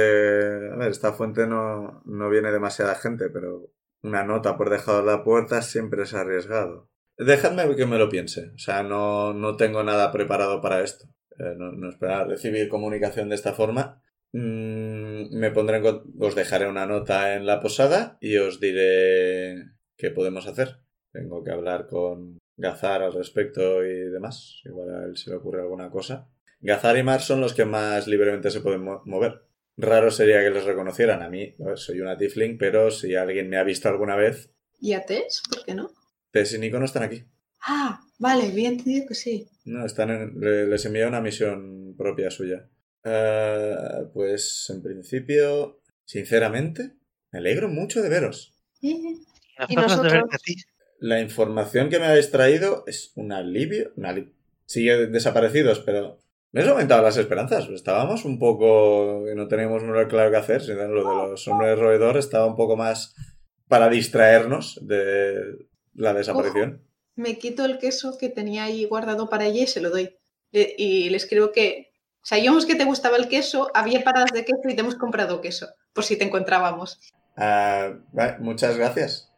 a 0.72 0.76
ver, 0.76 0.90
esta 0.90 1.12
fuente 1.12 1.46
no, 1.46 2.02
no 2.04 2.30
viene 2.30 2.52
demasiada 2.52 2.94
gente, 2.94 3.28
pero 3.30 3.70
una 4.02 4.24
nota 4.24 4.56
por 4.56 4.70
dejar 4.70 4.96
a 4.96 5.02
la 5.02 5.24
puerta 5.24 5.62
siempre 5.62 6.04
es 6.04 6.14
arriesgado. 6.14 6.88
Dejadme 7.24 7.74
que 7.76 7.86
me 7.86 7.98
lo 7.98 8.08
piense, 8.08 8.50
o 8.54 8.58
sea, 8.58 8.82
no, 8.82 9.32
no 9.34 9.56
tengo 9.56 9.82
nada 9.82 10.10
preparado 10.12 10.60
para 10.60 10.82
esto. 10.82 11.06
Eh, 11.38 11.54
no, 11.56 11.72
no 11.72 11.88
esperaba 11.88 12.24
recibir 12.24 12.68
comunicación 12.68 13.28
de 13.28 13.34
esta 13.34 13.52
forma. 13.52 14.02
Mm, 14.32 15.34
me 15.36 15.50
pondré 15.50 15.76
en 15.78 15.84
os 16.18 16.34
dejaré 16.34 16.66
una 16.68 16.86
nota 16.86 17.34
en 17.34 17.46
la 17.46 17.60
posada 17.60 18.16
y 18.20 18.36
os 18.38 18.60
diré 18.60 19.70
qué 19.96 20.10
podemos 20.10 20.46
hacer. 20.46 20.78
Tengo 21.12 21.42
que 21.44 21.50
hablar 21.52 21.86
con 21.86 22.38
Gazar 22.56 23.02
al 23.02 23.12
respecto 23.12 23.84
y 23.84 23.92
demás. 24.10 24.60
Igual 24.64 24.94
a 24.94 25.04
él 25.04 25.16
se 25.16 25.30
le 25.30 25.36
ocurre 25.36 25.60
alguna 25.62 25.90
cosa. 25.90 26.28
Gazar 26.60 26.96
y 26.96 27.02
Mar 27.02 27.20
son 27.20 27.40
los 27.40 27.54
que 27.54 27.64
más 27.64 28.06
libremente 28.06 28.50
se 28.50 28.60
pueden 28.60 28.82
mo- 28.84 29.02
mover. 29.04 29.42
Raro 29.76 30.10
sería 30.10 30.42
que 30.42 30.50
les 30.50 30.64
reconocieran 30.64 31.22
a 31.22 31.28
mí. 31.30 31.54
soy 31.76 32.00
una 32.00 32.16
tiefling, 32.16 32.56
pero 32.58 32.90
si 32.90 33.14
alguien 33.16 33.48
me 33.48 33.56
ha 33.56 33.64
visto 33.64 33.88
alguna 33.88 34.16
vez, 34.16 34.50
¿Y 34.80 34.94
a 34.94 35.04
Tess? 35.06 35.42
¿Por 35.48 35.64
qué 35.64 35.74
no? 35.74 35.90
Tess 36.32 36.54
y 36.54 36.58
Nico 36.58 36.78
no 36.78 36.84
están 36.86 37.02
aquí. 37.04 37.24
Ah, 37.66 38.00
vale, 38.18 38.50
bien 38.50 38.72
entendido 38.72 39.06
que 39.06 39.14
sí. 39.14 39.48
No, 39.64 39.84
están 39.86 40.10
en- 40.10 40.40
le- 40.40 40.66
les 40.66 40.84
envía 40.84 41.06
una 41.06 41.20
misión 41.20 41.94
propia 41.96 42.30
suya. 42.30 42.68
Eh, 43.04 43.76
pues 44.12 44.66
en 44.70 44.82
principio, 44.82 45.80
sinceramente, 46.04 46.92
me 47.30 47.38
alegro 47.38 47.68
mucho 47.68 48.02
de 48.02 48.08
veros. 48.08 48.54
Eh, 48.82 48.94
¿Y 49.68 49.76
nosotros. 49.76 50.24
La 50.98 51.20
información 51.20 51.88
que 51.88 51.98
me 51.98 52.06
habéis 52.06 52.30
traído 52.30 52.84
es 52.86 53.12
un 53.16 53.32
alivio. 53.32 53.92
un 53.96 54.32
Sigue 54.66 55.06
desaparecidos, 55.08 55.80
pero 55.80 56.18
me 56.52 56.62
has 56.62 56.68
aumentado 56.68 57.02
las 57.02 57.16
esperanzas. 57.16 57.68
Estábamos 57.68 58.24
un 58.24 58.38
poco. 58.38 59.24
no 59.34 59.48
teníamos 59.48 59.82
muy 59.82 60.06
claro 60.06 60.30
qué 60.30 60.36
hacer. 60.36 60.62
Lo 60.68 60.76
de 61.26 61.28
los 61.30 61.46
hombres 61.48 61.78
roedor 61.78 62.16
estaba 62.16 62.46
un 62.46 62.56
poco 62.56 62.76
más 62.76 63.14
para 63.68 63.88
distraernos 63.88 64.78
de 64.82 65.66
la 65.94 66.14
desaparición. 66.14 66.82
me 67.14 67.38
quito 67.38 67.64
el 67.64 67.78
queso 67.78 68.16
que 68.18 68.28
tenía 68.28 68.64
ahí 68.64 68.84
guardado 68.86 69.28
para 69.28 69.44
ella 69.46 69.62
y 69.62 69.66
se 69.66 69.80
lo 69.80 69.90
doy. 69.90 70.16
Le- 70.50 70.74
y 70.78 71.10
le 71.10 71.16
escribo 71.16 71.52
que 71.52 71.92
sabíamos 72.22 72.66
que 72.66 72.74
te 72.74 72.84
gustaba 72.84 73.16
el 73.16 73.28
queso, 73.28 73.70
había 73.74 74.02
paradas 74.04 74.32
de 74.32 74.44
queso 74.44 74.60
y 74.68 74.74
te 74.74 74.80
hemos 74.80 74.94
comprado 74.96 75.40
queso. 75.40 75.68
por 75.92 76.04
si 76.04 76.16
te 76.16 76.24
encontrábamos. 76.24 76.98
Ah, 77.36 77.92
vale, 78.12 78.38
muchas 78.38 78.76
gracias. 78.78 79.30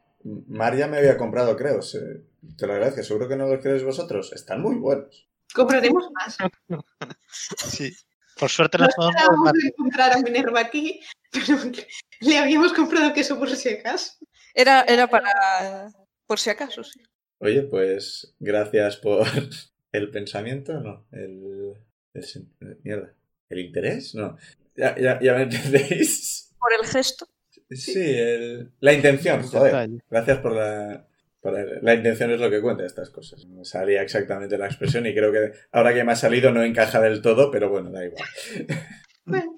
María 0.46 0.86
me 0.86 0.98
había 0.98 1.16
comprado, 1.16 1.57
creo. 1.57 1.82
se- 1.82 2.22
te 2.57 2.66
lo 2.66 2.74
agradezco. 2.74 3.02
Seguro 3.02 3.28
que 3.28 3.36
no 3.36 3.46
los 3.48 3.61
queréis 3.61 3.82
vosotros. 3.82 4.32
Están 4.32 4.61
muy 4.62 4.76
buenos. 4.76 5.28
Compraremos 5.55 6.09
más. 6.12 6.36
Sí. 7.28 7.92
Por 8.38 8.48
suerte 8.50 8.78
No 8.78 8.84
las 8.86 8.94
podemos 8.96 9.52
encontrar 9.64 10.12
a 10.12 10.18
Minerva 10.20 10.61
aquí, 10.61 11.00
pero 11.30 11.44
le 12.20 12.38
habíamos 12.38 12.72
comprado 12.72 13.12
queso 13.12 13.38
por 13.38 13.48
si 13.55 13.68
acaso. 13.70 14.12
Era, 14.55 14.82
era 14.82 15.07
para... 15.09 15.88
por 16.26 16.38
si 16.38 16.50
acaso, 16.50 16.82
sí. 16.84 17.00
Oye, 17.38 17.62
pues 17.62 18.34
gracias 18.40 18.96
por 18.96 19.26
el 19.92 20.10
pensamiento, 20.10 20.80
no. 20.80 21.06
El, 21.12 21.74
el 22.14 22.22
sen- 22.22 22.48
mierda. 22.82 23.12
¿El 23.48 23.58
interés? 23.60 24.14
No. 24.14 24.36
Ya, 24.76 24.96
ya, 24.98 25.20
ya 25.20 25.34
me 25.34 25.42
entendéis. 25.44 26.54
Por 26.58 26.72
el 26.80 26.86
gesto. 26.86 27.26
Sí, 27.70 28.00
el- 28.02 28.72
la 28.80 28.92
intención, 28.92 29.42
joder. 29.42 29.90
Gracias 30.10 30.38
por 30.38 30.52
la... 30.52 31.06
por 31.40 31.58
el- 31.58 31.78
la 31.82 31.94
intención 31.94 32.30
es 32.30 32.40
lo 32.40 32.50
que 32.50 32.60
cuenta 32.62 32.86
estas 32.86 33.10
cosas. 33.10 33.44
No 33.46 33.64
salía 33.64 34.02
exactamente 34.02 34.56
la 34.58 34.66
expresión 34.66 35.06
y 35.06 35.14
creo 35.14 35.32
que 35.32 35.52
ahora 35.72 35.92
que 35.94 36.04
me 36.04 36.12
ha 36.12 36.16
salido 36.16 36.50
no 36.52 36.62
encaja 36.62 37.00
del 37.00 37.20
todo, 37.22 37.50
pero 37.50 37.68
bueno, 37.70 37.90
da 37.90 38.04
igual. 38.04 38.24
Bueno, 39.26 39.54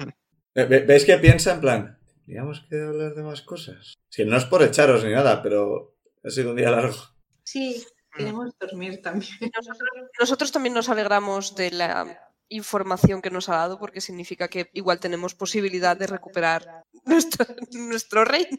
¿Veis 0.55 1.05
que 1.05 1.19
piensa 1.19 1.55
en 1.55 1.61
plan? 1.61 1.99
Tendríamos 2.25 2.65
que 2.71 2.81
hablar 2.81 3.15
de 3.17 3.23
más 3.25 3.43
cosas. 3.43 3.95
Es 4.11 4.17
que 4.17 4.25
no 4.25 4.37
es 4.37 4.45
por 4.45 4.63
echaros 4.63 5.05
ni 5.05 5.11
nada, 5.11 5.43
pero 5.43 5.96
ha 6.27 6.31
sido 6.31 6.51
un 6.51 6.57
día 6.57 6.71
largo. 6.71 6.97
sí, 7.45 7.85
queremos 8.13 8.53
dormir 8.59 9.01
también. 9.03 9.33
Nosotros, 9.55 9.91
nosotros 10.19 10.53
también 10.53 10.75
nos 10.75 10.89
alegramos 10.89 11.55
de 11.55 11.71
la 11.71 12.21
información 12.49 13.23
que 13.23 13.31
nos 13.31 13.49
ha 13.49 13.57
dado 13.57 13.79
porque 13.79 14.01
significa 14.01 14.49
que 14.49 14.71
igual 14.73 15.01
tenemos 15.01 15.35
posibilidad 15.35 15.97
de 15.97 16.07
recuperar 16.07 16.85
nuestro, 17.05 17.47
nuestro 17.73 18.25
reino. 18.25 18.59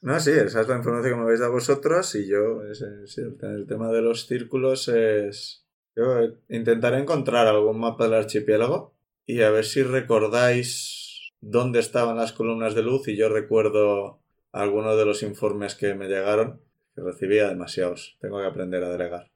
No, 0.00 0.20
sí, 0.20 0.30
esa 0.30 0.60
es 0.60 0.68
la 0.68 0.76
información 0.76 1.12
que 1.12 1.16
me 1.16 1.24
habéis 1.24 1.40
dado 1.40 1.52
vosotros 1.52 2.14
y 2.14 2.28
yo, 2.28 2.60
sí, 3.06 3.20
el 3.20 3.66
tema 3.66 3.90
de 3.90 4.02
los 4.02 4.26
círculos 4.26 4.88
es... 4.88 5.64
Yo 5.96 6.20
intentaré 6.48 6.98
encontrar 6.98 7.48
algún 7.48 7.80
mapa 7.80 8.04
del 8.04 8.14
archipiélago 8.14 8.94
y 9.26 9.42
a 9.42 9.50
ver 9.50 9.64
si 9.64 9.82
recordáis 9.82 11.32
dónde 11.40 11.80
estaban 11.80 12.16
las 12.16 12.32
columnas 12.32 12.76
de 12.76 12.82
luz 12.82 13.08
y 13.08 13.16
yo 13.16 13.28
recuerdo 13.28 14.22
algunos 14.52 14.96
de 14.96 15.04
los 15.04 15.24
informes 15.24 15.74
que 15.74 15.94
me 15.94 16.06
llegaron, 16.06 16.62
que 16.98 17.04
recibía 17.12 17.48
demasiados. 17.48 18.16
Tengo 18.20 18.40
que 18.40 18.46
aprender 18.46 18.82
a 18.84 18.88
delegar. 18.90 19.30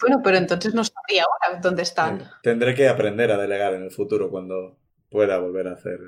Bueno, 0.00 0.20
pero 0.24 0.36
entonces 0.38 0.74
no 0.74 0.82
sabría 0.84 1.22
ahora 1.24 1.60
dónde 1.60 1.82
están. 1.82 2.20
Eh, 2.22 2.26
Tendré 2.42 2.74
que 2.74 2.88
aprender 2.88 3.30
a 3.30 3.36
delegar 3.38 3.74
en 3.74 3.82
el 3.84 3.90
futuro 3.90 4.30
cuando 4.30 4.78
pueda 5.10 5.38
volver 5.38 5.68
a 5.68 5.74
hacer... 5.74 5.98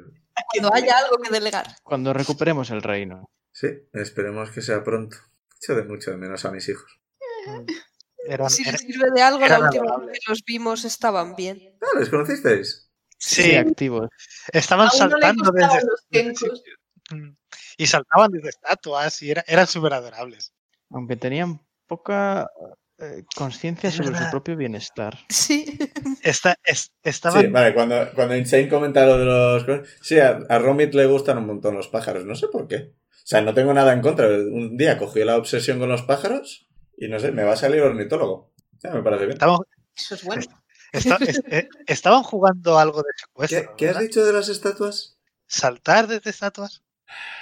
Cuando 0.53 0.74
haya 0.74 0.99
algo 0.99 1.16
que 1.22 1.30
delegar. 1.30 1.66
Cuando 1.84 2.12
recuperemos 2.12 2.70
el 2.70 2.82
reino. 2.82 3.30
Sí, 3.53 3.68
esperemos 3.92 4.51
que 4.51 4.62
sea 4.62 4.82
pronto. 4.82 5.16
Echo 5.62 5.74
de 5.74 5.84
mucho 5.84 6.11
de 6.11 6.16
menos 6.18 6.44
a 6.44 6.51
mis 6.51 6.68
hijos. 6.68 7.01
Eran- 8.26 8.51
Si 8.51 8.64
les 8.64 8.80
sirve 8.80 9.11
de 9.14 9.22
algo, 9.22 9.47
la 9.47 9.61
última 9.61 9.97
vez 9.99 10.18
que 10.18 10.30
los 10.30 10.42
vimos 10.44 10.84
estaban 10.84 11.36
bien. 11.36 11.78
Ah, 11.80 11.99
¿les 11.99 12.09
conocisteis? 12.11 12.90
Sí, 13.18 13.55
activos. 13.55 14.11
estaban 14.53 14.86
no 14.86 14.90
saltando 14.90 15.51
desde, 15.53 15.80
los. 15.86 16.62
Mm. 17.11 17.30
y 17.78 17.86
saltaban 17.86 18.30
desde 18.32 18.49
estatuas 18.51 19.22
y 19.22 19.30
era- 19.30 19.44
eran 19.47 19.66
súper 19.66 19.94
adorables. 19.94 20.53
Aunque 20.91 21.16
tenían 21.16 21.61
poca 21.87 22.49
eh, 22.99 23.24
conciencia 23.37 23.91
sobre 23.91 24.16
su 24.16 24.30
propio 24.30 24.57
bienestar. 24.57 25.18
Sí. 25.28 25.78
Esta, 26.22 26.57
es- 26.64 26.93
estaban 27.03 27.43
Sí, 27.43 27.47
vale, 27.49 27.74
cuando, 27.74 28.11
cuando 28.14 28.37
Insane 28.37 28.68
comenta 28.68 29.05
lo 29.07 29.18
de 29.18 29.24
los... 29.24 29.89
Sí, 30.01 30.18
a, 30.18 30.39
a 30.49 30.59
Romit 30.59 30.95
le 30.95 31.07
gustan 31.07 31.39
un 31.39 31.47
montón 31.47 31.74
los 31.74 31.89
pájaros, 31.89 32.24
no 32.24 32.34
sé 32.34 32.49
por 32.49 32.66
qué. 32.68 32.93
O 33.11 33.28
sea, 33.28 33.41
no 33.43 33.53
tengo 33.55 33.74
nada 33.74 33.93
en 33.93 34.01
contra. 34.03 34.28
Un 34.28 34.76
día 34.76 34.99
cogió 34.99 35.24
la 35.24 35.37
obsesión 35.37 35.78
con 35.78 35.89
los 35.89 36.03
pájaros 36.03 36.68
y 36.97 37.09
no 37.09 37.18
sé, 37.18 37.32
me 37.32 37.43
va 37.45 37.53
a 37.55 37.57
salir 37.57 37.82
ornitólogo. 37.82 38.53
Ya, 38.82 38.91
me 38.93 39.03
parece 39.03 39.24
bien. 39.26 39.32
estaban, 39.34 39.59
Eso 39.95 40.14
es 40.14 40.24
bueno. 40.24 40.43
es- 40.93 41.43
eh, 41.51 41.68
estaban 41.87 42.22
jugando 42.22 42.78
algo 42.78 42.99
de 43.03 43.11
¿Qué, 43.14 43.20
secuestro. 43.49 43.76
qué 43.76 43.89
has 43.91 43.99
dicho 43.99 44.24
de 44.24 44.32
las 44.32 44.49
estatuas? 44.49 45.18
Saltar 45.47 46.07
desde 46.07 46.30
estatuas. 46.30 46.82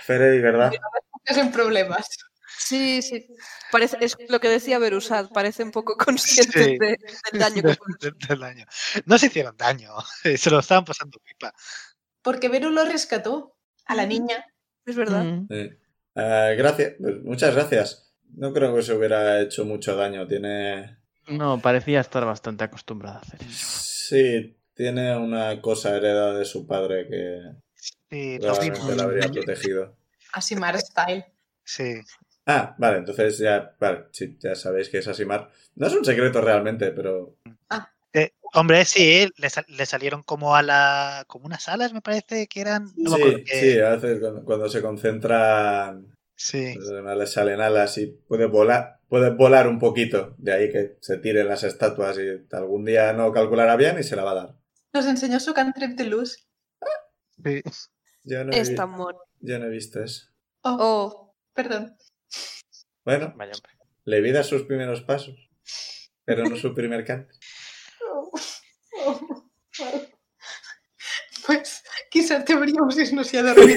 Ferey, 0.05 0.41
¿verdad? 0.41 0.73
Es 1.25 1.37
en 1.37 1.53
problemas. 1.53 2.07
Sí, 2.59 3.03
sí. 3.03 3.27
Parece, 3.71 3.97
es 4.01 4.17
lo 4.29 4.41
que 4.41 4.49
decía 4.49 4.79
Berusad, 4.79 5.31
parece 5.31 5.63
un 5.65 5.71
poco 5.71 5.97
consciente 5.97 6.65
Sí. 6.65 6.79
de- 6.79 6.99
del 7.33 7.41
daño 7.41 7.63
que 7.63 7.69
de- 7.69 7.77
puede 7.77 7.97
de- 8.01 8.27
del 8.29 8.41
daño. 8.41 8.67
No 9.07 9.19
se 9.19 9.27
hicieron 9.27 9.57
daño, 9.57 9.91
se 10.37 10.51
lo 10.51 10.59
estaban 10.61 10.85
pasando 10.85 11.19
pipa. 11.19 11.53
Porque 12.23 12.49
Vero 12.49 12.71
lo 12.71 12.85
rescató 12.85 13.57
a 13.87 13.95
la 13.95 14.07
niña. 14.07 14.47
Es 14.87 14.97
verdad. 14.97 15.25
Mm. 15.25 15.47
Sí. 15.51 15.71
Eh, 16.17 16.55
gracias, 16.57 16.93
pues 17.01 17.23
muchas 17.23 17.55
gracias. 17.55 18.15
No 18.37 18.53
creo 18.53 18.75
que 18.75 18.83
se 18.83 18.93
hubiera 18.95 19.41
hecho 19.41 19.65
mucho 19.65 19.95
daño. 19.97 20.27
Tiene... 20.27 20.99
No, 21.29 21.61
parecía 21.61 22.01
estar 22.01 22.25
bastante 22.25 22.65
acostumbrada 22.65 23.19
a 23.19 23.21
hacer 23.21 23.41
eso. 23.43 23.67
Sí, 24.09 24.57
tiene 24.75 25.17
una 25.17 25.61
cosa 25.61 25.97
heredada 25.97 26.35
de 26.39 26.45
su 26.45 26.67
padre 26.67 27.07
que 27.09 27.41
Sí, 28.11 28.39
lo 28.39 28.95
la 28.95 29.05
habría 29.05 29.29
protegido. 29.29 29.97
Así 30.33 30.57
Mar 30.57 30.79
Style. 30.81 31.25
Sí. 31.65 32.01
Ah, 32.47 32.75
vale, 32.79 32.99
entonces 32.99 33.39
ya, 33.39 33.75
vale, 33.81 34.07
sí, 34.13 34.37
ya 34.41 34.55
sabéis 34.55 34.89
que 34.91 34.99
es 34.99 35.09
Asimar. 35.09 35.51
No 35.77 35.87
es 35.87 35.95
un 35.95 36.05
secreto 36.05 36.41
realmente, 36.41 36.91
pero 36.93 37.37
Eh, 38.17 38.31
hombre, 38.53 38.85
sí, 38.85 39.29
le, 39.39 39.51
sal- 39.51 39.65
le 39.69 39.87
salieron 39.87 40.23
como 40.23 40.55
a 40.55 40.63
la. 40.63 41.25
como 41.27 41.47
unas 41.47 41.69
alas, 41.69 41.93
me 41.93 42.01
parece 42.01 42.47
que 42.47 42.61
eran. 42.61 42.93
No 42.97 43.11
me 43.11 43.17
acuerdo 43.17 43.39
sí, 43.39 43.61
sí, 43.73 43.81
a 43.81 43.89
veces 43.97 44.21
cuando, 44.21 44.45
cuando 44.45 44.69
se 44.69 44.83
concentran, 44.83 46.15
sí. 46.37 46.75
pues 46.77 46.89
además 46.91 47.17
le 47.17 47.27
salen 47.27 47.61
alas 47.61 47.99
y 47.99 48.07
puede 48.07 48.47
volar, 48.47 49.01
puede 49.09 49.31
volar 49.31 49.67
un 49.67 49.81
poquito. 49.81 50.35
De 50.39 50.53
ahí 50.53 50.71
que 50.71 50.97
se 51.01 51.17
tiren 51.19 51.49
las 51.49 51.65
estatuas 51.65 52.17
y 52.19 52.47
algún 52.55 52.85
día 52.85 53.13
no 53.15 53.33
calculará 53.33 53.75
bien 53.75 53.99
y 53.99 54.05
se 54.05 54.15
la 54.17 54.23
va 54.23 54.31
a 54.31 54.35
dar. 54.35 54.55
Nos 54.93 55.07
enseñó 55.07 55.41
su 55.41 55.53
cantrip 55.55 55.97
de 55.99 56.05
luz. 56.05 56.47
sí. 57.43 57.63
Yo 58.23 58.45
no 58.45 58.53
he, 58.53 58.61
Es 58.61 58.71
vi- 58.71 58.77
tan 58.77 58.91
mono. 58.91 59.19
yo 59.41 59.59
no 59.59 59.67
he 59.67 59.71
visto 59.71 60.01
eso. 60.03 60.27
Oh, 60.63 60.77
Oh, 60.81 61.35
perdón. 61.53 61.97
Bueno, 63.05 63.35
Vaya 63.37 63.53
le 64.05 64.21
vi 64.21 64.33
dar 64.33 64.45
sus 64.45 64.63
primeros 64.65 65.01
pasos, 65.03 65.51
pero 66.25 66.45
no 66.45 66.57
su 66.57 66.75
primer 66.75 67.05
canto. 67.05 67.35
Pues 71.47 71.83
quizás 72.11 72.43
deberíamos 72.47 72.97
irnos 72.99 73.31
ya 73.33 73.41
a 73.41 73.43
dormir. 73.43 73.77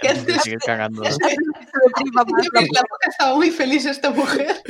¿Qué 0.00 0.08
haces? 0.08 0.42
seguir 0.42 0.58
cagando. 0.60 1.02
la 1.02 1.12
boca 1.12 3.06
estaba 3.06 3.34
muy 3.34 3.50
feliz 3.50 3.84
esta 3.84 4.10
mujer. 4.10 4.62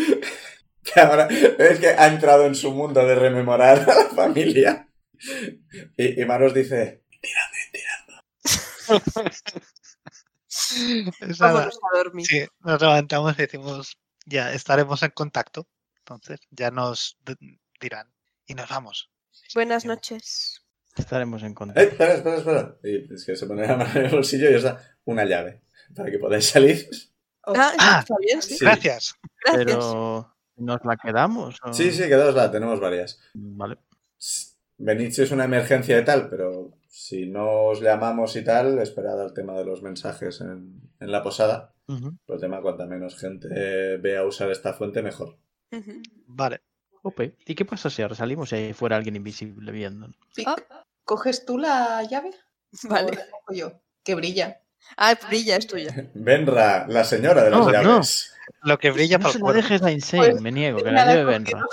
Que 0.83 1.01
ahora 1.01 1.29
es 1.31 1.79
que 1.79 1.89
ha 1.89 2.09
entrado 2.09 2.47
en 2.47 2.57
su 2.57 2.73
mundo 2.73 3.07
de 3.07 3.15
rememorar 3.15 3.89
a 3.89 3.95
la 3.95 4.07
familia. 4.07 4.89
Y, 5.97 6.21
y 6.21 6.25
Maros 6.25 6.53
dice. 6.53 7.05
Vámonos 11.39 11.79
a 11.93 11.97
dormir. 11.99 12.27
Sí, 12.27 12.47
nos 12.61 12.81
levantamos 12.81 13.35
y 13.35 13.43
decimos, 13.43 13.99
ya 14.27 14.53
estaremos 14.53 15.03
en 15.03 15.11
contacto. 15.11 15.67
Entonces, 15.99 16.41
ya 16.51 16.71
nos 16.71 17.17
dirán. 17.81 18.13
Y 18.47 18.55
nos 18.55 18.69
vamos. 18.69 19.11
Buenas 19.55 19.85
noches. 19.85 20.63
Estaremos 20.97 21.43
en 21.43 21.53
"Eh, 21.53 21.55
contacto. 21.55 21.81
espera, 21.91 22.15
espera, 22.15 22.37
espera. 22.39 22.77
Y 22.83 23.15
es 23.15 23.25
que 23.25 23.37
se 23.37 23.47
pone 23.47 23.67
la 23.67 23.77
mano 23.77 23.91
en 23.95 24.07
el 24.07 24.11
bolsillo 24.11 24.51
y 24.51 24.55
os 24.55 24.63
da 24.65 24.83
una 25.05 25.25
llave 25.25 25.63
para 25.95 26.11
que 26.11 26.19
podáis 26.19 26.47
salir. 26.47 26.89
Ah, 27.47 27.73
Ah, 27.79 27.99
está 28.01 28.15
bien, 28.21 28.43
sí. 28.43 28.57
Sí. 28.59 28.65
Gracias. 28.65 29.15
Gracias. 29.45 29.67
Pero, 29.77 30.37
¿nos 30.57 30.85
la 30.85 30.97
quedamos? 30.97 31.57
o- 31.63 31.73
Sí, 31.73 31.91
sí, 31.93 32.03
quedadosla, 32.03 32.51
tenemos 32.51 32.81
varias. 32.81 33.21
Vale. 33.35 33.79
Venid 34.79 35.13
si 35.13 35.23
es 35.23 35.31
una 35.31 35.45
emergencia 35.45 35.99
y 35.99 36.05
tal, 36.05 36.29
pero 36.29 36.77
si 37.03 37.27
no 37.27 37.65
os 37.65 37.81
llamamos 37.81 38.37
y 38.37 38.45
tal, 38.45 38.79
esperad 38.79 39.21
al 39.23 39.33
tema 39.33 39.55
de 39.55 39.65
los 39.65 39.83
mensajes 39.83 40.41
en, 40.43 40.81
en 41.01 41.11
la 41.13 41.23
posada. 41.23 41.73
Por 42.27 42.35
el 42.37 42.41
tema, 42.41 42.61
cuanta 42.61 42.85
menos 42.87 43.17
gente 43.19 43.49
eh, 43.55 43.97
vea 43.97 44.25
usar 44.25 44.51
esta 44.51 44.75
fuente, 44.75 45.03
mejor. 45.03 45.39
Vale. 46.27 46.61
Ope. 47.03 47.35
¿Y 47.47 47.55
qué 47.55 47.65
pasa 47.65 47.89
si 47.89 48.03
ahora 48.03 48.15
salimos 48.15 48.53
y 48.53 48.57
ahí 48.57 48.73
fuera 48.75 48.97
alguien 48.97 49.17
invisible 49.17 49.73
viendo? 49.73 50.09
Ah. 50.47 50.57
¿Coges 51.05 51.45
tú 51.47 51.57
la 51.59 52.03
llave? 52.05 52.31
¿O 52.85 52.89
Vale. 52.89 53.13
la 53.17 53.31
cojo 53.31 53.53
yo? 53.55 53.73
Que 54.05 54.15
brilla. 54.15 54.61
Ah, 54.97 55.15
brilla, 55.29 55.57
es 55.57 55.67
tuya. 55.67 56.11
Benra, 56.15 56.87
la 56.87 57.05
señora 57.05 57.43
de 57.45 57.51
las 57.51 57.61
No, 57.61 57.73
llaves. 57.73 58.35
Lo 58.63 58.79
que 58.79 58.91
brilla 58.91 59.17
No 59.19 59.23
para 59.23 59.33
se 59.33 59.39
la 59.41 59.53
dejes 59.53 59.83
a 59.83 59.91
Insane, 59.91 60.31
Pues, 60.33 60.43
me 60.43 60.53
niego, 60.53 60.79
que 60.83 60.91
la 60.93 61.07
lleve 61.07 61.25
Benra. 61.25 61.61
¿no? 61.61 61.67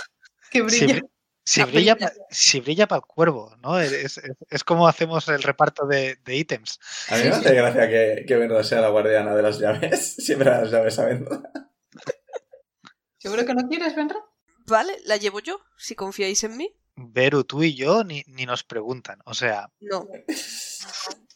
Que 0.52 0.70
Si, 0.70 0.86
brilla. 0.86 1.02
bri- 1.02 1.10
si 1.50 1.64
brilla, 1.64 1.98
si 2.30 2.60
brilla 2.60 2.88
para 2.88 3.00
el 3.00 3.06
cuervo, 3.06 3.56
¿no? 3.62 3.80
Es, 3.80 3.92
es- 3.94 4.22
es 4.50 4.64
como 4.64 4.88
hacemos 4.88 5.28
el 5.30 5.42
reparto 5.42 5.86
de, 5.88 6.18
de 6.26 6.36
ítems. 6.36 6.80
A 7.10 7.16
mí 7.16 7.24
me 7.24 7.30
hace 7.30 7.56
gracia 7.56 7.88
que, 7.88 8.26
que 8.28 8.64
sea 8.64 8.82
la 8.82 8.90
guardiana 8.90 9.34
de 9.34 9.42
las 9.42 9.58
llaves. 9.60 10.16
Siempre 10.18 10.50
las 10.50 10.70
llaves 10.70 11.00
a 11.00 11.06
Benra. 11.06 11.42
¿Seguro 13.18 13.46
que 13.46 13.54
no 13.54 13.68
quieres, 13.68 13.96
Benra? 13.96 14.18
Vale, 14.68 14.98
la 15.06 15.16
llevo 15.18 15.40
yo, 15.40 15.60
si 15.78 15.96
confiáis 15.96 16.44
en 16.44 16.58
mí. 16.58 16.70
Veru, 16.96 17.44
tú 17.44 17.64
y 17.64 17.76
yo 17.76 18.04
ni, 18.04 18.24
ni 18.28 18.46
nos 18.46 18.64
preguntan. 18.64 19.20
O 19.26 19.34
sea, 19.34 19.70
No. 19.80 20.08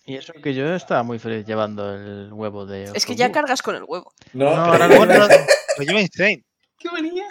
Y 0.03 0.17
eso 0.17 0.33
que 0.33 0.55
yo 0.55 0.73
estaba 0.73 1.03
muy 1.03 1.19
feliz 1.19 1.45
llevando 1.45 1.93
el 1.93 2.33
huevo 2.33 2.65
de. 2.65 2.85
Es 2.95 3.05
que 3.05 3.15
ya 3.15 3.31
cargas 3.31 3.61
con 3.61 3.75
el 3.75 3.83
huevo. 3.88 4.11
No, 4.33 4.45
No, 4.55 4.65
ahora 4.65 4.88
Lo, 4.88 5.05
lo- 5.05 5.27
lo 5.27 5.83
lleva 5.85 6.01
Insane. 6.01 6.43
¡Qué 6.79 6.89
bonita! 6.89 7.23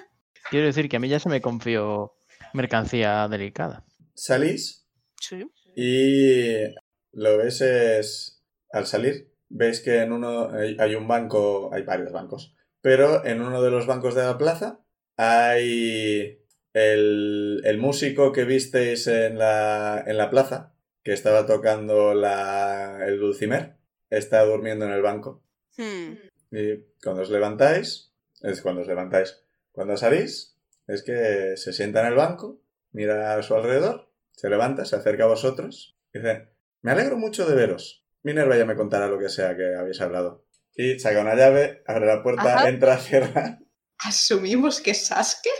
Quiero 0.48 0.66
decir 0.66 0.88
que 0.88 0.96
a 0.96 1.00
mí 1.00 1.08
ya 1.08 1.18
se 1.18 1.28
me 1.28 1.40
confió 1.40 2.14
mercancía 2.54 3.28
delicada. 3.28 3.84
salís 4.14 4.86
Sí. 5.20 5.46
y 5.76 6.74
lo 7.12 7.36
ves 7.38 7.60
es... 7.60 8.42
Al 8.72 8.86
salir, 8.86 9.32
veis 9.48 9.80
que 9.80 10.00
en 10.00 10.12
uno 10.12 10.50
hay 10.50 10.76
hay 10.78 10.94
un 10.94 11.08
banco, 11.08 11.70
hay 11.74 11.82
varios 11.82 12.12
bancos, 12.12 12.54
pero 12.80 13.26
en 13.26 13.42
uno 13.42 13.60
de 13.62 13.70
los 13.70 13.86
bancos 13.86 14.14
de 14.14 14.22
la 14.22 14.38
plaza 14.38 14.80
hay 15.16 16.40
el, 16.72 17.60
el 17.64 17.78
músico 17.78 18.32
que 18.32 18.44
visteis 18.44 19.06
en 19.08 19.38
la, 19.38 20.04
en 20.06 20.16
la 20.16 20.30
plaza, 20.30 20.72
que 21.02 21.12
estaba 21.12 21.46
tocando 21.46 22.14
la, 22.14 23.04
el 23.06 23.18
dulcimer, 23.18 23.76
está 24.08 24.44
durmiendo 24.44 24.84
en 24.84 24.92
el 24.92 25.02
banco. 25.02 25.42
Hmm. 25.76 26.14
Y 26.52 26.76
cuando 27.02 27.22
os 27.22 27.30
levantáis, 27.30 28.12
es 28.42 28.62
cuando 28.62 28.82
os 28.82 28.86
levantáis. 28.86 29.42
Cuando 29.72 29.96
salís, 29.96 30.56
es 30.86 31.02
que 31.02 31.56
se 31.56 31.72
sienta 31.72 32.00
en 32.00 32.06
el 32.06 32.14
banco, 32.14 32.62
mira 32.92 33.34
a 33.34 33.42
su 33.42 33.54
alrededor, 33.54 34.10
se 34.32 34.48
levanta, 34.48 34.84
se 34.84 34.96
acerca 34.96 35.24
a 35.24 35.28
vosotros 35.28 35.96
y 36.12 36.18
dice, 36.18 36.48
me 36.82 36.92
alegro 36.92 37.16
mucho 37.16 37.46
de 37.46 37.54
veros. 37.54 38.04
Minerva 38.22 38.56
ya 38.56 38.64
me 38.64 38.76
contará 38.76 39.06
lo 39.06 39.18
que 39.18 39.28
sea 39.28 39.56
que 39.56 39.74
habéis 39.74 40.00
hablado. 40.00 40.46
Y 40.74 40.98
saca 40.98 41.20
una 41.20 41.34
llave, 41.34 41.82
abre 41.86 42.06
la 42.06 42.22
puerta, 42.22 42.54
Ajá. 42.54 42.68
entra, 42.68 42.98
cierra. 42.98 43.58
¿Asumimos 43.98 44.80
que 44.80 44.92
es 44.92 45.06
Sasuke? 45.06 45.50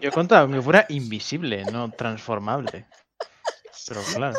Yo 0.00 0.10
contaba 0.10 0.50
que 0.50 0.60
fuera 0.60 0.86
invisible, 0.88 1.64
no 1.66 1.90
transformable. 1.92 2.86
Pero 3.86 4.00
claro. 4.14 4.36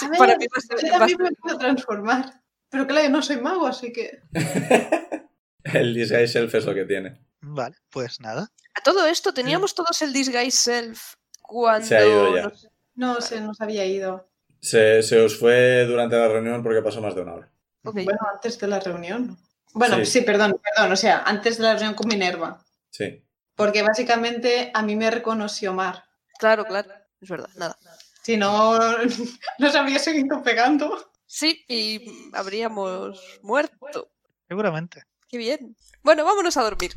A 0.00 0.08
ver, 0.08 0.18
Para 0.18 0.38
mí 0.38 0.46
a 0.46 0.98
también 0.98 1.18
me 1.22 1.32
puedo 1.32 1.58
transformar. 1.58 2.40
Pero 2.70 2.86
claro, 2.86 3.04
yo 3.04 3.10
no 3.10 3.22
soy 3.22 3.36
mago, 3.40 3.66
así 3.66 3.92
que... 3.92 4.22
El 5.64 5.94
disguise 5.94 6.38
elf 6.38 6.54
es 6.54 6.64
lo 6.64 6.74
que 6.74 6.84
tiene. 6.84 7.20
Vale, 7.42 7.76
pues 7.90 8.20
nada. 8.20 8.50
A 8.74 8.80
todo 8.82 9.06
esto, 9.06 9.34
teníamos 9.34 9.74
todos 9.74 10.00
el 10.02 10.12
Disguise 10.12 10.50
Self 10.56 11.14
cuando. 11.40 11.86
Se 11.86 11.96
ha 11.96 12.06
ido 12.06 12.36
ya. 12.36 12.52
No, 12.94 13.20
se 13.20 13.40
nos 13.40 13.60
había 13.60 13.84
ido. 13.84 14.28
Se, 14.60 15.02
se 15.02 15.18
os 15.20 15.38
fue 15.38 15.84
durante 15.86 16.16
la 16.16 16.28
reunión 16.28 16.62
porque 16.62 16.82
pasó 16.82 17.00
más 17.00 17.14
de 17.14 17.22
una 17.22 17.34
hora. 17.34 17.52
Bueno, 17.82 18.18
antes 18.32 18.58
de 18.60 18.68
la 18.68 18.78
reunión. 18.80 19.36
Bueno, 19.74 19.96
Sí. 19.98 20.06
sí. 20.06 20.20
perdón, 20.20 20.60
perdón. 20.62 20.92
O 20.92 20.96
sea, 20.96 21.22
antes 21.24 21.56
de 21.58 21.64
la 21.64 21.72
reunión 21.74 21.94
con 21.94 22.06
Minerva. 22.08 22.64
Sí. 22.90 23.24
Porque 23.56 23.82
básicamente 23.82 24.70
a 24.72 24.82
mí 24.82 24.94
me 24.96 25.10
reconoció 25.10 25.72
Mar. 25.72 26.04
Claro, 26.38 26.64
claro. 26.64 26.90
Es 27.20 27.28
verdad, 27.28 27.50
nada. 27.56 27.76
Si 28.22 28.36
no, 28.36 28.78
nos 29.58 29.74
habría 29.74 29.98
seguido 29.98 30.42
pegando. 30.42 31.10
Sí, 31.26 31.64
y 31.66 32.30
habríamos 32.34 33.40
muerto. 33.42 34.12
Seguramente. 34.48 35.02
Qué 35.28 35.38
bien. 35.38 35.76
Bueno, 36.02 36.24
vámonos 36.24 36.56
a 36.56 36.62
dormir. 36.62 36.92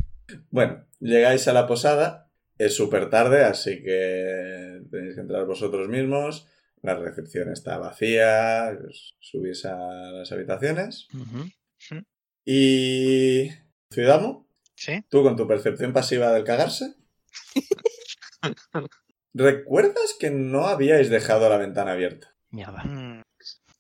Bueno, 0.50 0.86
llegáis 1.00 1.48
a 1.48 1.54
la 1.54 1.68
posada, 1.68 2.32
es 2.58 2.76
súper 2.76 3.10
tarde, 3.10 3.44
así 3.44 3.82
que 3.84 4.82
tenéis 4.92 5.16
que 5.16 5.22
entrar 5.22 5.46
vosotros 5.46 5.88
mismos. 5.88 6.48
La 6.82 6.96
recepción 6.96 7.52
está 7.52 7.78
vacía, 7.78 8.78
subís 9.20 9.66
a 9.66 9.76
las 10.12 10.32
habitaciones. 10.32 11.08
Y. 12.46 13.50
Ciudadamo, 13.92 14.48
Sí. 14.76 15.04
tú 15.10 15.24
con 15.24 15.36
tu 15.36 15.48
percepción 15.48 15.94
pasiva 15.94 16.32
del 16.32 16.44
cagarse. 16.44 16.96
¿Recuerdas 19.34 20.16
que 20.20 20.30
no 20.32 20.68
habíais 20.68 21.10
dejado 21.10 21.50
la 21.50 21.58
ventana 21.58 21.92
abierta? 21.94 22.36
Mierda. 22.50 22.84
Mm, 22.84 23.22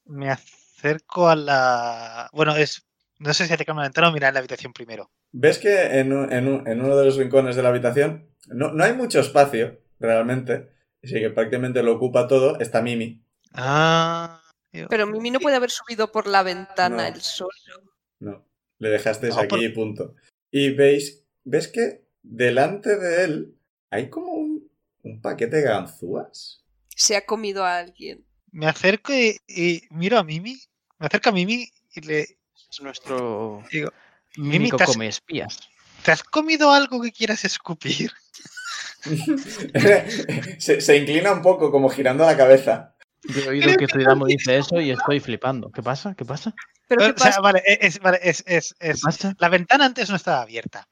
Me 0.05 0.29
acerco 0.31 1.29
a 1.29 1.35
la. 1.35 2.29
Bueno, 2.33 2.55
es. 2.55 2.85
No 3.19 3.33
sé 3.33 3.45
si 3.47 3.53
acercarme 3.53 3.81
a 3.81 3.83
la 3.83 3.87
ventana 3.89 4.09
o 4.09 4.11
mirar 4.11 4.33
la 4.33 4.39
habitación 4.39 4.73
primero. 4.73 5.09
Ves 5.37 5.59
que 5.59 5.99
en, 5.99 6.13
en 6.31 6.47
un- 6.47 6.65
en 6.67 6.81
uno 6.81 6.95
de 6.95 7.05
los 7.05 7.17
rincones 7.17 7.55
de 7.57 7.63
la 7.63 7.69
habitación 7.69 8.29
no, 8.47 8.71
no 8.71 8.83
hay 8.83 8.93
mucho 8.93 9.19
espacio, 9.19 9.81
realmente. 9.99 10.69
Así 11.03 11.15
que 11.15 11.29
prácticamente 11.29 11.83
lo 11.83 11.93
ocupa 11.93 12.27
todo. 12.27 12.57
Está 12.59 12.81
Mimi. 12.81 13.21
Ah. 13.53 14.41
Pero 14.89 15.07
Mimi 15.07 15.31
no 15.31 15.39
puede 15.39 15.55
haber 15.57 15.71
subido 15.71 16.11
por 16.11 16.27
la 16.27 16.41
ventana 16.43 17.09
No. 17.09 17.15
el 17.15 17.21
sol. 17.21 17.49
No, 18.19 18.45
le 18.79 18.89
dejasteis 18.89 19.35
No, 19.35 19.41
aquí 19.41 19.49
por- 19.49 19.63
y 19.63 19.69
punto. 19.69 20.15
Y 20.51 20.71
veis, 20.73 21.23
ves 21.43 21.67
que 21.67 22.05
delante 22.23 22.97
de 22.97 23.23
él 23.25 23.55
hay 23.89 24.09
como 24.09 24.33
un, 24.33 24.69
un 25.03 25.21
paquete 25.21 25.57
de 25.57 25.61
ganzúas. 25.63 26.63
Se 26.89 27.15
ha 27.17 27.25
comido 27.25 27.63
a 27.65 27.77
alguien. 27.77 28.25
Me 28.51 28.67
acerco 28.67 29.13
y, 29.13 29.37
y 29.47 29.81
miro 29.89 30.17
a 30.17 30.23
Mimi. 30.23 30.57
Me 30.97 31.07
acerco 31.07 31.29
a 31.29 31.33
Mimi 31.33 31.67
y 31.93 32.01
le 32.01 32.21
Es 32.21 32.81
nuestro 32.81 33.63
digo: 33.71 33.91
mímico 34.37 34.77
¿te 34.77 34.83
has- 34.83 34.89
come 34.89 35.07
espías. 35.07 35.59
¿Te 36.03 36.11
has 36.11 36.23
comido 36.23 36.71
algo 36.71 37.01
que 37.01 37.11
quieras 37.11 37.45
escupir? 37.45 38.11
se, 40.59 40.81
se 40.81 40.97
inclina 40.97 41.31
un 41.31 41.41
poco, 41.41 41.71
como 41.71 41.89
girando 41.89 42.25
la 42.25 42.37
cabeza. 42.37 42.95
Yo 43.23 43.41
he 43.41 43.47
oído 43.49 43.75
que 43.75 43.87
Zuidamo 43.87 44.25
dice 44.27 44.57
eso 44.57 44.79
y 44.79 44.91
estoy 44.91 45.19
flipando. 45.19 45.71
¿Qué 45.71 45.81
pasa? 45.81 46.13
¿Qué 46.15 46.25
pasa? 46.25 46.53
Pero 46.87 47.05
¿qué 47.05 47.11
O 47.11 47.17
sea, 47.17 47.39
vale, 47.41 47.63
es, 47.65 47.99
vale, 47.99 48.19
es, 48.21 48.43
es- 48.45 48.75
¿Qué 48.79 48.91
es- 48.91 49.01
pasa? 49.01 49.35
La 49.39 49.49
ventana 49.49 49.85
antes 49.85 50.09
no 50.09 50.15
estaba 50.15 50.41
abierta. 50.41 50.87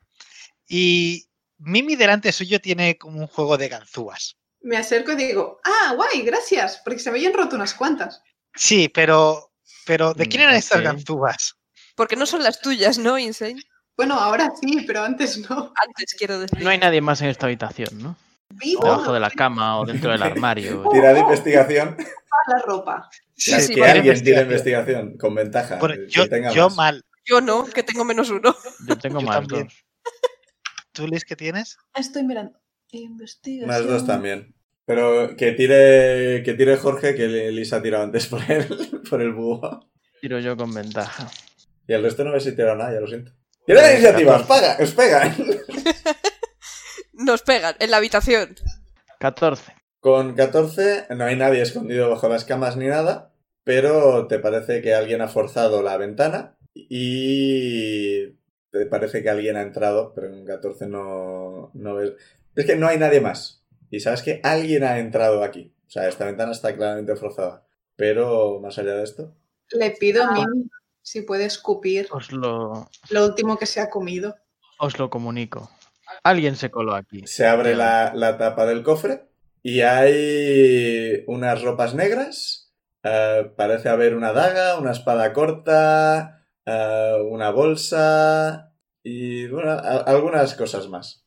Y 0.67 1.27
Mimi 1.59 1.95
delante 1.95 2.31
suyo 2.31 2.59
tiene 2.59 2.97
como 2.97 3.19
un 3.19 3.27
juego 3.27 3.57
de 3.57 3.69
ganzúas. 3.69 4.35
Me 4.61 4.77
acerco 4.77 5.11
y 5.11 5.15
digo, 5.15 5.59
ah, 5.65 5.93
guay, 5.95 6.23
gracias, 6.23 6.81
porque 6.83 6.99
se 6.99 7.11
me 7.11 7.17
habían 7.17 7.33
roto 7.33 7.55
unas 7.55 7.73
cuantas. 7.73 8.21
Sí, 8.55 8.89
pero. 8.89 9.51
Pero, 9.85 10.13
¿de 10.13 10.27
quién 10.27 10.41
Mm, 10.41 10.45
eran 10.45 10.55
estas 10.55 10.81
ganzúas? 10.81 11.55
Porque 11.95 12.15
no 12.15 12.25
son 12.25 12.43
las 12.43 12.61
tuyas, 12.61 12.97
¿no, 12.97 13.17
Insane? 13.17 13.61
Bueno, 13.95 14.15
ahora 14.15 14.51
sí, 14.59 14.83
pero 14.87 15.03
antes 15.03 15.37
no. 15.49 15.73
Antes 15.85 16.15
quiero 16.17 16.39
decir. 16.39 16.63
No 16.63 16.69
hay 16.69 16.77
nadie 16.79 17.01
más 17.01 17.21
en 17.21 17.29
esta 17.29 17.45
habitación, 17.45 18.01
¿no? 18.01 18.15
Vivo 18.49 18.83
Debajo 18.83 19.13
de 19.13 19.19
la 19.19 19.31
cama 19.31 19.79
o 19.79 19.85
dentro 19.85 20.11
del 20.11 20.23
armario. 20.23 20.83
Tira 20.91 21.13
de 21.13 21.19
investigación. 21.19 21.95
la 22.47 22.59
ropa. 22.65 23.09
Sí, 23.35 23.51
que 23.53 23.61
sí, 23.61 23.73
que 23.75 23.81
vale. 23.81 23.93
alguien 23.93 24.23
tire 24.23 24.41
investigación. 24.41 25.17
con 25.17 25.35
ventaja. 25.35 25.77
Bueno, 25.77 25.95
yo, 26.07 26.69
mal. 26.71 27.03
Yo 27.25 27.41
no, 27.41 27.65
que 27.65 27.83
tengo 27.83 28.03
menos 28.03 28.29
uno. 28.29 28.55
Yo 28.87 28.97
tengo 28.97 29.19
Yo 29.21 29.25
más 29.25 29.37
también. 29.37 29.67
dos. 29.67 29.85
¿Tú, 30.91 31.07
Liz, 31.07 31.25
qué 31.25 31.35
tienes? 31.35 31.77
Estoy 31.95 32.23
mirando. 32.23 32.59
Investigación. 32.91 33.67
Más 33.67 33.87
dos 33.87 34.05
también. 34.05 34.53
Pero 34.85 35.35
que 35.35 35.53
tire, 35.53 36.43
que 36.43 36.53
tire 36.53 36.77
Jorge, 36.77 37.15
que 37.15 37.27
Lisa 37.51 37.77
ha 37.77 37.81
tirado 37.81 38.03
antes 38.03 38.27
por 38.27 38.41
el, 38.49 38.67
por 39.09 39.21
el 39.21 39.31
búho. 39.33 39.89
Tiro 40.21 40.39
yo 40.39 40.57
con 40.57 40.73
ventaja. 40.73 41.29
Y 41.87 41.93
el 41.93 42.03
resto 42.03 42.23
no 42.23 42.29
habéis 42.29 42.43
tirado 42.55 42.75
nada, 42.75 42.93
ya 42.93 42.99
lo 42.99 43.07
siento. 43.07 43.31
¡Tira 43.65 43.81
la 43.81 43.93
iniciativa! 43.93 44.35
¡Os 44.35 44.43
paga! 44.43 44.77
¡Os 44.79 44.91
pegan! 44.93 45.35
Nos 47.13 47.41
pegan 47.43 47.75
en 47.79 47.91
la 47.91 47.97
habitación. 47.97 48.55
14. 49.19 49.73
Con 49.99 50.35
14 50.35 51.07
no 51.11 51.23
hay 51.23 51.35
nadie 51.37 51.61
escondido 51.61 52.09
bajo 52.09 52.27
las 52.27 52.43
camas 52.43 52.75
ni 52.75 52.87
nada, 52.87 53.33
pero 53.63 54.27
te 54.27 54.39
parece 54.39 54.81
que 54.81 54.93
alguien 54.93 55.21
ha 55.21 55.29
forzado 55.29 55.81
la 55.81 55.95
ventana 55.97 56.57
y 56.73 58.27
te 58.71 58.85
parece 58.89 59.23
que 59.23 59.29
alguien 59.29 59.55
ha 59.55 59.61
entrado, 59.61 60.13
pero 60.13 60.29
con 60.29 60.43
14 60.43 60.87
no, 60.87 61.71
no 61.73 61.95
ves. 61.95 62.13
Es 62.55 62.65
que 62.65 62.75
no 62.75 62.87
hay 62.87 62.97
nadie 62.97 63.21
más. 63.21 63.63
Y 63.89 63.99
sabes 63.99 64.23
que 64.23 64.41
alguien 64.43 64.83
ha 64.83 64.99
entrado 64.99 65.43
aquí. 65.43 65.73
O 65.87 65.89
sea, 65.89 66.07
esta 66.09 66.25
ventana 66.25 66.51
está 66.51 66.75
claramente 66.75 67.15
forzada. 67.15 67.65
Pero 67.95 68.59
más 68.59 68.77
allá 68.79 68.95
de 68.95 69.03
esto, 69.03 69.35
Le 69.71 69.91
pido 69.91 70.23
a 70.23 70.31
Mimi 70.31 70.69
si 71.03 71.21
puede 71.21 71.45
escupir 71.45 72.07
Os 72.11 72.31
lo, 72.31 72.89
lo 73.09 73.25
último 73.25 73.57
que 73.57 73.67
se 73.67 73.79
ha 73.81 73.89
comido. 73.91 74.35
os 74.79 74.97
lo 74.97 75.09
comunico. 75.11 75.69
Alguien 76.23 76.55
se 76.55 76.71
coló 76.71 76.95
aquí. 76.95 77.27
se 77.27 77.45
abre 77.45 77.75
la, 77.75 78.11
la 78.15 78.37
tapa 78.37 78.65
del 78.65 78.81
cofre 78.83 79.27
y 79.61 79.81
hay 79.81 81.23
unas 81.27 81.61
ropas 81.61 81.93
negras. 81.93 82.73
eh, 83.03 83.51
parece 83.57 83.89
haber 83.89 84.15
una 84.15 84.31
daga, 84.33 84.77
una 84.79 84.91
espada 84.91 85.33
corta, 85.33 86.45
eh, 86.65 87.17
una 87.29 87.49
bolsa 87.51 88.73
y 89.03 89.47
bueno, 89.47 89.71
a- 89.71 90.03
algunas 90.03 90.53
cosas 90.55 90.87
más. 90.87 91.25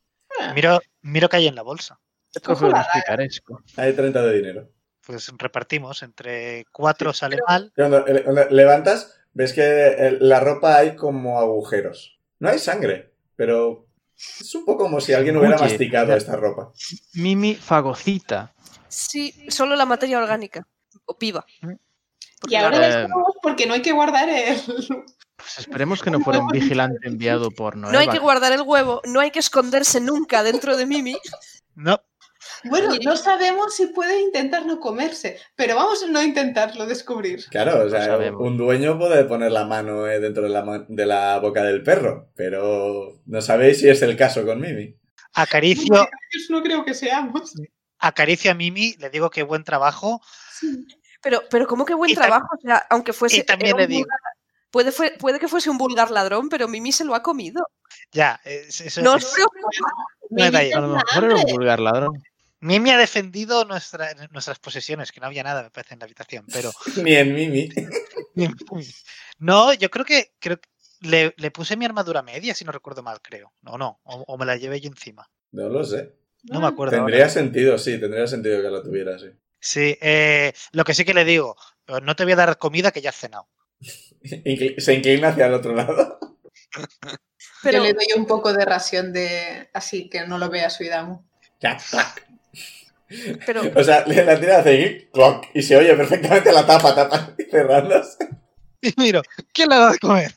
Miro, 0.55 0.79
miro 1.01 1.29
que 1.29 1.37
hay 1.37 1.47
en 1.47 1.55
la 1.55 1.61
bolsa. 1.63 1.99
Esto 2.33 2.55
picaresco. 2.93 3.61
Hay 3.77 3.93
30 3.93 4.21
de 4.23 4.33
dinero. 4.33 4.69
Pues 5.05 5.31
repartimos. 5.37 6.03
Entre 6.03 6.65
cuatro 6.71 7.13
sale 7.13 7.37
mal. 7.47 7.71
Levantas, 8.51 9.19
ves 9.37 9.53
que 9.53 9.61
eh, 9.61 10.17
la 10.19 10.39
ropa 10.39 10.77
hay 10.77 10.95
como 10.95 11.39
agujeros. 11.39 12.19
No 12.39 12.49
hay 12.49 12.57
sangre, 12.57 13.13
pero 13.35 13.87
es 14.15 14.53
un 14.55 14.65
poco 14.65 14.85
como 14.85 14.99
si 14.99 15.13
alguien 15.13 15.37
hubiera 15.37 15.57
Oye, 15.57 15.65
masticado 15.65 16.13
esta 16.15 16.35
ropa. 16.35 16.71
Mimi 17.13 17.53
fagocita. 17.53 18.55
Sí, 18.87 19.45
solo 19.49 19.75
la 19.75 19.85
materia 19.85 20.17
orgánica. 20.17 20.67
O 21.05 21.17
piba. 21.17 21.45
Y 22.47 22.55
ahora 22.55 22.77
Eh, 22.77 22.79
descubrimos 22.79 23.35
porque 23.43 23.67
no 23.67 23.75
hay 23.75 23.81
que 23.83 23.91
guardar 23.91 24.27
el... 24.27 24.57
Pues 25.35 25.59
esperemos 25.59 26.01
que 26.01 26.09
no 26.09 26.19
fuera 26.19 26.39
un 26.39 26.47
vigilante 26.47 27.07
enviado 27.07 27.51
por 27.51 27.75
Noé. 27.75 27.91
No 27.91 27.99
hay 27.99 28.09
que 28.09 28.17
guardar 28.17 28.53
el 28.53 28.63
huevo, 28.63 29.01
no 29.05 29.19
hay 29.19 29.29
que 29.29 29.37
esconderse 29.37 30.01
nunca 30.01 30.41
dentro 30.41 30.75
de 30.75 30.87
Mimi. 30.87 31.15
No. 31.75 32.01
Bueno, 32.65 32.89
no 33.03 33.15
sabemos 33.15 33.75
si 33.75 33.87
puede 33.87 34.21
intentar 34.21 34.65
no 34.65 34.79
comerse, 34.79 35.39
pero 35.55 35.75
vamos 35.75 36.03
a 36.03 36.07
no 36.07 36.21
intentarlo 36.21 36.85
descubrir. 36.85 37.45
Claro, 37.49 37.85
o 37.85 37.89
sea, 37.89 38.17
un 38.37 38.57
dueño 38.57 38.97
puede 38.97 39.23
poner 39.25 39.51
la 39.51 39.65
mano 39.65 40.07
eh, 40.07 40.19
dentro 40.19 40.43
de 40.43 40.49
la, 40.49 40.85
de 40.87 41.05
la 41.05 41.39
boca 41.39 41.63
del 41.63 41.83
perro, 41.83 42.31
pero 42.35 43.21
no 43.25 43.41
sabéis 43.41 43.79
si 43.79 43.89
es 43.89 44.01
el 44.01 44.15
caso 44.17 44.45
con 44.45 44.59
Mimi. 44.61 44.95
Acaricio, 45.33 45.93
Yo 45.95 46.07
no 46.49 46.63
creo 46.63 46.83
que 46.83 46.93
seamos. 46.93 47.53
acaricio 47.99 48.51
a 48.51 48.53
Mimi, 48.55 48.95
le 48.99 49.09
digo 49.09 49.29
que 49.29 49.43
buen 49.43 49.63
trabajo. 49.63 50.21
Pero, 51.21 51.41
pero 51.49 51.67
¿cómo 51.67 51.85
que 51.85 51.93
buen 51.93 52.11
Y 52.11 52.15
trabajo? 52.15 52.47
O 52.57 52.61
sea, 52.61 52.85
aunque 52.89 53.13
fuese. 53.13 53.37
y 53.37 53.43
también 53.43 53.75
le 53.77 53.83
un 53.83 53.89
digo- 53.89 54.01
vulgar- 54.05 54.19
puede, 54.71 54.91
fue- 54.91 55.15
puede 55.19 55.39
que 55.39 55.47
fuese 55.47 55.69
un 55.69 55.77
vulgar 55.77 56.11
ladrón, 56.11 56.49
pero 56.49 56.67
Mimi 56.67 56.91
se 56.91 57.05
lo 57.05 57.15
ha 57.15 57.21
comido. 57.23 57.67
Ya, 58.11 58.39
es- 58.45 58.81
eso 58.81 59.01
No 59.01 59.15
es- 59.15 59.25
os 59.25 59.33
preocupéis. 59.33 60.73
A 60.75 60.79
lo 60.81 60.87
mejor 60.89 61.23
era 61.23 61.35
un 61.35 61.43
vulgar 61.51 61.79
ladrón. 61.79 62.23
Mimi 62.59 62.89
ha 62.89 62.97
defendido 62.97 63.65
nuestra- 63.65 64.13
nuestras 64.31 64.59
posesiones, 64.59 65.11
que 65.11 65.19
no 65.19 65.27
había 65.27 65.43
nada, 65.43 65.63
me 65.63 65.69
parece, 65.69 65.93
en 65.93 65.99
la 65.99 66.05
habitación, 66.05 66.45
pero 66.51 66.71
Ni 67.03 67.15
en 67.15 67.33
Mimi. 67.33 67.69
no, 69.39 69.73
yo 69.73 69.89
creo 69.89 70.05
que, 70.05 70.33
creo 70.39 70.59
que 70.59 70.69
le, 71.01 71.33
le 71.37 71.51
puse 71.51 71.77
mi 71.77 71.85
armadura 71.85 72.21
media, 72.23 72.55
si 72.55 72.65
no 72.65 72.71
recuerdo 72.71 73.03
mal, 73.03 73.21
creo. 73.21 73.53
No, 73.61 73.77
no, 73.77 73.99
o, 74.03 74.23
o 74.27 74.37
me 74.37 74.45
la 74.45 74.55
llevé 74.57 74.81
yo 74.81 74.89
encima. 74.89 75.29
No 75.51 75.69
lo 75.69 75.83
sé. 75.83 76.13
No 76.43 76.61
me 76.61 76.67
acuerdo. 76.67 76.95
ahora. 76.97 77.07
Tendría 77.11 77.29
sentido, 77.29 77.77
sí, 77.77 77.99
tendría 77.99 78.25
sentido 78.27 78.61
que 78.61 78.69
lo 78.69 78.81
tuviera, 78.81 79.17
sí. 79.19 79.27
Sí, 79.59 79.97
eh, 80.01 80.53
lo 80.71 80.83
que 80.83 80.93
sí 80.93 81.03
que 81.03 81.13
le 81.13 81.25
digo, 81.25 81.55
no 82.03 82.15
te 82.15 82.23
voy 82.23 82.33
a 82.33 82.37
dar 82.37 82.57
comida 82.57 82.91
que 82.91 83.01
ya 83.01 83.09
has 83.09 83.15
cenado. 83.17 83.47
Se 84.79 84.93
inclina 84.93 85.29
hacia 85.29 85.47
el 85.47 85.53
otro 85.53 85.73
lado. 85.73 86.19
Pero, 87.63 87.77
Yo 87.79 87.83
le 87.83 87.93
doy 87.93 88.07
un 88.15 88.25
poco 88.25 88.53
de 88.53 88.65
ración 88.65 89.13
de 89.13 89.69
así 89.73 90.09
que 90.09 90.25
no 90.27 90.37
lo 90.37 90.49
vea 90.49 90.69
su 90.69 90.83
Idamu. 90.83 91.23
Clac, 91.59 91.81
clac. 91.89 92.26
Pero, 93.45 93.61
O 93.75 93.83
sea, 93.83 94.05
le 94.05 94.23
la 94.23 94.39
tira 94.39 94.59
hacia 94.59 95.09
clock 95.11 95.47
y 95.53 95.61
se 95.61 95.77
oye 95.77 95.93
perfectamente 95.95 96.51
la 96.51 96.65
tapa, 96.65 96.93
tapa 96.93 97.35
cerrándose. 97.49 98.27
Y 98.81 98.93
miro, 98.97 99.21
¿quién 99.53 99.69
le 99.69 99.75
ha 99.75 99.79
dado 99.79 99.91
de 99.93 99.99
comer? 99.99 100.35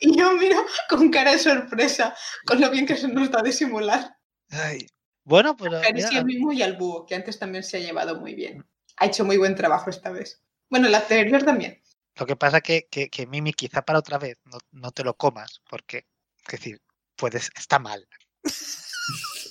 Y 0.00 0.16
yo 0.16 0.32
miro 0.32 0.64
con 0.88 1.10
cara 1.10 1.32
de 1.32 1.38
sorpresa, 1.38 2.14
con 2.46 2.60
lo 2.60 2.70
bien 2.70 2.86
que 2.86 2.96
se 2.96 3.08
nos 3.08 3.30
da 3.30 3.42
de 3.42 3.52
simular. 3.52 4.16
Ay, 4.50 4.86
Bueno, 5.24 5.56
pues 5.56 5.70
mira, 5.94 6.08
a 6.18 6.24
Mimo 6.24 6.52
y 6.52 6.62
al 6.62 6.76
búho, 6.76 7.06
que 7.06 7.14
antes 7.14 7.38
también 7.38 7.62
se 7.64 7.76
ha 7.76 7.80
llevado 7.80 8.20
muy 8.20 8.34
bien. 8.34 8.66
Ha 8.96 9.06
hecho 9.06 9.24
muy 9.24 9.36
buen 9.38 9.54
trabajo 9.54 9.90
esta 9.90 10.10
vez. 10.10 10.42
Bueno, 10.68 10.88
la 10.88 10.98
anterior 10.98 11.42
también. 11.42 11.82
lo 12.16 12.26
que 12.26 12.36
pasa 12.36 12.60
que, 12.60 12.88
que, 12.90 13.08
que 13.08 13.26
Mimi 13.26 13.52
quizá 13.52 13.82
para 13.82 13.98
otra 13.98 14.18
vez 14.18 14.38
no, 14.44 14.58
no 14.70 14.90
te 14.90 15.04
lo 15.04 15.14
comas, 15.14 15.60
porque, 15.68 16.06
es 16.46 16.52
decir, 16.52 16.80
puedes, 17.16 17.50
está 17.56 17.78
mal. 17.78 18.06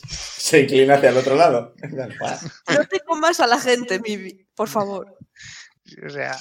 Se 0.51 0.59
inclina 0.61 0.95
hacia 0.95 1.09
el 1.09 1.17
otro 1.17 1.35
lado. 1.35 1.73
no 1.81 2.85
te 2.89 2.99
comas 3.01 3.39
a 3.39 3.47
la 3.47 3.59
gente, 3.59 3.99
Mimi, 3.99 4.45
por 4.55 4.67
favor. 4.69 5.17
O 6.05 6.09
sea, 6.09 6.37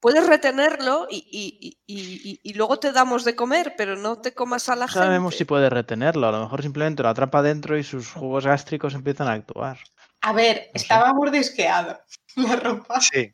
Puedes 0.00 0.26
retenerlo 0.26 1.06
y, 1.08 1.18
y- 1.30 1.78
y- 1.86 2.30
y- 2.32 2.40
y 2.42 2.54
luego 2.54 2.80
te 2.80 2.90
damos 2.90 3.24
de 3.24 3.36
comer, 3.36 3.74
pero 3.78 3.94
no 3.94 4.20
te 4.20 4.34
comas 4.34 4.68
a 4.68 4.74
la 4.74 4.86
No 4.86 4.92
sabemos 4.92 5.34
si 5.34 5.38
gente. 5.38 5.48
puede 5.50 5.70
retenerlo. 5.70 6.26
A 6.26 6.32
lo 6.32 6.40
mejor 6.40 6.60
simplemente 6.60 7.04
lo 7.04 7.08
atrapa 7.08 7.40
dentro 7.40 7.78
y 7.78 7.84
sus 7.84 8.10
jugos 8.10 8.44
gástricos 8.44 8.94
empiezan 8.94 9.28
a 9.28 9.34
actuar. 9.34 9.78
A 10.22 10.32
ver, 10.32 10.70
estaba 10.74 11.12
mordisqueado 11.14 12.00
la 12.34 12.56
ropa. 12.56 13.00
sí. 13.00 13.32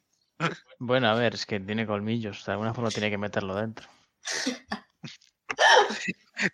Bueno, 0.79 1.09
a 1.09 1.15
ver, 1.15 1.35
es 1.35 1.47
que 1.47 1.59
tiene 1.59 1.87
colmillos. 1.87 2.45
De 2.45 2.53
alguna 2.53 2.75
forma 2.75 2.91
tiene 2.91 3.09
que 3.11 3.17
meterlo 3.19 3.55
dentro. 3.55 3.89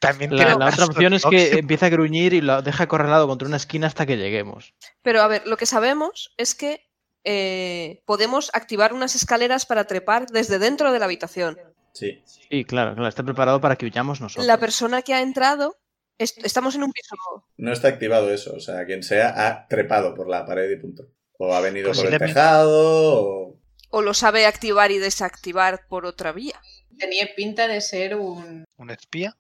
También 0.01 0.35
La, 0.35 0.55
otra 0.57 0.87
opción 0.87 1.13
es 1.13 1.25
que 1.27 1.59
empieza 1.59 1.87
a 1.87 1.91
gruñir 1.91 2.33
y 2.33 2.41
lo 2.41 2.63
deja 2.63 2.85
acorralado 2.85 3.27
contra 3.29 3.47
una 3.47 3.59
esquina 3.59 3.87
hasta 3.87 4.07
que 4.07 4.17
lleguemos. 4.17 4.75
Pero 5.03 5.21
a 5.21 5.29
ver, 5.29 5.47
lo 5.47 5.57
que 5.59 5.67
sabemos 5.67 6.33
es 6.39 6.55
que 6.55 6.87
eh, 7.25 8.03
podemos 8.07 8.51
activar 8.55 8.93
unas 8.95 9.15
escaleras 9.15 9.67
para 9.67 9.87
trepar 9.87 10.27
desde 10.27 10.59
dentro 10.59 10.91
de 10.93 10.99
la 10.99 11.05
habitación. 11.05 11.59
Sí. 11.93 12.23
Sí, 12.27 12.65
claro, 12.65 12.95
claro, 12.95 13.09
está 13.09 13.23
preparado 13.23 13.61
para 13.61 13.77
que 13.77 13.87
huyamos 13.87 14.21
nosotros. 14.21 14.47
La 14.47 14.59
persona 14.59 15.03
que 15.03 15.15
ha 15.15 15.21
entrado, 15.21 15.77
est- 16.19 16.45
estamos 16.45 16.75
en 16.75 16.85
un 16.85 16.93
piso. 16.93 17.15
No 17.59 17.73
está 17.73 17.89
activado 17.89 18.33
eso. 18.33 18.55
O 18.55 18.61
sea, 18.61 18.85
quien 18.87 19.03
sea 19.03 19.47
ha 19.47 19.69
trepado 19.69 20.15
por 20.15 20.29
la 20.29 20.45
pared 20.47 20.71
y 20.71 20.77
punto. 20.77 21.05
O 21.39 21.55
ha 21.55 21.61
venido 21.61 21.93
por 21.93 22.07
el 22.07 22.19
tejado. 22.19 23.23
O... 23.23 23.61
O 23.91 24.03
lo 24.03 24.13
sabe 24.15 24.47
activar 24.47 24.91
y 24.91 24.99
desactivar 24.99 25.87
por 25.89 26.05
otra 26.07 26.33
vía. 26.33 26.61
Tenía 26.99 27.29
pinta 27.35 27.67
de 27.69 27.81
ser 27.81 28.17
un... 28.17 28.65
un 28.77 28.91
espía. 28.91 29.37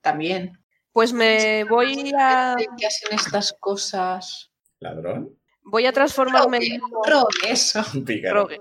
También. 0.00 0.58
Pues 0.92 1.12
me 1.12 1.64
voy 1.64 2.12
a. 2.18 2.56
¿Qué 2.78 2.86
hacen 2.86 3.12
estas 3.12 3.54
cosas? 3.60 4.50
¿Ladrón? 4.80 5.38
Voy 5.62 5.86
a 5.86 5.92
transformarme 5.92 6.58
en 6.58 6.80
Rogue, 6.80 6.90
lobo. 6.90 7.04
rogue, 7.04 7.50
eso. 7.52 7.82
Rogue. 8.32 8.58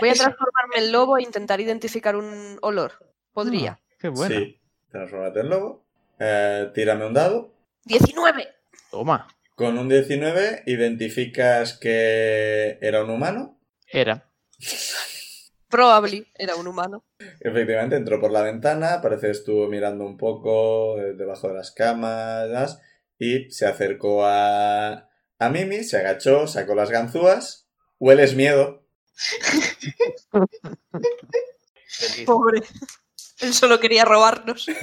Voy 0.00 0.08
a 0.08 0.14
transformarme 0.14 0.76
en 0.78 0.92
lobo 0.92 1.18
e 1.18 1.22
intentar 1.22 1.60
identificar 1.60 2.16
un 2.16 2.58
olor. 2.62 2.92
Podría. 3.32 3.72
Ah, 3.72 3.80
qué 3.98 4.08
bueno. 4.08 4.36
Sí. 4.36 4.60
Transfórmate 4.90 5.40
en 5.40 5.48
lobo. 5.50 5.84
Eh, 6.18 6.70
tírame 6.74 7.06
un 7.06 7.14
dado. 7.14 7.54
19. 7.84 8.48
Toma, 8.90 9.28
Con 9.54 9.76
un 9.78 9.88
19 9.88 10.62
identificas 10.66 11.74
que 11.78 12.78
era 12.80 13.04
un 13.04 13.10
humano. 13.10 13.58
era. 13.86 14.30
Probably 15.68 16.26
era 16.34 16.56
un 16.56 16.66
humano. 16.66 17.04
Efectivamente, 17.40 17.96
entró 17.96 18.20
por 18.20 18.30
la 18.30 18.42
ventana, 18.42 19.00
parece 19.02 19.26
que 19.26 19.32
estuvo 19.32 19.68
mirando 19.68 20.04
un 20.04 20.16
poco 20.16 20.98
eh, 20.98 21.14
debajo 21.14 21.48
de 21.48 21.54
las 21.54 21.70
camas 21.72 22.80
y 23.18 23.50
se 23.50 23.66
acercó 23.66 24.24
a, 24.24 25.08
a 25.38 25.50
Mimi, 25.50 25.84
se 25.84 25.98
agachó, 25.98 26.46
sacó 26.46 26.74
las 26.74 26.90
ganzúas. 26.90 27.68
Hueles 27.98 28.34
miedo. 28.34 28.86
Pobre. 32.24 32.62
Él 33.40 33.54
solo 33.54 33.80
quería 33.80 34.04
robarnos. 34.04 34.66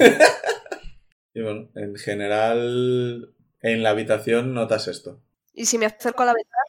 Y 1.36 1.42
bueno, 1.42 1.68
en 1.74 1.94
general, 1.96 3.34
en 3.60 3.82
la 3.82 3.90
habitación 3.90 4.54
notas 4.54 4.88
esto. 4.88 5.20
Y 5.52 5.66
si 5.66 5.76
me 5.76 5.84
acerco 5.84 6.22
a 6.22 6.24
la 6.24 6.32
ventana, 6.32 6.62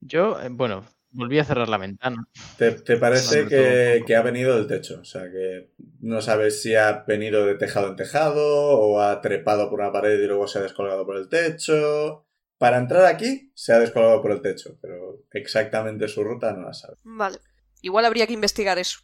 Yo, 0.00 0.40
eh, 0.40 0.48
bueno, 0.50 0.84
volví 1.18 1.38
a 1.38 1.44
cerrar 1.44 1.68
la 1.68 1.78
ventana. 1.78 2.28
Te, 2.56 2.70
te 2.70 2.96
parece 2.96 3.46
que, 3.46 4.16
ha 4.16 4.22
venido 4.22 4.54
del 4.56 4.68
techo, 4.68 5.00
o 5.00 5.04
sea 5.04 5.24
que 5.24 5.72
no 6.00 6.22
sabes 6.22 6.62
si 6.62 6.76
ha 6.76 7.04
venido 7.06 7.44
de 7.44 7.56
tejado 7.56 7.88
en 7.88 7.96
tejado 7.96 8.78
o 8.78 9.00
ha 9.00 9.20
trepado 9.20 9.68
por 9.68 9.80
una 9.80 9.92
pared 9.92 10.18
y 10.18 10.26
luego 10.26 10.46
se 10.46 10.60
ha 10.60 10.62
descolgado 10.62 11.04
por 11.04 11.16
el 11.16 11.28
techo. 11.28 12.24
Para 12.56 12.78
entrar 12.78 13.04
aquí 13.04 13.52
se 13.54 13.72
ha 13.72 13.80
descolgado 13.80 14.22
por 14.22 14.30
el 14.30 14.42
techo, 14.42 14.78
pero 14.80 15.24
exactamente 15.32 16.08
su 16.08 16.22
ruta 16.24 16.52
no 16.52 16.62
la 16.62 16.72
sabe. 16.72 16.94
vale. 17.02 17.38
Igual 17.80 18.04
habría 18.04 18.26
que 18.26 18.32
investigar 18.32 18.78
eso. 18.78 19.00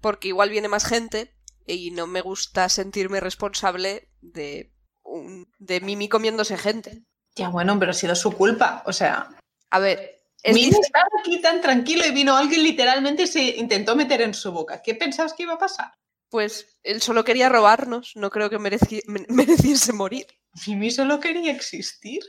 Porque 0.00 0.28
igual 0.28 0.50
viene 0.50 0.68
más 0.68 0.86
gente 0.86 1.34
y 1.66 1.90
no 1.90 2.06
me 2.06 2.20
gusta 2.20 2.68
sentirme 2.68 3.20
responsable 3.20 4.10
de, 4.20 4.72
un, 5.02 5.50
de 5.58 5.80
Mimi 5.80 6.08
comiéndose 6.08 6.56
gente. 6.56 7.04
Ya 7.34 7.48
bueno, 7.48 7.78
pero 7.78 7.92
ha 7.92 7.94
sido 7.94 8.14
su 8.14 8.32
culpa. 8.32 8.82
O 8.86 8.92
sea, 8.92 9.30
A 9.70 9.78
ver, 9.78 10.17
es 10.42 10.54
Mimi 10.54 10.66
difícil- 10.66 10.84
estaba 10.84 11.08
aquí 11.20 11.40
tan 11.40 11.60
tranquilo 11.60 12.06
y 12.06 12.12
vino 12.12 12.36
alguien 12.36 12.62
literalmente 12.62 13.24
y 13.24 13.26
se 13.26 13.42
intentó 13.56 13.96
meter 13.96 14.20
en 14.22 14.34
su 14.34 14.52
boca. 14.52 14.80
¿Qué 14.82 14.94
pensabas 14.94 15.32
que 15.34 15.42
iba 15.44 15.54
a 15.54 15.58
pasar? 15.58 15.92
pues 16.30 16.76
él 16.82 17.00
solo 17.00 17.24
quería 17.24 17.48
robarnos. 17.48 18.12
No 18.14 18.28
creo 18.28 18.50
que 18.50 18.58
mereci- 18.58 19.02
me- 19.06 19.24
mereciese 19.30 19.94
morir. 19.94 20.26
Mimi 20.66 20.90
solo 20.90 21.20
quería 21.20 21.50
existir. 21.52 22.20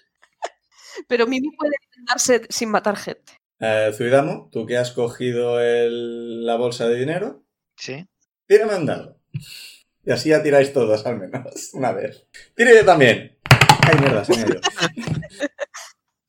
Pero 1.09 1.27
Mimi 1.27 1.49
puede 1.57 1.73
intentarse 1.89 2.47
sin 2.49 2.69
matar 2.69 2.95
gente. 2.95 3.33
Eh, 3.59 3.91
Zuidamu, 3.93 4.49
tú 4.51 4.65
que 4.65 4.77
has 4.77 4.91
cogido 4.91 5.59
el- 5.59 6.45
la 6.45 6.55
bolsa 6.55 6.87
de 6.87 6.95
dinero, 6.97 7.43
Sí. 7.75 8.07
tírame 8.47 8.75
un 8.77 8.85
dado. 8.85 9.19
Y 10.05 10.11
así 10.11 10.29
ya 10.29 10.41
tiráis 10.41 10.71
todos 10.71 11.05
al 11.05 11.17
menos, 11.19 11.43
una 11.73 11.91
vez. 11.91 12.25
Tire 12.55 12.73
yo 12.75 12.85
también. 12.85 13.37
Ay, 13.85 13.99
mierda, 13.99 14.23
se 14.23 14.33
me 14.37 14.43
ha 14.43 14.47
ido. 14.47 14.61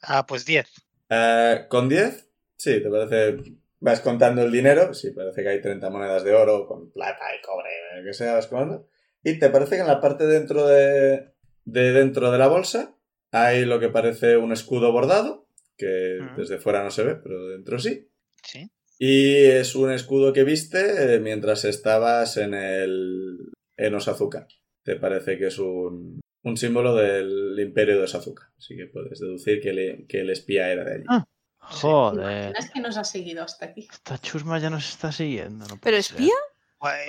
Ah, 0.03 0.27
pues 0.27 0.45
10. 0.45 0.67
Eh, 1.11 1.67
¿Con 1.69 1.89
10? 1.89 2.29
Sí, 2.57 2.83
¿te 2.83 2.89
parece? 2.89 3.43
Vas 3.81 4.01
contando 4.01 4.43
el 4.43 4.53
dinero. 4.53 4.95
Sí, 4.95 5.11
parece 5.11 5.43
que 5.43 5.49
hay 5.49 5.61
30 5.61 5.91
monedas 5.91 6.23
de 6.23 6.33
oro 6.35 6.67
con 6.67 6.91
plata 6.93 7.25
y 7.37 7.45
cobre, 7.45 7.71
lo 7.97 8.05
que 8.05 8.13
sea, 8.15 8.35
vas 8.35 8.47
contando. 8.47 8.87
Y 9.23 9.39
te 9.39 9.51
parece 9.51 9.77
que 9.77 9.83
en 9.83 9.87
la 9.89 10.01
parte 10.01 10.27
dentro 10.27 10.67
de, 10.67 11.33
de 11.65 11.93
dentro 11.93 12.31
de 12.31 12.39
la 12.39 12.49
bolsa 12.49 12.95
hay 13.33 13.65
lo 13.65 13.81
que 13.81 13.89
parece 13.89 14.37
un 14.37 14.53
escudo 14.53 14.93
bordado, 14.93 15.47
que 15.77 16.19
Ujú. 16.21 16.41
desde 16.41 16.59
fuera 16.59 16.83
no 16.85 16.91
se 16.91 17.05
ve, 17.05 17.15
pero 17.17 17.49
dentro 17.49 17.79
sí. 17.79 18.09
Sí. 18.43 18.71
Y 18.99 19.45
es 19.45 19.75
un 19.75 19.91
escudo 19.91 20.33
que 20.33 20.45
viste 20.45 21.15
eh, 21.15 21.21
mientras 21.21 21.65
estabas 21.65 22.37
en 22.37 22.55
el 22.55 23.39
en 23.77 23.95
Osazuka. 23.95 24.47
Te 24.83 24.97
parece 24.97 25.39
que 25.39 25.47
es 25.47 25.59
un, 25.59 26.21
un 26.43 26.57
símbolo 26.57 26.95
del 26.95 27.57
imperio 27.59 27.97
de 27.99 28.05
Osazuka. 28.05 28.53
Así 28.59 28.77
que 28.77 28.87
puedes 28.87 29.19
deducir 29.21 29.61
que, 29.61 29.73
le- 29.73 30.07
que 30.07 30.21
el 30.21 30.31
espía 30.31 30.71
era 30.71 30.85
de 30.85 30.95
allí. 30.95 31.05
Ah. 31.09 31.25
Joder. 31.59 32.51
¿Imaginas 32.51 32.71
que 32.71 32.81
nos 32.81 32.97
ha 32.97 33.05
seguido 33.05 33.43
hasta 33.45 33.67
aquí? 33.67 33.87
Esta 33.93 34.19
chusma 34.19 34.59
ya 34.59 34.71
nos 34.71 34.89
está 34.89 35.13
siguiendo. 35.13 35.67
no 35.67 35.79
¿Pero 35.83 35.97
ser. 36.03 36.17
espía? 36.17 36.35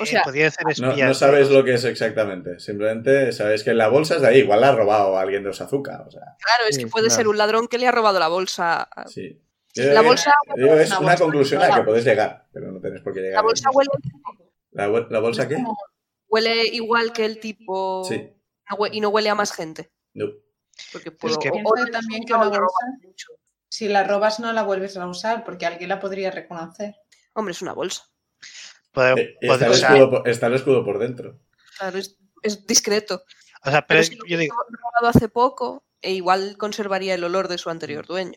O 0.01 0.05
sea, 0.05 0.23
podría 0.23 0.51
ser 0.51 0.65
No, 0.81 0.89
espía. 0.89 1.07
no 1.07 1.13
sabéis 1.13 1.49
lo 1.49 1.63
que 1.63 1.75
es 1.75 1.85
exactamente. 1.85 2.59
Simplemente 2.59 3.31
sabéis 3.31 3.63
que 3.63 3.73
la 3.73 3.87
bolsa 3.87 4.15
es 4.17 4.21
de 4.21 4.27
ahí. 4.27 4.39
Igual 4.39 4.59
la 4.61 4.69
ha 4.69 4.75
robado 4.75 5.17
alguien 5.17 5.43
de 5.43 5.49
Osazuka. 5.51 6.03
O 6.05 6.11
sea, 6.11 6.21
Claro, 6.39 6.63
es 6.69 6.77
que 6.77 6.87
puede 6.87 7.09
ser 7.09 7.27
un 7.29 7.37
ladrón 7.37 7.67
que 7.69 7.77
le 7.77 7.87
ha 7.87 7.91
robado 7.91 8.19
la 8.19 8.27
bolsa. 8.27 8.89
sí. 9.07 9.41
La 9.73 10.01
bolsa, 10.01 10.33
Digo, 10.57 10.73
es 10.75 10.89
una 10.89 10.99
una 10.99 11.09
bolsa, 11.11 11.23
conclusión 11.23 11.59
no 11.61 11.65
a 11.65 11.69
la 11.69 11.75
que 11.77 11.83
podéis 11.83 12.03
llegar, 12.03 12.45
pero 12.51 12.73
no 12.73 12.81
tenéis 12.81 13.01
por 13.03 13.13
qué 13.13 13.21
llegar. 13.21 13.35
la 13.37 13.41
bolsa 13.41 13.69
huele, 13.71 13.89
¿La, 14.71 14.87
la 15.09 15.19
bolsa 15.21 15.47
qué? 15.47 15.63
huele 16.27 16.67
igual 16.67 17.13
que 17.13 17.23
el 17.23 17.39
tipo 17.39 18.03
Sí. 18.03 18.21
No 18.69 18.77
hue- 18.77 18.89
y 18.93 19.01
no 19.01 19.09
huele 19.09 19.29
a 19.29 19.35
más 19.35 19.51
gente. 19.53 19.91
No. 20.13 20.25
Porque 20.91 21.11
puedo- 21.11 21.37
que- 21.39 21.49
o- 21.49 21.91
también 21.91 22.23
que 22.25 22.33
o 22.33 22.37
una 22.37 22.45
la 22.45 22.51
roban 22.57 22.59
bolsa- 22.91 23.07
mucho. 23.07 23.27
Si 23.69 23.87
la 23.87 24.03
robas 24.03 24.39
no 24.39 24.51
la 24.51 24.63
vuelves 24.63 24.97
a 24.97 25.07
usar 25.07 25.43
porque 25.45 25.65
alguien 25.65 25.89
la 25.89 25.99
podría 25.99 26.31
reconocer. 26.31 26.95
Hombre, 27.33 27.53
es 27.53 27.61
una 27.61 27.73
bolsa. 27.73 28.03
Eh, 28.95 29.37
está, 29.41 29.67
el 29.67 29.71
escudo 29.73 30.09
por, 30.09 30.27
está 30.27 30.47
el 30.47 30.53
escudo 30.55 30.83
por 30.83 30.99
dentro. 30.99 31.39
Claro, 31.77 31.97
es, 31.97 32.17
es 32.43 32.65
discreto. 32.67 33.23
o 33.63 33.69
sea, 33.71 33.85
Pero 33.85 33.99
pero 33.99 34.03
si 34.03 34.15
lo 34.15 34.25
yo 34.25 34.37
digo, 34.37 34.55
robado 34.69 35.07
hace 35.15 35.29
poco, 35.29 35.85
e 36.01 36.11
igual 36.11 36.57
conservaría 36.57 37.13
el 37.13 37.23
olor 37.23 37.47
de 37.47 37.57
su 37.57 37.69
anterior 37.69 38.05
dueño. 38.05 38.33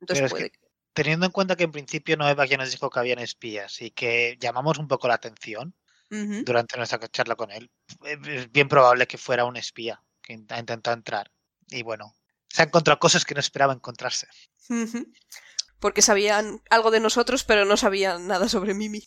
Entonces 0.00 0.16
Pero 0.18 0.26
es 0.26 0.30
puede 0.32 0.50
que- 0.50 0.58
teniendo 0.92 1.26
en 1.26 1.32
cuenta 1.32 1.56
que 1.56 1.64
en 1.64 1.72
principio 1.72 2.16
Noeva 2.16 2.44
ya 2.44 2.56
nos 2.58 2.70
dijo 2.70 2.90
que 2.90 2.98
habían 2.98 3.18
espías 3.20 3.80
y 3.80 3.90
que 3.92 4.36
llamamos 4.40 4.78
un 4.78 4.88
poco 4.88 5.08
la 5.08 5.14
atención 5.14 5.74
Durante 6.10 6.76
nuestra 6.76 6.98
charla 7.08 7.34
con 7.36 7.50
él, 7.50 7.70
eh, 8.04 8.18
es 8.26 8.52
bien 8.52 8.68
probable 8.68 9.06
que 9.06 9.18
fuera 9.18 9.44
un 9.44 9.56
espía 9.56 10.02
que 10.22 10.34
ha 10.48 10.58
intentado 10.58 10.96
entrar. 10.96 11.30
Y 11.68 11.82
bueno, 11.82 12.14
se 12.48 12.62
ha 12.62 12.66
encontrado 12.66 12.98
cosas 13.00 13.24
que 13.24 13.34
no 13.34 13.40
esperaba 13.40 13.72
encontrarse. 13.72 14.28
Porque 15.80 16.02
sabían 16.02 16.62
algo 16.70 16.90
de 16.90 17.00
nosotros, 17.00 17.44
pero 17.44 17.64
no 17.64 17.76
sabían 17.76 18.26
nada 18.28 18.48
sobre 18.48 18.74
Mimi. 18.74 19.02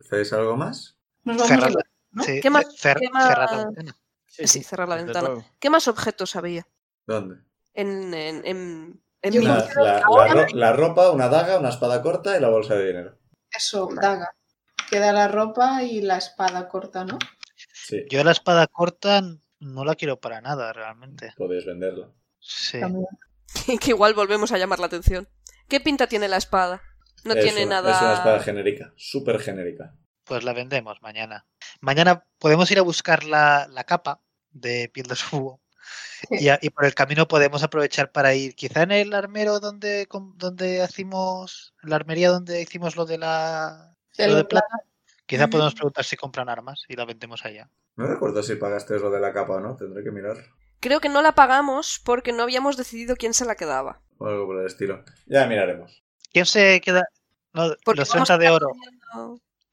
¿Hacéis 0.00 0.32
algo 0.32 0.56
más? 0.56 0.96
Nos 1.24 1.36
vamos 1.36 1.48
Cerrar 1.48 1.70
a- 1.70 1.74
la- 1.74 1.84
¿no? 2.12 2.24
sí, 2.24 2.40
¿Qué 2.40 2.50
más- 2.50 2.66
cer- 2.66 2.98
qué 2.98 3.08
más- 3.10 3.28
cerrar 3.28 3.50
la 3.52 3.64
ventana. 3.66 3.96
Sí, 4.26 4.62
cerrar 4.62 4.88
la 4.88 4.94
desde 4.96 5.06
ventana. 5.06 5.28
luego. 5.28 5.46
¿Qué 5.58 5.70
más 5.70 5.88
objetos 5.88 6.36
había 6.36 6.66
¿Dónde? 7.06 7.36
en, 7.74 8.12
en, 8.14 8.46
en, 8.46 9.02
en 9.22 9.32
Yo 9.32 9.40
Mimi? 9.40 9.52
La, 9.52 9.68
la- 9.76 10.00
la 10.00 10.26
ro- 10.34 10.46
la 10.54 10.72
ropa, 10.72 11.10
una 11.10 11.28
daga, 11.28 11.58
una 11.58 11.68
espada 11.70 12.02
corta 12.02 12.36
y 12.36 12.40
la 12.40 12.48
bolsa 12.48 12.74
de 12.74 12.86
dinero. 12.86 13.18
Eso, 13.50 13.88
daga. 14.00 14.34
Queda 14.90 15.12
la 15.12 15.28
ropa 15.28 15.82
y 15.82 16.00
la 16.02 16.16
espada 16.16 16.68
corta, 16.68 17.04
¿no? 17.04 17.18
Sí, 17.72 18.04
Yo 18.10 18.24
la 18.24 18.32
espada 18.32 18.66
corta 18.66 19.22
no 19.60 19.84
la 19.84 19.94
quiero 19.94 20.20
para 20.20 20.40
nada, 20.40 20.72
realmente. 20.72 21.32
podéis 21.36 21.64
venderla. 21.66 22.10
Sí. 22.38 22.80
Que 23.80 23.90
igual 23.90 24.14
volvemos 24.14 24.52
a 24.52 24.58
llamar 24.58 24.78
la 24.78 24.86
atención. 24.86 25.28
¿Qué 25.68 25.80
pinta 25.80 26.06
tiene 26.06 26.28
la 26.28 26.36
espada? 26.36 26.82
No 27.24 27.34
Es 27.34 27.44
tiene 27.44 27.66
una- 27.66 27.82
nada. 27.82 27.92
Es 27.96 28.00
una 28.02 28.14
espada 28.14 28.40
genérica, 28.40 28.92
súper 28.96 29.40
genérica. 29.40 29.94
Pues 30.24 30.44
la 30.44 30.52
vendemos 30.52 31.02
mañana. 31.02 31.46
Mañana 31.80 32.24
podemos 32.38 32.70
ir 32.70 32.78
a 32.78 32.82
buscar 32.82 33.24
la, 33.24 33.66
la 33.68 33.82
capa 33.84 34.22
de 34.52 34.88
piel 34.88 35.06
de 35.06 35.16
subo. 35.16 35.60
Y, 36.30 36.48
a- 36.48 36.58
y 36.62 36.70
por 36.70 36.84
el 36.84 36.94
camino 36.94 37.26
podemos 37.26 37.62
aprovechar 37.64 38.12
para 38.12 38.34
ir 38.34 38.54
quizá 38.54 38.82
en 38.82 38.92
el 38.92 39.14
armero 39.14 39.58
donde, 39.58 40.06
donde 40.36 40.84
hicimos, 40.88 41.74
la 41.82 41.96
armería 41.96 42.30
donde 42.30 42.62
hicimos 42.62 42.94
lo 42.96 43.04
de 43.06 43.18
la 43.18 43.96
lo 44.28 44.34
de 44.34 44.40
El- 44.40 44.46
plata. 44.46 44.82
Quizá 45.26 45.48
podemos 45.48 45.74
preguntar 45.74 46.04
si 46.04 46.16
compran 46.16 46.48
armas 46.48 46.82
y 46.88 46.96
la 46.96 47.04
vendemos 47.04 47.44
allá. 47.44 47.70
No 47.96 48.06
recuerdo 48.06 48.42
si 48.42 48.56
pagaste 48.56 48.98
lo 48.98 49.10
de 49.10 49.20
la 49.20 49.32
capa 49.32 49.54
o 49.54 49.60
no, 49.60 49.76
tendré 49.76 50.02
que 50.02 50.10
mirar. 50.10 50.36
Creo 50.80 51.00
que 51.00 51.08
no 51.08 51.22
la 51.22 51.32
pagamos 51.36 52.00
porque 52.04 52.32
no 52.32 52.42
habíamos 52.42 52.76
decidido 52.76 53.14
quién 53.14 53.32
se 53.32 53.44
la 53.44 53.54
quedaba. 53.54 54.00
O 54.18 54.26
algo 54.26 54.46
por 54.46 54.58
el 54.60 54.66
estilo. 54.66 55.04
Ya 55.26 55.46
miraremos. 55.46 56.02
¿Quién 56.32 56.46
se 56.46 56.80
queda? 56.80 57.04
No, 57.52 57.66
los 57.68 57.76
vamos 57.86 58.08
30 58.10 58.38
de 58.38 58.50
oro. 58.50 58.68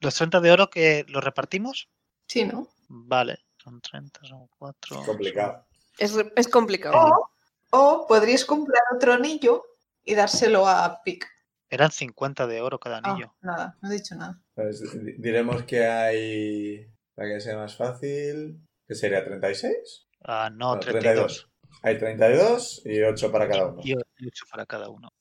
Los 0.00 0.14
30 0.14 0.40
de 0.40 0.52
oro 0.52 0.70
que 0.70 1.04
los 1.08 1.24
repartimos. 1.24 1.88
Sí, 2.26 2.44
¿no? 2.44 2.68
Vale, 2.88 3.38
son 3.56 3.80
30, 3.80 4.20
son 4.24 4.46
4. 4.58 5.02
Complicado. 5.04 5.64
Es, 5.98 6.14
es 6.36 6.48
complicado. 6.48 6.94
O, 6.96 7.30
o 7.70 8.06
podrías 8.06 8.44
comprar 8.44 8.82
otro 8.94 9.12
anillo 9.14 9.64
y 10.04 10.14
dárselo 10.14 10.68
a 10.68 11.02
Pic. 11.02 11.26
Eran 11.70 11.90
50 11.90 12.46
de 12.46 12.60
oro 12.62 12.78
cada 12.80 13.00
Ah, 13.04 13.10
anillo. 13.10 13.34
nada, 13.42 13.76
no 13.82 13.90
he 13.90 13.94
dicho 13.94 14.14
nada. 14.14 14.40
Pues, 14.54 14.80
di- 15.04 15.12
diremos 15.18 15.62
que 15.64 15.86
hay. 15.86 16.86
Para 17.14 17.28
que 17.30 17.40
sea 17.40 17.56
más 17.56 17.76
fácil. 17.76 18.64
¿Qué 18.86 18.94
sería? 18.94 19.24
¿36? 19.24 20.06
Ah, 20.24 20.48
no, 20.52 20.74
No, 20.74 20.80
32. 20.80 21.50
Hay 21.82 21.98
32 21.98 22.82
y 22.86 23.02
8 23.02 23.30
para 23.30 23.48
cada 23.48 23.66
uno. 23.66 23.82
Y 23.84 23.94
8 23.94 24.44
para 24.50 24.64
cada 24.66 24.88
uno. 24.88 25.12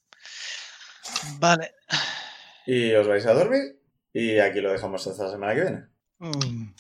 Vale. 1.40 1.74
Y 2.66 2.94
os 2.94 3.08
vais 3.08 3.26
a 3.26 3.34
dormir. 3.34 3.82
Y 4.14 4.40
aquí 4.40 4.62
lo 4.62 4.72
dejamos 4.72 5.06
hasta 5.08 5.26
la 5.26 5.32
semana 5.32 5.54
que 5.56 5.62
viene. 5.62 5.88
Mm. 6.20 6.74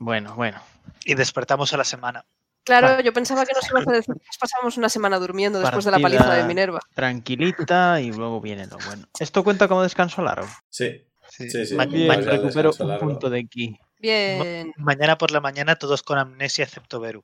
Bueno, 0.00 0.34
bueno. 0.34 0.60
Y 1.04 1.14
despertamos 1.14 1.72
a 1.72 1.76
la 1.76 1.84
semana. 1.84 2.24
Claro, 2.64 3.00
yo 3.00 3.12
pensaba 3.12 3.44
que 3.44 3.52
nos 3.54 3.68
ibas 3.68 3.86
a 3.88 3.92
decir 3.92 4.14
que 4.14 4.26
pasamos 4.38 4.76
una 4.76 4.88
semana 4.88 5.18
durmiendo 5.18 5.58
después 5.60 5.84
de 5.84 5.90
la 5.90 5.98
paliza 5.98 6.32
de 6.34 6.44
Minerva. 6.44 6.80
Tranquilita 6.94 8.00
y 8.00 8.12
luego 8.12 8.40
viene 8.40 8.66
lo 8.66 8.78
bueno. 8.86 9.06
¿Esto 9.18 9.42
cuenta 9.42 9.66
como 9.68 9.82
descanso 9.82 10.22
largo? 10.22 10.48
Sí, 10.70 11.04
Sí. 11.28 11.48
Sí, 11.50 11.64
sí. 11.66 11.74
Ma- 11.74 11.86
Bien, 11.86 12.24
recupero 12.26 12.72
un 12.78 12.88
largo. 12.88 13.06
punto 13.06 13.30
de 13.30 13.40
aquí. 13.40 13.78
Bien. 13.98 14.72
mañana 14.76 15.16
por 15.16 15.30
la 15.30 15.40
mañana 15.40 15.76
todos 15.76 16.02
con 16.02 16.18
amnesia 16.18 16.64
excepto 16.64 17.00
Beru. 17.00 17.22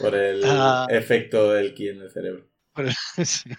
por 0.00 0.14
el 0.14 0.42
Ah. 0.46 0.86
efecto 0.90 1.52
del 1.52 1.74
ki 1.74 1.88
en 1.90 2.00
el 2.02 2.10
cerebro. 2.10 2.44
Sí. 3.24 3.50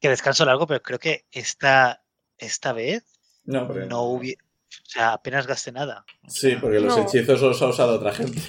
Que 0.00 0.08
descanso 0.08 0.44
largo, 0.44 0.66
pero 0.66 0.80
creo 0.82 0.98
que 0.98 1.26
esta, 1.32 2.04
esta 2.38 2.72
vez 2.72 3.04
No, 3.44 3.64
hubiera. 4.04 4.42
O 4.44 4.90
sea, 4.90 5.12
apenas 5.14 5.46
gasté 5.46 5.72
nada. 5.72 6.04
Sí, 6.28 6.56
porque 6.60 6.78
los 6.80 6.96
No. 6.96 7.02
hechizos 7.02 7.40
los 7.42 7.60
ha 7.62 7.66
usado 7.68 7.94
otra 7.96 8.12
gente. 8.14 8.40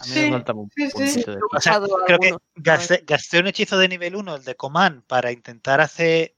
A 0.00 0.04
mí 0.04 0.10
Sí, 0.12 0.24
me 0.26 0.32
falta 0.32 0.52
un 0.52 0.70
sí, 0.74 0.84
de 1.22 1.38
O 1.54 1.60
sea, 1.60 1.80
Usado 1.80 1.88
creo 2.06 2.18
que 2.18 2.34
gasté, 2.56 3.02
gasté 3.06 3.40
un 3.40 3.46
hechizo 3.48 3.78
de 3.78 3.88
nivel 3.88 4.16
1, 4.16 4.36
el 4.36 4.44
de 4.44 4.54
Command, 4.54 5.02
para 5.06 5.32
intentar 5.32 5.80
hacer. 5.80 6.34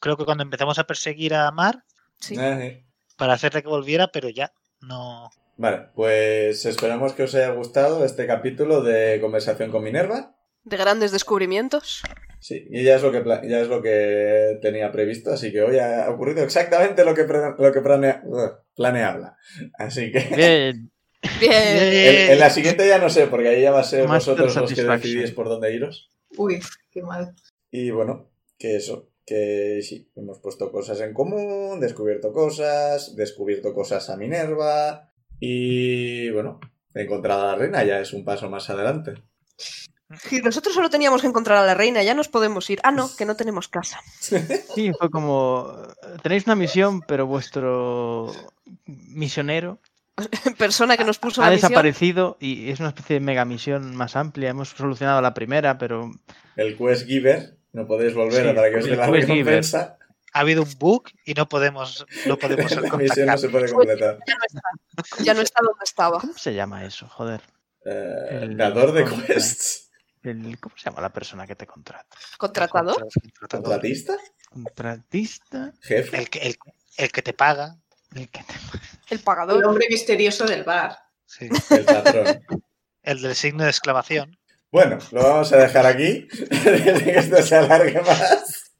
Creo 0.00 0.16
que 0.16 0.24
cuando 0.24 0.42
empezamos 0.42 0.78
a 0.78 0.84
perseguir 0.84 1.34
a 1.34 1.50
Mar, 1.50 1.84
Sí. 2.20 2.36
Eh, 2.38 2.84
para 3.16 3.32
hacerle 3.34 3.62
que 3.62 3.68
volviera, 3.68 4.08
pero 4.12 4.28
ya 4.28 4.52
no. 4.80 5.30
Vale, 5.56 5.88
pues 5.94 6.64
esperamos 6.64 7.12
que 7.12 7.24
os 7.24 7.34
haya 7.34 7.50
gustado 7.50 8.04
este 8.04 8.26
capítulo 8.26 8.82
de 8.82 9.18
conversación 9.20 9.70
con 9.70 9.84
Minerva. 9.84 10.36
De 10.62 10.76
grandes 10.76 11.12
descubrimientos. 11.12 12.02
Sí, 12.38 12.66
y 12.70 12.82
ya 12.84 12.96
es 12.96 13.02
lo 13.02 13.12
que 13.12 13.22
ya 13.48 13.60
es 13.60 13.68
lo 13.68 13.82
que 13.82 14.58
tenía 14.62 14.90
previsto, 14.90 15.32
así 15.32 15.52
que 15.52 15.60
hoy 15.62 15.78
ha 15.78 16.08
ocurrido 16.08 16.42
exactamente 16.42 17.04
lo 17.04 17.14
que 17.14 17.24
lo 17.24 17.72
que 17.72 17.80
planea, 17.80 18.22
planeaba. 18.74 19.36
Así 19.74 20.10
que 20.10 20.20
Bien, 20.34 20.90
Bien. 21.40 21.52
en, 21.52 22.30
en 22.32 22.38
la 22.38 22.50
siguiente 22.50 22.86
ya 22.88 22.98
no 22.98 23.10
sé, 23.10 23.26
porque 23.26 23.48
ahí 23.48 23.62
ya 23.62 23.70
va 23.70 23.80
a 23.80 23.84
ser 23.84 24.08
Master 24.08 24.36
vosotros 24.36 24.56
los 24.56 24.72
que 24.72 24.82
decidís 24.82 25.32
por 25.32 25.48
dónde 25.48 25.74
iros. 25.74 26.10
Uy, 26.36 26.60
qué 26.90 27.02
mal. 27.02 27.34
Y 27.70 27.90
bueno, 27.90 28.30
que 28.58 28.76
eso, 28.76 29.10
que 29.26 29.80
sí, 29.82 30.10
hemos 30.16 30.38
puesto 30.38 30.70
cosas 30.72 31.00
en 31.00 31.14
común, 31.14 31.80
descubierto 31.80 32.32
cosas, 32.32 33.14
descubierto 33.16 33.74
cosas 33.74 34.08
a 34.10 34.16
Minerva 34.16 35.12
y 35.38 36.30
bueno, 36.30 36.60
encontrado 36.94 37.42
a 37.42 37.52
la 37.52 37.54
reina 37.56 37.84
ya 37.84 38.00
es 38.00 38.12
un 38.12 38.24
paso 38.24 38.50
más 38.50 38.70
adelante. 38.70 39.14
Y 40.30 40.38
nosotros 40.38 40.74
solo 40.74 40.90
teníamos 40.90 41.20
que 41.20 41.28
encontrar 41.28 41.58
a 41.58 41.66
la 41.66 41.74
reina, 41.74 42.02
ya 42.02 42.14
nos 42.14 42.28
podemos 42.28 42.68
ir. 42.68 42.80
Ah, 42.82 42.90
no, 42.90 43.08
que 43.16 43.24
no 43.24 43.36
tenemos 43.36 43.68
casa. 43.68 44.00
sí, 44.74 44.90
fue 44.98 45.08
como... 45.08 45.72
Tenéis 46.22 46.46
una 46.46 46.56
misión, 46.56 47.00
pero 47.02 47.26
vuestro 47.26 48.32
misionero 48.86 49.78
Persona 50.58 50.96
que 50.96 51.04
nos 51.04 51.18
puso 51.18 51.42
ha 51.42 51.46
la 51.46 51.50
misión. 51.52 51.70
desaparecido 51.70 52.36
y 52.40 52.70
es 52.70 52.80
una 52.80 52.88
especie 52.90 53.14
de 53.14 53.20
mega 53.20 53.44
misión 53.44 53.94
más 53.96 54.16
amplia. 54.16 54.50
Hemos 54.50 54.70
solucionado 54.70 55.20
la 55.20 55.34
primera, 55.34 55.78
pero 55.78 56.10
El 56.56 56.76
quest 56.76 57.06
giver, 57.06 57.56
no 57.72 57.86
podéis 57.86 58.14
volver 58.14 58.48
Sí, 58.48 58.54
para 58.54 58.70
que 58.70 58.76
os 58.76 58.84
dé 58.84 58.96
la 58.96 59.06
quest 59.10 59.26
giver. 59.28 59.44
recompensa. 59.44 59.96
Ha 60.32 60.40
habido 60.40 60.62
un 60.62 60.72
bug 60.78 61.08
y 61.24 61.34
no 61.34 61.48
podemos, 61.48 62.06
no 62.26 62.38
podemos 62.38 62.70
la 62.80 62.96
misión 62.96 63.26
no 63.26 63.36
se 63.38 63.48
puede 63.48 63.72
completar. 63.72 64.18
Ya 64.26 64.34
no 64.36 64.44
está. 64.46 65.24
Ya 65.24 65.34
no 65.34 65.40
está 65.40 65.60
donde 65.62 65.84
estaba. 65.84 66.20
¿cómo 66.20 66.34
se 66.38 66.54
llama 66.54 66.84
eso? 66.84 67.08
Joder. 67.08 67.40
Eh, 67.84 68.38
El- 68.42 68.56
dador 68.56 68.92
de 68.92 69.04
quests. 69.06 69.90
El- 70.22 70.58
¿Cómo 70.60 70.76
se 70.76 70.84
llama 70.88 71.00
la 71.00 71.12
persona 71.12 71.46
que 71.46 71.56
te 71.56 71.66
contrata? 71.66 72.14
¿Contratador? 72.38 73.08
Contratador. 73.40 73.62
¿Contratista? 73.64 74.16
¿Contratista? 74.74 75.72
¿Jefe? 75.80 76.16
El 76.18 76.30
que, 76.30 76.38
el, 76.40 76.56
el 76.98 77.10
que 77.10 77.22
te 77.22 77.32
paga. 77.32 77.76
El 78.14 78.28
que 78.30 78.42
te- 78.42 78.54
El 79.10 79.18
El 79.18 79.20
pagador. 79.20 79.64
hombre 79.64 79.86
misterioso 79.90 80.44
del 80.46 80.64
bar. 80.64 80.96
Sí. 81.26 81.48
El 81.70 81.84
patrón. 81.84 82.26
El 83.02 83.22
del 83.22 83.34
signo 83.34 83.64
de 83.64 83.70
exclamación. 83.70 84.36
Bueno, 84.72 84.98
lo 85.12 85.22
vamos 85.22 85.52
a 85.52 85.56
dejar 85.58 85.86
aquí. 85.86 86.28
Que 86.28 87.14
esto 87.18 87.42
se 87.42 87.56
alargue 87.56 88.00
más. 88.02 88.72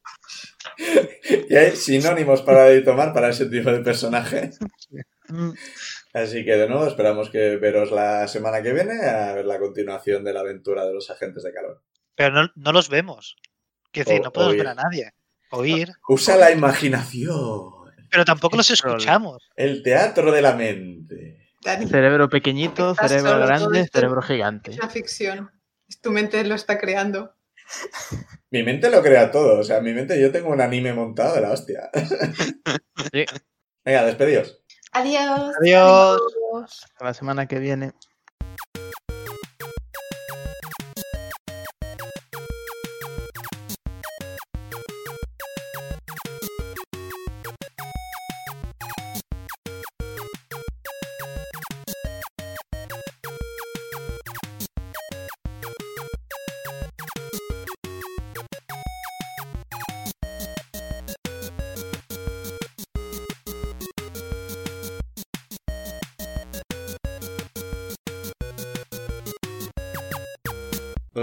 Y 1.48 1.57
hay 1.57 1.77
sinónimos 1.77 2.43
para 2.43 2.82
tomar 2.85 3.12
para 3.12 3.28
ese 3.31 3.47
tipo 3.47 3.70
de 3.70 3.81
personaje. 3.81 4.51
Así 6.12 6.44
que 6.44 6.57
de 6.57 6.69
nuevo 6.69 6.86
esperamos 6.86 7.31
que 7.31 7.57
veros 7.57 7.90
la 7.93 8.27
semana 8.28 8.62
que 8.62 8.73
viene 8.73 9.01
a 9.09 9.32
ver 9.35 9.47
la 9.47 9.59
continuación 9.59 10.24
de 10.24 10.32
la 10.32 10.40
aventura 10.40 10.85
de 10.86 10.93
los 10.94 11.09
agentes 11.11 11.43
de 11.43 11.52
calor. 11.52 11.82
Pero 12.16 12.32
no, 12.43 12.51
no 12.57 12.73
los 12.73 12.89
vemos. 12.89 13.36
Quiero 13.93 14.09
decir, 14.11 14.20
O- 14.23 14.24
no 14.24 14.32
podemos 14.32 14.52
oír. 14.55 14.61
ver 14.62 14.69
a 14.69 14.74
nadie. 14.74 15.12
Oír. 15.51 15.89
Usa 16.09 16.36
la 16.36 16.51
imaginación. 16.51 17.80
Pero 18.11 18.24
tampoco 18.24 18.57
los 18.57 18.70
escuchamos. 18.70 19.51
El 19.57 19.82
teatro 19.82 20.32
de 20.32 20.43
la 20.43 20.55
mente. 20.55 21.49
Dani, 21.62 21.87
Cerebro 21.87 22.28
pequeñito, 22.28 22.95
cerebro 22.95 23.39
grande, 23.41 23.87
cerebro 23.93 24.23
gigante. 24.23 24.70
es 24.73 24.78
una 24.78 24.89
ficción. 24.89 25.51
Tu 26.03 26.11
mente 26.11 26.43
lo 26.45 26.55
está 26.55 26.78
creando. 26.78 27.35
Mi 28.51 28.62
mente 28.62 28.91
lo 28.91 29.03
crea 29.03 29.31
todo. 29.31 29.61
O 29.61 29.62
sea, 29.62 29.81
mi 29.81 29.93
mente 29.93 30.20
yo 30.20 30.32
tengo 30.32 30.49
un 30.51 30.61
anime 30.61 30.93
montado 30.93 31.35
de 31.35 31.41
la 31.43 31.51
hostia. 31.51 31.91
Sí. 33.12 33.24
Venga, 33.82 34.05
despedidos. 34.05 34.62
Adiós. 34.93 35.55
Adiós. 35.62 36.20
Hasta 36.65 37.05
la 37.05 37.15
semana 37.15 37.47
que 37.47 37.59
viene. 37.59 37.93